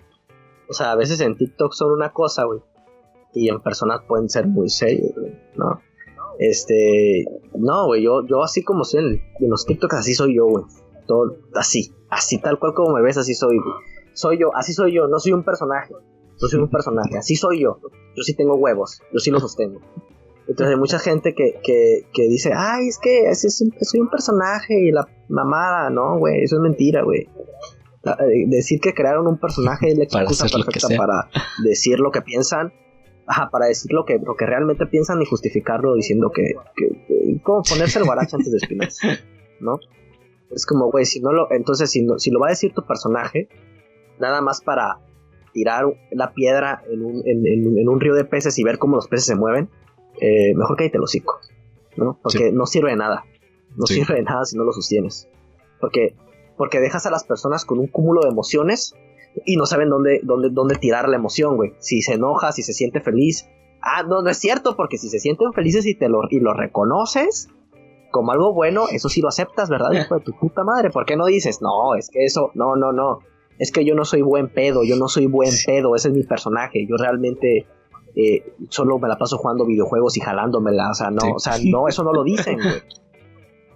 O 0.70 0.74
sea, 0.74 0.92
a 0.92 0.96
veces 0.96 1.20
en 1.22 1.36
TikTok 1.38 1.74
son 1.74 1.92
una 1.92 2.12
cosa, 2.12 2.44
güey. 2.46 2.60
Y 3.34 3.50
en 3.50 3.60
personas 3.62 4.02
pueden 4.08 4.30
ser 4.30 4.48
muy 4.48 4.70
serios, 4.70 5.12
güey, 5.16 5.34
¿no? 5.56 5.82
Este. 6.40 7.26
No, 7.54 7.86
güey, 7.88 8.04
yo, 8.04 8.26
yo 8.26 8.44
así 8.44 8.64
como 8.64 8.84
soy 8.84 9.02
en, 9.06 9.22
en 9.40 9.50
los 9.50 9.66
TikToks, 9.66 9.96
así 9.96 10.14
soy 10.14 10.36
yo, 10.36 10.46
güey. 10.46 10.66
Todo 11.08 11.38
así. 11.56 11.92
Así 12.10 12.40
tal 12.40 12.58
cual 12.60 12.74
como 12.74 12.96
me 12.96 13.02
ves, 13.02 13.18
así 13.18 13.36
soy, 13.36 13.58
güey. 13.58 13.76
Soy 14.14 14.40
yo, 14.40 14.56
así 14.56 14.74
soy 14.74 14.94
yo, 14.94 15.08
no 15.08 15.20
soy 15.20 15.34
un 15.34 15.44
personaje. 15.44 15.94
No 16.42 16.48
soy 16.48 16.60
un 16.60 16.70
personaje, 16.70 17.18
así 17.18 17.36
soy 17.36 17.62
yo. 17.62 17.80
Yo 18.16 18.24
sí 18.24 18.34
tengo 18.34 18.56
huevos, 18.56 19.02
yo 19.14 19.20
sí 19.20 19.30
los 19.32 19.42
sostengo. 19.42 19.80
Entonces 20.50 20.74
hay 20.74 20.80
mucha 20.80 20.98
gente 21.00 21.34
que, 21.36 21.60
que, 21.64 22.08
que 22.12 22.24
dice, 22.28 22.52
ay, 22.56 22.88
es 22.88 22.98
que 22.98 23.30
es 23.30 23.62
un- 23.62 23.72
soy 23.82 24.00
un 24.02 24.10
personaje 24.10 24.74
y 24.80 24.92
la 24.92 25.08
mamada, 25.30 25.90
no, 25.92 26.18
güey, 26.18 26.44
eso 26.44 26.56
es 26.58 26.62
mentira, 26.62 27.04
güey. 27.04 27.30
La- 28.04 28.14
eh, 28.14 28.46
Decir 28.48 28.80
que 28.82 28.94
crearon 28.94 29.28
un 29.28 29.38
personaje 29.38 29.90
es 29.90 29.98
la 29.98 30.06
excusa 30.06 30.46
perfecta 30.66 30.88
para 30.98 31.30
decir 31.64 32.00
lo 32.00 32.12
que 32.12 32.22
piensan, 32.22 32.74
ajá, 33.28 33.50
para 33.52 33.68
decir 33.68 33.92
lo 33.94 34.06
que, 34.06 34.18
lo 34.18 34.36
que 34.36 34.46
realmente 34.48 34.88
piensan 34.88 35.22
y 35.22 35.26
justificarlo 35.26 35.94
diciendo 35.96 36.32
que, 36.34 36.54
que, 36.76 36.88
que- 37.08 37.42
como 37.44 37.62
ponerse 37.62 38.00
el 38.00 38.06
guarache 38.06 38.36
antes 38.36 38.52
de 38.52 38.58
espinarse, 38.58 39.08
¿no? 39.60 39.80
Es 40.52 40.66
como, 40.66 40.90
güey, 40.90 41.06
si 41.06 41.20
no 41.22 41.32
lo, 41.32 41.52
entonces 41.52 41.92
si, 41.92 42.02
no, 42.04 42.18
si 42.18 42.32
lo 42.32 42.40
va 42.40 42.48
a 42.48 42.50
decir 42.50 42.74
tu 42.74 42.84
personaje, 42.88 43.50
nada 44.20 44.42
más 44.42 44.62
para 44.62 44.98
tirar 45.54 45.86
la 46.12 46.34
piedra 46.34 46.82
en 46.92 47.04
un, 47.06 47.22
en, 47.28 47.46
en- 47.46 47.78
en 47.78 47.88
un 47.88 48.00
río 48.00 48.16
de 48.16 48.26
peces 48.26 48.58
y 48.58 48.64
ver 48.64 48.80
cómo 48.80 48.96
los 48.96 49.08
peces 49.08 49.28
se 49.28 49.36
mueven, 49.36 49.70
eh, 50.22 50.54
mejor 50.56 50.76
cállate 50.78 50.98
el 50.98 51.04
hocico, 51.04 51.40
¿no? 51.98 52.20
Porque 52.22 52.52
no 52.52 52.66
sirve 52.66 52.92
de 52.92 52.98
nada. 52.98 53.26
No 53.76 53.86
Sí. 53.86 53.96
sirve 53.96 54.16
de 54.16 54.24
nada 54.24 54.46
si 54.46 54.58
no 54.58 54.64
lo 54.64 54.72
sostienes. 54.74 55.30
Porque, 55.80 56.16
porque 56.58 56.80
dejas 56.80 57.06
a 57.06 57.12
las 57.12 57.24
personas 57.24 57.66
con 57.66 57.80
un 57.80 57.88
cúmulo 57.88 58.22
de 58.22 58.30
emociones 58.30 58.94
y 59.46 59.56
no 59.58 59.66
saben 59.66 59.90
dónde, 59.90 60.20
dónde, 60.24 60.50
dónde 60.52 60.76
tirar 60.76 61.08
la 61.08 61.16
emoción, 61.16 61.56
güey. 61.56 61.74
Si 61.80 62.02
se 62.02 62.14
enoja, 62.16 62.52
si 62.52 62.64
se 62.64 62.74
siente 62.74 63.00
feliz. 63.00 63.48
Ah, 63.82 64.04
no, 64.04 64.22
no 64.22 64.30
es 64.30 64.38
cierto, 64.38 64.76
porque 64.76 64.98
si 64.98 65.08
se 65.10 65.20
sienten 65.20 65.54
felices 65.54 65.86
y, 65.86 65.96
te 65.96 66.10
lo, 66.10 66.22
y 66.30 66.40
lo 66.40 66.54
reconoces 66.54 67.48
como 68.12 68.32
algo 68.32 68.54
bueno, 68.54 68.86
eso 68.92 69.08
sí 69.08 69.22
lo 69.22 69.28
aceptas, 69.30 69.70
¿verdad? 69.70 69.92
Hijo 69.94 70.16
de 70.16 70.22
tu 70.22 70.34
puta 70.34 70.64
madre. 70.64 70.90
¿Por 70.90 71.06
qué 71.06 71.16
no 71.16 71.28
dices, 71.28 71.62
no, 71.62 71.96
es 71.96 72.10
que 72.10 72.26
eso, 72.26 72.52
no, 72.56 72.76
no, 72.76 72.92
no. 72.92 73.20
Es 73.60 73.72
que 73.72 73.86
yo 73.86 73.94
no 73.94 74.04
soy 74.04 74.22
buen 74.24 74.50
pedo, 74.50 74.84
yo 74.84 74.96
no 74.96 75.08
soy 75.08 75.28
buen 75.28 75.52
pedo, 75.66 75.96
ese 75.96 76.08
es 76.10 76.14
mi 76.16 76.24
personaje. 76.24 76.88
Yo 76.90 76.96
realmente 76.98 77.68
eh, 78.16 78.54
solo 78.70 78.98
me 79.00 79.08
la 79.08 79.18
paso 79.18 79.38
jugando 79.38 79.66
videojuegos 79.66 80.18
y 80.18 80.22
jalándomela. 80.22 80.92
O 80.92 80.94
sea, 80.94 81.10
no, 81.12 81.22
Sí. 81.22 81.28
o 81.36 81.40
sea, 81.40 81.54
no, 81.66 81.88
eso 81.88 82.04
no 82.04 82.14
lo 82.14 82.24
dicen, 82.24 82.56
güey. 82.58 82.82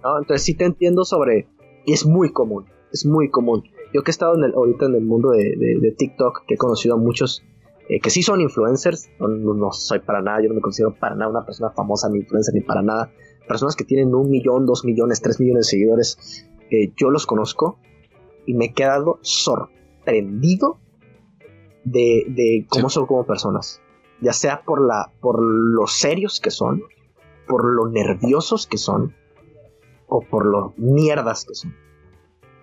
¿No? 0.02 0.18
Entonces 0.18 0.42
sí 0.42 0.54
te 0.54 0.64
entiendo 0.64 1.04
sobre. 1.04 1.48
Y 1.86 1.92
es 1.92 2.06
muy 2.06 2.30
común, 2.32 2.66
es 2.92 3.04
muy 3.06 3.30
común. 3.30 3.64
yo 3.92 4.02
que 4.02 4.10
he 4.10 4.12
estado 4.12 4.34
en 4.36 4.44
el, 4.44 4.54
ahorita 4.54 4.86
en 4.86 4.94
el 4.96 5.04
mundo 5.04 5.30
de, 5.30 5.54
de- 5.56 5.78
de 5.80 5.90
TikTok, 5.92 6.46
que 6.48 6.54
he 6.54 6.56
conocido 6.56 6.94
a 6.94 6.98
muchos 6.98 7.44
eh, 7.88 8.00
que 8.00 8.08
sí 8.10 8.22
son 8.22 8.40
influencers, 8.40 9.08
no, 9.20 9.70
soy 9.72 9.98
para 10.00 10.20
nada, 10.22 10.40
yo 10.42 10.48
no 10.48 10.54
me 10.54 10.60
considero 10.62 10.94
para 10.98 11.14
nada 11.14 11.30
una 11.30 11.44
persona 11.44 11.70
famosa 11.70 12.08
ni 12.08 12.18
influencer 12.20 12.54
ni 12.54 12.62
para 12.62 12.80
nada, 12.82 13.12
personas 13.46 13.76
que 13.76 13.84
tienen 13.84 14.14
un 14.14 14.30
millón, 14.30 14.64
dos 14.66 14.84
millones, 14.86 15.20
tres 15.20 15.38
millones 15.38 15.66
de 15.66 15.70
seguidores, 15.70 16.48
eh, 16.70 16.92
yo 16.96 17.10
los 17.10 17.26
conozco 17.26 17.78
y 18.46 18.54
me 18.54 18.64
he 18.64 18.72
quedado 18.72 19.18
sorprendido 19.20 20.78
de, 21.84 22.24
de 22.28 22.66
cómo 22.68 22.88
son 22.88 23.06
como 23.06 23.24
personas, 23.26 23.80
ya 24.20 24.32
sea 24.32 24.62
por, 24.62 24.86
la, 24.86 25.12
por 25.20 25.42
lo 25.42 25.86
serios 25.86 26.40
que 26.40 26.50
son, 26.50 26.82
por 27.46 27.64
lo 27.64 27.88
nerviosos 27.88 28.66
que 28.66 28.78
son, 28.78 29.14
o 30.06 30.20
por 30.20 30.46
lo 30.46 30.74
mierdas 30.76 31.44
que 31.44 31.54
son. 31.54 31.74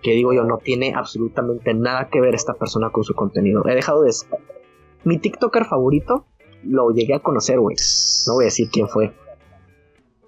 Que 0.02 0.12
digo 0.12 0.32
yo, 0.32 0.44
no 0.44 0.58
tiene 0.58 0.94
absolutamente 0.94 1.74
nada 1.74 2.08
que 2.08 2.20
ver 2.20 2.34
esta 2.34 2.54
persona 2.54 2.90
con 2.90 3.04
su 3.04 3.14
contenido. 3.14 3.62
He 3.66 3.74
dejado 3.74 4.02
de... 4.02 4.10
Mi 5.04 5.18
TikToker 5.18 5.64
favorito 5.64 6.26
lo 6.64 6.90
llegué 6.90 7.14
a 7.14 7.20
conocer, 7.20 7.58
güey. 7.60 7.76
No 8.26 8.34
voy 8.34 8.44
a 8.44 8.46
decir 8.46 8.68
quién 8.70 8.88
fue. 8.88 9.12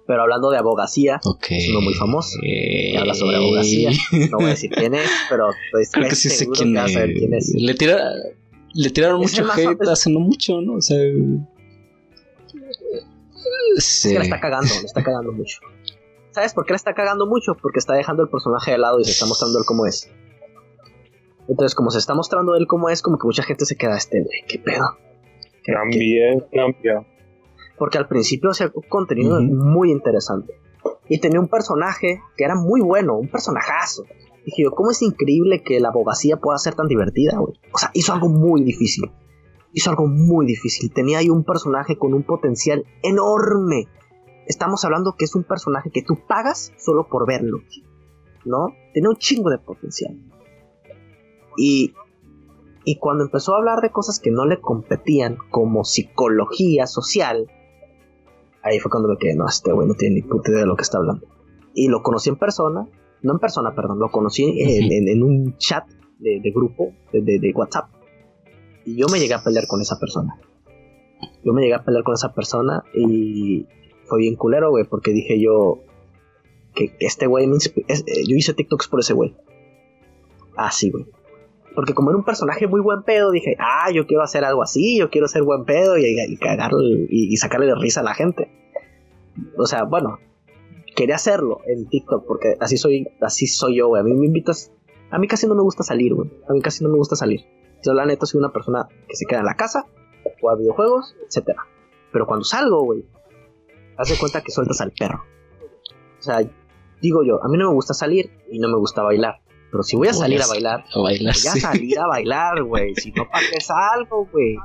Pero 0.07 0.21
hablando 0.21 0.51
de 0.51 0.57
abogacía, 0.57 1.19
es 1.49 1.69
uno 1.69 1.81
muy 1.81 1.95
famoso. 1.95 2.37
que 2.41 2.95
habla 2.97 3.15
sobre 3.15 3.37
abogacía. 3.37 3.89
No 4.29 4.37
voy 4.37 4.45
a 4.45 4.49
decir 4.49 4.69
quién 4.69 4.93
es, 4.93 5.09
pero 5.29 5.49
pues, 5.71 5.91
Creo 5.91 6.09
que 6.09 6.15
sí 6.15 6.29
sé 6.29 6.47
quién 6.47 6.73
que 6.73 6.79
vas 6.79 6.91
a 6.91 6.93
saber 6.93 7.09
es. 7.09 7.17
quién 7.17 7.33
es. 7.33 7.53
Le, 7.55 7.73
tira, 7.73 8.11
le 8.75 8.89
tiraron 8.91 9.21
Es 9.23 9.31
mucho 9.39 9.51
hate 9.51 9.81
hace 9.89 10.09
no 10.11 10.19
mucho, 10.19 10.61
¿no? 10.61 10.75
O 10.75 10.81
sea. 10.81 10.97
Es 13.77 13.85
Sí. 13.85 14.09
que 14.09 14.19
la 14.19 14.23
está 14.23 14.39
cagando, 14.39 14.73
la 14.73 14.81
está 14.85 15.03
cagando 15.03 15.31
mucho. 15.31 15.59
¿Sabes 16.31 16.53
por 16.53 16.65
qué 16.65 16.73
la 16.73 16.77
está 16.77 16.93
cagando 16.93 17.25
mucho? 17.27 17.55
Porque 17.55 17.79
está 17.79 17.93
dejando 17.93 18.23
el 18.23 18.29
personaje 18.29 18.71
de 18.71 18.77
lado 18.77 18.99
y 18.99 19.05
se 19.05 19.11
está 19.11 19.25
mostrando 19.25 19.59
él 19.59 19.65
como 19.65 19.85
es. 19.85 20.09
Entonces, 21.47 21.75
como 21.75 21.91
se 21.91 21.99
está 21.99 22.13
mostrando 22.13 22.55
él 22.55 22.67
como 22.67 22.89
es, 22.89 23.01
como 23.01 23.17
que 23.17 23.25
mucha 23.27 23.43
gente 23.43 23.65
se 23.65 23.75
queda 23.77 23.95
este, 23.97 24.21
güey, 24.21 24.43
qué 24.47 24.59
pedo. 24.59 24.97
¿Qué- 25.41 25.49
qué- 25.63 25.73
Cambié, 25.73 26.45
cambió. 26.53 27.05
Porque 27.77 27.97
al 27.97 28.07
principio 28.07 28.49
hacía 28.51 28.71
un 28.73 28.83
contenido 28.89 29.41
muy 29.41 29.91
interesante. 29.91 30.53
Y 31.07 31.19
tenía 31.19 31.39
un 31.39 31.47
personaje 31.47 32.21
que 32.35 32.43
era 32.43 32.55
muy 32.55 32.81
bueno, 32.81 33.15
un 33.17 33.27
personajazo. 33.27 34.05
Dije 34.45 34.63
yo, 34.63 34.71
¿cómo 34.71 34.91
es 34.91 35.01
increíble 35.01 35.63
que 35.63 35.79
la 35.79 35.89
abogacía 35.89 36.37
pueda 36.37 36.59
ser 36.59 36.75
tan 36.75 36.87
divertida, 36.87 37.37
güey? 37.39 37.59
O 37.73 37.77
sea, 37.79 37.89
hizo 37.93 38.13
algo 38.13 38.29
muy 38.29 38.63
difícil. 38.63 39.11
Hizo 39.73 39.89
algo 39.89 40.07
muy 40.07 40.45
difícil. 40.45 40.93
Tenía 40.93 41.17
ahí 41.17 41.29
un 41.29 41.43
personaje 41.43 41.97
con 41.97 42.13
un 42.13 42.23
potencial 42.23 42.85
enorme. 43.01 43.87
Estamos 44.45 44.85
hablando 44.85 45.15
que 45.17 45.25
es 45.25 45.33
un 45.35 45.43
personaje 45.43 45.89
que 45.89 46.03
tú 46.03 46.19
pagas 46.27 46.71
solo 46.77 47.07
por 47.07 47.27
verlo. 47.27 47.57
¿No? 48.45 48.67
Tenía 48.93 49.09
un 49.09 49.17
chingo 49.17 49.49
de 49.49 49.57
potencial. 49.57 50.15
Y, 51.57 51.93
y 52.83 52.97
cuando 52.99 53.23
empezó 53.23 53.55
a 53.55 53.57
hablar 53.57 53.81
de 53.81 53.91
cosas 53.91 54.19
que 54.19 54.29
no 54.29 54.45
le 54.45 54.61
competían, 54.61 55.37
como 55.49 55.83
psicología 55.83 56.85
social, 56.85 57.51
ahí 58.61 58.79
fue 58.79 58.91
cuando 58.91 59.09
me 59.09 59.17
quedé, 59.17 59.35
no, 59.35 59.47
este 59.47 59.71
güey 59.71 59.87
no 59.87 59.95
tiene 59.95 60.15
ni 60.15 60.21
puta 60.21 60.51
idea 60.51 60.61
de 60.61 60.67
lo 60.67 60.75
que 60.75 60.83
está 60.83 60.99
hablando. 60.99 61.25
Y 61.73 61.87
lo 61.87 62.03
conocí 62.03 62.29
en 62.29 62.35
persona, 62.35 62.87
no 63.25 63.33
en 63.33 63.39
persona, 63.39 63.73
perdón, 63.75 63.99
lo 63.99 64.09
conocí 64.09 64.43
en, 64.43 64.85
Ujú. 64.85 64.93
en- 64.93 65.07
en 65.09 65.23
un 65.23 65.57
chat 65.57 65.85
de, 66.19 66.39
de 66.41 66.51
grupo, 66.51 66.93
de, 67.11 67.21
de- 67.21 67.39
de 67.39 67.51
WhatsApp. 67.53 67.89
Y 68.85 68.95
yo 68.95 69.07
me 69.11 69.19
llegué 69.19 69.33
a 69.33 69.43
pelear 69.43 69.65
con 69.67 69.81
esa 69.81 69.99
persona. 69.99 70.39
Yo 71.43 71.53
me 71.53 71.61
llegué 71.61 71.73
a 71.75 71.83
pelear 71.83 72.03
con 72.03 72.13
esa 72.13 72.33
persona 72.33 72.83
y 72.93 73.65
fue 74.05 74.19
bien 74.19 74.35
culero, 74.35 74.69
güey, 74.69 74.85
porque 74.85 75.11
dije 75.11 75.39
yo 75.39 75.79
que 76.73 76.95
este 76.99 77.25
güey 77.27 77.47
me 77.47 77.57
es- 77.57 77.73
eh, 77.77 78.23
yo 78.27 78.35
hice 78.35 78.53
TikToks 78.53 78.87
por 78.87 78.99
ese 78.99 79.13
güey. 79.13 79.35
Así, 80.55 80.91
güey. 80.91 81.05
Porque 81.73 81.93
como 81.93 82.09
era 82.09 82.17
un 82.17 82.23
personaje 82.23 82.67
muy 82.67 82.79
buen 82.79 83.03
pedo, 83.03 83.31
dije, 83.31 83.55
ah, 83.59 83.91
yo 83.93 84.05
quiero 84.07 84.23
hacer 84.23 84.45
algo 84.45 84.63
así, 84.63 84.97
yo 84.97 85.09
quiero 85.09 85.27
ser 85.27 85.43
buen 85.43 85.65
pedo 85.65 85.97
y, 85.97 86.05
y 86.05 86.37
cagarle 86.37 87.07
y, 87.09 87.33
y 87.33 87.37
sacarle 87.37 87.65
de 87.65 87.75
risa 87.75 87.99
a 87.99 88.03
la 88.03 88.13
gente. 88.13 88.49
O 89.57 89.65
sea, 89.65 89.83
bueno, 89.83 90.19
quería 90.95 91.15
hacerlo 91.15 91.61
en 91.67 91.87
TikTok 91.87 92.25
porque 92.25 92.55
así 92.59 92.77
soy, 92.77 93.07
así 93.21 93.47
soy 93.47 93.77
yo, 93.77 93.87
güey. 93.87 94.01
A 94.01 94.03
mí 94.03 94.13
me 94.13 94.25
invitas, 94.25 94.71
a 95.11 95.19
mí 95.19 95.27
casi 95.27 95.47
no 95.47 95.55
me 95.55 95.61
gusta 95.61 95.83
salir, 95.83 96.13
güey. 96.13 96.31
A 96.49 96.53
mí 96.53 96.61
casi 96.61 96.83
no 96.83 96.89
me 96.89 96.97
gusta 96.97 97.15
salir. 97.15 97.41
Yo 97.83 97.93
la 97.93 98.05
neta 98.05 98.25
soy 98.25 98.39
una 98.39 98.51
persona 98.51 98.87
que 99.07 99.15
se 99.15 99.25
queda 99.25 99.39
en 99.39 99.45
la 99.45 99.55
casa, 99.55 99.85
juega 100.39 100.57
videojuegos, 100.57 101.15
etcétera. 101.27 101.67
Pero 102.11 102.25
cuando 102.25 102.45
salgo, 102.45 102.83
güey, 102.83 103.05
haz 103.97 104.09
de 104.09 104.17
cuenta 104.17 104.41
que 104.41 104.51
sueltas 104.51 104.81
al 104.81 104.91
perro. 104.91 105.23
O 106.19 106.21
sea, 106.21 106.39
digo 107.01 107.23
yo, 107.23 107.43
a 107.43 107.47
mí 107.47 107.57
no 107.57 107.67
me 107.67 107.73
gusta 107.75 107.93
salir 107.93 108.31
y 108.49 108.59
no 108.59 108.69
me 108.69 108.77
gusta 108.77 109.03
bailar. 109.03 109.41
Pero 109.69 109.83
si 109.83 109.97
voy 109.97 110.07
a 110.07 110.13
salir 110.13 110.41
a 110.41 110.47
bailar, 110.47 110.85
A 110.93 111.01
bailar, 111.01 111.35
Voy 111.43 111.51
a 111.51 111.61
salir 111.61 111.99
a 111.99 112.07
bailar, 112.07 112.63
güey. 112.63 112.95
Si 112.95 113.11
no, 113.11 113.29
¿para 113.29 113.45
qué 113.51 113.59
salgo, 113.59 114.25
güey? 114.31 114.55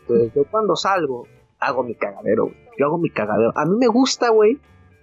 Entonces, 0.00 0.32
yo 0.34 0.44
cuando 0.50 0.74
salgo, 0.74 1.26
hago 1.58 1.82
mi 1.82 1.94
cagadero, 1.94 2.46
güey. 2.46 2.56
Yo 2.78 2.86
hago 2.86 2.98
mi 2.98 3.10
cagadero. 3.10 3.52
A 3.54 3.66
mí 3.66 3.76
me 3.78 3.88
gusta, 3.88 4.30
güey, 4.30 4.58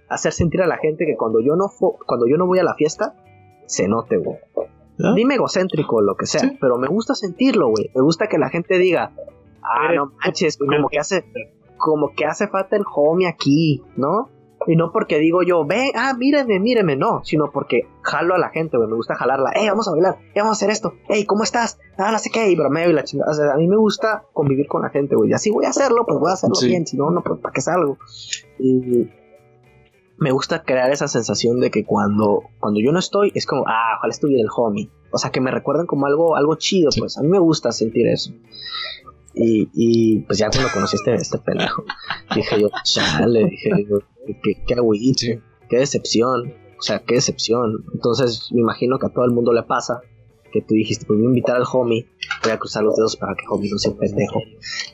hacer 0.08 0.32
sentir 0.32 0.62
a 0.62 0.66
la 0.66 0.76
gente 0.78 1.06
que 1.06 1.16
cuando 1.16 1.40
yo 1.40 1.56
no, 1.56 1.66
cuando 2.06 2.26
yo 2.26 2.36
no 2.36 2.46
voy 2.46 2.58
a 2.58 2.64
la 2.64 2.74
fiesta, 2.74 3.14
se 3.66 3.88
note, 3.88 4.16
güey. 4.18 4.38
¿Ah? 5.02 5.12
Dime 5.14 5.34
egocéntrico, 5.34 6.00
lo 6.00 6.16
que 6.16 6.26
sea, 6.26 6.40
Sí. 6.40 6.56
pero 6.60 6.78
me 6.78 6.88
gusta 6.88 7.14
sentirlo, 7.14 7.68
güey. 7.68 7.90
Me 7.94 8.00
gusta 8.02 8.28
que 8.28 8.38
la 8.38 8.48
gente 8.48 8.78
diga, 8.78 9.12
ah, 9.62 9.92
no 9.94 10.12
manches, 10.24 10.56
como 10.56 10.88
que 10.88 10.98
hace, 10.98 11.24
como 11.76 12.12
que 12.14 12.24
hace 12.24 12.48
falta 12.48 12.76
el 12.76 12.84
homie 12.94 13.28
aquí, 13.28 13.82
¿no? 13.96 14.30
Y 14.66 14.74
no 14.74 14.90
porque 14.90 15.18
digo 15.18 15.42
yo, 15.42 15.64
ve, 15.66 15.92
ah, 15.94 16.14
míreme, 16.18 16.58
míreme, 16.58 16.96
no, 16.96 17.20
sino 17.24 17.50
porque 17.52 17.82
jalo 18.02 18.34
a 18.34 18.38
la 18.38 18.48
gente, 18.48 18.76
güey, 18.78 18.88
me 18.88 18.96
gusta 18.96 19.14
jalarla, 19.14 19.50
eh, 19.54 19.68
vamos 19.68 19.86
a 19.86 19.92
bailar, 19.92 20.16
eh, 20.34 20.40
vamos 20.40 20.56
a 20.56 20.58
hacer 20.58 20.70
esto, 20.70 20.94
hey, 21.08 21.24
¿cómo 21.26 21.42
estás? 21.44 21.78
Ah, 21.98 22.10
no 22.10 22.18
sé 22.18 22.30
qué, 22.30 22.50
y 22.50 22.56
bromeo 22.56 22.88
y 22.90 22.92
la 22.94 23.04
chingada, 23.04 23.30
o 23.30 23.34
sea, 23.34 23.52
a 23.52 23.56
mí 23.58 23.68
me 23.68 23.76
gusta 23.76 24.24
convivir 24.32 24.66
con 24.66 24.80
la 24.82 24.88
gente, 24.88 25.14
güey, 25.14 25.30
y 25.30 25.34
así 25.34 25.50
voy 25.50 25.66
a 25.66 25.68
hacerlo, 25.68 26.04
pues 26.06 26.18
voy 26.18 26.30
a 26.30 26.34
hacerlo 26.34 26.54
Sí. 26.56 26.68
bien, 26.68 26.86
si 26.86 26.96
no, 26.96 27.10
no, 27.10 27.22
pues, 27.22 27.38
¿para 27.38 27.52
qué 27.52 27.60
salgo? 27.60 27.98
Y 28.58 29.08
me 30.18 30.30
gusta 30.30 30.62
crear 30.62 30.90
esa 30.90 31.08
sensación 31.08 31.60
de 31.60 31.70
que 31.70 31.84
cuando, 31.84 32.42
cuando 32.58 32.80
yo 32.80 32.90
no 32.92 32.98
estoy, 32.98 33.32
es 33.34 33.46
como, 33.46 33.64
ah, 33.66 33.96
ojalá 33.98 34.10
estuviera 34.12 34.42
el 34.42 34.48
homie, 34.56 34.90
o 35.10 35.18
sea, 35.18 35.30
que 35.30 35.40
me 35.40 35.50
recuerden 35.50 35.86
como 35.86 36.06
algo, 36.06 36.36
algo 36.36 36.54
chido, 36.56 36.90
Sí. 36.90 37.00
pues, 37.00 37.18
a 37.18 37.22
mí 37.22 37.28
me 37.28 37.38
gusta 37.38 37.70
sentir 37.72 38.06
eso. 38.06 38.32
Y, 39.34 39.68
y 39.74 40.20
pues 40.20 40.38
ya 40.38 40.48
cuando 40.50 40.70
conocí 40.72 40.96
este, 40.96 41.14
este 41.14 41.38
pendejo, 41.38 41.84
dije 42.34 42.60
yo, 42.60 42.68
chale, 42.84 43.44
dije 43.44 43.70
yo, 43.88 43.98
qué, 44.42 44.64
qué 44.66 44.74
agüita, 44.74 45.18
Sí. 45.20 45.38
qué 45.68 45.78
decepción, 45.78 46.54
o 46.78 46.82
sea, 46.82 47.00
qué 47.00 47.16
decepción. 47.16 47.84
Entonces 47.92 48.48
me 48.52 48.60
imagino 48.62 48.98
que 48.98 49.06
a 49.06 49.10
todo 49.10 49.24
el 49.26 49.32
mundo 49.32 49.52
le 49.52 49.62
pasa 49.62 50.00
que 50.52 50.62
tú 50.62 50.74
dijiste, 50.74 51.06
pues 51.06 51.18
voy 51.18 51.26
a 51.26 51.28
invitar 51.28 51.56
al 51.56 51.64
homie, 51.70 52.06
voy 52.42 52.52
a 52.52 52.58
cruzar 52.58 52.82
los 52.84 52.96
dedos 52.96 53.16
para 53.16 53.34
que 53.34 53.44
homie 53.48 53.70
no 53.70 53.78
sea 53.78 53.92
un 53.92 53.98
pendejo 53.98 54.40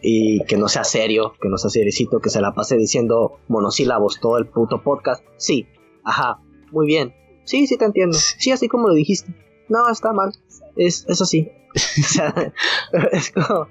y 0.01 0.45
que 0.45 0.57
no 0.57 0.69
sea 0.69 0.85
serio, 0.85 1.35
que 1.41 1.49
no 1.49 1.59
sea 1.59 1.70
seriecito, 1.70 2.20
que 2.20 2.31
se 2.31 2.41
la 2.41 2.55
pase 2.55 2.77
diciendo 2.77 3.39
monosílabos 3.49 4.20
todo 4.20 4.39
el 4.39 4.47
puto 4.47 4.83
podcast. 4.83 5.24
Sí, 5.37 5.66
ajá, 6.05 6.41
muy 6.70 6.87
bien. 6.87 7.15
Sí, 7.45 7.66
sí 7.66 7.77
te 7.77 7.85
entiendo. 7.85 8.16
Sí, 8.16 8.51
así 8.51 8.69
como 8.69 8.89
lo 8.89 8.95
dijiste. 8.95 9.35
No, 9.69 9.89
está 9.89 10.12
mal. 10.12 10.33
Es, 10.77 11.05
es 11.09 11.20
así. 11.20 11.51
o 11.74 12.09
sea, 12.09 12.53
es 13.12 13.31
como... 13.31 13.69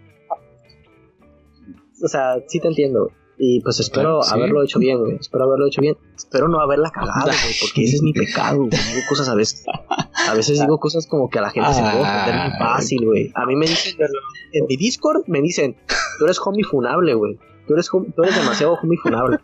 O 2.04 2.08
sea, 2.08 2.44
sí 2.48 2.60
te 2.60 2.68
entiendo. 2.68 3.12
Y 3.44 3.60
pues 3.62 3.80
espero 3.80 4.22
sí. 4.22 4.30
haberlo 4.36 4.62
hecho 4.62 4.78
bien, 4.78 5.00
güey. 5.00 5.16
Espero 5.20 5.46
haberlo 5.46 5.66
hecho 5.66 5.82
bien. 5.82 5.98
Espero 6.16 6.48
no 6.48 6.60
haberla 6.62 6.92
cagado, 6.92 7.26
güey, 7.26 7.56
porque 7.62 7.84
ese 7.86 7.96
es 7.96 8.04
mi 8.04 8.14
pecado, 8.14 8.58
güey. 8.58 8.70
Digo 8.70 9.02
cosas 9.10 9.28
a 9.30 9.34
veces. 9.36 9.64
A 10.30 10.34
veces 10.36 10.60
digo 10.60 10.78
cosas 10.80 11.08
como 11.08 11.28
que 11.28 11.40
a 11.40 11.42
la 11.42 11.50
gente 11.50 11.74
se 11.74 11.82
puede 11.82 12.02
ofender 12.02 12.36
muy 12.36 12.60
fácil, 12.60 13.06
güey. 13.06 13.32
A 13.34 13.46
mí 13.48 13.56
me 13.56 13.66
dicen, 13.66 13.98
en 14.54 14.66
mi 14.68 14.78
Discord 14.78 15.24
me 15.26 15.42
dicen, 15.42 15.76
tú 16.20 16.26
eres 16.26 16.40
homie 16.46 16.64
funable, 16.64 17.16
güey. 17.16 17.40
Tú 17.68 17.74
eres, 17.74 17.90
hom- 17.90 18.14
tú 18.16 18.22
eres 18.22 18.36
demasiado 18.36 18.74
homie 18.82 18.98
funable. 19.02 19.38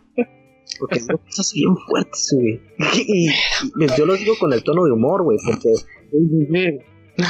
Porque 0.78 1.00
digo 1.00 1.18
cosas 1.18 1.52
bien 1.52 1.76
fuertes, 1.76 2.34
güey. 2.38 2.60
Y, 3.04 3.28
y 3.30 3.86
yo 3.96 4.06
lo 4.06 4.14
digo 4.14 4.34
con 4.38 4.52
el 4.52 4.62
tono 4.62 4.84
de 4.84 4.92
humor, 4.92 5.24
güey, 5.24 5.38
porque 5.44 5.72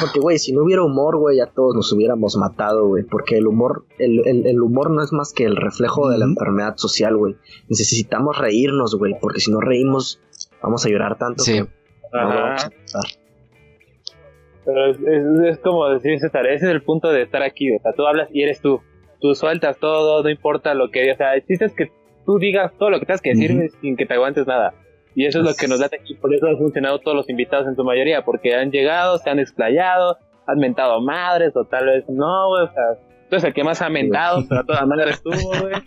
porque, 0.01 0.21
güey, 0.21 0.39
si 0.39 0.53
no 0.53 0.63
hubiera 0.65 0.83
humor, 0.83 1.17
güey, 1.19 1.39
ya 1.39 1.47
todos 1.47 1.75
nos 1.75 1.93
hubiéramos 1.93 2.37
matado, 2.37 2.87
güey. 2.89 3.05
Porque 3.05 3.37
el 3.39 3.47
humor, 3.47 3.87
el, 3.99 4.27
el, 4.27 4.47
el 4.47 4.61
humor 4.61 4.91
no 4.91 5.03
es 5.03 5.13
más 5.13 5.33
que 5.33 5.45
el 5.45 5.57
reflejo 5.57 6.11
de 6.11 6.19
la 6.19 6.25
enfermedad 6.27 6.77
social, 6.77 7.17
güey. 7.17 7.37
Necesitamos 7.69 8.37
reírnos, 8.39 8.95
güey, 8.97 9.15
porque 9.21 9.41
si 9.41 9.51
no 9.51 9.61
reímos, 9.61 10.21
vamos 10.63 10.85
a 10.85 10.89
llorar 10.91 11.17
tanto 11.19 11.43
Sí. 11.43 11.53
que 11.55 11.61
no 11.61 11.69
vamos 12.13 12.65
a. 12.65 12.71
Pero 14.65 14.87
es, 14.91 14.99
es- 15.01 15.55
es 15.57 15.59
como 15.61 15.89
decir, 15.89 16.19
César, 16.21 16.47
ese 16.47 16.67
es 16.67 16.71
el 16.73 16.83
punto 16.83 17.09
de 17.11 17.23
estar 17.23 17.43
aquí. 17.43 17.75
O 17.75 17.81
sea, 17.81 17.93
tú 17.95 18.07
hablas 18.07 18.29
y 18.33 18.43
eres 18.43 18.61
tú. 18.61 18.81
Tú 19.21 19.35
sueltas 19.35 19.79
todo, 19.79 20.23
no 20.23 20.29
importa 20.31 20.75
lo 20.75 20.91
que. 20.91 21.11
O 21.11 21.17
sea, 21.17 21.35
el 21.35 21.45
chiste 21.45 21.65
es 21.65 21.73
que 21.75 21.91
tú 22.27 22.39
digas 22.39 22.73
todo 22.79 22.91
lo 22.91 23.01
que 23.01 23.07
tengas 23.07 23.23
que 23.23 23.31
decir 23.31 23.71
sin 23.81 23.97
que 23.97 24.05
te 24.07 24.15
aguantes 24.15 24.47
nada. 24.47 24.75
Y 25.19 25.27
eso 25.27 25.41
es 25.41 25.45
lo 25.45 25.53
que 25.53 25.67
nos 25.67 25.81
late 25.81 25.97
aquí. 25.97 26.15
Por 26.15 26.33
eso 26.33 26.47
han 26.47 26.57
funcionado 26.57 27.01
todos 27.01 27.17
los 27.17 27.29
invitados 27.29 27.67
en 27.67 27.75
su 27.75 27.83
mayoría. 27.83 28.25
Porque 28.25 28.55
han 28.55 28.71
llegado, 28.71 29.19
se 29.19 29.29
han 29.29 29.41
explayado, 29.41 30.17
han 30.47 30.61
mentado 30.61 31.01
madres, 31.01 31.57
o 31.57 31.65
tal 31.65 31.87
vez 31.87 32.09
no, 32.09 32.51
güey. 32.51 32.63
O 32.63 32.73
sea, 32.73 32.85
tú 33.29 33.35
eres 33.35 33.43
el 33.43 33.53
que 33.53 33.65
más 33.65 33.83
ha 33.83 33.89
mentado, 33.89 34.45
pero 34.49 34.61
a 34.61 34.65
toda 34.65 34.87
madre 34.87 35.11
estuvo, 35.11 35.35
güey. 35.61 35.75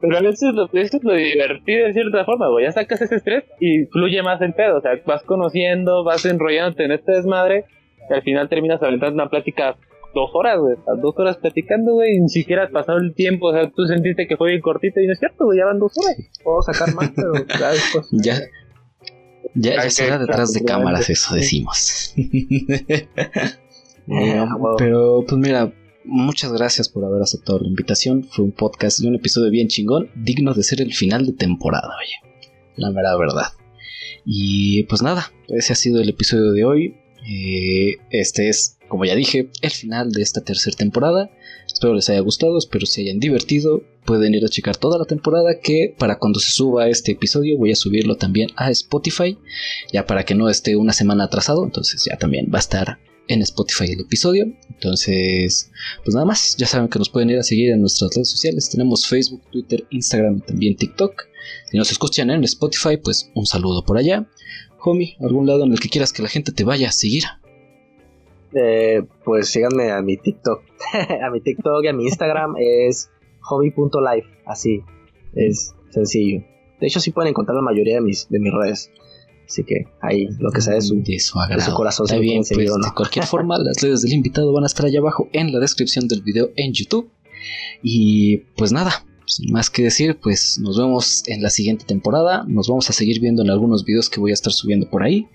Pero 0.00 0.18
eso 0.18 0.50
es, 0.50 0.54
lo, 0.54 0.64
eso 0.64 0.96
es 0.98 1.04
lo 1.04 1.14
divertido 1.14 1.86
de 1.86 1.94
cierta 1.94 2.26
forma, 2.26 2.48
güey. 2.48 2.66
Ya 2.66 2.72
sacas 2.72 3.00
ese 3.00 3.14
estrés 3.14 3.44
y 3.58 3.86
fluye 3.86 4.22
más 4.22 4.38
el 4.42 4.52
pedo. 4.52 4.76
O 4.76 4.80
sea, 4.82 5.00
vas 5.06 5.22
conociendo, 5.22 6.04
vas 6.04 6.26
enrollándote 6.26 6.84
en 6.84 6.92
este 6.92 7.12
desmadre 7.12 7.64
Y 8.10 8.12
al 8.12 8.20
final 8.20 8.50
terminas 8.50 8.82
aventando 8.82 9.14
una 9.14 9.30
plática 9.30 9.76
dos 10.14 10.30
horas, 10.34 10.58
güey. 10.58 10.76
Dos 11.02 11.14
horas 11.18 11.36
platicando, 11.38 11.94
güey. 11.94 12.16
y 12.16 12.20
Ni 12.20 12.28
siquiera 12.28 12.64
has 12.64 12.70
pasado 12.70 12.98
el 12.98 13.14
tiempo. 13.14 13.48
O 13.48 13.52
sea, 13.52 13.70
tú 13.70 13.84
sentiste 13.86 14.26
que 14.26 14.36
fue 14.36 14.50
bien 14.50 14.60
cortito 14.60 15.00
y 15.00 15.06
no 15.06 15.12
es 15.12 15.18
cierto, 15.18 15.44
güey. 15.44 15.58
Ya 15.58 15.66
van 15.66 15.78
dos 15.78 15.92
horas. 15.98 16.16
Puedo 16.42 16.62
sacar 16.62 16.94
más, 16.94 17.12
pero 17.14 17.32
ya 17.60 17.70
después. 17.70 18.08
Ya, 18.12 18.40
ya, 19.54 19.90
será 19.90 20.18
detrás 20.18 20.52
de 20.52 20.64
cámaras, 20.64 21.10
eso 21.10 21.34
decimos. 21.34 22.14
Eh, 24.06 24.44
pero 24.76 25.24
pues 25.26 25.40
mira, 25.40 25.72
muchas 26.04 26.52
gracias 26.52 26.90
por 26.90 27.06
haber 27.06 27.22
aceptado 27.22 27.58
la 27.58 27.68
invitación. 27.68 28.22
Fue 28.24 28.44
un 28.44 28.52
podcast 28.52 29.00
y 29.00 29.06
un 29.06 29.14
episodio 29.14 29.50
bien 29.50 29.68
chingón, 29.68 30.10
digno 30.14 30.52
de 30.52 30.62
ser 30.62 30.82
el 30.82 30.92
final 30.92 31.24
de 31.24 31.32
temporada, 31.32 31.88
oye. 31.98 32.42
La 32.76 32.90
mera 32.90 33.16
verdad. 33.16 33.46
Y 34.26 34.82
pues 34.84 35.00
nada, 35.00 35.32
ese 35.48 35.72
ha 35.72 35.76
sido 35.76 36.02
el 36.02 36.10
episodio 36.10 36.52
de 36.52 36.64
hoy. 36.64 36.96
Eh, 37.26 37.96
este 38.10 38.50
es, 38.50 38.73
como 38.88 39.04
ya 39.04 39.14
dije, 39.14 39.50
el 39.62 39.70
final 39.70 40.12
de 40.12 40.22
esta 40.22 40.42
tercera 40.42 40.76
temporada. 40.76 41.30
Espero 41.66 41.94
les 41.94 42.08
haya 42.10 42.20
gustado, 42.20 42.58
espero 42.58 42.86
se 42.86 43.02
hayan 43.02 43.20
divertido. 43.20 43.82
Pueden 44.04 44.34
ir 44.34 44.44
a 44.44 44.48
checar 44.48 44.76
toda 44.76 44.98
la 44.98 45.06
temporada 45.06 45.58
que 45.60 45.94
para 45.98 46.18
cuando 46.18 46.38
se 46.38 46.50
suba 46.50 46.88
este 46.88 47.12
episodio 47.12 47.56
voy 47.56 47.72
a 47.72 47.76
subirlo 47.76 48.16
también 48.16 48.50
a 48.56 48.70
Spotify. 48.70 49.38
Ya 49.92 50.06
para 50.06 50.24
que 50.24 50.34
no 50.34 50.48
esté 50.48 50.76
una 50.76 50.92
semana 50.92 51.24
atrasado, 51.24 51.64
entonces 51.64 52.04
ya 52.04 52.16
también 52.18 52.50
va 52.52 52.58
a 52.58 52.60
estar 52.60 52.98
en 53.28 53.42
Spotify 53.42 53.92
el 53.92 54.00
episodio. 54.00 54.46
Entonces, 54.68 55.70
pues 56.04 56.14
nada 56.14 56.26
más, 56.26 56.56
ya 56.56 56.66
saben 56.66 56.88
que 56.88 56.98
nos 56.98 57.08
pueden 57.08 57.30
ir 57.30 57.38
a 57.38 57.42
seguir 57.42 57.70
en 57.70 57.80
nuestras 57.80 58.14
redes 58.14 58.30
sociales. 58.30 58.68
Tenemos 58.70 59.06
Facebook, 59.06 59.42
Twitter, 59.50 59.86
Instagram 59.90 60.38
y 60.38 60.40
también 60.40 60.76
TikTok. 60.76 61.24
Si 61.70 61.76
nos 61.76 61.90
escuchan 61.90 62.30
en 62.30 62.44
Spotify, 62.44 62.96
pues 62.96 63.30
un 63.34 63.46
saludo 63.46 63.84
por 63.84 63.96
allá. 63.96 64.28
Homie, 64.80 65.16
algún 65.20 65.46
lado 65.46 65.64
en 65.64 65.72
el 65.72 65.80
que 65.80 65.88
quieras 65.88 66.12
que 66.12 66.22
la 66.22 66.28
gente 66.28 66.52
te 66.52 66.64
vaya 66.64 66.88
a 66.88 66.92
seguir. 66.92 67.24
Eh, 68.54 69.02
pues 69.24 69.48
síganme 69.48 69.90
a 69.90 70.00
mi 70.02 70.16
TikTok. 70.16 70.62
a 71.22 71.30
mi 71.30 71.40
TikTok 71.40 71.84
y 71.84 71.88
a 71.88 71.92
mi 71.92 72.04
Instagram 72.04 72.54
es 72.58 73.10
hobby.life. 73.40 74.28
Así. 74.46 74.82
Es 75.34 75.74
sencillo. 75.90 76.44
De 76.80 76.86
hecho, 76.86 77.00
sí 77.00 77.10
pueden 77.10 77.30
encontrar 77.30 77.56
la 77.56 77.62
mayoría 77.62 77.94
de 77.96 78.00
mis, 78.00 78.28
de 78.28 78.38
mis 78.38 78.52
redes. 78.52 78.90
Así 79.46 79.62
que 79.64 79.86
ahí, 80.00 80.28
lo 80.38 80.50
que 80.50 80.60
sea 80.60 80.74
de 80.74 80.80
su, 80.80 81.02
de 81.02 81.18
su 81.18 81.38
agrado. 81.38 81.60
de 81.60 81.66
su 81.70 81.74
corazón, 81.74 82.06
Está 82.06 82.18
bien, 82.18 82.42
pues, 82.48 82.70
no. 82.70 82.86
de 82.86 82.94
cualquier 82.94 83.26
forma, 83.26 83.58
las 83.58 83.80
redes 83.82 84.00
del 84.02 84.14
invitado 84.14 84.52
van 84.52 84.64
a 84.64 84.66
estar 84.66 84.86
allá 84.86 85.00
abajo 85.00 85.28
en 85.32 85.52
la 85.52 85.58
descripción 85.58 86.08
del 86.08 86.22
video 86.22 86.50
en 86.56 86.72
YouTube. 86.72 87.10
Y 87.82 88.38
pues 88.56 88.72
nada, 88.72 89.04
sin 89.26 89.52
más 89.52 89.68
que 89.68 89.82
decir, 89.82 90.18
pues 90.22 90.58
nos 90.58 90.78
vemos 90.78 91.28
en 91.28 91.42
la 91.42 91.50
siguiente 91.50 91.84
temporada. 91.84 92.44
Nos 92.48 92.68
vamos 92.68 92.88
a 92.88 92.92
seguir 92.94 93.20
viendo 93.20 93.42
en 93.42 93.50
algunos 93.50 93.84
videos 93.84 94.08
que 94.08 94.20
voy 94.20 94.30
a 94.30 94.34
estar 94.34 94.52
subiendo 94.52 94.88
por 94.88 95.02
ahí. 95.02 95.28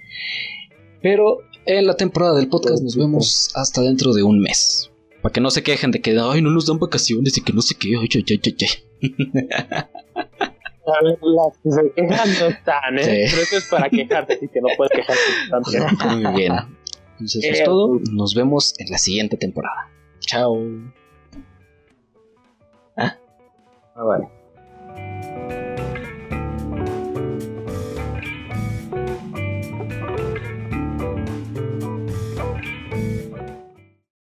Pero 1.02 1.40
en 1.78 1.88
la 1.88 1.96
temporada 1.96 2.36
del 2.36 2.50
podcast 2.50 2.82
nos 2.82 2.96
vemos 2.96 3.52
hasta 3.56 3.82
dentro 3.82 4.14
de 4.14 4.24
un 4.24 4.40
mes. 4.40 4.92
Para 5.22 5.34
que 5.34 5.42
no 5.42 5.52
se 5.52 5.64
quejen 5.64 5.92
de 5.92 6.02
que 6.02 6.18
ay, 6.20 6.42
no 6.42 6.50
nos 6.50 6.66
dan 6.66 6.80
vacaciones 6.80 7.38
y 7.38 7.42
que 7.42 7.54
no 7.54 7.62
sé 7.62 7.76
qué. 7.76 7.96
Ay, 7.98 8.10
ay, 8.14 8.20
ay, 8.22 8.40
ay, 9.02 9.14
las 11.22 11.58
que 11.64 11.72
se 11.72 11.92
quejan 11.96 12.30
no 12.40 12.46
están, 12.48 13.00
¿eh? 13.00 13.04
Sí. 13.04 13.32
Pero 13.32 13.42
eso 13.44 13.58
es 13.58 13.66
para 13.70 13.90
quejarte, 13.90 14.34
así 14.34 14.48
que 14.48 14.62
no 14.62 14.70
puedes 14.76 14.92
quejarte 14.92 15.22
tanto. 15.50 15.72
Muy 16.16 16.36
bien. 16.36 16.54
Entonces 17.12 17.44
eso 17.44 17.54
es 17.54 17.64
todo. 17.64 18.00
Nos 18.12 18.34
vemos 18.34 18.74
en 18.80 18.90
la 18.90 18.98
siguiente 18.98 19.38
temporada. 19.38 19.92
Chao. 20.22 20.58
Ah, 22.98 23.16
vale. 23.96 24.39